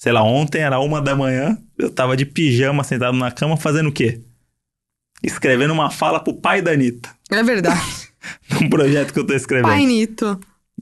Sei 0.05 0.13
lá, 0.13 0.23
ontem 0.23 0.61
era 0.61 0.79
uma 0.81 1.01
da 1.01 1.17
manhã, 1.17 1.57
eu 1.79 1.89
tava 1.89 2.15
de 2.15 2.27
pijama 2.27 2.85
sentado 2.85 3.17
na 3.17 3.31
cama 3.31 3.57
fazendo 3.57 3.89
o 3.89 3.93
quê? 3.93 4.21
Escrevendo 5.23 5.73
uma 5.73 5.89
fala 5.91 6.21
pro 6.21 6.35
pai 6.35 6.61
da 6.61 6.73
Anitta. 6.73 7.09
É 7.31 7.43
verdade. 7.43 7.81
Num 8.53 8.69
projeto 8.69 9.15
que 9.15 9.19
eu 9.19 9.27
tô 9.27 9.33
escrevendo. 9.33 9.71
Pai 9.71 9.87
Nito. 9.87 10.39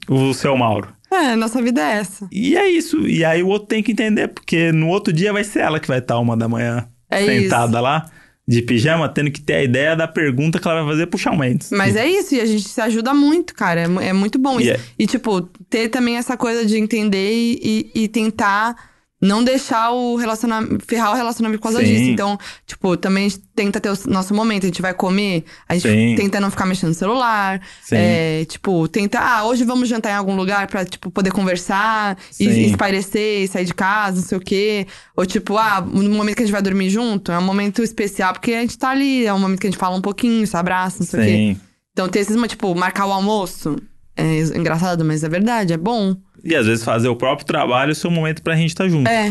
O 0.09 0.35
seu 0.35 0.57
Mauro. 0.57 0.89
É, 1.09 1.37
nossa 1.37 1.63
vida 1.63 1.81
é 1.81 1.99
essa. 1.99 2.27
E 2.33 2.57
é 2.57 2.69
isso. 2.69 3.07
E 3.07 3.25
aí 3.25 3.45
o 3.45 3.47
outro 3.47 3.69
tem 3.69 3.81
que 3.81 3.93
entender, 3.93 4.27
porque 4.27 4.73
no 4.73 4.89
outro 4.89 5.13
dia 5.13 5.33
vai 5.33 5.45
ser 5.45 5.61
ela 5.61 5.79
que 5.79 5.87
vai 5.87 6.01
estar 6.01 6.19
uma 6.19 6.37
da 6.37 6.49
manhã 6.49 6.89
É 7.09 7.25
sentada 7.25 7.81
lá, 7.81 8.11
de 8.49 8.61
pijama, 8.61 9.09
tendo 9.09 9.31
que 9.31 9.41
ter 9.41 9.55
a 9.55 9.63
ideia 9.63 9.95
da 9.95 10.09
pergunta 10.09 10.59
que 10.59 10.67
ela 10.67 10.83
vai 10.83 10.95
fazer 10.95 11.07
pro 11.07 11.17
Shawn 11.17 11.37
Mendes. 11.37 11.71
Mas 11.71 11.95
é 11.95 12.09
isso, 12.09 12.35
e 12.35 12.41
a 12.41 12.45
gente 12.47 12.69
se 12.69 12.81
ajuda 12.81 13.15
muito, 13.15 13.55
cara. 13.55 13.83
É, 13.83 14.09
é 14.09 14.13
muito 14.13 14.37
bom 14.37 14.59
E 14.59 14.65
isso. 14.65 14.73
é- 14.73 14.81
E, 14.99 15.07
tipo, 15.07 15.43
ter 15.71 15.91
também 15.91 16.17
essa 16.17 16.37
coisa 16.37 16.67
de 16.67 16.77
entender 16.77 17.33
e, 17.33 17.91
e- 17.95 18.03
e 18.03 18.09
tentar 18.09 18.91
não 19.23 19.45
deixar 19.45 19.93
o 19.93 20.17
relacionamento, 20.17 20.85
ferrar 20.85 21.13
o 21.13 21.15
relacionamento 21.15 21.61
por 21.61 21.69
causa 21.69 21.79
Sim. 21.79 21.87
disso. 21.87 22.11
Então, 22.11 22.37
tipo, 22.67 22.97
também 22.97 23.27
a 23.27 23.29
gente 23.29 23.43
tenta 23.55 23.81
ter 23.81 23.89
o 23.89 23.97
nosso 24.09 24.35
momento, 24.35 24.65
a 24.65 24.67
gente 24.67 24.83
vai 24.83 24.93
comer, 24.93 25.45
a 25.69 25.75
gente 25.75 25.89
Sim. 25.89 26.17
tenta 26.17 26.41
não 26.41 26.51
ficar 26.51 26.67
mexendo 26.67 26.89
no 26.89 26.95
celular. 26.95 27.61
Sim. 27.83 27.95
É, 27.97 28.45
tipo, 28.47 28.89
tenta, 28.89 29.21
ah, 29.21 29.45
hoje 29.45 29.63
vamos 29.63 29.89
jantar 29.89 30.11
em 30.11 30.17
algum 30.17 30.35
lugar 30.35 30.67
pra, 30.67 30.85
tipo, 30.85 31.09
poder 31.09 31.31
conversar 31.31 32.19
e, 32.33 32.33
Sim. 32.33 32.51
e 32.51 32.67
espairecer, 32.67 33.45
e 33.45 33.49
sair 33.49 33.65
de 33.65 33.75
casa, 33.75 34.17
não 34.17 34.27
sei 34.27 34.39
o 34.39 34.41
quê. 34.41 34.89
Ou 35.17 35.25
tipo, 35.25 35.57
ah, 35.57 35.81
no 35.81 36.11
momento 36.11 36.35
que 36.35 36.43
a 36.43 36.47
gente 36.47 36.53
vai 36.53 36.63
dormir 36.63 36.91
junto, 36.91 37.31
é 37.31 37.39
um 37.39 37.43
momento 37.43 37.81
especial, 37.81 38.33
porque 38.33 38.53
a 38.53 38.61
gente 38.61 38.77
tá 38.77 38.91
ali, 38.91 39.25
é 39.25 39.33
um 39.33 39.39
momento 39.39 39.61
que 39.61 39.69
a 39.69 39.71
gente 39.71 39.79
fala 39.79 39.97
um 39.97 40.03
pouquinho, 40.03 40.45
se 40.45 40.57
abraça, 40.57 40.99
não 40.99 41.07
sei 41.07 41.21
o 41.21 41.23
quê. 41.23 41.31
Sim. 41.31 41.61
Então, 41.93 42.09
ter 42.09 42.21
esses, 42.21 42.37
tipo, 42.49 42.75
marcar 42.75 43.07
o 43.07 43.13
almoço. 43.13 43.77
É 44.17 44.39
engraçado, 44.57 45.05
mas 45.05 45.25
é 45.25 45.29
verdade, 45.29 45.73
é 45.73 45.77
bom. 45.77 46.15
E 46.45 46.55
às 46.55 46.67
vezes 46.67 46.85
fazer 46.85 47.09
o 47.09 47.17
próprio 47.17 47.47
trabalho 47.47 47.93
o 47.93 47.95
seu 47.95 48.11
momento 48.11 48.43
pra 48.43 48.55
gente 48.57 48.69
estar 48.71 48.89
junto. 48.89 49.09
É. 49.09 49.31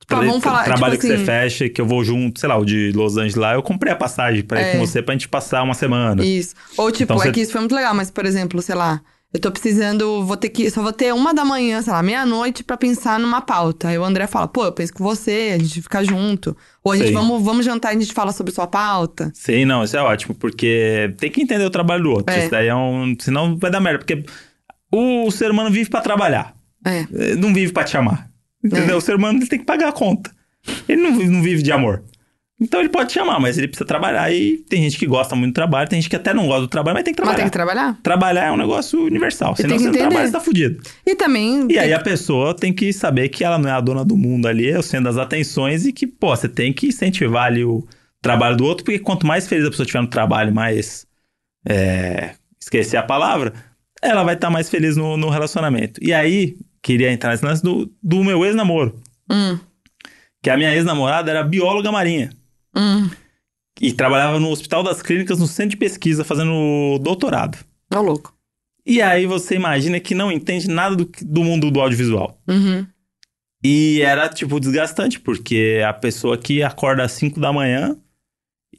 Tipo, 0.00 0.14
ah, 0.14 0.18
Tra- 0.18 0.26
vamos 0.26 0.42
falar, 0.44 0.64
trabalho 0.64 0.94
tipo 0.94 1.06
que 1.06 1.12
assim, 1.12 1.20
você 1.20 1.24
fecha, 1.26 1.68
que 1.68 1.80
eu 1.80 1.86
vou 1.86 2.02
junto, 2.04 2.38
sei 2.40 2.48
lá, 2.48 2.56
o 2.56 2.64
de 2.64 2.92
Los 2.94 3.16
Angeles 3.16 3.34
lá, 3.36 3.54
eu 3.54 3.62
comprei 3.62 3.92
a 3.92 3.96
passagem 3.96 4.42
pra 4.42 4.60
ir 4.60 4.64
É. 4.64 4.72
com 4.72 4.78
você 4.86 5.02
pra 5.02 5.14
gente 5.14 5.28
passar 5.28 5.62
uma 5.62 5.74
semana. 5.74 6.24
Isso. 6.24 6.54
Ou 6.76 6.90
tipo, 6.90 7.04
Então 7.04 7.16
é 7.16 7.26
você- 7.26 7.32
que 7.32 7.40
isso 7.40 7.52
foi 7.52 7.60
muito 7.60 7.74
legal, 7.74 7.94
mas, 7.94 8.10
por 8.10 8.24
exemplo, 8.26 8.60
sei 8.62 8.74
lá, 8.74 9.00
eu 9.32 9.40
tô 9.40 9.50
precisando, 9.50 10.24
vou 10.24 10.36
ter 10.36 10.48
que. 10.48 10.70
Só 10.70 10.82
vou 10.82 10.92
ter 10.92 11.12
uma 11.12 11.34
da 11.34 11.44
manhã, 11.44 11.82
sei 11.82 11.92
lá, 11.92 12.02
meia-noite 12.02 12.64
pra 12.64 12.76
pensar 12.78 13.20
numa 13.20 13.42
pauta. 13.42 13.88
Aí 13.88 13.98
o 13.98 14.04
André 14.04 14.26
fala, 14.26 14.48
pô, 14.48 14.64
eu 14.64 14.72
penso 14.72 14.94
com 14.94 15.04
você, 15.04 15.52
a 15.54 15.58
gente 15.58 15.82
fica 15.82 16.02
junto. 16.02 16.56
Ou 16.82 16.92
a 16.92 16.96
gente 16.96 17.12
vamos, 17.12 17.42
vamos 17.42 17.64
jantar 17.64 17.92
e 17.92 17.96
a 17.96 18.00
gente 18.00 18.14
fala 18.14 18.32
sobre 18.32 18.52
sua 18.52 18.66
pauta. 18.66 19.30
Sim, 19.34 19.66
não, 19.66 19.84
isso 19.84 19.96
é 19.96 20.02
ótimo, 20.02 20.34
porque 20.34 21.14
tem 21.18 21.30
que 21.30 21.42
entender 21.42 21.64
o 21.64 21.70
trabalho 21.70 22.04
do 22.04 22.10
outro. 22.10 22.34
É. 22.34 22.40
Isso 22.40 22.50
daí 22.50 22.68
é 22.68 22.74
um. 22.74 23.14
Senão 23.20 23.56
vai 23.58 23.70
dar 23.70 23.80
merda, 23.80 23.98
porque 23.98 24.24
o 24.90 25.30
ser 25.30 25.50
humano 25.50 25.70
vive 25.70 25.90
pra 25.90 26.00
trabalhar. 26.00 26.54
É. 26.84 27.04
Não 27.36 27.52
vive 27.52 27.72
pra 27.72 27.84
te 27.84 27.96
amar. 27.96 28.30
Entendeu? 28.64 28.94
É. 28.94 28.98
O 28.98 29.00
ser 29.00 29.14
humano 29.14 29.38
ele 29.38 29.46
tem 29.46 29.58
que 29.58 29.66
pagar 29.66 29.88
a 29.88 29.92
conta. 29.92 30.30
Ele 30.88 31.02
não, 31.02 31.10
não 31.10 31.42
vive 31.42 31.62
de 31.62 31.70
amor. 31.70 32.02
Então 32.60 32.80
ele 32.80 32.88
pode 32.88 33.10
te 33.12 33.18
amar, 33.20 33.38
mas 33.40 33.56
ele 33.56 33.68
precisa 33.68 33.84
trabalhar. 33.86 34.32
E 34.32 34.58
tem 34.68 34.82
gente 34.82 34.98
que 34.98 35.06
gosta 35.06 35.36
muito 35.36 35.52
do 35.52 35.54
trabalho, 35.54 35.88
tem 35.88 36.00
gente 36.00 36.10
que 36.10 36.16
até 36.16 36.34
não 36.34 36.46
gosta 36.46 36.62
do 36.62 36.68
trabalho, 36.68 36.94
mas 36.96 37.04
tem 37.04 37.14
que 37.14 37.20
Mas 37.20 37.28
trabalhar. 37.28 37.44
tem 37.44 37.50
que 37.50 37.52
trabalhar. 37.52 37.98
Trabalhar 38.02 38.46
é 38.46 38.52
um 38.52 38.56
negócio 38.56 39.00
universal. 39.04 39.54
tem 39.54 39.62
Senão 39.64 39.76
que 39.76 39.82
você 39.82 39.84
não 39.88 39.94
entender. 39.94 40.08
trabalha, 40.08 40.26
você 40.26 40.32
tá 40.32 40.40
fudido. 40.40 40.82
E 41.06 41.14
também. 41.14 41.68
E 41.70 41.78
aí 41.78 41.88
que- 41.88 41.94
a 41.94 42.00
pessoa 42.00 42.54
tem 42.54 42.72
que 42.72 42.92
saber 42.92 43.28
que 43.28 43.44
ela 43.44 43.58
não 43.58 43.68
é 43.68 43.72
a 43.72 43.80
dona 43.80 44.04
do 44.04 44.16
mundo 44.16 44.46
ali, 44.48 44.68
é 44.68 44.76
o 44.78 44.82
centro 44.82 45.04
das 45.04 45.16
atenções 45.18 45.86
e 45.86 45.92
que, 45.92 46.04
pô, 46.06 46.34
você 46.34 46.48
tem 46.48 46.72
que 46.72 46.88
incentivar 46.88 47.44
ali 47.46 47.64
o 47.64 47.86
trabalho 48.20 48.56
do 48.56 48.64
outro, 48.64 48.84
porque 48.84 48.98
quanto 48.98 49.24
mais 49.24 49.46
feliz 49.46 49.64
a 49.64 49.70
pessoa 49.70 49.84
estiver 49.84 50.00
no 50.02 50.08
trabalho, 50.08 50.52
mais. 50.52 51.06
É, 51.66 52.30
esqueci 52.60 52.96
a 52.96 53.02
palavra, 53.02 53.52
ela 54.02 54.22
vai 54.24 54.34
estar 54.34 54.50
mais 54.50 54.68
feliz 54.68 54.96
no, 54.96 55.16
no 55.16 55.28
relacionamento. 55.28 56.00
E 56.02 56.12
aí, 56.12 56.56
queria 56.82 57.12
entrar 57.12 57.30
nesse 57.30 57.44
lance 57.44 57.62
do, 57.62 57.88
do 58.02 58.24
meu 58.24 58.44
ex-namoro. 58.44 59.00
Hum, 59.30 59.58
Que 60.42 60.50
a 60.50 60.56
minha 60.56 60.74
ex-namorada 60.74 61.30
era 61.30 61.42
bióloga 61.44 61.90
marinha. 61.92 62.30
Hum. 62.78 63.10
E 63.80 63.92
trabalhava 63.92 64.40
no 64.40 64.50
Hospital 64.50 64.82
das 64.82 65.00
Clínicas, 65.00 65.38
no 65.38 65.46
centro 65.46 65.70
de 65.70 65.76
pesquisa, 65.76 66.24
fazendo 66.24 66.98
doutorado. 67.00 67.58
Ô, 67.94 68.00
louco. 68.00 68.34
E 68.84 69.00
aí 69.00 69.26
você 69.26 69.54
imagina 69.54 70.00
que 70.00 70.14
não 70.14 70.32
entende 70.32 70.68
nada 70.68 70.96
do, 70.96 71.08
do 71.22 71.44
mundo 71.44 71.70
do 71.70 71.80
audiovisual. 71.80 72.40
Uhum. 72.48 72.86
E 73.62 74.00
era, 74.02 74.28
tipo, 74.28 74.58
desgastante, 74.58 75.20
porque 75.20 75.82
a 75.86 75.92
pessoa 75.92 76.38
que 76.38 76.62
acorda 76.62 77.04
às 77.04 77.12
5 77.12 77.38
da 77.38 77.52
manhã 77.52 77.96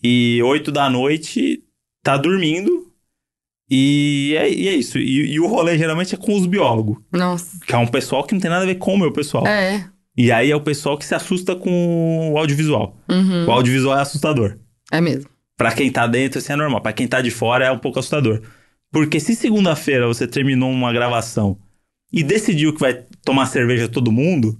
e 0.04 0.42
8 0.44 0.72
da 0.72 0.90
noite 0.90 1.64
tá 2.04 2.18
dormindo. 2.18 2.92
E 3.70 4.36
é, 4.38 4.52
e 4.52 4.68
é 4.68 4.74
isso. 4.74 4.98
E, 4.98 5.34
e 5.34 5.40
o 5.40 5.48
rolê 5.48 5.78
geralmente 5.78 6.16
é 6.16 6.18
com 6.18 6.36
os 6.36 6.46
biólogos, 6.46 6.98
Nossa. 7.12 7.60
que 7.66 7.74
é 7.74 7.78
um 7.78 7.86
pessoal 7.86 8.24
que 8.24 8.34
não 8.34 8.42
tem 8.42 8.50
nada 8.50 8.64
a 8.64 8.68
ver 8.68 8.76
com 8.76 8.96
o 8.96 8.98
meu 8.98 9.12
pessoal. 9.12 9.46
É. 9.46 9.88
E 10.20 10.34
aí 10.34 10.52
é 10.52 10.56
o 10.56 10.60
pessoal 10.60 10.98
que 10.98 11.06
se 11.06 11.16
assusta 11.16 11.56
com 11.56 12.34
o 12.34 12.38
audiovisual. 12.38 12.94
Uhum. 13.10 13.46
O 13.46 13.52
audiovisual 13.52 13.98
é 13.98 14.02
assustador. 14.02 14.58
É 14.92 15.00
mesmo. 15.00 15.30
Pra 15.56 15.72
quem 15.72 15.90
tá 15.90 16.06
dentro, 16.06 16.40
assim 16.40 16.52
é 16.52 16.58
normal. 16.58 16.82
Pra 16.82 16.92
quem 16.92 17.08
tá 17.08 17.22
de 17.22 17.32
fora, 17.32 17.68
é 17.68 17.72
um 17.72 17.80
pouco 17.80 18.00
assustador. 18.00 18.42
Porque 18.92 19.18
se 19.18 19.34
segunda-feira 19.34 20.06
você 20.06 20.28
terminou 20.28 20.70
uma 20.70 20.92
gravação 20.92 21.58
e 22.12 22.22
decidiu 22.22 22.74
que 22.74 22.82
vai 22.82 23.06
tomar 23.24 23.46
cerveja 23.46 23.88
todo 23.88 24.12
mundo, 24.12 24.60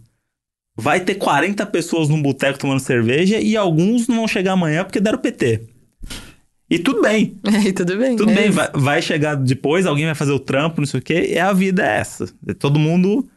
vai 0.78 1.02
ter 1.02 1.16
40 1.16 1.66
pessoas 1.66 2.08
num 2.08 2.22
boteco 2.22 2.58
tomando 2.58 2.80
cerveja 2.80 3.38
e 3.42 3.58
alguns 3.58 4.08
não 4.08 4.16
vão 4.16 4.30
chegar 4.30 4.54
amanhã 4.54 4.86
porque 4.86 5.02
deram 5.02 5.18
PT. 5.18 5.68
E 6.70 6.80
tudo 6.80 7.02
bem. 7.02 7.38
É, 7.44 7.68
e 7.68 7.74
tudo 7.74 7.98
bem. 7.98 8.16
Tudo 8.16 8.32
é 8.32 8.36
bem, 8.36 8.46
isso. 8.46 8.56
vai, 8.56 8.72
vai 8.74 9.02
chegar 9.02 9.36
depois, 9.36 9.86
alguém 9.86 10.06
vai 10.06 10.16
fazer 10.16 10.32
o 10.32 10.40
trampo, 10.40 10.80
não 10.80 10.88
sei 10.88 11.02
o 11.02 11.04
quê. 11.04 11.32
E 11.34 11.38
a 11.38 11.52
vida 11.52 11.86
é 11.86 11.98
essa. 11.98 12.34
É 12.48 12.54
todo 12.54 12.80
mundo... 12.80 13.30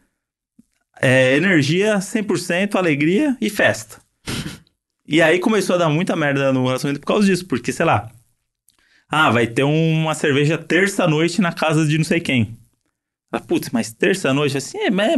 É 1.05 1.35
energia, 1.35 1.97
100%, 1.99 2.75
alegria 2.75 3.35
e 3.41 3.49
festa. 3.49 3.97
E 5.07 5.21
aí 5.21 5.37
começou 5.39 5.75
a 5.75 5.79
dar 5.79 5.89
muita 5.89 6.15
merda 6.15 6.53
no 6.53 6.65
relacionamento 6.65 7.01
por 7.01 7.07
causa 7.07 7.25
disso. 7.27 7.45
Porque, 7.45 7.71
sei 7.71 7.85
lá... 7.85 8.09
Ah, 9.09 9.29
vai 9.29 9.45
ter 9.45 9.63
uma 9.63 10.15
cerveja 10.15 10.57
terça-noite 10.57 11.39
na 11.39 11.51
casa 11.51 11.85
de 11.85 11.97
não 11.99 12.05
sei 12.05 12.19
quem. 12.19 12.57
Ah, 13.31 13.39
Putz, 13.39 13.69
mas 13.71 13.91
terça-noite? 13.93 14.57
Assim, 14.57 14.77
é, 14.79 14.89
mas... 14.89 15.11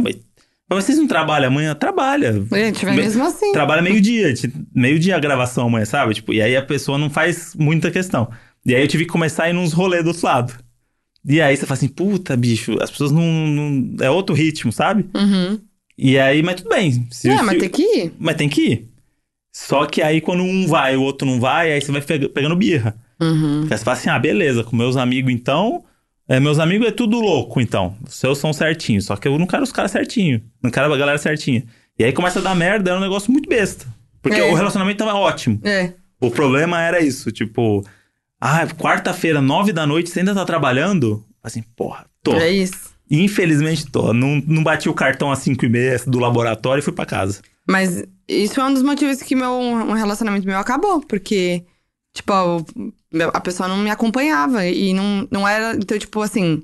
mas 0.68 0.84
vocês 0.84 0.98
não 0.98 1.06
trabalham 1.06 1.48
amanhã? 1.48 1.74
Trabalha. 1.74 2.30
A 2.50 2.56
gente 2.58 2.84
vai 2.84 2.94
Me- 2.94 3.02
mesmo 3.02 3.24
assim. 3.24 3.52
Trabalha 3.52 3.80
meio-dia, 3.80 4.34
meio-dia 4.74 5.16
a 5.16 5.20
gravação 5.20 5.66
amanhã, 5.68 5.86
sabe? 5.86 6.12
Tipo, 6.14 6.34
e 6.34 6.42
aí 6.42 6.54
a 6.56 6.62
pessoa 6.62 6.98
não 6.98 7.08
faz 7.08 7.54
muita 7.54 7.90
questão. 7.90 8.28
E 8.66 8.74
aí 8.74 8.82
eu 8.82 8.88
tive 8.88 9.04
que 9.06 9.10
começar 9.12 9.44
a 9.44 9.50
ir 9.50 9.54
nos 9.54 9.72
rolês 9.72 10.02
do 10.04 10.08
outro 10.08 10.26
lado. 10.26 10.52
E 11.24 11.40
aí 11.40 11.56
você 11.56 11.64
fala 11.64 11.78
assim, 11.78 11.88
puta, 11.88 12.36
bicho, 12.36 12.76
as 12.82 12.90
pessoas 12.90 13.12
não. 13.12 13.22
não- 13.22 13.96
é 14.04 14.10
outro 14.10 14.34
ritmo, 14.34 14.72
sabe? 14.72 15.06
Uhum. 15.14 15.58
E 15.98 16.18
aí, 16.18 16.42
mas 16.42 16.56
tudo 16.56 16.70
bem. 16.70 17.06
Se- 17.10 17.28
é, 17.30 17.36
se- 17.38 17.42
mas 17.42 17.58
tem 17.58 17.68
que 17.68 17.82
ir. 17.82 18.12
mas 18.18 18.36
tem 18.36 18.48
que 18.48 18.60
ir. 18.62 18.88
Só 19.52 19.86
que 19.86 20.02
aí 20.02 20.20
quando 20.20 20.42
um 20.42 20.66
vai 20.66 20.94
e 20.94 20.96
o 20.96 21.02
outro 21.02 21.26
não 21.26 21.40
vai, 21.40 21.72
aí 21.72 21.80
você 21.80 21.90
vai 21.90 22.02
pega- 22.02 22.28
pegando 22.28 22.54
birra. 22.56 22.94
Uhum. 23.20 23.60
Porque 23.60 23.76
você 23.78 23.84
fala 23.84 23.96
assim, 23.96 24.10
ah, 24.10 24.18
beleza, 24.18 24.62
com 24.62 24.76
meus 24.76 24.96
amigos 24.96 25.32
então. 25.32 25.84
é, 26.28 26.38
meus 26.40 26.58
amigos 26.58 26.88
é 26.88 26.90
tudo 26.90 27.18
louco, 27.20 27.60
então. 27.60 27.96
Os 28.06 28.14
seus 28.16 28.36
são 28.38 28.52
certinhos. 28.52 29.04
Só 29.06 29.16
que 29.16 29.26
eu 29.28 29.38
não 29.38 29.46
quero 29.46 29.62
os 29.62 29.70
caras 29.72 29.92
certinhos. 29.92 30.42
Não 30.62 30.70
quero 30.70 30.92
a 30.92 30.96
galera 30.96 31.16
certinha. 31.18 31.64
E 31.98 32.04
aí 32.04 32.12
começa 32.12 32.40
a 32.40 32.42
dar 32.42 32.54
merda, 32.54 32.90
é 32.90 32.94
um 32.96 33.00
negócio 33.00 33.30
muito 33.32 33.48
besta. 33.48 33.86
Porque 34.20 34.38
É. 34.40 34.50
o 34.50 34.54
relacionamento 34.54 34.98
tava 34.98 35.14
ótimo. 35.14 35.60
É. 35.64 35.92
O 36.20 36.30
problema 36.30 36.82
era 36.82 37.00
isso, 37.00 37.30
tipo, 37.30 37.82
ah, 38.40 38.66
quarta-feira, 38.66 39.40
nove 39.40 39.72
da 39.72 39.86
noite, 39.86 40.10
você 40.10 40.18
ainda 40.18 40.34
tá 40.34 40.44
trabalhando? 40.44 41.24
Assim, 41.42 41.62
porra, 41.76 42.04
tô. 42.22 42.34
É 42.34 42.50
isso. 42.50 42.90
Infelizmente 43.10 43.90
tô. 43.90 44.12
Não, 44.12 44.42
não 44.46 44.64
bati 44.64 44.88
o 44.88 44.94
cartão 44.94 45.30
às 45.30 45.38
cinco 45.40 45.64
e 45.64 45.68
meia 45.68 46.00
do 46.06 46.18
laboratório 46.18 46.80
e 46.80 46.84
fui 46.84 46.92
pra 46.92 47.06
casa. 47.06 47.40
Mas 47.68 48.04
isso 48.28 48.60
é 48.60 48.64
um 48.64 48.72
dos 48.72 48.82
motivos 48.82 49.22
que 49.22 49.36
meu 49.36 49.52
um 49.52 49.92
relacionamento 49.92 50.46
meu 50.46 50.58
acabou, 50.58 51.00
porque, 51.00 51.64
tipo, 52.12 52.32
a 53.32 53.40
pessoa 53.40 53.68
não 53.68 53.78
me 53.78 53.90
acompanhava 53.90 54.66
e 54.66 54.92
não, 54.92 55.26
não 55.30 55.46
era. 55.46 55.74
Então, 55.76 55.98
tipo, 55.98 56.20
assim, 56.20 56.62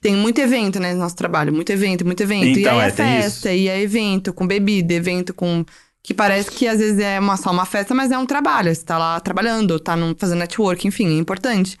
tem 0.00 0.14
muito 0.14 0.38
evento, 0.38 0.78
né, 0.78 0.92
no 0.92 1.00
nosso 1.00 1.16
trabalho, 1.16 1.52
muito 1.52 1.70
evento, 1.70 2.04
muito 2.04 2.22
evento. 2.22 2.58
Então, 2.58 2.76
e 2.76 2.80
aí 2.80 2.84
é, 2.84 2.88
é 2.88 2.92
festa, 2.92 3.52
e 3.52 3.68
é 3.68 3.80
evento 3.80 4.32
com 4.32 4.46
bebida, 4.46 4.92
evento 4.92 5.32
com. 5.32 5.64
Que 6.02 6.12
parece 6.12 6.50
que 6.50 6.68
às 6.68 6.78
vezes 6.78 6.98
é 6.98 7.18
uma, 7.18 7.38
só 7.38 7.50
uma 7.50 7.64
festa, 7.64 7.94
mas 7.94 8.10
é 8.12 8.18
um 8.18 8.26
trabalho. 8.26 8.74
Você 8.74 8.84
tá 8.84 8.98
lá 8.98 9.18
trabalhando, 9.20 9.80
tá 9.80 9.96
num, 9.96 10.14
fazendo 10.14 10.40
network, 10.40 10.86
enfim, 10.86 11.16
é 11.16 11.18
importante. 11.18 11.78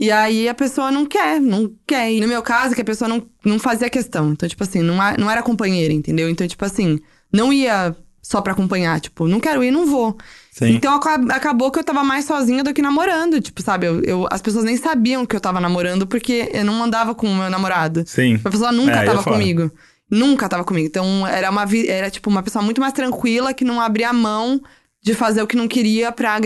E 0.00 0.10
aí 0.10 0.48
a 0.48 0.54
pessoa 0.54 0.90
não 0.90 1.04
quer, 1.04 1.38
não 1.38 1.70
quer. 1.86 2.10
E 2.10 2.20
no 2.22 2.26
meu 2.26 2.40
caso, 2.42 2.74
que 2.74 2.80
a 2.80 2.84
pessoa 2.84 3.06
não, 3.06 3.22
não 3.44 3.58
fazia 3.58 3.90
questão. 3.90 4.30
Então, 4.32 4.48
tipo 4.48 4.62
assim, 4.64 4.80
não, 4.80 4.98
a- 5.00 5.14
não 5.18 5.30
era 5.30 5.42
companheira, 5.42 5.92
entendeu? 5.92 6.30
Então, 6.30 6.48
tipo 6.48 6.64
assim, 6.64 6.98
não 7.30 7.52
ia 7.52 7.94
só 8.22 8.40
pra 8.40 8.54
acompanhar. 8.54 8.98
Tipo, 8.98 9.28
não 9.28 9.38
quero 9.38 9.62
ir, 9.62 9.70
não 9.70 9.84
vou. 9.86 10.16
Sim. 10.50 10.70
Então 10.74 10.94
aca- 10.94 11.20
acabou 11.34 11.70
que 11.70 11.78
eu 11.78 11.84
tava 11.84 12.02
mais 12.02 12.24
sozinha 12.24 12.64
do 12.64 12.72
que 12.72 12.80
namorando. 12.80 13.42
Tipo, 13.42 13.60
sabe? 13.60 13.86
Eu, 13.86 14.00
eu- 14.02 14.26
as 14.30 14.40
pessoas 14.40 14.64
nem 14.64 14.76
sabiam 14.78 15.26
que 15.26 15.36
eu 15.36 15.40
tava 15.40 15.60
namorando 15.60 16.06
porque 16.06 16.48
eu 16.52 16.64
não 16.64 16.82
andava 16.82 17.14
com 17.14 17.26
o 17.26 17.34
meu 17.36 17.50
namorado. 17.50 18.02
Sim. 18.06 18.40
A 18.42 18.50
pessoa 18.50 18.72
nunca 18.72 19.02
É, 19.02 19.04
tava 19.04 19.22
comigo. 19.22 19.70
Nunca 20.10 20.48
tava 20.48 20.64
comigo. 20.64 20.86
Então 20.86 21.26
era 21.26 21.50
uma 21.50 21.64
era 21.86 22.10
tipo 22.10 22.28
uma 22.30 22.42
pessoa 22.42 22.64
muito 22.64 22.80
mais 22.80 22.92
tranquila 22.94 23.52
que 23.52 23.64
não 23.64 23.78
abria 23.80 24.12
mão 24.14 24.60
de 25.02 25.14
fazer 25.14 25.40
o 25.42 25.46
que 25.46 25.56
não 25.56 25.66
queria 25.66 26.12
pra 26.12 26.38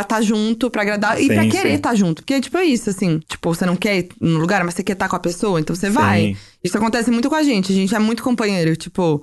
estar 0.00 0.22
junto, 0.22 0.70
pra 0.70 0.80
agradar 0.82 1.20
e 1.20 1.26
Sim, 1.26 1.34
pra 1.34 1.46
querer 1.46 1.70
sim. 1.70 1.74
estar 1.74 1.94
junto. 1.94 2.22
Porque 2.22 2.40
tipo 2.40 2.56
é 2.56 2.64
isso 2.64 2.88
assim, 2.88 3.18
tipo, 3.28 3.54
você 3.54 3.66
não 3.66 3.76
quer 3.76 3.98
ir 3.98 4.08
no 4.20 4.38
lugar, 4.38 4.64
mas 4.64 4.74
você 4.74 4.82
quer 4.82 4.94
estar 4.94 5.08
com 5.08 5.16
a 5.16 5.20
pessoa, 5.20 5.60
então 5.60 5.76
você 5.76 5.90
vai. 5.90 6.22
Sim. 6.28 6.36
Isso 6.64 6.76
acontece 6.78 7.10
muito 7.10 7.28
com 7.28 7.34
a 7.34 7.42
gente. 7.42 7.70
A 7.70 7.74
gente 7.74 7.94
é 7.94 7.98
muito 7.98 8.22
companheiro, 8.22 8.74
tipo, 8.76 9.22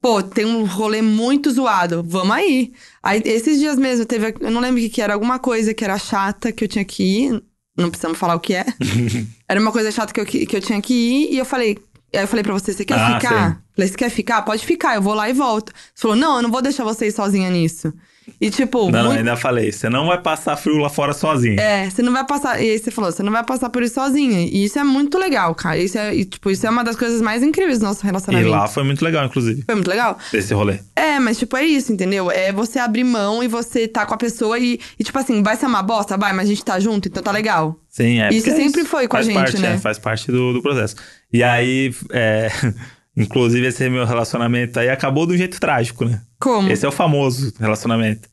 pô, 0.00 0.22
tem 0.22 0.46
um 0.46 0.64
rolê 0.64 1.02
muito 1.02 1.50
zoado, 1.50 2.02
vamos 2.06 2.34
aí. 2.34 2.72
Aí 3.02 3.20
esses 3.24 3.58
dias 3.58 3.76
mesmo 3.76 4.06
teve, 4.06 4.34
eu 4.40 4.50
não 4.50 4.60
lembro 4.62 4.78
o 4.80 4.82
que, 4.82 4.88
que 4.88 5.02
era, 5.02 5.12
alguma 5.12 5.38
coisa 5.38 5.74
que 5.74 5.84
era 5.84 5.98
chata 5.98 6.50
que 6.52 6.64
eu 6.64 6.68
tinha 6.68 6.84
que 6.86 7.02
ir, 7.02 7.42
não 7.76 7.90
precisamos 7.90 8.18
falar 8.18 8.34
o 8.34 8.40
que 8.40 8.54
é. 8.54 8.64
era 9.46 9.60
uma 9.60 9.72
coisa 9.72 9.92
chata 9.92 10.10
que 10.12 10.20
eu, 10.20 10.24
que 10.24 10.56
eu 10.56 10.60
tinha 10.60 10.80
que 10.80 10.94
ir 10.94 11.34
e 11.34 11.38
eu 11.38 11.44
falei, 11.44 11.76
aí 12.14 12.22
eu 12.22 12.28
falei 12.28 12.42
pra 12.42 12.54
você, 12.54 12.72
você 12.72 12.84
quer 12.84 12.98
Ah, 12.98 13.20
ficar? 13.20 13.48
sei. 13.50 13.62
Falei, 13.74 13.88
você 13.90 13.96
quer 13.96 14.10
ficar? 14.10 14.42
Pode 14.42 14.64
ficar, 14.64 14.94
eu 14.94 15.02
vou 15.02 15.12
lá 15.14 15.28
e 15.28 15.32
volto. 15.34 15.70
Você 15.94 16.00
falou, 16.02 16.16
não, 16.16 16.36
eu 16.36 16.42
não 16.42 16.50
vou 16.50 16.60
deixar 16.62 16.82
você 16.84 17.06
ir 17.08 17.12
sozinha 17.12 17.48
nisso. 17.50 17.92
E 18.40 18.50
tipo, 18.50 18.84
Não, 18.90 18.90
não, 18.98 19.04
muito- 19.06 19.18
ainda 19.18 19.36
falei. 19.36 19.72
Você 19.72 19.88
não 19.88 20.06
vai 20.06 20.20
passar 20.20 20.56
frio 20.56 20.76
lá 20.78 20.88
fora 20.88 21.12
sozinho. 21.12 21.58
É, 21.60 21.88
você 21.90 22.02
não 22.02 22.12
vai 22.12 22.24
passar. 22.26 22.60
E 22.62 22.70
aí 22.70 22.78
você 22.78 22.90
falou, 22.90 23.10
você 23.10 23.22
não 23.22 23.32
vai 23.32 23.44
passar 23.44 23.68
por 23.70 23.82
isso 23.82 23.94
sozinha. 23.94 24.40
E 24.46 24.64
isso 24.64 24.78
é 24.78 24.84
muito 24.84 25.18
legal, 25.18 25.54
cara. 25.54 25.76
Isso 25.78 25.98
é, 25.98 26.14
e, 26.14 26.24
tipo, 26.24 26.50
isso 26.50 26.66
é 26.66 26.70
uma 26.70 26.84
das 26.84 26.96
coisas 26.96 27.20
mais 27.20 27.42
incríveis 27.42 27.78
do 27.78 27.84
nosso 27.84 28.04
e 28.04 28.06
relacionamento. 28.06 28.50
lá 28.50 28.66
foi 28.68 28.84
muito 28.84 29.04
legal, 29.04 29.24
inclusive, 29.24 29.62
Foi 29.64 29.74
muito 29.74 29.88
legal. 29.88 30.16
esse 30.32 30.54
rolê. 30.54 30.78
É, 30.94 31.18
mas 31.18 31.38
tipo, 31.38 31.56
é 31.56 31.64
isso, 31.64 31.92
entendeu? 31.92 32.30
É 32.30 32.52
você 32.52 32.78
abrir 32.78 33.04
mão 33.04 33.42
e 33.42 33.48
você 33.48 33.86
tá 33.88 34.06
com 34.06 34.14
a 34.14 34.18
pessoa 34.18 34.58
e, 34.58 34.78
e 34.98 35.04
tipo 35.04 35.18
assim, 35.18 35.42
vai 35.42 35.56
ser 35.56 35.66
uma 35.66 35.82
bosta? 35.82 36.16
Vai, 36.16 36.32
mas 36.32 36.46
a 36.46 36.48
gente 36.48 36.64
tá 36.64 36.78
junto, 36.80 37.08
então 37.08 37.22
tá 37.22 37.32
legal. 37.32 37.76
Sim, 37.88 38.20
é. 38.20 38.28
Isso 38.32 38.48
é 38.50 38.54
sempre 38.54 38.84
foi 38.84 39.06
com 39.08 39.16
a 39.16 39.18
faz 39.18 39.26
gente, 39.26 39.34
parte, 39.36 39.58
né? 39.58 39.74
é, 39.74 39.78
faz 39.78 39.98
parte 39.98 40.30
do, 40.32 40.52
do 40.52 40.62
processo. 40.62 40.96
E 41.32 41.42
aí, 41.42 41.94
é, 42.10 42.48
inclusive, 43.16 43.66
esse 43.66 43.88
meu 43.88 44.04
relacionamento 44.04 44.78
aí 44.78 44.88
acabou 44.88 45.26
de 45.26 45.34
um 45.34 45.36
jeito 45.36 45.58
trágico, 45.60 46.04
né? 46.04 46.22
Como? 46.40 46.70
Esse 46.70 46.84
é 46.84 46.88
o 46.88 46.92
famoso 46.92 47.52
relacionamento. 47.58 48.28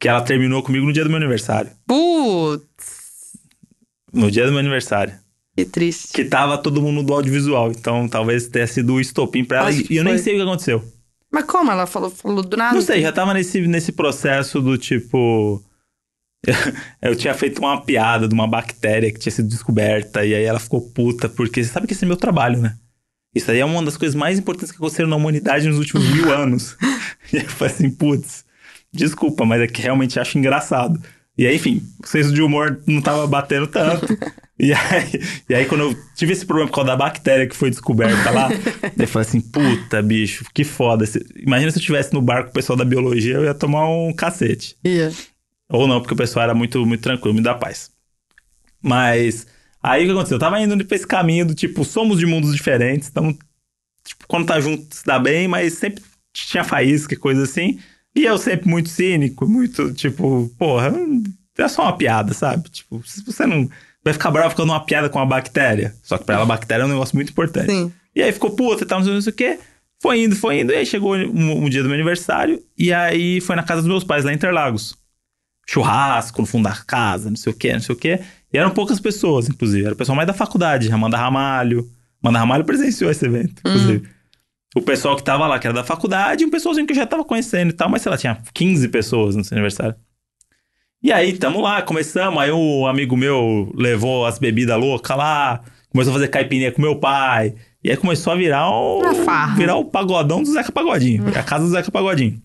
Que 0.00 0.08
ela 0.08 0.20
terminou 0.22 0.62
comigo 0.62 0.86
no 0.86 0.92
dia 0.92 1.02
do 1.02 1.10
meu 1.10 1.16
aniversário. 1.16 1.70
Putz, 1.86 2.62
No 4.12 4.30
dia 4.30 4.44
do 4.46 4.50
meu 4.52 4.60
aniversário. 4.60 5.14
que 5.56 5.64
triste. 5.64 6.12
Que 6.12 6.24
tava 6.24 6.56
todo 6.58 6.80
mundo 6.80 7.02
do 7.02 7.12
audiovisual. 7.12 7.70
Então, 7.72 8.08
talvez 8.08 8.46
tenha 8.46 8.66
sido 8.66 8.94
o 8.94 9.00
estopim 9.00 9.44
pra 9.44 9.58
ela. 9.58 9.68
Acho 9.70 9.92
E 9.92 9.96
eu 9.96 10.04
nem 10.04 10.14
foi. 10.14 10.22
sei 10.22 10.34
o 10.34 10.36
que 10.36 10.42
aconteceu. 10.42 10.84
Mas 11.32 11.44
como? 11.44 11.70
Ela 11.70 11.86
falou, 11.86 12.10
falou 12.10 12.42
do 12.42 12.56
nada? 12.56 12.74
Não 12.74 12.80
sei, 12.80 13.02
já 13.02 13.12
tava 13.12 13.34
nesse, 13.34 13.60
nesse 13.66 13.92
processo 13.92 14.60
do 14.62 14.78
tipo. 14.78 15.62
Eu 17.02 17.16
tinha 17.16 17.34
feito 17.34 17.58
uma 17.58 17.82
piada 17.84 18.28
de 18.28 18.32
uma 18.34 18.46
bactéria 18.46 19.12
que 19.12 19.18
tinha 19.18 19.32
sido 19.32 19.48
descoberta, 19.48 20.24
e 20.24 20.32
aí 20.34 20.44
ela 20.44 20.60
ficou 20.60 20.80
puta, 20.80 21.28
porque 21.28 21.62
você 21.62 21.70
sabe 21.72 21.86
que 21.88 21.92
esse 21.92 22.04
é 22.04 22.08
meu 22.08 22.16
trabalho, 22.16 22.60
né? 22.60 22.76
Isso 23.34 23.50
aí 23.50 23.60
é 23.60 23.64
uma 23.64 23.82
das 23.82 23.96
coisas 23.96 24.14
mais 24.14 24.38
importantes 24.38 24.70
que 24.70 24.78
aconteceram 24.78 25.08
na 25.08 25.16
humanidade 25.16 25.68
nos 25.68 25.78
últimos 25.78 26.06
mil 26.08 26.30
anos. 26.32 26.76
E 27.30 27.36
aí 27.36 27.44
eu 27.44 27.50
falei 27.50 27.74
assim, 27.74 27.90
putz, 27.90 28.42
desculpa, 28.90 29.44
mas 29.44 29.60
é 29.60 29.66
que 29.66 29.82
realmente 29.82 30.18
acho 30.18 30.38
engraçado. 30.38 30.98
E 31.36 31.46
aí, 31.46 31.56
enfim, 31.56 31.82
o 32.02 32.06
senso 32.06 32.32
de 32.32 32.40
humor 32.40 32.80
não 32.86 33.02
tava 33.02 33.26
batendo 33.26 33.66
tanto. 33.66 34.06
E 34.60 34.72
aí, 34.72 35.22
e 35.48 35.54
aí, 35.54 35.66
quando 35.66 35.82
eu 35.82 35.96
tive 36.16 36.32
esse 36.32 36.44
problema 36.44 36.68
por 36.68 36.74
causa 36.74 36.88
da 36.88 36.96
bactéria 36.96 37.46
que 37.46 37.54
foi 37.54 37.70
descoberta 37.70 38.28
lá, 38.28 38.48
eu 38.98 39.06
falei 39.06 39.28
assim, 39.28 39.40
puta, 39.40 40.02
bicho, 40.02 40.44
que 40.52 40.64
foda. 40.64 41.04
Imagina 41.36 41.70
se 41.70 41.76
eu 41.76 41.80
estivesse 41.80 42.12
no 42.12 42.20
bar 42.20 42.42
com 42.42 42.50
o 42.50 42.52
pessoal 42.52 42.76
da 42.76 42.84
biologia, 42.84 43.34
eu 43.34 43.44
ia 43.44 43.54
tomar 43.54 43.88
um 43.88 44.12
cacete. 44.12 44.76
Ia. 44.84 45.12
Ou 45.70 45.86
não, 45.86 46.00
porque 46.00 46.14
o 46.14 46.16
pessoal 46.16 46.42
era 46.42 46.54
muito, 46.54 46.84
muito 46.84 47.00
tranquilo, 47.00 47.36
me 47.36 47.40
dá 47.40 47.54
paz. 47.54 47.92
Mas 48.82 49.46
aí 49.82 50.02
o 50.02 50.06
que 50.06 50.12
aconteceu? 50.12 50.36
Eu 50.36 50.40
tava 50.40 50.60
indo 50.60 50.84
pra 50.84 50.96
esse 50.96 51.06
caminho 51.06 51.46
do 51.46 51.54
tipo, 51.54 51.84
somos 51.84 52.18
de 52.18 52.26
mundos 52.26 52.54
diferentes, 52.54 53.08
então, 53.08 53.36
tipo, 54.04 54.26
quando 54.26 54.46
tá 54.46 54.60
junto 54.60 54.94
se 54.94 55.04
dá 55.04 55.18
bem, 55.18 55.48
mas 55.48 55.74
sempre 55.74 56.02
tinha 56.32 56.64
faísca 56.64 57.14
e 57.14 57.16
coisa 57.16 57.42
assim. 57.42 57.78
E 58.14 58.24
eu 58.24 58.38
sempre 58.38 58.68
muito 58.68 58.88
cínico, 58.88 59.46
muito 59.46 59.92
tipo, 59.92 60.50
porra, 60.58 60.92
é 61.56 61.68
só 61.68 61.82
uma 61.82 61.96
piada, 61.96 62.32
sabe? 62.32 62.68
Tipo, 62.68 63.02
se 63.06 63.24
você 63.24 63.46
não. 63.46 63.68
Vai 64.04 64.12
ficar 64.12 64.30
bravo 64.30 64.50
ficando 64.50 64.72
uma 64.72 64.84
piada 64.84 65.08
com 65.08 65.18
uma 65.18 65.26
bactéria. 65.26 65.94
Só 66.02 66.16
que 66.16 66.24
pra 66.24 66.36
ela, 66.36 66.44
a 66.44 66.46
bactéria 66.46 66.82
é 66.82 66.86
um 66.86 66.88
negócio 66.88 67.16
muito 67.16 67.30
importante. 67.30 67.70
Sim. 67.70 67.92
E 68.14 68.22
aí 68.22 68.32
ficou 68.32 68.52
puta 68.52 68.84
e 68.84 68.86
tal, 68.86 69.02
não 69.02 69.20
sei, 69.20 69.32
o 69.32 69.34
quê. 69.34 69.58
Foi 70.00 70.22
indo, 70.22 70.36
foi 70.36 70.60
indo. 70.60 70.72
E 70.72 70.76
aí 70.76 70.86
chegou 70.86 71.16
um, 71.16 71.64
um 71.64 71.68
dia 71.68 71.82
do 71.82 71.88
meu 71.88 71.96
aniversário. 71.96 72.62
E 72.76 72.92
aí 72.92 73.40
foi 73.40 73.56
na 73.56 73.64
casa 73.64 73.82
dos 73.82 73.88
meus 73.88 74.04
pais, 74.04 74.24
lá 74.24 74.32
em 74.32 74.36
Interlagos. 74.36 74.96
Churrasco 75.68 76.40
no 76.40 76.46
fundo 76.46 76.64
da 76.64 76.76
casa, 76.76 77.28
não 77.28 77.36
sei 77.36 77.52
o 77.52 77.56
quê, 77.56 77.72
não 77.72 77.80
sei 77.80 77.94
o 77.94 77.98
quê. 77.98 78.20
E 78.52 78.58
eram 78.58 78.70
poucas 78.70 78.98
pessoas, 79.00 79.48
inclusive. 79.48 79.84
Era 79.84 79.94
o 79.94 79.96
pessoal 79.96 80.16
mais 80.16 80.26
da 80.26 80.32
faculdade. 80.34 80.90
Amanda 80.90 81.16
Ramalho. 81.16 81.86
Amanda 82.22 82.38
Ramalho 82.38 82.64
presenciou 82.64 83.10
esse 83.10 83.24
evento, 83.26 83.60
inclusive. 83.60 84.08
O 84.76 84.82
pessoal 84.82 85.16
que 85.16 85.22
tava 85.22 85.46
lá, 85.46 85.58
que 85.58 85.66
era 85.66 85.74
da 85.74 85.84
faculdade, 85.84 86.42
e 86.44 86.46
um 86.46 86.50
pessoalzinho 86.50 86.86
que 86.86 86.92
eu 86.92 86.96
já 86.96 87.06
tava 87.06 87.24
conhecendo 87.24 87.70
e 87.70 87.72
tal. 87.72 87.88
Mas 87.88 88.02
sei 88.02 88.10
lá, 88.10 88.18
tinha 88.18 88.38
15 88.54 88.88
pessoas 88.88 89.34
no 89.36 89.44
seu 89.44 89.54
aniversário. 89.54 89.94
E 91.02 91.12
aí, 91.12 91.32
tamo 91.38 91.60
lá, 91.60 91.80
começamos. 91.82 92.40
Aí 92.42 92.50
o 92.50 92.86
amigo 92.86 93.16
meu 93.16 93.70
levou 93.74 94.26
as 94.26 94.38
bebidas 94.38 94.78
loucas 94.78 95.16
lá, 95.16 95.60
começou 95.90 96.10
a 96.10 96.14
fazer 96.14 96.28
caipirinha 96.28 96.72
com 96.72 96.82
meu 96.82 96.96
pai. 96.96 97.54
E 97.84 97.90
aí 97.90 97.96
começou 97.96 98.32
a 98.32 98.36
virar 98.36 98.68
o. 98.70 99.00
Virar 99.56 99.76
o 99.76 99.84
pagodão 99.84 100.42
do 100.42 100.52
Zeca 100.52 100.72
Pagodinho. 100.72 101.24
A 101.28 101.42
casa 101.42 101.64
do 101.64 101.70
Zeca 101.70 101.90
Pagodinho. 101.90 102.40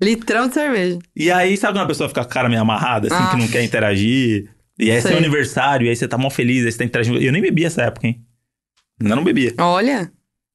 Litrão 0.00 0.48
de 0.48 0.54
cerveja. 0.54 0.98
E 1.16 1.30
aí, 1.30 1.56
sabe 1.56 1.74
quando 1.78 1.84
a 1.84 1.88
pessoa 1.88 2.08
fica 2.08 2.22
com 2.22 2.28
a 2.28 2.30
cara 2.30 2.48
meio 2.48 2.60
amarrada, 2.60 3.06
assim, 3.06 3.26
que 3.30 3.36
Ah. 3.36 3.38
não 3.38 3.48
quer 3.48 3.62
interagir? 3.64 4.50
E 4.78 4.90
aí 4.90 4.96
é 4.96 5.00
seu 5.00 5.16
aniversário, 5.16 5.86
e 5.86 5.88
aí 5.90 5.96
você 5.96 6.08
tá 6.08 6.18
mal 6.18 6.30
feliz, 6.30 6.64
aí 6.64 6.72
você 6.72 6.78
tá 6.78 6.84
interagindo. 6.84 7.18
Eu 7.18 7.32
nem 7.32 7.40
bebia 7.42 7.66
essa 7.68 7.82
época, 7.82 8.06
hein? 8.06 8.20
Ainda 9.00 9.14
não 9.16 9.24
bebia. 9.24 9.54
Olha. 9.58 10.10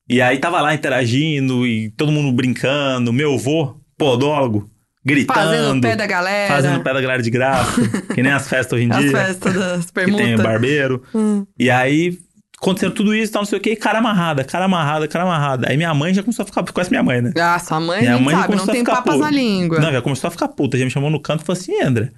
E 0.09 0.21
aí 0.21 0.39
tava 0.39 0.59
lá 0.61 0.73
interagindo, 0.73 1.65
e 1.65 1.89
todo 1.91 2.11
mundo 2.11 2.31
brincando. 2.35 3.13
Meu 3.13 3.35
avô, 3.35 3.79
podólogo, 3.97 4.69
gritando. 5.05 5.35
Fazendo 5.39 5.77
o 5.77 5.81
pé 5.81 5.95
da 5.95 6.07
galera. 6.07 6.53
Fazendo 6.53 6.83
pé 6.83 6.93
da 6.93 7.01
galera 7.01 7.21
de 7.23 7.29
graça. 7.29 7.81
que 8.13 8.21
nem 8.21 8.31
as 8.31 8.47
festas 8.49 8.73
hoje 8.73 8.85
em 8.87 8.91
As 8.91 8.99
dia. 8.99 9.11
festas 9.11 9.53
das 9.53 9.85
Que 9.85 9.93
tem 9.93 10.05
permutas. 10.15 10.41
barbeiro. 10.43 11.03
Hum. 11.13 11.45
E 11.57 11.69
aí, 11.69 12.17
acontecendo 12.61 12.93
tudo 12.93 13.15
isso, 13.15 13.31
tal, 13.31 13.41
não 13.41 13.45
sei 13.47 13.57
o 13.57 13.61
que, 13.61 13.75
cara 13.75 13.99
amarrada, 13.99 14.43
cara 14.43 14.65
amarrada, 14.65 15.07
cara 15.07 15.23
amarrada. 15.23 15.69
Aí 15.69 15.77
minha 15.77 15.93
mãe 15.93 16.13
já 16.13 16.21
começou 16.21 16.43
a 16.43 16.45
ficar. 16.45 16.63
Conhece 16.63 16.91
minha 16.91 17.03
mãe, 17.03 17.21
né? 17.21 17.31
Ah, 17.39 17.57
sua 17.57 17.79
mãe, 17.79 18.01
Minha 18.01 18.17
mãe 18.19 18.35
sabe, 18.35 18.55
não 18.55 18.67
tem 18.67 18.83
papas 18.83 19.15
puta. 19.15 19.25
na 19.25 19.31
língua. 19.31 19.79
Não, 19.79 19.91
já 19.91 20.01
começou 20.01 20.27
a 20.27 20.31
ficar 20.31 20.47
puta. 20.49 20.77
Já 20.77 20.85
me 20.85 20.91
chamou 20.91 21.09
no 21.09 21.19
canto 21.19 21.43
e 21.43 21.45
falou 21.45 21.59
assim: 21.59 21.81
André, 21.81 22.11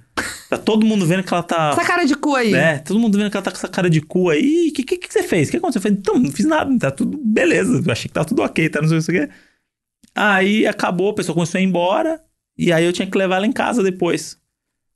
tá 0.50 0.58
todo 0.58 0.84
mundo 0.84 1.06
vendo 1.06 1.22
que 1.22 1.32
ela 1.32 1.42
tá. 1.42 1.70
Essa 1.72 1.84
cara 1.84 2.04
de 2.04 2.16
cu 2.16 2.34
aí. 2.34 2.52
É, 2.54 2.78
todo 2.78 2.98
mundo 2.98 3.16
vendo 3.16 3.30
que 3.30 3.36
ela 3.36 3.44
tá 3.44 3.50
com 3.50 3.56
essa 3.56 3.68
cara 3.68 3.88
de 3.88 4.00
cu 4.00 4.30
aí. 4.30 4.68
O 4.70 4.72
que, 4.74 4.82
que, 4.82 4.96
que 4.96 5.12
você 5.12 5.22
fez? 5.22 5.48
O 5.48 5.50
que 5.52 5.56
aconteceu? 5.56 5.78
Eu 5.78 5.82
falei, 5.82 5.98
então, 5.98 6.18
não 6.18 6.30
fiz 6.30 6.44
nada, 6.46 6.76
tá 6.78 6.90
tudo 6.90 7.18
beleza. 7.22 7.82
Eu 7.84 7.92
achei 7.92 8.08
que 8.08 8.14
tá 8.14 8.24
tudo 8.24 8.42
ok, 8.42 8.68
tá 8.68 8.82
não 8.82 8.88
sei 8.88 8.98
o 8.98 9.02
que. 9.02 9.32
Aí 10.14 10.66
acabou, 10.66 11.10
a 11.10 11.14
pessoa 11.14 11.34
começou 11.34 11.58
a 11.58 11.62
ir 11.62 11.64
embora. 11.64 12.20
E 12.58 12.72
aí 12.72 12.84
eu 12.84 12.92
tinha 12.92 13.06
que 13.06 13.16
levar 13.16 13.36
ela 13.36 13.46
em 13.46 13.52
casa 13.52 13.82
depois. 13.82 14.36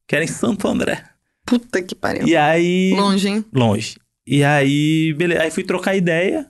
Que 0.07 0.14
era 0.14 0.24
em 0.24 0.28
Santo 0.28 0.68
André. 0.68 1.03
Puta 1.47 1.80
que 1.80 1.94
pariu. 1.94 2.26
E 2.26 2.36
aí. 2.36 2.92
Longe, 2.94 3.28
hein? 3.28 3.44
longe. 3.53 3.97
E 4.26 4.42
aí, 4.42 5.14
beleza. 5.14 5.42
Aí 5.42 5.50
fui 5.50 5.62
trocar 5.62 5.94
ideia. 5.96 6.46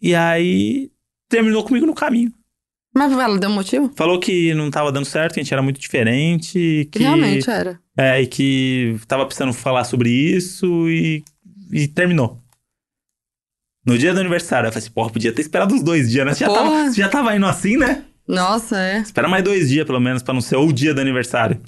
E 0.00 0.14
aí 0.14 0.90
terminou 1.28 1.64
comigo 1.64 1.86
no 1.86 1.94
caminho. 1.94 2.32
Mas 2.94 3.12
ela 3.12 3.38
deu 3.38 3.50
um 3.50 3.54
motivo? 3.54 3.92
Falou 3.94 4.18
que 4.18 4.54
não 4.54 4.70
tava 4.70 4.90
dando 4.90 5.04
certo, 5.04 5.34
que 5.34 5.40
a 5.40 5.42
gente 5.42 5.52
era 5.52 5.62
muito 5.62 5.78
diferente. 5.78 6.88
Que, 6.90 6.98
Realmente 6.98 7.48
era. 7.48 7.78
É, 7.96 8.20
e 8.22 8.26
que 8.26 8.96
tava 9.06 9.26
precisando 9.26 9.52
falar 9.52 9.84
sobre 9.84 10.10
isso 10.10 10.88
e, 10.88 11.22
e 11.70 11.86
terminou. 11.86 12.40
No 13.84 13.96
dia 13.96 14.12
do 14.12 14.20
aniversário, 14.20 14.66
eu 14.66 14.72
falei 14.72 14.84
assim, 14.84 14.92
porra, 14.92 15.10
podia 15.10 15.32
ter 15.32 15.42
esperado 15.42 15.74
uns 15.74 15.82
dois 15.82 16.10
dias, 16.10 16.26
né? 16.26 16.34
Você 16.34 16.44
já, 16.44 16.48
Porra. 16.48 16.60
tava, 16.62 16.92
já 16.92 17.08
tava 17.08 17.36
indo 17.36 17.46
assim, 17.46 17.76
né? 17.76 18.04
Nossa, 18.26 18.78
é. 18.78 18.98
Espera 18.98 19.28
mais 19.28 19.42
dois 19.42 19.70
dias, 19.70 19.86
pelo 19.86 20.00
menos, 20.00 20.22
pra 20.22 20.34
não 20.34 20.40
ser 20.40 20.56
o 20.56 20.70
dia 20.72 20.92
do 20.92 21.00
aniversário. 21.00 21.60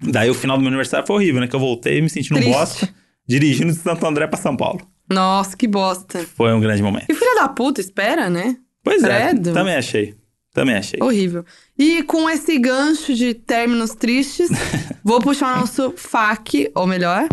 Daí 0.00 0.30
o 0.30 0.34
final 0.34 0.56
do 0.56 0.62
meu 0.62 0.68
aniversário 0.68 1.06
foi 1.06 1.16
horrível, 1.16 1.40
né? 1.40 1.48
Que 1.48 1.54
eu 1.54 1.60
voltei 1.60 2.00
me 2.00 2.08
sentindo 2.08 2.40
um 2.40 2.50
bosta, 2.50 2.88
dirigindo 3.26 3.72
de 3.72 3.78
Santo 3.78 4.06
André 4.06 4.26
pra 4.26 4.38
São 4.38 4.56
Paulo. 4.56 4.80
Nossa, 5.10 5.56
que 5.56 5.66
bosta. 5.68 6.20
Foi 6.34 6.52
um 6.52 6.60
grande 6.60 6.82
momento. 6.82 7.06
E 7.08 7.14
filha 7.14 7.34
da 7.40 7.48
puta, 7.48 7.80
espera, 7.80 8.30
né? 8.30 8.56
Pois 8.82 9.02
Credo. 9.02 9.50
é, 9.50 9.52
também 9.52 9.74
achei. 9.76 10.14
Também 10.52 10.74
achei. 10.74 10.98
Horrível. 11.02 11.44
E 11.78 12.02
com 12.02 12.28
esse 12.28 12.58
gancho 12.58 13.14
de 13.14 13.32
términos 13.34 13.94
tristes, 13.94 14.50
vou 15.02 15.20
puxar 15.20 15.56
o 15.56 15.60
nosso 15.60 15.92
FAQ, 15.96 16.70
ou 16.74 16.86
melhor, 16.86 17.26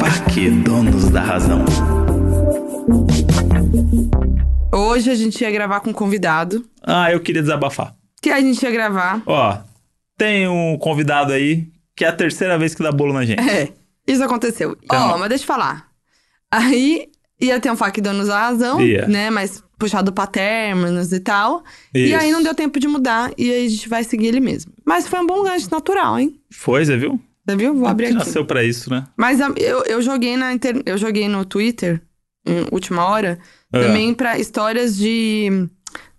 FAQ, 0.00 0.50
donos 0.64 1.10
da 1.10 1.20
razão. 1.20 1.64
hoje 4.72 5.10
a 5.10 5.14
gente 5.14 5.40
ia 5.42 5.50
gravar 5.50 5.80
com 5.80 5.90
um 5.90 5.94
convidado. 5.94 6.64
Ah, 6.82 7.10
eu 7.12 7.20
queria 7.20 7.42
desabafar. 7.42 7.94
Que 8.22 8.30
a 8.30 8.40
gente 8.40 8.62
ia 8.62 8.70
gravar. 8.70 9.22
Ó, 9.26 9.58
tem 10.16 10.48
um 10.48 10.76
convidado 10.78 11.32
aí 11.32 11.66
que 12.00 12.04
é 12.06 12.08
a 12.08 12.12
terceira 12.14 12.56
vez 12.56 12.74
que 12.74 12.82
dá 12.82 12.90
bolo 12.90 13.12
na 13.12 13.26
gente. 13.26 13.38
É, 13.46 13.74
isso 14.06 14.24
aconteceu. 14.24 14.70
Ó, 14.70 14.74
Então. 14.82 15.18
mas 15.18 15.28
deixa 15.28 15.44
eu 15.44 15.46
falar. 15.46 15.86
Aí 16.50 17.08
ia 17.38 17.60
ter 17.60 17.70
um 17.70 17.76
FAQ 17.76 18.00
donos 18.00 18.28
da 18.28 18.40
razão, 18.40 18.80
Ia. 18.80 19.06
né? 19.06 19.28
Mas 19.28 19.62
puxado 19.78 20.10
pra 20.10 20.26
términos 20.26 21.12
e 21.12 21.20
tal. 21.20 21.62
E 21.94 22.06
Isso. 22.06 22.16
aí 22.16 22.32
não 22.32 22.42
deu 22.42 22.54
tempo 22.54 22.80
de 22.80 22.88
mudar, 22.88 23.30
e 23.36 23.52
aí 23.52 23.66
a 23.66 23.68
gente 23.68 23.86
vai 23.86 24.02
seguir 24.02 24.28
ele 24.28 24.40
mesmo. 24.40 24.72
Mas 24.82 25.06
foi 25.06 25.20
um 25.20 25.26
bom 25.26 25.42
gancho 25.42 25.68
natural, 25.70 26.18
hein? 26.18 26.40
Foi, 26.50 26.82
você 26.86 26.96
viu? 26.96 27.20
Você 27.46 27.56
viu? 27.56 27.74
Vou 27.74 27.86
abrir 27.86 28.06
Que 28.06 28.14
aqui. 28.16 28.24
nasceu 28.24 28.46
pra 28.46 28.64
isso, 28.64 28.88
né? 28.88 29.04
Mas 29.14 29.38
a- 29.42 29.52
eu, 29.58 29.82
eu 29.84 30.00
joguei 30.00 30.38
na 30.38 30.54
inter... 30.54 30.80
eu 30.86 30.96
joguei 30.96 31.28
no 31.28 31.44
Twitter, 31.44 32.00
em 32.46 32.64
última 32.72 33.04
hora, 33.04 33.38
É. 33.72 33.78
também 33.86 34.14
pra 34.14 34.38
histórias 34.38 34.96
de 34.96 35.68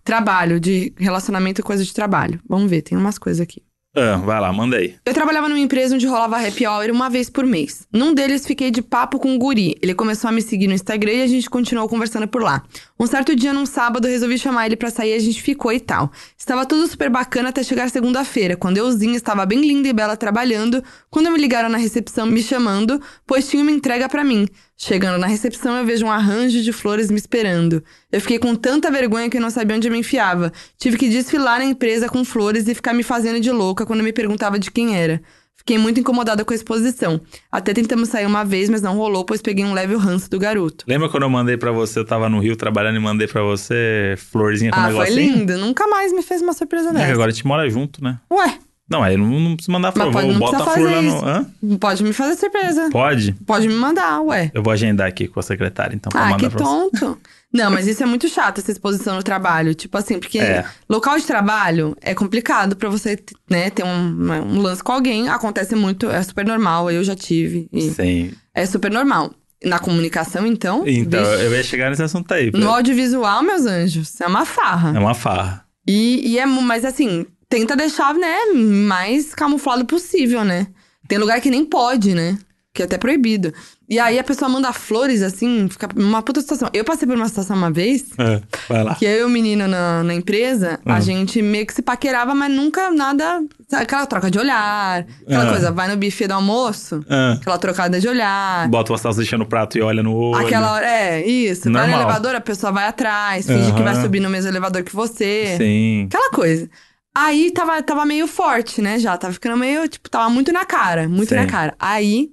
trabalho, 0.03 0.59
de 0.59 0.93
relacionamento 0.97 1.59
e 1.59 1.63
coisa 1.63 1.83
de 1.83 1.91
trabalho. 1.91 2.39
Vamos 2.47 2.69
ver, 2.69 2.83
tem 2.83 2.95
umas 2.95 3.17
coisas 3.17 3.41
aqui. 3.41 3.63
Ah, 3.93 4.15
vai 4.15 4.39
lá, 4.39 4.53
manda 4.53 4.77
aí. 4.77 4.95
Eu 5.05 5.13
trabalhava 5.13 5.49
numa 5.49 5.59
empresa 5.59 5.93
onde 5.95 6.07
rolava 6.07 6.37
happy 6.37 6.65
hour 6.65 6.89
uma 6.91 7.09
vez 7.09 7.29
por 7.29 7.45
mês. 7.45 7.85
Num 7.91 8.13
deles 8.13 8.47
fiquei 8.47 8.71
de 8.71 8.81
papo 8.81 9.19
com 9.19 9.29
um 9.31 9.37
guri. 9.37 9.77
Ele 9.81 9.93
começou 9.93 10.29
a 10.29 10.31
me 10.31 10.41
seguir 10.41 10.67
no 10.67 10.73
Instagram 10.73 11.11
e 11.11 11.23
a 11.23 11.27
gente 11.27 11.49
continuou 11.49 11.89
conversando 11.89 12.25
por 12.25 12.41
lá. 12.41 12.63
Um 12.97 13.05
certo 13.05 13.35
dia, 13.35 13.51
num 13.51 13.65
sábado, 13.65 14.07
resolvi 14.07 14.37
chamar 14.37 14.67
ele 14.67 14.77
pra 14.77 14.89
sair 14.89 15.11
e 15.11 15.15
a 15.15 15.19
gente 15.19 15.41
ficou 15.41 15.73
e 15.73 15.79
tal. 15.79 16.09
Estava 16.37 16.65
tudo 16.65 16.87
super 16.87 17.09
bacana 17.09 17.49
até 17.49 17.63
chegar 17.63 17.89
segunda-feira, 17.89 18.55
quando 18.55 18.77
euzinha 18.77 19.17
estava 19.17 19.45
bem 19.45 19.59
linda 19.59 19.89
e 19.89 19.93
bela 19.93 20.15
trabalhando, 20.15 20.81
quando 21.09 21.29
me 21.29 21.37
ligaram 21.37 21.67
na 21.67 21.77
recepção 21.77 22.25
me 22.25 22.41
chamando, 22.41 23.01
pois 23.27 23.49
tinha 23.49 23.61
uma 23.61 23.71
entrega 23.71 24.07
pra 24.07 24.23
mim. 24.23 24.47
Chegando 24.83 25.19
na 25.19 25.27
recepção, 25.27 25.77
eu 25.77 25.85
vejo 25.85 26.03
um 26.07 26.11
arranjo 26.11 26.59
de 26.63 26.73
flores 26.73 27.11
me 27.11 27.15
esperando. 27.17 27.83
Eu 28.11 28.19
fiquei 28.19 28.39
com 28.39 28.55
tanta 28.55 28.89
vergonha 28.89 29.29
que 29.29 29.39
não 29.39 29.51
sabia 29.51 29.77
onde 29.77 29.87
eu 29.87 29.91
me 29.91 29.99
enfiava. 29.99 30.51
Tive 30.75 30.97
que 30.97 31.07
desfilar 31.07 31.59
na 31.59 31.65
empresa 31.65 32.09
com 32.09 32.25
flores 32.25 32.67
e 32.67 32.73
ficar 32.73 32.91
me 32.91 33.03
fazendo 33.03 33.39
de 33.39 33.51
louca 33.51 33.85
quando 33.85 34.01
me 34.01 34.11
perguntava 34.11 34.57
de 34.57 34.71
quem 34.71 34.97
era. 34.97 35.21
Fiquei 35.55 35.77
muito 35.77 35.99
incomodada 35.99 36.43
com 36.43 36.51
a 36.51 36.55
exposição. 36.55 37.21
Até 37.51 37.75
tentamos 37.75 38.09
sair 38.09 38.25
uma 38.25 38.43
vez, 38.43 38.71
mas 38.71 38.81
não 38.81 38.97
rolou, 38.97 39.23
pois 39.23 39.39
peguei 39.39 39.63
um 39.63 39.71
leve 39.71 39.95
ranço 39.95 40.27
do 40.31 40.39
garoto. 40.39 40.83
Lembra 40.87 41.09
quando 41.09 41.21
eu 41.23 41.29
mandei 41.29 41.57
pra 41.57 41.71
você, 41.71 41.99
eu 41.99 42.05
tava 42.05 42.27
no 42.27 42.39
Rio 42.39 42.55
trabalhando 42.55 42.95
e 42.95 42.99
mandei 42.99 43.27
pra 43.27 43.43
você 43.43 44.15
florzinha 44.31 44.71
com 44.71 44.79
ah, 44.79 44.87
negocinho? 44.87 45.13
foi 45.13 45.23
lindo. 45.23 45.57
Nunca 45.59 45.85
mais 45.87 46.11
me 46.11 46.23
fez 46.23 46.41
uma 46.41 46.53
surpresa 46.53 46.89
É 46.89 46.93
dessa. 46.93 47.05
que 47.05 47.11
agora 47.11 47.29
a 47.29 47.31
gente 47.31 47.45
mora 47.45 47.69
junto, 47.69 48.03
né? 48.03 48.17
Ué, 48.33 48.57
Não, 48.91 49.01
aí 49.01 49.15
não, 49.15 49.25
não 49.27 49.55
precisa 49.55 49.71
mandar 49.71 49.91
flor. 49.93 50.07
Mas 50.07 50.13
pode- 50.13 50.25
Vou- 50.25 50.33
não 50.33 50.39
Bota 50.39 50.57
a 50.63 50.73
flor 50.73 50.91
lá 50.91 51.01
no. 51.01 51.25
Hã? 51.25 51.45
pode 51.79 52.03
me 52.03 52.11
fazer 52.11 52.35
surpresa. 52.35 52.89
Pode? 52.91 53.31
Pode 53.47 53.67
me 53.67 53.73
mandar, 53.73 54.19
ué. 54.21 54.51
Eu 54.53 54.61
vou 54.61 54.73
agendar 54.73 55.07
aqui 55.07 55.27
com 55.29 55.39
a 55.39 55.43
secretária, 55.43 55.95
então, 55.95 56.11
Ah, 56.13 56.35
que 56.35 56.49
tonto. 56.49 57.17
Não, 57.53 57.69
mas 57.71 57.85
isso 57.87 58.01
é 58.03 58.05
muito 58.05 58.27
chato, 58.29 58.59
essa 58.59 58.71
exposição 58.71 59.15
no 59.15 59.23
trabalho. 59.23 59.73
Tipo 59.73 59.97
assim, 59.97 60.19
porque 60.19 60.39
É. 60.39 60.65
local 60.89 61.17
de 61.17 61.25
trabalho 61.25 61.95
é 62.01 62.13
complicado 62.13 62.75
pra 62.75 62.89
você, 62.89 63.17
né, 63.49 63.69
ter 63.69 63.83
um, 63.83 63.87
um 63.87 64.61
lance 64.61 64.83
com 64.83 64.91
alguém. 64.91 65.29
Acontece 65.29 65.73
muito, 65.75 66.09
é 66.09 66.21
super 66.23 66.45
normal, 66.45 66.91
eu 66.91 67.03
já 67.03 67.15
tive. 67.15 67.69
Sim. 67.95 68.31
é 68.53 68.65
super 68.65 68.91
normal. 68.91 69.31
Na 69.63 69.77
comunicação, 69.79 70.45
então. 70.47 70.83
Então, 70.87 71.23
vixe. 71.23 71.43
eu 71.45 71.53
ia 71.53 71.63
chegar 71.63 71.89
nesse 71.91 72.01
assunto 72.01 72.31
aí. 72.33 72.51
No 72.51 72.67
audiovisual, 72.69 73.43
meus 73.43 73.65
anjos, 73.65 74.19
é 74.19 74.25
uma 74.27 74.43
farra. 74.43 74.91
É 74.97 74.99
uma 74.99 75.13
farra. 75.13 75.63
E, 75.87 76.31
e 76.31 76.39
é, 76.39 76.45
mas 76.47 76.83
assim, 76.83 77.25
tenta 77.51 77.75
deixar, 77.75 78.13
né, 78.15 78.37
mais 78.55 79.35
camuflado 79.35 79.85
possível, 79.85 80.43
né? 80.43 80.67
Tem 81.07 81.17
lugar 81.19 81.39
que 81.41 81.51
nem 81.51 81.65
pode, 81.65 82.15
né? 82.15 82.37
Que 82.73 82.81
é 82.83 82.85
até 82.85 82.97
proibido. 82.97 83.53
E 83.89 83.99
aí 83.99 84.17
a 84.17 84.23
pessoa 84.23 84.47
manda 84.47 84.71
flores, 84.71 85.21
assim, 85.21 85.67
fica 85.69 85.89
uma 85.93 86.21
puta 86.21 86.39
situação. 86.39 86.69
Eu 86.73 86.85
passei 86.85 87.05
por 87.05 87.17
uma 87.17 87.27
situação 87.27 87.57
uma 87.57 87.69
vez, 87.69 88.05
É, 88.17 88.41
vai 88.69 88.81
lá. 88.85 88.95
que 88.95 89.03
eu 89.03 89.19
e 89.19 89.23
o 89.25 89.29
menino 89.29 89.67
na, 89.67 90.01
na 90.01 90.13
empresa, 90.13 90.79
a 90.85 90.93
Uhum. 90.95 91.01
gente 91.01 91.41
meio 91.41 91.65
que 91.67 91.73
se 91.73 91.81
paquerava, 91.81 92.33
mas 92.33 92.49
nunca 92.49 92.89
nada. 92.89 93.43
sabe, 93.67 93.83
Aquela 93.83 94.05
troca 94.05 94.31
de 94.31 94.39
olhar, 94.39 95.05
aquela 95.27 95.43
Ah. 95.43 95.49
coisa, 95.49 95.69
vai 95.73 95.89
no 95.89 95.97
buffet 95.97 96.27
do 96.27 96.33
almoço, 96.35 97.03
Ah, 97.09 97.33
aquela 97.41 97.57
trocada 97.57 97.99
de 97.99 98.07
olhar. 98.07 98.69
bota 98.69 98.93
uma 98.93 98.97
salsicha 98.97 99.37
no 99.37 99.45
prato 99.45 99.77
e 99.77 99.81
olha 99.81 100.01
no 100.01 100.13
olho. 100.15 100.45
Aquela 100.45 100.71
hora, 100.71 100.85
é, 100.87 101.27
isso. 101.27 101.63
Vai 101.63 101.73
no 101.73 101.79
Normal. 101.79 102.01
elevador, 102.03 102.35
a 102.35 102.39
pessoa 102.41 102.71
vai 102.71 102.87
atrás, 102.87 103.45
finge 103.45 103.73
que 103.73 103.81
vai 103.83 103.95
subir 104.01 104.21
no 104.21 104.29
mesmo 104.29 104.49
elevador 104.49 104.81
que 104.83 104.95
você. 104.95 105.55
Sim. 105.57 106.05
Aquela 106.07 106.31
coisa. 106.31 106.69
Aí 107.13 107.51
tava, 107.51 107.81
tava 107.83 108.05
meio 108.05 108.25
forte, 108.27 108.81
né? 108.81 108.97
Já 108.97 109.17
tava 109.17 109.33
ficando 109.33 109.57
meio, 109.57 109.87
tipo, 109.87 110.09
tava 110.09 110.29
muito 110.29 110.51
na 110.51 110.65
cara, 110.65 111.09
muito 111.09 111.29
Sim. 111.29 111.35
na 111.35 111.45
cara. 111.47 111.75
Aí 111.79 112.29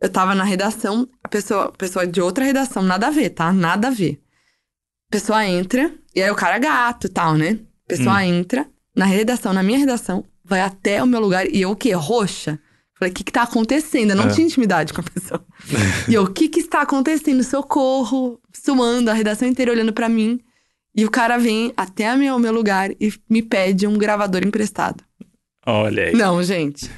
eu 0.00 0.08
tava 0.10 0.34
na 0.34 0.44
redação, 0.44 1.08
a 1.22 1.28
pessoa, 1.28 1.70
pessoa 1.72 2.06
de 2.06 2.20
outra 2.20 2.44
redação, 2.44 2.82
nada 2.82 3.08
a 3.08 3.10
ver, 3.10 3.30
tá? 3.30 3.52
Nada 3.52 3.88
a 3.88 3.90
ver. 3.90 4.20
A 5.08 5.12
pessoa 5.12 5.44
entra, 5.46 5.92
e 6.14 6.22
aí 6.22 6.30
o 6.30 6.34
cara 6.34 6.56
é 6.56 6.60
gato 6.60 7.06
e 7.06 7.10
tal, 7.10 7.34
né? 7.34 7.58
A 7.84 7.88
pessoa 7.88 8.16
Hum. 8.16 8.20
entra 8.20 8.66
na 8.94 9.04
redação, 9.04 9.52
na 9.52 9.62
minha 9.62 9.78
redação, 9.78 10.24
vai 10.44 10.60
até 10.60 11.02
o 11.02 11.06
meu 11.06 11.20
lugar 11.20 11.46
e 11.46 11.60
eu 11.60 11.70
o 11.70 11.76
quê? 11.76 11.92
Roxa? 11.92 12.58
Falei, 12.98 13.12
o 13.12 13.14
que 13.14 13.22
que 13.24 13.32
tá 13.32 13.42
acontecendo? 13.42 14.10
Eu 14.12 14.16
não 14.16 14.24
É. 14.24 14.28
tinha 14.28 14.46
intimidade 14.46 14.94
com 14.94 15.02
a 15.02 15.04
pessoa. 15.04 15.44
e 16.08 16.14
eu, 16.14 16.22
o 16.24 16.30
que 16.32 16.48
que 16.48 16.60
está 16.60 16.80
acontecendo? 16.80 17.44
Socorro, 17.44 18.40
suando, 18.54 19.10
a 19.10 19.14
redação 19.14 19.46
inteira 19.46 19.70
olhando 19.70 19.92
pra 19.92 20.08
mim. 20.08 20.40
E 20.96 21.04
o 21.04 21.10
cara 21.10 21.36
vem 21.36 21.72
até 21.76 22.14
o 22.14 22.18
meu, 22.18 22.38
meu 22.38 22.52
lugar 22.52 22.90
e 22.98 23.12
me 23.28 23.42
pede 23.42 23.86
um 23.86 23.98
gravador 23.98 24.42
emprestado. 24.46 25.04
Olha 25.66 26.04
aí. 26.04 26.14
Não, 26.14 26.42
gente. 26.42 26.90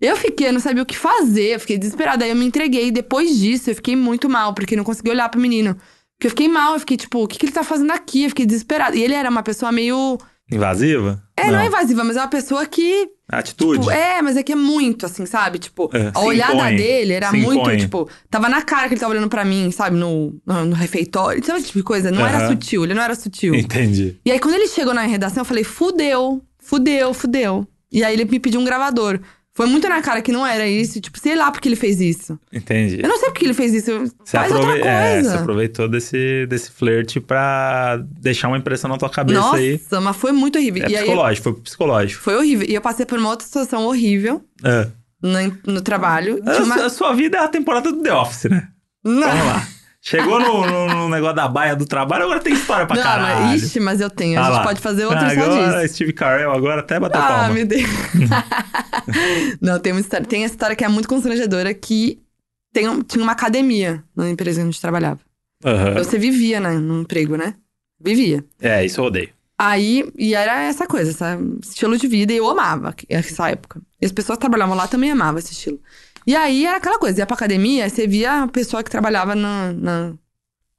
Eu 0.00 0.16
fiquei, 0.16 0.48
eu 0.48 0.52
não 0.52 0.60
sabia 0.60 0.82
o 0.82 0.86
que 0.86 0.96
fazer, 0.96 1.54
eu 1.54 1.60
fiquei 1.60 1.76
desesperada. 1.76 2.24
Aí 2.24 2.30
eu 2.30 2.36
me 2.36 2.46
entreguei. 2.46 2.90
Depois 2.90 3.38
disso, 3.38 3.70
eu 3.70 3.74
fiquei 3.74 3.94
muito 3.94 4.28
mal, 4.28 4.54
porque 4.54 4.74
não 4.74 4.84
consegui 4.84 5.10
olhar 5.10 5.28
pro 5.28 5.40
menino. 5.40 5.76
Porque 6.16 6.26
eu 6.26 6.30
fiquei 6.30 6.48
mal, 6.48 6.74
eu 6.74 6.80
fiquei 6.80 6.96
tipo, 6.96 7.22
o 7.22 7.28
que, 7.28 7.38
que 7.38 7.46
ele 7.46 7.52
tá 7.52 7.62
fazendo 7.62 7.90
aqui? 7.90 8.24
Eu 8.24 8.30
fiquei 8.30 8.46
desesperada. 8.46 8.96
E 8.96 9.02
ele 9.02 9.14
era 9.14 9.28
uma 9.28 9.42
pessoa 9.42 9.70
meio. 9.70 10.18
Invasiva? 10.50 11.22
É, 11.42 11.50
não, 11.50 11.60
é 11.60 11.66
invasiva, 11.66 12.04
mas 12.04 12.16
é 12.16 12.20
uma 12.20 12.28
pessoa 12.28 12.64
que. 12.66 13.08
Atitude. 13.28 13.78
Tipo, 13.80 13.90
é, 13.90 14.20
mas 14.20 14.36
é 14.36 14.42
que 14.42 14.52
é 14.52 14.56
muito, 14.56 15.06
assim, 15.06 15.24
sabe? 15.26 15.58
Tipo, 15.58 15.90
É, 15.94 16.10
a 16.14 16.20
olhada 16.20 16.52
impõe. 16.54 16.76
dele 16.76 17.12
era 17.14 17.32
muito, 17.32 17.52
impõe. 17.60 17.76
tipo, 17.78 18.08
tava 18.30 18.48
na 18.48 18.60
cara 18.62 18.88
que 18.88 18.94
ele 18.94 19.00
tava 19.00 19.12
olhando 19.12 19.28
pra 19.28 19.44
mim, 19.44 19.70
sabe? 19.70 19.96
No, 19.96 20.34
no, 20.46 20.64
no 20.66 20.74
refeitório. 20.74 21.44
Sabe 21.44 21.58
esse 21.58 21.68
tipo 21.68 21.78
de 21.78 21.84
coisa? 21.84 22.10
Não 22.10 22.26
era 22.26 22.38
Aham. 22.38 22.48
sutil, 22.50 22.84
ele 22.84 22.94
não 22.94 23.02
era 23.02 23.14
sutil. 23.14 23.54
Entendi. 23.54 24.18
E 24.24 24.30
aí, 24.30 24.38
quando 24.38 24.54
ele 24.54 24.68
chegou 24.68 24.92
na 24.92 25.02
redação, 25.02 25.40
eu 25.40 25.44
falei, 25.46 25.64
fudeu, 25.64 26.42
fudeu, 26.58 27.14
fudeu. 27.14 27.66
E 27.90 28.02
aí 28.04 28.14
ele 28.14 28.24
me 28.24 28.38
pediu 28.40 28.60
um 28.60 28.64
gravador. 28.64 29.20
Foi 29.54 29.66
muito 29.66 29.86
na 29.86 30.00
cara 30.00 30.22
que 30.22 30.32
não 30.32 30.46
era 30.46 30.66
isso, 30.66 30.98
tipo, 30.98 31.18
sei 31.18 31.36
lá 31.36 31.50
porque 31.52 31.68
ele 31.68 31.76
fez 31.76 32.00
isso. 32.00 32.38
Entendi. 32.50 33.00
Eu 33.02 33.08
não 33.08 33.18
sei 33.18 33.28
porque 33.30 33.44
ele 33.44 33.52
fez 33.52 33.74
isso. 33.74 33.90
Você, 34.24 34.36
Faz 34.38 34.50
aprove- 34.50 34.72
outra 34.72 34.88
é, 34.88 35.12
coisa. 35.14 35.30
você 35.30 35.36
aproveitou 35.36 35.88
desse, 35.88 36.46
desse 36.46 36.70
flerte 36.70 37.20
pra 37.20 37.98
deixar 38.18 38.48
uma 38.48 38.56
impressão 38.56 38.88
na 38.88 38.96
tua 38.96 39.10
cabeça 39.10 39.38
Nossa, 39.40 39.56
aí. 39.58 39.78
mas 40.02 40.16
foi 40.16 40.32
muito 40.32 40.56
horrível. 40.58 40.84
É 40.84 40.88
e 40.88 40.96
aí 40.96 41.02
psicológico, 41.04 41.42
foi 41.52 41.60
psicológico. 41.60 42.22
foi 42.22 42.36
horrível. 42.36 42.66
E 42.66 42.74
eu 42.74 42.80
passei 42.80 43.04
por 43.04 43.18
uma 43.18 43.28
outra 43.28 43.46
situação 43.46 43.84
horrível 43.84 44.42
É. 44.64 44.88
no, 45.22 45.74
no 45.74 45.80
trabalho. 45.82 46.40
A, 46.46 46.62
uma... 46.62 46.86
a 46.86 46.88
sua 46.90 47.12
vida 47.14 47.36
é 47.36 47.40
a 47.40 47.48
temporada 47.48 47.92
do 47.92 48.02
The 48.02 48.14
Office, 48.14 48.44
né? 48.50 48.68
Não. 49.04 49.20
Vamos 49.28 49.46
lá. 49.46 49.68
Chegou 50.04 50.40
no, 50.40 50.66
no- 50.66 50.88
no 50.94 51.08
negócio 51.08 51.36
da 51.36 51.46
baia 51.46 51.76
do 51.76 51.86
trabalho, 51.86 52.24
agora 52.24 52.40
tem 52.40 52.52
história 52.54 52.84
pra 52.86 52.96
Não, 52.96 53.02
caralho. 53.04 53.40
mas, 53.46 53.62
ixi, 53.62 53.78
mas 53.78 54.00
eu 54.00 54.10
tenho. 54.10 54.36
A 54.36 54.42
Ah 54.42 54.44
gente 54.46 54.54
lá. 54.56 54.62
pode 54.64 54.80
fazer 54.80 55.04
outra 55.04 55.26
Ah, 55.28 55.34
só 55.34 55.40
agora, 55.42 55.82
disso. 55.82 55.94
Steve 55.94 56.12
Carell, 56.12 56.50
agora 56.50 56.80
até 56.80 56.98
bater 56.98 57.18
Ah, 57.18 57.26
palma. 57.28 57.50
meu 57.54 57.64
Deus. 57.64 57.82
não, 59.60 59.78
tem 59.78 59.92
uma 59.92 60.00
história. 60.00 60.26
Tem 60.26 60.44
essa 60.44 60.54
história 60.54 60.74
que 60.76 60.84
é 60.84 60.88
muito 60.88 61.08
constrangedora 61.08 61.72
que 61.72 62.20
tem, 62.72 62.88
um- 62.88 63.02
tinha 63.02 63.22
uma 63.22 63.32
academia 63.32 64.02
na 64.14 64.28
empresa 64.28 64.60
onde 64.60 64.68
a 64.68 64.72
gente 64.72 64.80
trabalhava. 64.80 65.20
Aham. 65.64 65.94
Você 65.94 66.18
vivia 66.18 66.58
né, 66.60 66.72
no 66.74 67.02
emprego, 67.02 67.36
né? 67.36 67.54
Vivia. 68.02 68.44
É, 68.60 68.84
isso 68.84 69.00
eu 69.00 69.04
odeio. 69.04 69.30
Aí, 69.56 70.10
e 70.18 70.34
era 70.34 70.64
essa 70.64 70.86
coisa, 70.86 71.10
esse 71.12 71.70
estilo 71.70 71.96
de 71.96 72.08
vida, 72.08 72.32
e 72.32 72.38
eu 72.38 72.50
amava 72.50 72.92
essa 73.08 73.48
época. 73.48 73.80
E 74.00 74.04
as 74.06 74.10
pessoas 74.10 74.36
que 74.36 74.40
trabalhavam 74.40 74.74
lá 74.76 74.88
também 74.88 75.12
amavam 75.12 75.38
esse 75.38 75.52
estilo. 75.52 75.78
E 76.26 76.34
aí 76.36 76.64
era 76.66 76.76
aquela 76.76 76.98
coisa, 76.98 77.20
ia 77.20 77.26
pra 77.26 77.34
academia, 77.34 77.84
aí 77.84 77.90
você 77.90 78.06
via 78.06 78.42
a 78.44 78.48
pessoa 78.48 78.82
que 78.82 78.90
trabalhava 78.90 79.34
na, 79.34 79.72
na- 79.72 80.12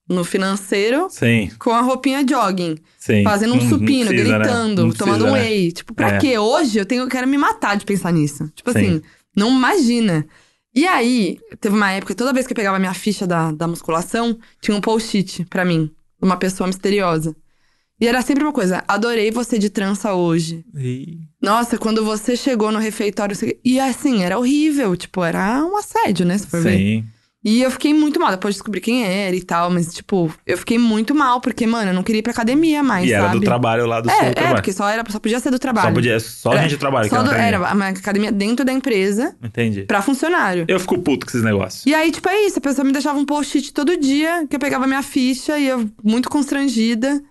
no 0.08 0.24
financeiro 0.24 1.08
Sim, 1.10 1.50
com 1.60 1.72
a 1.72 1.82
roupinha 1.82 2.26
jogging, 2.28 2.76
sim. 3.00 3.24
fazendo 3.24 3.54
um 3.54 3.58
Não- 3.58 3.64
não 3.64 3.70
supino, 3.70 4.08
precisa, 4.10 4.38
né? 4.38 4.44
gritando, 4.44 4.86
Não 4.88 4.92
tomando 4.94 5.20
precisa, 5.26 5.32
um 5.32 5.34
né? 5.34 5.50
whey. 5.50 5.72
Tipo, 5.72 5.94
pra 5.94 6.08
É. 6.16 6.18
quê? 6.18 6.38
Hoje 6.38 6.78
eu 6.80 6.86
tenho, 6.86 7.04
eu 7.04 7.08
quero 7.08 7.28
me 7.28 7.38
matar 7.38 7.76
de 7.78 7.86
pensar 7.86 8.12
nisso. 8.12 8.50
Tipo 8.56 8.72
Sim. 8.72 8.80
assim, 8.80 9.02
não 9.36 9.50
imagina. 9.52 10.26
E 10.76 10.86
aí, 10.88 11.38
teve 11.60 11.76
uma 11.76 11.92
época, 11.92 12.16
toda 12.16 12.34
vez 12.34 12.46
que 12.48 12.52
eu 12.54 12.56
pegava 12.56 12.80
minha 12.80 12.94
ficha 12.94 13.26
da, 13.28 13.52
da 13.52 13.68
musculação, 13.68 14.38
tinha 14.60 14.76
um 14.76 14.82
post-it 14.82 15.46
pra 15.46 15.64
mim, 15.64 15.90
uma 16.22 16.36
pessoa 16.36 16.68
misteriosa. 16.68 17.36
E 18.02 18.08
era 18.08 18.22
sempre 18.22 18.44
uma 18.44 18.52
coisa, 18.52 18.84
adorei 18.88 19.32
você 19.32 19.58
de 19.58 19.70
trança 19.70 20.14
hoje. 20.14 20.66
E- 20.76 21.20
Nossa, 21.42 21.78
quando 21.78 22.04
você 22.04 22.36
chegou 22.36 22.72
no 22.72 22.80
refeitório. 22.80 23.36
você- 23.36 23.58
E 23.64 23.80
assim, 23.80 24.24
era 24.24 24.38
horrível. 24.38 24.96
Tipo, 24.98 25.24
era 25.24 25.64
um 25.64 25.78
assédio, 25.78 26.26
né? 26.26 26.38
Se 26.38 26.48
for 26.48 26.62
ver. 26.62 26.78
Sim. 26.78 27.06
E 27.46 27.62
eu 27.62 27.70
fiquei 27.70 27.94
muito 27.94 28.20
mal. 28.22 28.32
Depois 28.32 28.56
descobri 28.56 28.80
quem 28.80 29.04
era 29.06 29.36
e 29.36 29.42
tal. 29.44 29.70
Mas, 29.70 29.94
tipo, 29.94 30.34
eu 30.46 30.58
fiquei 30.58 30.78
muito 30.78 31.14
mal. 31.14 31.40
Porque, 31.42 31.68
mano, 31.68 31.92
eu 31.92 31.94
não 31.94 32.02
queria 32.04 32.20
ir 32.20 32.22
pra 32.24 32.32
academia 32.32 32.82
mais, 32.82 33.08
E 33.08 33.14
era 33.14 33.28
sabe? 33.28 33.40
do 33.40 33.44
trabalho 33.46 33.86
lá 33.86 34.00
do 34.02 34.10
é, 34.10 34.14
seu 34.16 34.26
é, 34.28 34.32
trabalho. 34.34 34.56
porque 34.56 34.72
só, 34.74 34.88
era, 34.90 35.04
só 35.10 35.20
podia 35.20 35.40
ser 35.42 35.52
do 35.52 35.60
trabalho. 35.60 35.90
Só, 35.90 35.94
podia, 35.94 36.20
só 36.22 36.52
Era- 36.54 36.62
gente 36.62 36.72
de 36.72 36.78
trabalho 36.78 37.10
que 37.10 37.16
Só 37.16 37.22
era 37.22 37.30
do- 37.30 37.36
era 37.36 37.74
uma 37.74 37.88
academia 37.90 38.32
dentro 38.32 38.64
da 38.66 38.72
empresa 38.72 39.36
Entendi. 39.44 39.84
pra 39.84 40.02
funcionário. 40.02 40.64
Eu 40.70 40.80
fico 40.80 40.98
puto 41.00 41.26
com 41.26 41.32
esses 41.32 41.44
negócios. 41.44 41.86
E 41.86 41.94
aí, 41.94 42.12
tipo, 42.12 42.28
é 42.30 42.46
isso. 42.46 42.60
A 42.60 42.62
pessoa 42.62 42.86
me 42.86 42.94
deixava 42.94 43.20
um 43.20 43.26
post-it 43.26 43.74
todo 43.74 43.98
dia, 43.98 44.48
que 44.50 44.56
eu 44.56 44.60
pegava 44.60 44.88
minha 44.88 45.04
ficha 45.04 45.58
e 45.60 45.68
eu 45.68 45.90
muito 46.04 46.30
constrangida. 46.30 47.22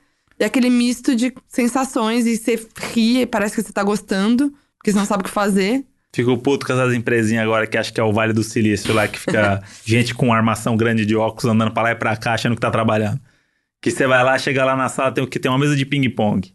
E 0.43 0.45
aquele 0.45 0.69
misto 0.69 1.15
de 1.15 1.33
sensações, 1.47 2.27
e 2.27 2.37
você 2.37 2.61
ri 2.93 3.21
e 3.21 3.27
parece 3.27 3.55
que 3.55 3.63
você 3.63 3.73
tá 3.73 3.85
gostando, 3.85 4.53
porque 4.77 4.91
você 4.91 4.99
não 4.99 5.07
sabe 5.07 5.21
o 5.21 5.25
que 5.25 5.31
fazer. 5.31 5.85
Fico 6.13 6.37
puto 6.37 6.67
com 6.67 6.73
essas 6.73 6.93
empresinhas 6.95 7.45
agora 7.45 7.65
que 7.65 7.79
acho 7.79 7.93
que 7.93 8.01
é 8.01 8.03
o 8.03 8.13
Vale 8.13 8.33
do 8.33 8.43
Silício 8.43 8.93
lá, 8.93 9.07
que 9.07 9.21
fica 9.21 9.63
gente 9.87 10.13
com 10.13 10.35
armação 10.35 10.77
grande 10.77 11.07
de 11.07 11.15
óculos 11.15 11.45
andando 11.45 11.71
pra 11.71 11.85
lá 11.85 11.91
e 11.93 11.95
pra 11.95 12.17
cá 12.17 12.35
achando 12.35 12.57
que 12.57 12.61
tá 12.61 12.73
trabalhando. 12.73 13.21
Que 13.81 13.89
você 13.89 14.05
vai 14.05 14.25
lá, 14.25 14.37
chega 14.37 14.65
lá 14.65 14.75
na 14.75 14.89
sala, 14.89 15.13
tem 15.13 15.25
que 15.25 15.39
tem 15.39 15.49
uma 15.49 15.61
mesa 15.61 15.77
de 15.77 15.87
ping-pong. 15.87 16.53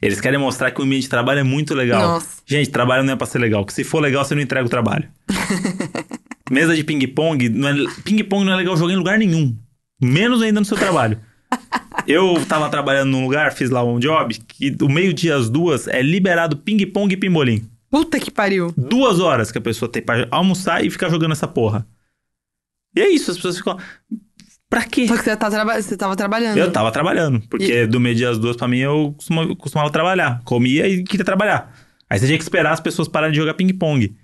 Eles 0.00 0.20
querem 0.20 0.38
mostrar 0.38 0.70
que 0.70 0.80
o 0.80 0.84
ambiente 0.84 1.02
de 1.02 1.08
trabalho 1.08 1.40
é 1.40 1.44
muito 1.44 1.74
legal. 1.74 2.02
Nossa. 2.02 2.40
Gente, 2.46 2.70
trabalho 2.70 3.02
não 3.02 3.14
é 3.14 3.16
pra 3.16 3.26
ser 3.26 3.40
legal. 3.40 3.66
Que 3.66 3.72
se 3.72 3.82
for 3.82 3.98
legal, 3.98 4.24
você 4.24 4.36
não 4.36 4.42
entrega 4.42 4.64
o 4.64 4.70
trabalho. 4.70 5.08
mesa 6.48 6.76
de 6.76 6.84
ping-pong, 6.84 7.46
é, 7.46 8.02
ping-pong 8.04 8.44
não 8.44 8.52
é 8.52 8.56
legal 8.56 8.76
jogar 8.76 8.92
em 8.92 8.96
lugar 8.96 9.18
nenhum. 9.18 9.56
Menos 10.00 10.40
ainda 10.40 10.60
no 10.60 10.66
seu 10.66 10.76
trabalho. 10.76 11.20
Eu 12.06 12.44
tava 12.46 12.68
trabalhando 12.68 13.10
num 13.10 13.24
lugar, 13.24 13.52
fiz 13.52 13.70
lá 13.70 13.84
um 13.84 13.98
job, 13.98 14.34
que 14.48 14.70
do 14.70 14.88
meio-dia 14.88 15.36
às 15.36 15.48
duas 15.48 15.86
é 15.88 16.02
liberado 16.02 16.56
ping-pong 16.56 17.12
e 17.12 17.16
pimbolim. 17.16 17.68
Puta 17.90 18.18
que 18.18 18.30
pariu. 18.30 18.72
Duas 18.76 19.20
horas 19.20 19.52
que 19.52 19.58
a 19.58 19.60
pessoa 19.60 19.90
tem 19.90 20.02
pra 20.02 20.26
almoçar 20.30 20.84
e 20.84 20.90
ficar 20.90 21.10
jogando 21.10 21.32
essa 21.32 21.46
porra. 21.46 21.86
E 22.96 23.00
é 23.00 23.08
isso, 23.08 23.30
as 23.30 23.36
pessoas 23.36 23.56
ficam. 23.56 23.78
Pra 24.68 24.84
quê? 24.84 25.06
Só 25.06 25.16
que 25.18 25.24
você, 25.24 25.36
tá 25.36 25.50
traba 25.50 25.80
você 25.80 25.96
tava 25.96 26.16
trabalhando. 26.16 26.56
Eu 26.56 26.72
tava 26.72 26.90
trabalhando, 26.90 27.42
porque 27.50 27.86
do 27.86 28.00
meio-dia 28.00 28.30
às 28.30 28.38
duas, 28.38 28.56
pra 28.56 28.66
mim, 28.66 28.78
eu 28.78 29.12
costumava, 29.16 29.56
costumava 29.56 29.90
trabalhar. 29.90 30.40
Comia 30.44 30.88
e 30.88 31.04
queria 31.04 31.24
trabalhar. 31.24 31.76
Aí 32.08 32.18
você 32.18 32.26
tinha 32.26 32.38
que 32.38 32.44
esperar 32.44 32.72
as 32.72 32.80
pessoas 32.80 33.08
pararem 33.08 33.32
de 33.32 33.38
jogar 33.38 33.54
ping-pong. 33.54 34.16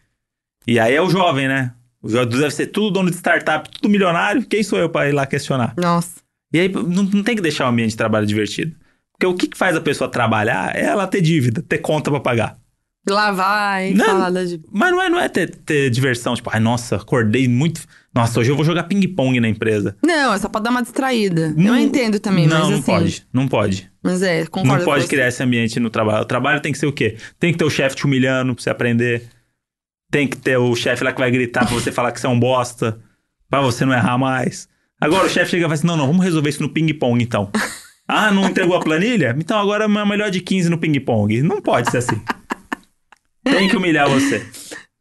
E 0.67 0.79
aí 0.81 0.95
é 0.95 1.03
o 1.03 1.11
jovem, 1.11 1.49
né? 1.49 1.73
Os 2.03 2.15
adultos 2.15 2.39
devem 2.39 2.51
ser 2.51 2.67
tudo 2.69 2.91
dono 2.91 3.11
de 3.11 3.17
startup, 3.17 3.69
tudo 3.69 3.91
milionário. 3.91 4.47
Quem 4.47 4.63
sou 4.63 4.79
eu 4.79 4.89
para 4.89 5.09
ir 5.09 5.13
lá 5.13 5.27
questionar? 5.27 5.75
Nossa. 5.77 6.21
E 6.53 6.61
aí 6.61 6.69
não, 6.69 7.03
não 7.05 7.23
tem 7.23 7.37
que 7.37 7.43
deixar 7.43 7.67
o 7.67 7.69
ambiente 7.69 7.91
de 7.91 7.97
trabalho 7.97 8.27
divertido. 8.27 8.75
Porque 9.13 9.27
o 9.27 9.35
que, 9.35 9.49
que 9.49 9.59
faz 9.59 9.77
a 9.77 9.81
pessoa 9.81 10.11
trabalhar 10.11 10.75
é 10.77 10.85
ela 10.85 11.07
ter 11.07 11.21
dívida, 11.21 11.63
ter 11.63 11.79
conta 11.79 12.11
pra 12.11 12.21
pagar. 12.21 12.57
Vai, 13.07 13.95
Não. 13.95 14.05
falar 14.05 14.45
de... 14.45 14.61
Mas 14.71 14.91
não 14.91 15.03
é, 15.03 15.09
não 15.09 15.19
é 15.19 15.29
ter, 15.31 15.55
ter 15.55 15.89
diversão, 15.89 16.35
tipo, 16.35 16.51
ai, 16.53 16.61
nossa, 16.61 16.97
acordei 16.97 17.49
muito. 17.49 17.81
Nossa, 18.15 18.39
hoje 18.39 18.51
eu 18.51 18.57
vou 18.57 18.65
jogar 18.67 18.83
ping-pong 18.83 19.41
na 19.41 19.49
empresa. 19.49 19.97
Não, 20.05 20.33
é 20.35 20.39
só 20.39 20.47
pra 20.49 20.61
dar 20.61 20.71
uma 20.71 20.83
distraída. 20.83 21.55
Eu 21.57 21.65
Não- 21.65 21.79
entendo 21.79 22.21
também, 22.21 22.47
não, 22.47 22.59
mas 22.59 22.69
não 22.69 22.75
assim. 22.75 22.83
pode. 22.93 23.27
Não 23.33 23.49
pode. 23.49 23.91
Mas 24.03 24.23
é, 24.23 24.45
concordo 24.47 24.79
não 24.79 24.85
pode 24.85 25.03
você. 25.05 25.09
criar 25.09 25.29
esse 25.29 25.43
ambiente 25.43 25.81
no 25.81 25.89
trabalho. 25.89 26.23
O 26.23 26.27
trabalho 26.27 26.61
tem 26.61 26.71
que 26.71 26.79
ser 26.79 26.87
o 26.87 26.93
quê? 26.93 27.17
Tem 27.41 27.51
que 27.51 27.59
ter 27.59 27.65
o 27.65 27.71
chefe 27.71 27.97
te 27.97 28.05
humilhando 28.05 28.55
pra 28.55 28.63
você 28.63 28.69
aprender. 28.71 29.27
Tem 30.11 30.29
que 30.29 30.37
ter 30.37 30.59
o 30.59 30.75
chefe 30.77 31.03
lá 31.03 31.11
que 31.13 31.19
vai 31.21 31.31
gritar 31.31 31.67
pra 31.67 31.75
você 31.75 31.91
falar 31.91 32.13
que 32.13 32.21
você 32.21 32.27
é 32.27 32.31
um 32.31 32.39
bosta. 32.39 32.99
Pra 33.49 33.63
você 33.63 33.85
não 33.87 33.93
errar 33.95 34.19
mais. 34.19 34.69
Agora 35.01 35.27
o 35.27 35.29
chefe 35.29 35.53
chega 35.53 35.63
e 35.63 35.65
fala 35.65 35.75
assim: 35.75 35.87
não, 35.87 35.97
não, 35.97 36.07
vamos 36.07 36.25
resolver 36.25 36.51
isso 36.51 36.63
no 36.63 36.69
ping-pong 36.71 37.23
então. 37.23 37.51
Ah, 38.11 38.31
não 38.33 38.47
entregou 38.49 38.75
a 38.75 38.81
planilha? 38.81 39.37
Então 39.39 39.59
agora 39.61 39.85
é 39.85 39.87
melhor 39.87 40.31
de 40.31 40.41
15 40.41 40.71
no 40.71 40.79
ping-pong. 40.79 41.43
Não 41.43 41.61
pode 41.61 41.91
ser 41.91 41.99
assim. 41.99 42.19
Tem 43.45 43.69
que 43.69 43.77
humilhar 43.77 44.09
você. 44.09 44.47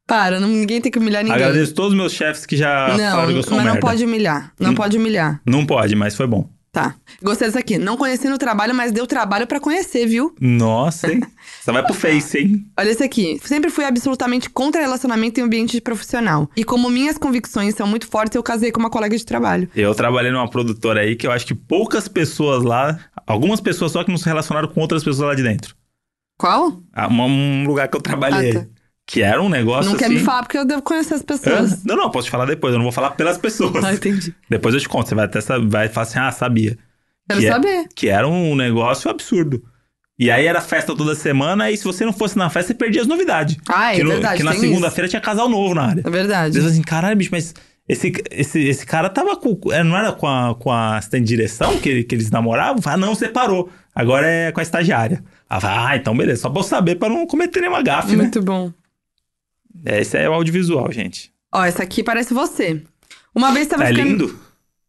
Para, 0.06 0.42
não- 0.42 0.50
ninguém 0.50 0.82
tem 0.82 0.92
que 0.92 1.00
humilhar 1.00 1.24
ninguém. 1.24 1.36
Agradeço 1.42 1.74
todos 1.74 1.92
os 1.94 1.98
meus 1.98 2.12
chefes 2.12 2.46
que 2.46 2.58
já 2.58 2.90
não, 2.90 2.98
falaram 3.12 3.32
que 3.32 3.40
eu 3.40 3.44
sou 3.44 3.54
mas 3.56 3.66
não 3.66 3.74
merda. 3.76 3.80
pode 3.88 4.04
humilhar. 4.04 4.52
Não 4.60 4.72
Hum. 4.72 4.76
pode 4.76 4.98
humilhar. 4.98 5.42
Não 5.46 5.66
pode, 5.66 5.96
mas 5.96 6.18
foi 6.18 6.28
bom. 6.28 6.50
Tá. 6.78 6.94
Gostei 7.24 7.48
dessa 7.48 7.58
aqui. 7.58 7.80
Não 7.80 7.98
conheci 7.98 8.30
no 8.30 8.38
trabalho, 8.38 8.76
mas 8.76 8.92
deu 8.92 9.08
trabalho 9.08 9.48
pra 9.48 9.60
conhecer, 9.60 10.06
viu? 10.06 10.36
Nossa, 10.40 11.12
hein? 11.12 11.22
Você 11.60 11.72
vai 11.72 11.82
pro 11.84 11.96
Face, 11.96 12.38
hein? 12.38 12.68
Olha 12.78 12.92
esse 12.92 13.04
aqui. 13.04 13.40
Sempre 13.44 13.72
fui 13.72 13.84
absolutamente 13.84 14.48
contra 14.48 14.80
relacionamento 14.80 15.40
em 15.40 15.44
ambiente 15.44 15.82
profissional. 15.82 16.48
E 16.56 16.64
como 16.64 16.88
minhas 16.88 17.18
convicções 17.18 17.74
são 17.74 17.88
muito 17.88 18.06
fortes, 18.08 18.36
eu 18.36 18.44
casei 18.44 18.72
com 18.72 18.80
uma 18.80 18.92
colega 18.92 19.18
de 19.18 19.26
trabalho. 19.26 19.68
Eu 19.76 19.96
trabalhei 19.96 20.32
numa 20.32 20.48
produtora 20.48 21.00
aí 21.02 21.16
que 21.16 21.26
eu 21.26 21.32
acho 21.32 21.48
que 21.48 21.56
poucas 21.56 22.08
pessoas 22.08 22.64
lá, 22.64 23.00
algumas 23.26 23.60
pessoas 23.60 23.92
só 23.92 24.04
que 24.04 24.12
não 24.12 24.18
se 24.20 24.26
relacionaram 24.26 24.68
com 24.68 24.80
outras 24.80 25.04
pessoas 25.04 25.30
lá 25.30 25.34
de 25.34 25.42
dentro. 25.42 25.76
Qual? 26.38 26.80
Ah, 26.94 27.08
Um 27.12 27.66
lugar 27.66 27.88
que 27.88 27.98
eu 27.98 28.02
trabalhei. 28.02 28.52
Ah, 28.52 28.60
tá. 28.62 28.68
Que 29.10 29.22
era 29.22 29.42
um 29.42 29.48
negócio 29.48 29.90
não 29.90 29.98
quer 29.98 30.06
assim... 30.06 30.16
me 30.16 30.20
falar 30.20 30.44
porque 30.44 30.58
eu 30.58 30.66
devo 30.66 30.82
conhecer 30.82 31.14
as 31.14 31.22
Hã? 31.22 31.24
pessoas. 31.24 31.84
Não, 31.86 31.96
não, 31.96 32.12
posso 32.12 32.26
te 32.28 32.32
falar 32.32 32.46
depois. 32.46 32.74
Eu 32.74 32.78
não 32.78 32.84
vou 32.84 32.92
falar 32.92 33.12
pelas 33.12 33.38
pessoas. 33.38 33.82
Ah, 33.84 33.94
entendi. 33.94 34.36
Depois 34.50 34.76
eu 34.76 34.82
te 34.82 34.90
conto. 34.90 35.08
Você 35.08 35.16
vai 35.16 35.24
até 35.26 35.40
vai 35.66 35.88
falar 35.88 36.04
assim, 36.08 36.20
ah, 36.20 36.32
sabia. 36.32 36.78
Quero 37.30 37.40
Que 37.40 37.48
é- 37.48 37.52
saber. 37.52 37.86
Que 37.96 38.10
era 38.10 38.28
um 38.28 38.54
negócio 38.54 39.10
absurdo. 39.10 39.64
E 40.20 40.30
aí 40.30 40.46
era 40.46 40.60
festa 40.60 40.96
toda 40.96 41.14
semana, 41.16 41.70
e 41.72 41.78
se 41.78 41.84
você 41.86 42.04
não 42.04 42.12
fosse 42.12 42.38
na 42.38 42.50
festa, 42.50 42.70
você 42.70 42.74
perdia 42.74 43.02
as 43.02 43.08
novidades. 43.08 43.56
Ah, 43.70 43.94
é 43.94 43.98
que, 43.98 44.04
no- 44.04 44.10
verdade, 44.10 44.38
que 44.38 44.44
na 44.44 44.54
segunda-feira 44.56 45.08
tinha 45.08 45.22
casal 45.22 45.48
novo 45.48 45.74
na 45.74 45.84
área. 45.84 46.02
É 46.06 46.10
verdade. 46.10 46.54
Você 46.56 46.60
fala 46.60 46.72
assim, 46.72 46.82
caralho, 46.82 47.16
bicho, 47.16 47.30
mas 47.32 47.54
esse, 47.88 48.12
esse, 48.32 48.60
esse 48.68 48.86
cara 48.86 49.10
tava 49.10 49.38
com. 49.38 49.58
é, 49.72 49.84
Não 49.86 49.96
era 49.96 50.12
com 50.12 50.28
a, 50.28 50.54
com 50.56 50.70
a 50.72 50.98
assistente 50.98 51.22
de 51.24 51.28
direção 51.30 51.78
que, 51.80 52.04
que 52.04 52.14
eles 52.16 52.30
namoravam? 52.30 52.82
Ah, 52.86 52.98
não, 52.98 53.16
separou. 53.16 53.70
Agora 53.96 54.28
é 54.28 54.52
com 54.52 54.60
a 54.60 54.64
estagiária. 54.64 55.24
Ah, 55.50 55.96
então 55.96 56.18
beleza, 56.18 56.42
só 56.42 56.50
pra 56.50 56.60
eu 56.60 56.64
saber 56.64 56.96
pra 56.96 57.08
não 57.08 57.26
cometer 57.26 57.62
nenhuma 57.62 57.82
gafe, 57.82 58.16
né? 58.16 58.24
Muito 58.24 58.42
bom. 58.42 58.74
É, 59.86 60.02
Esse 60.02 60.18
é 60.18 60.30
o 60.30 60.34
audiovisual, 60.34 60.92
gente. 60.92 61.32
Ó, 61.54 61.64
essa 61.64 61.84
aqui 61.84 62.04
parece 62.04 62.34
você. 62.34 62.82
Uma 63.34 63.52
vez 63.52 63.68
tava 63.68 63.84
É 63.86 63.88
ficando... 63.88 64.08
lindo? 64.10 64.40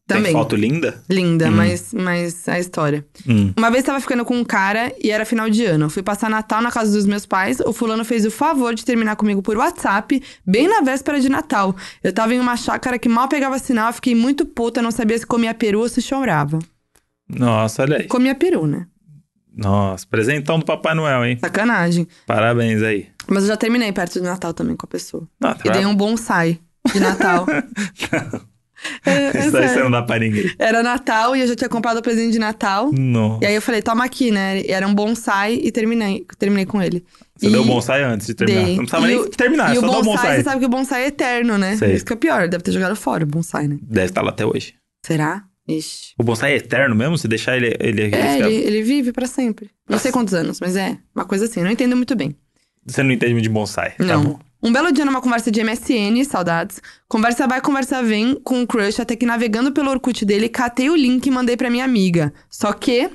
Também. 0.07 0.25
Tem 0.25 0.33
foto 0.33 0.57
linda? 0.57 1.05
Linda, 1.11 1.49
Hum. 1.49 1.51
mas, 1.51 1.93
mas 1.93 2.49
a 2.49 2.59
história. 2.59 3.05
Hum. 3.29 3.53
Uma 3.55 3.71
vez 3.71 3.85
tava 3.85 4.01
ficando 4.01 4.25
com 4.25 4.35
um 4.39 4.43
cara 4.45 4.91
e 5.05 5.11
era 5.11 5.27
final 5.27 5.51
de 5.51 5.67
ano. 5.67 5.91
Fui 5.91 6.03
passar 6.03 6.31
Natal 6.31 6.63
na 6.63 6.73
casa 6.73 6.91
dos 6.91 7.05
meus 7.05 7.27
pais. 7.27 7.61
O 7.61 7.75
fulano 7.75 8.03
fez 8.07 8.25
o 8.25 8.31
favor 8.31 8.75
de 8.75 8.87
terminar 8.87 9.17
comigo 9.17 9.43
por 9.43 9.59
WhatsApp, 9.59 10.23
bem 10.47 10.67
na 10.67 10.81
véspera 10.81 11.21
de 11.21 11.29
Natal. 11.29 11.77
Eu 12.03 12.11
tava 12.11 12.35
em 12.35 12.41
uma 12.41 12.57
chácara 12.57 12.99
que 12.99 13.07
mal 13.07 13.29
pegava 13.29 13.59
sinal, 13.59 13.93
fiquei 13.93 14.15
muito 14.15 14.47
puta, 14.47 14.81
não 14.81 14.91
sabia 14.91 15.19
se 15.19 15.27
comia 15.27 15.53
peru 15.53 15.81
ou 15.81 15.89
se 15.91 16.01
chorava. 16.01 16.59
Nossa, 17.29 17.83
olha 17.83 17.99
aí. 17.99 18.07
Comia 18.07 18.35
peru, 18.35 18.67
né? 18.67 18.87
Nossa, 19.57 20.07
presentão 20.09 20.59
do 20.59 20.65
Papai 20.65 20.95
Noel, 20.95 21.25
hein? 21.25 21.39
Sacanagem. 21.41 22.07
Parabéns 22.27 22.83
aí. 22.83 23.09
Mas 23.27 23.43
eu 23.45 23.49
já 23.49 23.57
terminei 23.57 23.93
perto 23.93 24.15
de 24.15 24.21
Natal 24.23 24.55
também 24.55 24.77
com 24.77 24.87
a 24.87 24.89
pessoa. 24.89 25.27
Não, 25.41 25.51
E 25.65 25.71
dei 25.71 25.83
tá... 25.83 25.89
um 25.89 25.95
bonsai 25.95 26.59
de 26.93 27.01
Natal. 27.01 27.47
É, 29.05 29.37
é 29.37 29.47
Isso 29.49 29.57
aí 29.57 29.69
você 29.69 29.83
não 29.83 29.91
dá 29.91 30.03
pra 30.03 30.21
ninguém. 30.21 30.53
Era 30.57 30.85
Natal 30.85 31.35
e 31.35 31.41
eu 31.41 31.49
já 31.49 31.57
tinha 31.57 31.69
comprado 31.69 31.97
o 31.99 32.03
presente 32.03 32.31
de 32.35 32.39
Natal. 32.39 32.93
Não. 32.97 33.41
E 33.43 33.47
aí 33.47 33.55
eu 33.57 33.61
falei, 33.61 33.83
toma 33.83 34.05
aqui, 34.05 34.31
né? 34.31 34.61
E 34.61 34.71
Era 34.71 34.87
um 34.87 34.95
bonsai 34.95 35.55
e 35.55 35.73
terminei, 35.73 36.25
terminei 36.39 36.65
com 36.65 36.81
ele. 36.81 37.05
Você 37.37 37.49
E- 37.49 37.51
deu 37.51 37.63
o 37.63 37.65
bonsai 37.65 38.05
antes 38.05 38.29
de 38.29 38.35
terminar. 38.35 38.65
Dei. 38.65 38.77
Não 38.77 38.85
precisava 38.85 39.05
E 39.07 39.09
nem 39.09 39.19
o- 39.19 39.29
terminar, 39.31 39.73
e 39.73 39.75
só 39.75 39.81
o 39.81 39.83
dá 39.83 39.89
o 39.89 39.91
bonsai, 40.05 40.05
bonsai. 40.05 40.37
você 40.37 40.43
sabe 40.45 40.61
que 40.61 40.67
o 40.67 40.69
bonsai 40.69 41.03
é 41.03 41.07
eterno, 41.09 41.59
né? 41.59 41.77
Sei. 41.77 41.95
Isso 41.95 42.05
que 42.05 42.13
é 42.13 42.17
pior, 42.17 42.49
deve 42.49 42.63
ter 42.63 42.71
jogado 42.71 42.95
fora 42.95 43.25
o 43.25 43.27
bonsai, 43.27 43.67
né? 43.67 43.79
Deve 43.83 44.07
estar 44.07 44.23
lá 44.23 44.31
até 44.31 44.47
hoje. 44.47 44.75
Será? 45.05 45.43
Ixi. 45.69 46.15
O 46.19 46.23
bonsai 46.25 46.53
é 46.55 46.57
eterno 46.57 46.95
mesmo? 46.95 47.19
Se 47.19 47.29
deixar 47.29 47.57
ele... 47.57 47.77
ele, 47.79 48.15
É, 48.15 48.39
ele- 48.39 48.55
ele, 48.55 48.83
vive 48.83 49.13
pra 49.13 49.27
sempre. 49.27 49.71
Não 49.89 49.99
sei 49.99 50.11
quantos 50.11 50.33
anos, 50.35 50.59
mas 50.61 50.75
é 50.77 50.97
uma 51.15 51.25
coisa 51.27 51.45
assim. 51.45 51.63
Não 51.63 51.71
entendo 51.71 51.95
muito 51.95 52.17
bem. 52.17 52.35
Você 52.87 53.03
não 53.03 53.13
entende 53.13 53.33
muito 53.35 53.43
de 53.45 53.51
bonsai. 53.51 53.91
Tá 53.99 54.05
Não. 54.05 54.23
bom. 54.25 54.39
Um 54.61 54.73
belo 54.73 54.91
dia 54.91 55.05
numa 55.05 55.21
conversa 55.21 55.53
de 55.53 55.63
MSN, 55.63 56.25
saudades. 56.25 56.81
Conversa 57.07 57.47
vai, 57.47 57.61
conversa 57.61 58.03
vem 58.03 58.35
com 58.43 58.63
o 58.63 58.67
crush, 58.67 58.99
até 59.01 59.15
que 59.15 59.25
navegando 59.25 59.71
pelo 59.71 59.89
Orkut 59.91 60.25
dele, 60.25 60.49
catei 60.49 60.91
o 60.91 60.97
link 60.97 61.25
e 61.27 61.31
mandei 61.31 61.57
pra 61.57 61.71
minha 61.71 61.85
amiga. 61.85 62.33
Só 62.51 62.73
que, 62.73 63.09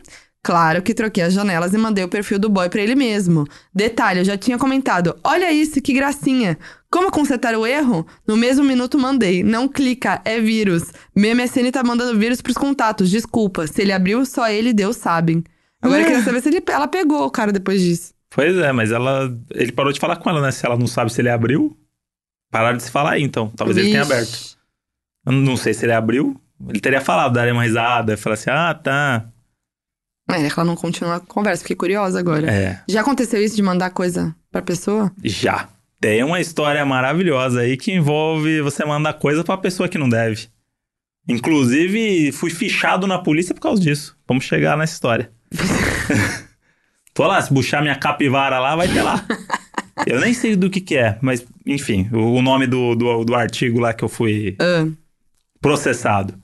claro 0.43 0.81
que 0.81 0.93
troquei 0.93 1.23
as 1.23 1.33
janelas 1.33 1.73
e 1.73 1.77
mandei 1.77 2.03
o 2.03 2.09
perfil 2.09 2.37
do 2.37 2.49
boy 2.49 2.69
pra 2.69 2.81
ele 2.81 2.93
mesmo. 2.93 3.47
Detalhe, 3.73 4.19
eu 4.19 4.25
já 4.25 4.37
tinha 4.37 4.57
comentado: 4.57 5.17
olha 5.23 5.51
isso, 5.51 5.81
que 5.81 5.93
gracinha. 5.93 6.57
Como 6.91 7.09
consertar 7.09 7.55
o 7.55 7.65
erro? 7.65 8.05
No 8.27 8.37
mesmo 8.37 8.63
minuto 8.63 8.99
mandei. 8.99 9.41
Não 9.41 9.67
clica, 9.67 10.21
é 10.23 10.39
vírus. 10.39 10.91
Meu 11.15 11.35
MSN 11.35 11.71
tá 11.71 11.83
mandando 11.83 12.19
vírus 12.19 12.39
pros 12.39 12.55
contatos, 12.55 13.09
desculpa. 13.09 13.65
Se 13.65 13.81
ele 13.81 13.91
abriu, 13.91 14.23
só 14.27 14.47
ele 14.47 14.69
e 14.69 14.73
Deus 14.73 14.97
sabem. 14.97 15.43
Agora 15.81 16.01
eu 16.01 16.05
queria 16.05 16.23
saber 16.23 16.41
se 16.41 16.49
ele, 16.49 16.63
ela 16.67 16.87
pegou 16.87 17.25
o 17.25 17.31
cara 17.31 17.51
depois 17.51 17.81
disso. 17.81 18.13
Pois 18.29 18.55
é, 18.57 18.71
mas 18.71 18.91
ela... 18.91 19.35
Ele 19.51 19.71
parou 19.71 19.91
de 19.91 19.99
falar 19.99 20.15
com 20.15 20.29
ela, 20.29 20.41
né? 20.41 20.51
Se 20.51 20.65
ela 20.65 20.77
não 20.77 20.87
sabe 20.87 21.11
se 21.11 21.19
ele 21.19 21.29
abriu, 21.29 21.75
pararam 22.49 22.77
de 22.77 22.83
se 22.83 22.91
falar 22.91 23.13
aí, 23.13 23.23
então. 23.23 23.51
Talvez 23.55 23.77
ele 23.77 23.89
tenha 23.89 24.03
aberto. 24.03 24.57
Eu 25.25 25.31
não 25.33 25.57
sei 25.57 25.73
se 25.73 25.85
ele 25.85 25.93
abriu. 25.93 26.39
Ele 26.69 26.79
teria 26.79 27.01
falado, 27.01 27.33
daria 27.33 27.53
uma 27.53 27.63
risada, 27.63 28.15
falar 28.15 28.35
assim, 28.35 28.49
ah, 28.49 28.73
tá. 28.73 29.25
É, 30.29 30.49
que 30.49 30.53
ela 30.59 30.63
não 30.65 30.75
continua 30.75 31.15
a 31.17 31.19
conversa, 31.19 31.61
fiquei 31.63 31.75
curiosa 31.75 32.17
agora. 32.19 32.49
É, 32.51 32.81
Já 32.87 33.01
aconteceu 33.01 33.43
isso 33.43 33.55
de 33.55 33.61
mandar 33.61 33.89
coisa 33.91 34.35
pra 34.51 34.61
pessoa? 34.61 35.11
já. 35.23 35.69
Tem 35.99 36.21
uma 36.21 36.41
história 36.41 36.85
maravilhosa 36.85 37.61
aí 37.61 37.77
que 37.77 37.89
envolve 37.93 38.61
você 38.61 38.83
mandar 38.83 39.13
coisa 39.13 39.41
pra 39.41 39.55
pessoa 39.57 39.87
que 39.87 39.97
não 39.97 40.09
deve. 40.09 40.47
Inclusive, 41.29 42.31
fui 42.33 42.49
fichado 42.49 43.07
na 43.07 43.17
polícia 43.19 43.55
por 43.55 43.61
causa 43.61 43.81
disso. 43.81 44.17
Vamos 44.27 44.43
chegar 44.43 44.77
nessa 44.77 44.93
história. 44.93 45.31
Tô 47.13 47.25
lá, 47.25 47.41
se 47.41 47.53
puxar 47.53 47.81
minha 47.81 47.95
capivara 47.95 48.59
lá, 48.59 48.75
vai 48.75 48.87
ter 48.87 49.01
lá. 49.01 49.23
Eu 50.05 50.19
nem 50.19 50.33
sei 50.33 50.55
do 50.57 50.69
que 50.69 50.81
que 50.81 50.97
é, 50.97 51.17
mas 51.21 51.45
enfim, 51.65 52.09
o 52.11 52.41
nome 52.41 52.65
do, 52.67 52.95
do, 52.95 53.23
do 53.23 53.35
artigo 53.35 53.79
lá 53.79 53.93
que 53.93 54.03
eu 54.03 54.09
fui 54.09 54.57
Ah, 54.59 54.85
processado. 55.61 56.33
O 56.33 56.37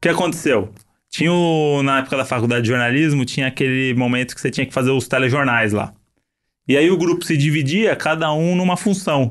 que 0.00 0.08
aconteceu? 0.08 0.72
Tinha 1.12 1.30
o, 1.30 1.82
na 1.82 1.98
época 1.98 2.16
da 2.16 2.24
faculdade 2.24 2.62
de 2.62 2.68
jornalismo, 2.68 3.26
tinha 3.26 3.46
aquele 3.46 3.92
momento 3.92 4.34
que 4.34 4.40
você 4.40 4.50
tinha 4.50 4.66
que 4.66 4.72
fazer 4.72 4.90
os 4.90 5.06
telejornais 5.06 5.72
lá. 5.72 5.92
E 6.66 6.74
aí 6.74 6.90
o 6.90 6.96
grupo 6.96 7.22
se 7.22 7.36
dividia, 7.36 7.94
cada 7.94 8.32
um 8.32 8.56
numa 8.56 8.78
função. 8.78 9.30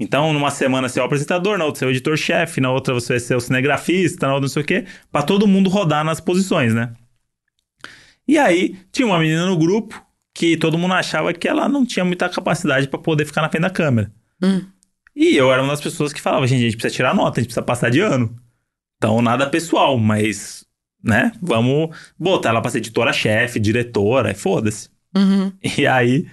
Então, 0.00 0.32
numa 0.32 0.50
semana 0.50 0.88
você 0.88 0.98
é 0.98 1.02
o 1.02 1.06
apresentador, 1.06 1.56
na 1.56 1.64
outra 1.64 1.78
você 1.78 1.84
é 1.84 1.88
o 1.88 1.90
editor-chefe, 1.92 2.60
na 2.60 2.72
outra 2.72 2.92
você 2.92 3.12
vai 3.12 3.20
ser 3.20 3.36
o 3.36 3.40
cinegrafista, 3.40 4.26
na 4.26 4.34
outra 4.34 4.46
não 4.46 4.52
sei 4.52 4.62
o 4.62 4.66
quê, 4.66 4.84
pra 5.12 5.22
todo 5.22 5.46
mundo 5.46 5.70
rodar 5.70 6.04
nas 6.04 6.20
posições, 6.20 6.74
né? 6.74 6.92
E 8.26 8.36
aí, 8.36 8.76
tinha 8.90 9.06
uma 9.06 9.20
menina 9.20 9.46
no 9.46 9.56
grupo 9.56 10.04
que 10.34 10.56
todo 10.56 10.76
mundo 10.76 10.94
achava 10.94 11.32
que 11.32 11.46
ela 11.46 11.68
não 11.68 11.86
tinha 11.86 12.04
muita 12.04 12.28
capacidade 12.28 12.88
pra 12.88 12.98
poder 12.98 13.26
ficar 13.26 13.42
na 13.42 13.48
frente 13.48 13.62
da 13.62 13.70
câmera. 13.70 14.12
hum. 14.42 14.66
E 15.14 15.36
eu 15.36 15.52
era 15.52 15.62
uma 15.62 15.72
das 15.72 15.80
pessoas 15.80 16.12
que 16.12 16.20
falava, 16.20 16.46
gente, 16.46 16.60
a 16.60 16.64
gente 16.64 16.76
precisa 16.76 16.96
tirar 16.96 17.14
nota, 17.14 17.38
a 17.38 17.42
gente 17.42 17.48
precisa 17.48 17.62
passar 17.62 17.90
de 17.90 18.00
ano. 18.00 18.34
Então, 18.96 19.20
nada 19.20 19.46
pessoal, 19.46 19.98
mas, 19.98 20.64
né, 21.02 21.32
vamos 21.40 21.96
botar 22.18 22.50
ela 22.50 22.60
pra 22.60 22.70
ser 22.70 22.78
editora-chefe, 22.78 23.58
diretora, 23.60 24.30
e 24.30 24.34
foda-se. 24.34 24.88
Uhum. 25.16 25.52
E 25.78 25.86
aí, 25.86 26.26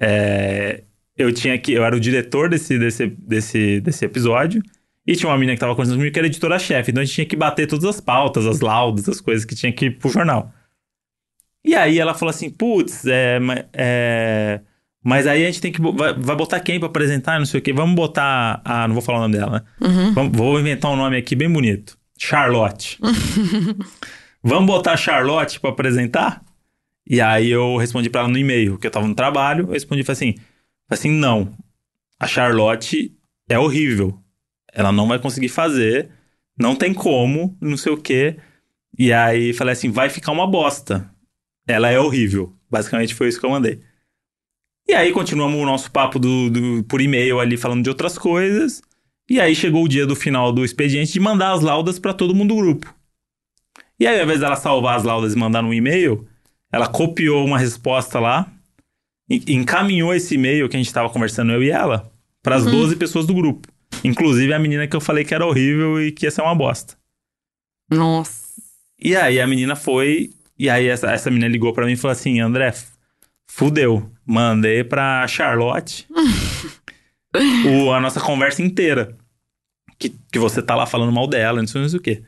é, 0.00 0.82
eu 1.16 1.32
tinha 1.32 1.58
que, 1.58 1.72
eu 1.72 1.84
era 1.84 1.96
o 1.96 2.00
diretor 2.00 2.48
desse, 2.48 2.78
desse, 2.78 3.06
desse, 3.06 3.80
desse 3.80 4.04
episódio, 4.04 4.62
e 5.06 5.14
tinha 5.14 5.30
uma 5.30 5.38
menina 5.38 5.54
que 5.54 5.60
tava 5.60 5.72
conversando 5.74 5.96
comigo 5.98 6.12
que 6.12 6.18
era 6.18 6.26
editora-chefe, 6.26 6.90
então 6.90 7.00
a 7.02 7.04
gente 7.04 7.14
tinha 7.14 7.26
que 7.26 7.36
bater 7.36 7.66
todas 7.66 7.84
as 7.84 8.00
pautas, 8.00 8.44
as 8.46 8.60
laudas, 8.60 9.08
as 9.08 9.20
coisas 9.20 9.44
que 9.44 9.54
tinha 9.54 9.72
que 9.72 9.86
ir 9.86 9.98
pro 9.98 10.10
jornal. 10.10 10.52
E 11.64 11.74
aí 11.74 11.98
ela 11.98 12.14
falou 12.14 12.30
assim, 12.30 12.48
putz, 12.50 13.04
é, 13.06 13.38
é, 13.72 14.60
mas 15.02 15.26
aí 15.26 15.44
a 15.44 15.46
gente 15.46 15.60
tem 15.60 15.72
que, 15.72 15.80
vai, 15.80 16.12
vai 16.14 16.36
botar 16.36 16.60
quem 16.60 16.78
pra 16.78 16.88
apresentar, 16.88 17.38
não 17.38 17.46
sei 17.46 17.60
o 17.60 17.62
quê, 17.62 17.72
vamos 17.72 17.94
botar, 17.94 18.60
ah, 18.64 18.86
não 18.86 18.94
vou 18.94 19.02
falar 19.02 19.18
o 19.18 19.22
nome 19.22 19.36
dela, 19.36 19.52
né? 19.80 19.88
Uhum. 19.88 20.12
Vamos- 20.14 20.36
vou 20.36 20.60
inventar 20.60 20.90
um 20.90 20.96
nome 20.96 21.16
aqui 21.16 21.34
bem 21.36 21.50
bonito. 21.50 21.96
Charlotte. 22.18 22.98
Vamos 24.42 24.66
botar 24.66 24.92
a 24.92 24.96
Charlotte 24.96 25.58
pra 25.60 25.70
apresentar? 25.70 26.44
E 27.08 27.20
aí 27.20 27.50
eu 27.50 27.76
respondi 27.76 28.10
pra 28.10 28.22
ela 28.22 28.28
no 28.30 28.38
e-mail, 28.38 28.78
que 28.78 28.86
eu 28.86 28.90
tava 28.90 29.06
no 29.06 29.14
trabalho, 29.14 29.66
eu 29.66 29.72
respondi 29.72 30.02
falei 30.02 30.12
assim, 30.16 30.32
falei 30.88 30.98
assim, 31.00 31.10
não. 31.10 31.56
A 32.18 32.26
Charlotte 32.26 33.14
é 33.48 33.58
horrível. 33.58 34.18
ela 34.72 34.90
não 34.92 35.06
vai 35.08 35.18
conseguir 35.18 35.48
fazer, 35.48 36.10
não 36.58 36.74
tem 36.74 36.92
como, 36.92 37.56
não 37.60 37.76
sei 37.76 37.92
o 37.92 37.96
quê. 38.00 38.36
E 38.98 39.12
aí 39.12 39.52
falei 39.52 39.72
assim, 39.72 39.90
vai 39.90 40.08
ficar 40.08 40.32
uma 40.32 40.46
bosta. 40.46 41.08
Ela 41.66 41.90
é 41.90 41.98
horrível. 42.00 42.52
Basicamente 42.70 43.14
foi 43.14 43.28
isso 43.28 43.38
que 43.38 43.46
eu 43.46 43.50
mandei. 43.50 43.80
E 44.88 44.94
aí 44.94 45.12
continuamos 45.12 45.60
o 45.60 45.66
nosso 45.66 45.90
papo 45.90 46.18
do, 46.18 46.48
do- 46.50 46.84
por 46.84 47.00
e-mail 47.00 47.40
ali 47.40 47.56
falando 47.56 47.82
de 47.82 47.90
outras 47.90 48.16
coisas. 48.16 48.80
E 49.28 49.40
aí 49.40 49.54
chegou 49.54 49.84
o 49.84 49.88
dia 49.88 50.06
do 50.06 50.14
final 50.14 50.52
do 50.52 50.64
expediente 50.64 51.12
de 51.12 51.20
mandar 51.20 51.52
as 51.52 51.60
laudas 51.60 51.98
pra 51.98 52.14
todo 52.14 52.34
mundo 52.34 52.54
do 52.54 52.60
grupo. 52.60 52.94
E 53.98 54.06
aí, 54.06 54.18
ao 54.18 54.24
invés 54.24 54.40
dela 54.40 54.56
salvar 54.56 54.96
as 54.96 55.04
laudas 55.04 55.32
e 55.32 55.38
mandar 55.38 55.62
no 55.62 55.72
e-mail, 55.72 56.28
ela 56.70 56.86
copiou 56.86 57.44
uma 57.44 57.58
resposta 57.58 58.20
lá, 58.20 58.46
encaminhou 59.28 60.14
esse 60.14 60.34
e-mail 60.34 60.68
que 60.68 60.76
a 60.76 60.78
gente 60.78 60.92
tava 60.92 61.10
conversando, 61.10 61.52
eu 61.52 61.62
e 61.62 61.70
ela, 61.70 62.10
para 62.42 62.56
as 62.56 62.64
12 62.64 62.96
pessoas 62.96 63.26
do 63.26 63.34
grupo. 63.34 63.68
Inclusive 64.04 64.52
a 64.52 64.58
menina 64.58 64.86
que 64.86 64.94
eu 64.94 65.00
falei 65.00 65.24
que 65.24 65.34
era 65.34 65.46
horrível 65.46 66.00
e 66.00 66.12
que 66.12 66.26
ia 66.26 66.30
ser 66.30 66.42
uma 66.42 66.54
bosta. 66.54 66.94
Nossa. 67.90 68.46
E 68.98 69.16
aí 69.16 69.40
a 69.40 69.46
menina 69.46 69.74
foi, 69.74 70.30
e 70.58 70.68
aí 70.70 70.86
essa, 70.86 71.10
essa 71.10 71.30
menina 71.30 71.48
ligou 71.48 71.72
pra 71.72 71.86
mim 71.86 71.92
e 71.92 71.96
falou 71.96 72.12
assim: 72.12 72.40
André, 72.40 72.74
fudeu. 73.46 74.10
Mandei 74.24 74.82
pra 74.82 75.26
Charlotte 75.28 76.06
o- 77.86 77.92
a 77.92 78.00
nossa 78.00 78.20
conversa 78.20 78.62
inteira. 78.62 79.16
Que, 79.98 80.10
que 80.30 80.38
você 80.38 80.60
tá 80.62 80.74
lá 80.74 80.84
falando 80.86 81.10
mal 81.12 81.26
dela, 81.26 81.60
não 81.60 81.66
sei, 81.66 81.80
não 81.80 81.88
sei 81.88 81.98
o 81.98 82.02
quê. 82.02 82.22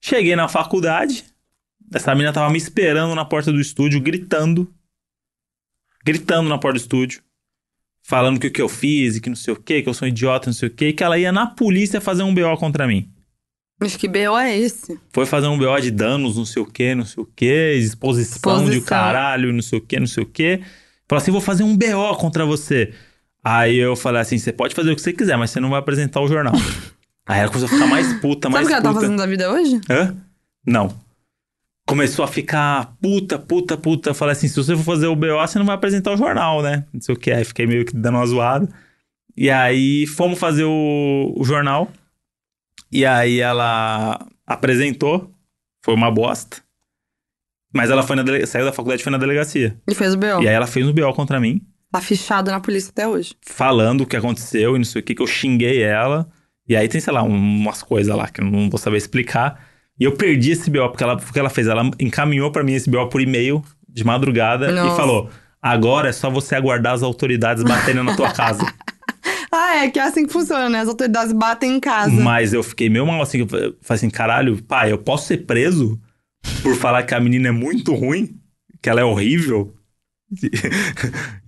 Cheguei 0.00 0.36
na 0.36 0.46
faculdade, 0.46 1.24
essa 1.92 2.14
menina 2.14 2.32
tava 2.32 2.50
me 2.52 2.58
esperando 2.58 3.14
na 3.16 3.24
porta 3.24 3.50
do 3.52 3.60
estúdio, 3.60 4.00
gritando. 4.00 4.72
Gritando 6.04 6.48
na 6.48 6.58
porta 6.58 6.78
do 6.78 6.82
estúdio. 6.82 7.20
Falando 8.02 8.38
que 8.40 8.46
o 8.46 8.50
que 8.52 8.62
eu 8.62 8.68
fiz 8.68 9.16
e 9.16 9.20
que 9.20 9.28
não 9.28 9.36
sei 9.36 9.52
o 9.52 9.56
quê, 9.60 9.82
que 9.82 9.88
eu 9.88 9.92
sou 9.94 10.06
um 10.06 10.08
idiota, 10.08 10.46
não 10.48 10.54
sei 10.54 10.68
o 10.68 10.72
quê, 10.72 10.88
e 10.88 10.92
que 10.92 11.02
ela 11.04 11.18
ia 11.18 11.32
na 11.32 11.46
polícia 11.46 12.00
fazer 12.00 12.22
um 12.22 12.32
BO 12.34 12.56
contra 12.56 12.86
mim. 12.86 13.10
Mas 13.80 13.96
que 13.96 14.08
B.O. 14.08 14.36
é 14.38 14.56
esse? 14.56 14.98
Foi 15.12 15.26
fazer 15.26 15.46
um 15.46 15.58
BO 15.58 15.78
de 15.80 15.90
danos, 15.90 16.36
não 16.36 16.44
sei 16.44 16.62
o 16.62 16.66
que, 16.66 16.94
não 16.94 17.04
sei 17.04 17.22
o 17.22 17.26
que, 17.26 17.74
exposição, 17.74 18.40
de 18.40 18.70
Exposição. 18.70 18.86
caralho, 18.86 19.52
não 19.52 19.62
sei 19.62 19.78
o 19.78 19.82
que, 19.82 20.00
não 20.00 20.06
sei 20.06 20.22
o 20.22 20.26
que. 20.26 20.62
Falou 21.08 21.20
assim: 21.22 21.30
vou 21.30 21.40
fazer 21.40 21.62
um 21.64 21.76
BO 21.76 22.16
contra 22.18 22.44
você. 22.46 22.94
Aí 23.42 23.76
eu 23.76 23.94
falei 23.96 24.20
assim: 24.20 24.38
você 24.38 24.52
pode 24.52 24.74
fazer 24.74 24.90
o 24.92 24.96
que 24.96 25.02
você 25.02 25.12
quiser, 25.12 25.36
mas 25.36 25.50
você 25.50 25.60
não 25.60 25.70
vai 25.70 25.78
apresentar 25.78 26.20
o 26.20 26.28
jornal. 26.28 26.54
Aí 27.26 27.40
ela 27.40 27.48
começou 27.50 27.68
a 27.68 27.72
ficar 27.72 27.86
mais 27.90 28.12
puta, 28.20 28.48
Sabe 28.48 28.54
mais 28.54 28.66
o 28.66 28.68
que 28.68 28.72
ela 28.74 28.82
puta. 28.82 28.94
tá 28.94 29.00
fazendo 29.00 29.18
da 29.18 29.26
vida 29.26 29.52
hoje? 29.52 29.80
Hã? 29.90 30.16
Não. 30.66 30.98
Começou 31.86 32.24
a 32.24 32.28
ficar 32.28 32.94
puta, 33.00 33.38
puta, 33.38 33.76
puta. 33.76 34.10
Eu 34.10 34.14
falei 34.14 34.32
assim: 34.32 34.48
se 34.48 34.56
você 34.56 34.74
for 34.76 34.82
fazer 34.84 35.06
o 35.06 35.16
BO, 35.16 35.36
você 35.40 35.58
não 35.58 35.66
vai 35.66 35.74
apresentar 35.74 36.12
o 36.12 36.16
jornal, 36.16 36.62
né? 36.62 36.84
Não 36.92 37.00
sei 37.00 37.14
o 37.14 37.18
que. 37.18 37.30
Aí 37.30 37.44
fiquei 37.44 37.66
meio 37.66 37.84
que 37.84 37.94
dando 37.94 38.16
uma 38.16 38.26
zoada. 38.26 38.68
E 39.36 39.50
aí 39.50 40.06
fomos 40.06 40.38
fazer 40.38 40.64
o, 40.64 41.34
o 41.36 41.44
jornal. 41.44 41.90
E 42.90 43.04
aí 43.06 43.40
ela 43.40 44.18
apresentou. 44.46 45.30
Foi 45.84 45.94
uma 45.94 46.10
bosta. 46.10 46.58
Mas 47.72 47.90
ela 47.90 48.02
foi 48.02 48.16
na 48.16 48.22
dele- 48.22 48.46
saiu 48.46 48.64
da 48.64 48.72
faculdade 48.72 49.00
e 49.00 49.04
foi 49.04 49.12
na 49.12 49.18
delegacia. 49.18 49.76
E 49.88 49.94
fez 49.94 50.14
o 50.14 50.18
B.O. 50.18 50.42
E 50.42 50.48
aí 50.48 50.54
ela 50.54 50.66
fez 50.66 50.86
um 50.86 50.92
BO 50.92 51.12
contra 51.14 51.38
mim, 51.38 51.60
Tá 51.90 52.00
fichado 52.00 52.50
na 52.50 52.60
polícia 52.60 52.90
até 52.90 53.08
hoje. 53.08 53.34
falando 53.42 54.02
o 54.02 54.06
que 54.06 54.16
aconteceu 54.16 54.74
e 54.76 54.78
não 54.78 54.84
sei 54.84 55.00
o 55.00 55.04
que, 55.04 55.14
que 55.14 55.22
eu 55.22 55.26
xinguei 55.26 55.82
ela. 55.82 56.28
E 56.68 56.76
aí 56.76 56.86
tem, 56.88 57.00
sei 57.00 57.12
lá, 57.12 57.22
um- 57.22 57.34
umas 57.34 57.82
coisas 57.82 58.14
lá 58.14 58.28
que 58.28 58.40
eu 58.40 58.44
não 58.44 58.68
vou 58.68 58.78
saber 58.78 58.98
explicar. 58.98 59.58
E 59.98 60.04
eu 60.04 60.12
perdi 60.12 60.50
esse 60.52 60.70
BO, 60.70 60.90
porque 60.90 61.02
ela, 61.02 61.14
o 61.14 61.32
que 61.32 61.38
ela 61.38 61.48
fez? 61.50 61.66
Ela 61.66 61.90
encaminhou 61.98 62.52
pra 62.52 62.62
mim 62.62 62.74
esse 62.74 62.90
BO 62.90 63.08
por 63.08 63.20
e-mail 63.20 63.64
de 63.88 64.04
madrugada 64.04 64.70
Nossa. 64.70 64.92
e 64.92 64.96
falou: 64.96 65.30
agora 65.62 66.10
é 66.10 66.12
só 66.12 66.28
você 66.30 66.54
aguardar 66.54 66.92
as 66.92 67.02
autoridades 67.02 67.64
batendo 67.64 68.02
na 68.04 68.14
tua 68.14 68.30
casa. 68.32 68.64
Ah, 69.50 69.76
é 69.84 69.90
que 69.90 69.98
é 69.98 70.02
assim 70.02 70.26
que 70.26 70.32
funciona, 70.32 70.68
né? 70.68 70.80
As 70.80 70.88
autoridades 70.88 71.32
batem 71.32 71.76
em 71.76 71.80
casa. 71.80 72.10
Mas 72.12 72.52
eu 72.52 72.62
fiquei 72.62 72.90
meio 72.90 73.06
mal 73.06 73.22
assim, 73.22 73.40
eu 73.40 73.48
falei 73.48 73.74
assim, 73.88 74.10
caralho, 74.10 74.62
pai, 74.62 74.92
eu 74.92 74.98
posso 74.98 75.26
ser 75.26 75.38
preso 75.46 75.98
por 76.62 76.76
falar 76.76 77.02
que 77.04 77.14
a 77.14 77.20
menina 77.20 77.48
é 77.48 77.50
muito 77.50 77.94
ruim, 77.94 78.38
que 78.82 78.90
ela 78.90 79.00
é 79.00 79.04
horrível? 79.04 79.74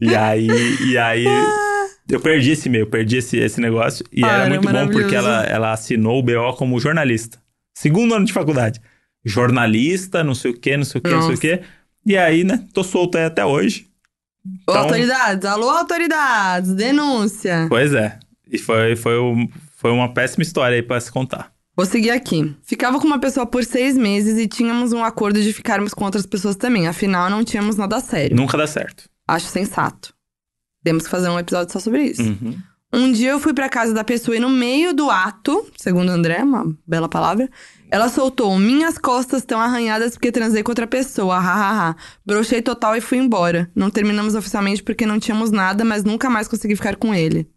E 0.01 0.15
aí, 0.15 0.49
e 0.89 0.99
aí 0.99 1.25
eu 2.09 2.21
perdi 2.21 2.53
esse 2.53 2.69
e-mail, 2.69 2.87
perdi 2.87 3.17
esse, 3.19 3.37
esse 3.39 3.61
negócio. 3.61 4.05
E 4.13 4.25
Ah, 4.25 4.29
era 4.29 4.41
era 4.45 4.49
muito 4.49 4.69
bom 4.73 4.89
porque 4.89 5.15
ela, 5.15 5.45
ela 5.45 5.73
assinou 5.73 6.19
o 6.19 6.23
BO 6.23 6.55
como 6.57 6.81
jornalista. 6.81 7.39
Segundo 7.75 8.15
ano 8.15 8.25
de 8.27 8.33
faculdade. 8.33 8.81
Jornalista, 9.25 10.25
não 10.25 10.35
sei 10.35 10.51
o 10.51 10.59
quê, 10.59 10.77
não 10.77 10.85
sei 10.85 10.99
o 10.99 11.03
quê, 11.03 11.11
não 11.11 11.21
sei 11.21 11.29
o 11.29 11.31
Nossa. 11.33 11.41
quê. 11.43 11.61
E 12.07 12.17
aí, 12.17 12.43
né, 12.45 12.65
tô 12.73 12.83
solto 12.83 13.19
aí 13.19 13.25
até 13.25 13.45
hoje. 13.45 13.87
Então- 14.63 14.75
autoridades, 14.77 15.45
alô, 15.45 15.69
autoridades, 15.69 16.73
denúncia. 16.75 17.67
Pois 17.69 17.93
é. 17.93 18.19
E 18.51 18.57
foi, 18.59 18.97
foi, 18.97 19.21
um- 19.21 19.47
foi 19.77 19.91
uma 19.91 20.13
péssima 20.15 20.43
história 20.43 20.75
aí 20.77 20.83
pra 20.83 20.99
se 21.01 21.13
contar. 21.13 21.53
Vou 21.81 21.87
seguir 21.87 22.11
aqui. 22.11 22.55
Ficava 22.63 23.01
com 23.01 23.07
uma 23.07 23.19
pessoa 23.19 23.47
por 23.47 23.65
seis 23.65 23.97
meses 23.97 24.39
e 24.39 24.47
tínhamos 24.47 24.93
um 24.93 25.03
acordo 25.03 25.41
de 25.41 25.51
ficarmos 25.51 25.95
com 25.95 26.05
outras 26.05 26.27
pessoas 26.27 26.55
também. 26.55 26.87
Afinal, 26.87 27.31
não 27.31 27.43
tínhamos 27.43 27.75
nada 27.75 27.99
sério. 28.01 28.37
Nunca 28.37 28.59
dá 28.59 28.67
certo. 28.67 29.09
Acho 29.27 29.47
sensato. 29.47 30.13
Temos 30.85 31.05
que 31.05 31.09
fazer 31.09 31.31
um 31.31 31.39
episódio 31.39 31.73
só 31.73 31.81
sobre 31.81 32.03
isso. 32.03 32.21
Uhum. 32.21 32.55
Um 32.93 33.11
dia 33.11 33.31
eu 33.31 33.41
fui 33.41 33.55
pra 33.55 33.67
casa 33.71 33.95
da 33.95 34.05
pessoa 34.05 34.37
e 34.37 34.41
no 34.41 34.51
meio 34.51 34.93
do 34.93 35.09
ato, 35.09 35.67
segundo 35.75 36.11
o 36.11 36.13
André, 36.13 36.43
uma 36.43 36.71
bela 36.87 37.09
palavra, 37.09 37.49
ela 37.91 38.11
soltou: 38.11 38.59
Minhas 38.59 38.99
costas 38.99 39.41
estão 39.41 39.59
arranhadas 39.59 40.13
porque 40.13 40.31
transei 40.31 40.63
com 40.63 40.73
outra 40.73 40.87
pessoa, 40.87 41.41
hahaha. 41.41 41.97
Brochei 42.27 42.61
total 42.61 42.95
e 42.95 43.01
fui 43.01 43.17
embora. 43.17 43.71
Não 43.75 43.89
terminamos 43.89 44.35
oficialmente 44.35 44.83
porque 44.83 45.07
não 45.07 45.19
tínhamos 45.19 45.51
nada, 45.51 45.83
mas 45.83 46.05
nunca 46.05 46.29
mais 46.29 46.47
consegui 46.47 46.77
ficar 46.77 46.97
com 46.97 47.15
ele. 47.15 47.49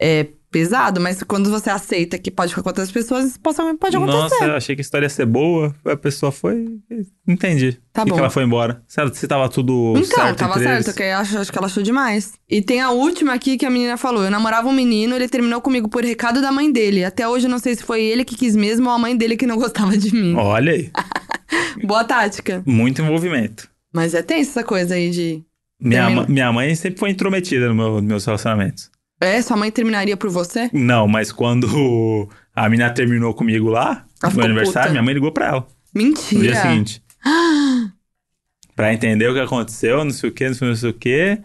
É 0.00 0.28
pesado, 0.54 1.00
mas 1.00 1.20
quando 1.24 1.50
você 1.50 1.68
aceita 1.68 2.16
que 2.16 2.30
pode 2.30 2.50
ficar 2.50 2.62
com 2.62 2.68
outras 2.68 2.92
pessoas, 2.92 3.24
isso 3.30 3.40
pode, 3.40 3.56
pode 3.76 3.96
acontecer. 3.96 4.16
Nossa, 4.18 4.44
eu 4.44 4.54
achei 4.54 4.76
que 4.76 4.80
a 4.80 4.84
história 4.84 5.06
ia 5.06 5.10
ser 5.10 5.26
boa. 5.26 5.74
A 5.84 5.96
pessoa 5.96 6.30
foi. 6.30 6.78
Entendi. 7.26 7.76
Tá 7.92 8.02
E 8.02 8.04
bom. 8.06 8.14
que 8.14 8.20
ela 8.20 8.30
foi 8.30 8.44
embora. 8.44 8.80
Certo? 8.86 9.14
Se 9.16 9.26
tava 9.26 9.48
tudo 9.48 9.94
Então, 9.96 10.04
certo. 10.04 10.38
tava 10.38 10.52
entre 10.60 10.82
certo, 10.84 10.96
que 10.96 11.02
acho, 11.02 11.38
acho 11.38 11.50
que 11.50 11.58
ela 11.58 11.66
achou 11.66 11.82
demais. 11.82 12.34
E 12.48 12.62
tem 12.62 12.80
a 12.80 12.90
última 12.90 13.32
aqui 13.34 13.56
que 13.58 13.66
a 13.66 13.70
menina 13.70 13.96
falou. 13.96 14.22
Eu 14.24 14.30
namorava 14.30 14.68
um 14.68 14.72
menino, 14.72 15.16
ele 15.16 15.28
terminou 15.28 15.60
comigo 15.60 15.88
por 15.88 16.04
recado 16.04 16.40
da 16.40 16.52
mãe 16.52 16.70
dele. 16.70 17.04
Até 17.04 17.26
hoje 17.28 17.46
eu 17.46 17.50
não 17.50 17.58
sei 17.58 17.74
se 17.74 17.82
foi 17.82 18.02
ele 18.04 18.24
que 18.24 18.36
quis 18.36 18.54
mesmo 18.54 18.88
ou 18.88 18.94
a 18.94 18.98
mãe 18.98 19.16
dele 19.16 19.36
que 19.36 19.46
não 19.48 19.56
gostava 19.58 19.96
de 19.98 20.14
mim. 20.14 20.34
Olha 20.36 20.72
aí. 20.72 20.90
Boa 21.84 22.04
tática. 22.04 22.62
Muito 22.64 23.02
envolvimento. 23.02 23.68
Mas 23.92 24.14
é 24.14 24.22
tenso 24.22 24.50
essa 24.50 24.62
coisa 24.64 24.94
aí 24.94 25.10
de. 25.10 25.42
Minha, 25.80 26.08
minha 26.28 26.52
mãe 26.52 26.72
sempre 26.76 27.00
foi 27.00 27.10
intrometida 27.10 27.68
no 27.68 27.74
meu- 27.74 27.94
nos 27.94 28.02
meus 28.04 28.24
relacionamentos. 28.24 28.90
É, 29.20 29.40
sua 29.42 29.56
mãe 29.56 29.70
terminaria 29.70 30.16
por 30.16 30.28
você? 30.30 30.68
Não, 30.72 31.06
mas 31.08 31.32
quando 31.32 32.28
a 32.54 32.68
menina 32.68 32.90
terminou 32.90 33.32
comigo 33.34 33.68
lá, 33.68 34.04
Ela 34.22 34.30
no 34.32 34.36
meu 34.38 34.44
aniversário, 34.46 34.88
puta. 34.88 34.90
minha 34.92 35.02
mãe 35.02 35.14
ligou 35.14 35.32
pra 35.32 35.46
ela. 35.48 35.66
Mentira. 35.94 36.40
No 36.40 36.46
dia 36.46 36.60
seguinte. 36.62 37.02
pra 38.74 38.92
entender 38.92 39.28
o 39.28 39.34
que 39.34 39.40
aconteceu, 39.40 40.04
não 40.04 40.10
sei 40.10 40.30
o 40.30 40.32
que, 40.32 40.46
não 40.48 40.54
sei, 40.54 40.68
não 40.68 40.76
sei 40.76 40.90
o 40.90 40.94
que. 40.94 41.38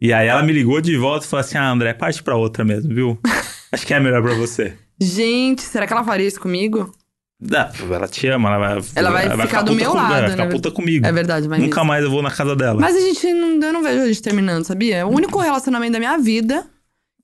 E 0.00 0.12
aí 0.12 0.26
ela 0.28 0.42
me 0.42 0.52
ligou 0.52 0.80
de 0.80 0.96
volta 0.96 1.24
e 1.24 1.28
falou 1.28 1.40
assim: 1.40 1.56
Ah, 1.56 1.70
André, 1.70 1.94
parte 1.94 2.22
pra 2.22 2.36
outra 2.36 2.64
mesmo, 2.64 2.94
viu? 2.94 3.18
Acho 3.72 3.86
que 3.86 3.94
é 3.94 4.00
melhor 4.00 4.22
pra 4.22 4.34
você. 4.34 4.76
Gente, 5.00 5.62
será 5.62 5.86
que 5.86 5.92
ela 5.92 6.04
faria 6.04 6.26
isso 6.28 6.40
comigo? 6.40 6.92
Dá, 7.40 7.72
ela 7.90 8.06
te 8.06 8.28
ama, 8.28 8.48
ela 8.48 8.58
vai, 8.58 8.82
Ela 8.94 9.10
vai 9.10 9.46
ficar 9.46 9.62
do 9.62 9.72
puta 9.72 9.82
meu 9.82 9.90
com- 9.90 9.96
lado, 9.96 10.10
Vai 10.20 10.30
ficar 10.30 10.44
né? 10.46 10.50
puta 10.52 10.70
comigo. 10.70 11.04
É 11.06 11.12
verdade, 11.12 11.48
mas. 11.48 11.60
Nunca 11.60 11.82
mais 11.82 12.04
eu 12.04 12.10
vou 12.10 12.22
na 12.22 12.30
casa 12.30 12.54
dela. 12.54 12.80
Mas 12.80 12.94
a 12.96 13.00
gente 13.00 13.32
não, 13.32 13.60
eu 13.60 13.72
não 13.72 13.82
vejo 13.82 14.02
a 14.02 14.06
gente 14.06 14.22
terminando, 14.22 14.64
sabia? 14.64 14.98
É 14.98 15.04
o 15.04 15.08
único 15.08 15.38
relacionamento 15.40 15.92
da 15.94 15.98
minha 15.98 16.16
vida 16.18 16.64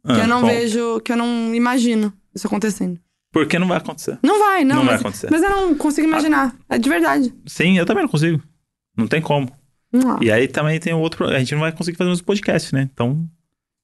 que 0.06 0.12
Ah, 0.12 0.18
eu 0.18 0.26
não 0.28 0.40
bom, 0.42 0.46
vejo, 0.46 1.00
que 1.00 1.12
eu 1.12 1.16
não 1.16 1.54
imagino 1.54 2.12
isso 2.34 2.46
acontecendo. 2.46 2.98
Porque 3.32 3.58
não 3.58 3.68
vai 3.68 3.76
acontecer. 3.78 4.18
Não 4.22 4.38
vai, 4.38 4.64
não. 4.64 4.76
Não 4.76 4.84
vai 4.84 4.94
mas, 4.94 5.00
acontecer. 5.02 5.28
Mas 5.30 5.42
eu 5.42 5.50
não 5.50 5.74
consigo 5.76 6.06
imaginar. 6.08 6.54
É 6.68 6.78
de 6.78 6.88
verdade. 6.88 7.32
Sim, 7.46 7.78
eu 7.78 7.86
também 7.86 8.02
não 8.02 8.10
consigo. 8.10 8.42
Não 8.96 9.06
tem 9.06 9.20
como. 9.22 9.48
Não. 9.92 10.20
E 10.22 10.30
aí 10.32 10.48
também 10.48 10.78
tem 10.80 10.92
o 10.94 10.98
outro. 10.98 11.26
A 11.26 11.38
gente 11.38 11.52
não 11.52 11.60
vai 11.60 11.70
conseguir 11.72 11.96
fazer 11.96 12.10
os 12.10 12.20
podcasts, 12.22 12.72
né? 12.72 12.88
Então 12.92 13.24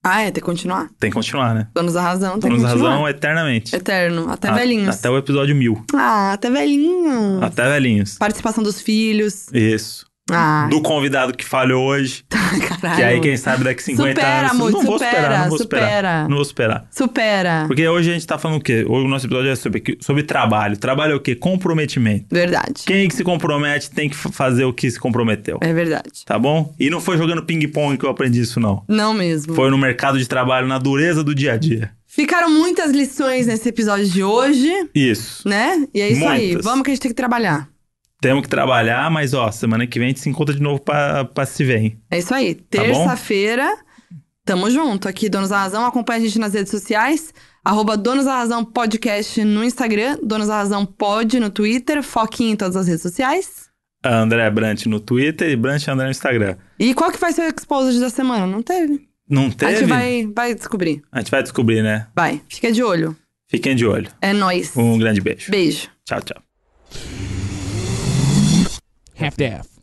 Ah, 0.04 0.20
é, 0.22 0.24
tem 0.26 0.34
que 0.34 0.40
continuar. 0.40 0.88
tem 0.98 1.10
que 1.10 1.14
continuar, 1.14 1.54
né? 1.54 1.68
Donos 1.74 1.94
da 1.94 2.02
razão, 2.02 2.32
tem 2.40 2.42
Temos 2.50 2.58
que 2.64 2.68
continuar. 2.70 2.90
razão 2.90 3.08
eternamente. 3.08 3.74
Eterno, 3.74 4.30
até 4.30 4.48
A- 4.48 4.54
velhinhos. 4.54 4.96
Até 4.96 5.10
o 5.10 5.16
episódio 5.18 5.54
mil. 5.54 5.84
Ah, 5.94 6.32
até 6.32 6.50
velhinho. 6.50 7.42
Até 7.42 7.68
velhinhos. 7.68 8.16
Participação 8.18 8.62
dos 8.64 8.80
filhos. 8.80 9.46
Isso. 9.52 10.06
Ah, 10.30 10.66
Do 10.68 10.80
convidado 10.82 11.32
que 11.32 11.44
falhou 11.44 11.84
hoje. 11.86 12.24
caralho. 12.30 12.96
Que 12.96 13.02
aí, 13.02 13.20
quem 13.20 13.36
sabe, 13.36 13.62
daqui 13.64 13.82
50 13.82 14.08
Supera, 14.20 14.38
anos. 14.38 14.50
amor, 14.50 14.72
não 14.72 14.82
vou 14.82 14.92
supera, 14.98 15.16
esperar, 15.16 15.40
não 15.42 15.48
vou 15.48 15.58
supera. 15.58 15.84
esperar. 15.86 16.28
Não 16.28 16.36
vou 16.36 16.42
esperar. 16.42 16.86
Supera. 16.90 17.64
Porque 17.68 17.88
hoje 17.88 18.10
a 18.10 18.12
gente 18.14 18.26
tá 18.26 18.36
falando 18.38 18.58
o 18.58 18.60
quê? 18.60 18.84
Hoje 18.88 19.04
o 19.06 19.08
nosso 19.08 19.26
episódio 19.26 19.50
é 19.50 19.56
sobre, 19.56 19.98
sobre 20.00 20.22
trabalho. 20.24 20.76
Trabalho 20.76 21.12
é 21.12 21.14
o 21.16 21.20
quê? 21.20 21.34
Comprometimento. 21.36 22.26
Verdade. 22.30 22.82
Quem 22.86 23.08
que 23.08 23.14
se 23.14 23.22
compromete 23.22 23.90
tem 23.90 24.08
que 24.08 24.16
fazer 24.16 24.64
o 24.64 24.72
que 24.72 24.90
se 24.90 24.98
comprometeu. 24.98 25.58
É 25.60 25.72
verdade. 25.72 26.24
Tá 26.24 26.38
bom? 26.38 26.74
E 26.78 26.90
não 26.90 27.00
foi 27.00 27.16
jogando 27.18 27.42
ping-pong 27.44 27.96
que 27.96 28.04
eu 28.04 28.10
aprendi 28.10 28.40
isso, 28.40 28.58
não. 28.58 28.82
Não 28.88 29.14
mesmo. 29.14 29.54
Foi 29.54 29.70
no 29.70 29.78
mercado 29.78 30.18
de 30.18 30.26
trabalho, 30.26 30.66
na 30.66 30.78
dureza 30.78 31.22
do 31.22 31.34
dia 31.34 31.52
a 31.52 31.56
dia. 31.56 31.90
Ficaram 32.06 32.50
muitas 32.50 32.90
lições 32.92 33.46
nesse 33.46 33.68
episódio 33.68 34.08
de 34.08 34.24
hoje, 34.24 34.88
Isso. 34.94 35.46
né? 35.46 35.86
E 35.92 36.00
é 36.00 36.08
isso 36.08 36.26
aí. 36.26 36.46
Muitas. 36.46 36.64
Vamos 36.64 36.82
que 36.82 36.90
a 36.90 36.94
gente 36.94 37.02
tem 37.02 37.10
que 37.10 37.14
trabalhar. 37.16 37.68
Temos 38.20 38.42
que 38.42 38.48
trabalhar, 38.48 39.10
mas 39.10 39.34
ó, 39.34 39.50
semana 39.52 39.86
que 39.86 39.98
vem 39.98 40.06
a 40.06 40.08
gente 40.08 40.20
se 40.20 40.28
encontra 40.28 40.54
de 40.54 40.62
novo 40.62 40.80
pra, 40.80 41.24
pra 41.24 41.44
se 41.46 41.62
ver, 41.64 41.78
hein? 41.78 42.00
É 42.10 42.18
isso 42.18 42.34
aí. 42.34 42.54
Tá? 42.54 42.82
Terça-feira, 42.82 43.76
tamo 44.44 44.70
junto. 44.70 45.06
Aqui, 45.08 45.28
Donos 45.28 45.50
da 45.50 45.58
Razão. 45.58 45.84
Acompanha 45.84 46.20
a 46.20 46.22
gente 46.24 46.38
nas 46.38 46.54
redes 46.54 46.70
sociais. 46.70 47.32
Arroba 47.64 47.96
Donos 47.96 48.24
da 48.24 48.36
Razão 48.36 48.64
Podcast 48.64 49.42
no 49.44 49.62
Instagram, 49.64 50.18
Donos 50.22 50.46
da 50.48 50.56
Razão 50.58 50.86
Pod 50.86 51.38
no 51.40 51.50
Twitter, 51.50 52.02
Foquinha 52.02 52.52
em 52.52 52.56
todas 52.56 52.76
as 52.76 52.86
redes 52.86 53.02
sociais. 53.02 53.66
André 54.04 54.48
Brant 54.50 54.86
no 54.86 55.00
Twitter 55.00 55.50
e 55.50 55.56
Brant 55.56 55.88
André 55.88 56.04
no 56.04 56.12
Instagram. 56.12 56.56
E 56.78 56.94
qual 56.94 57.10
que 57.10 57.18
vai 57.18 57.32
ser 57.32 57.42
o 57.42 57.54
Exposed 57.54 57.98
da 58.00 58.08
semana? 58.08 58.46
Não 58.46 58.62
teve. 58.62 59.08
Não 59.28 59.48
A 59.48 59.50
teve? 59.50 59.76
gente 59.78 59.88
vai, 59.88 60.26
vai 60.32 60.54
descobrir. 60.54 61.02
A 61.10 61.18
gente 61.18 61.30
vai 61.32 61.42
descobrir, 61.42 61.82
né? 61.82 62.06
Vai, 62.14 62.40
fica 62.48 62.70
de 62.70 62.84
olho. 62.84 63.16
Fiquem 63.50 63.74
de 63.74 63.84
olho. 63.84 64.08
É 64.22 64.32
nóis. 64.32 64.76
Um 64.76 64.96
grande 64.96 65.20
beijo. 65.20 65.50
Beijo. 65.50 65.88
Tchau, 66.04 66.20
tchau. 66.20 67.25
half 69.16 69.36
daff. 69.36 69.75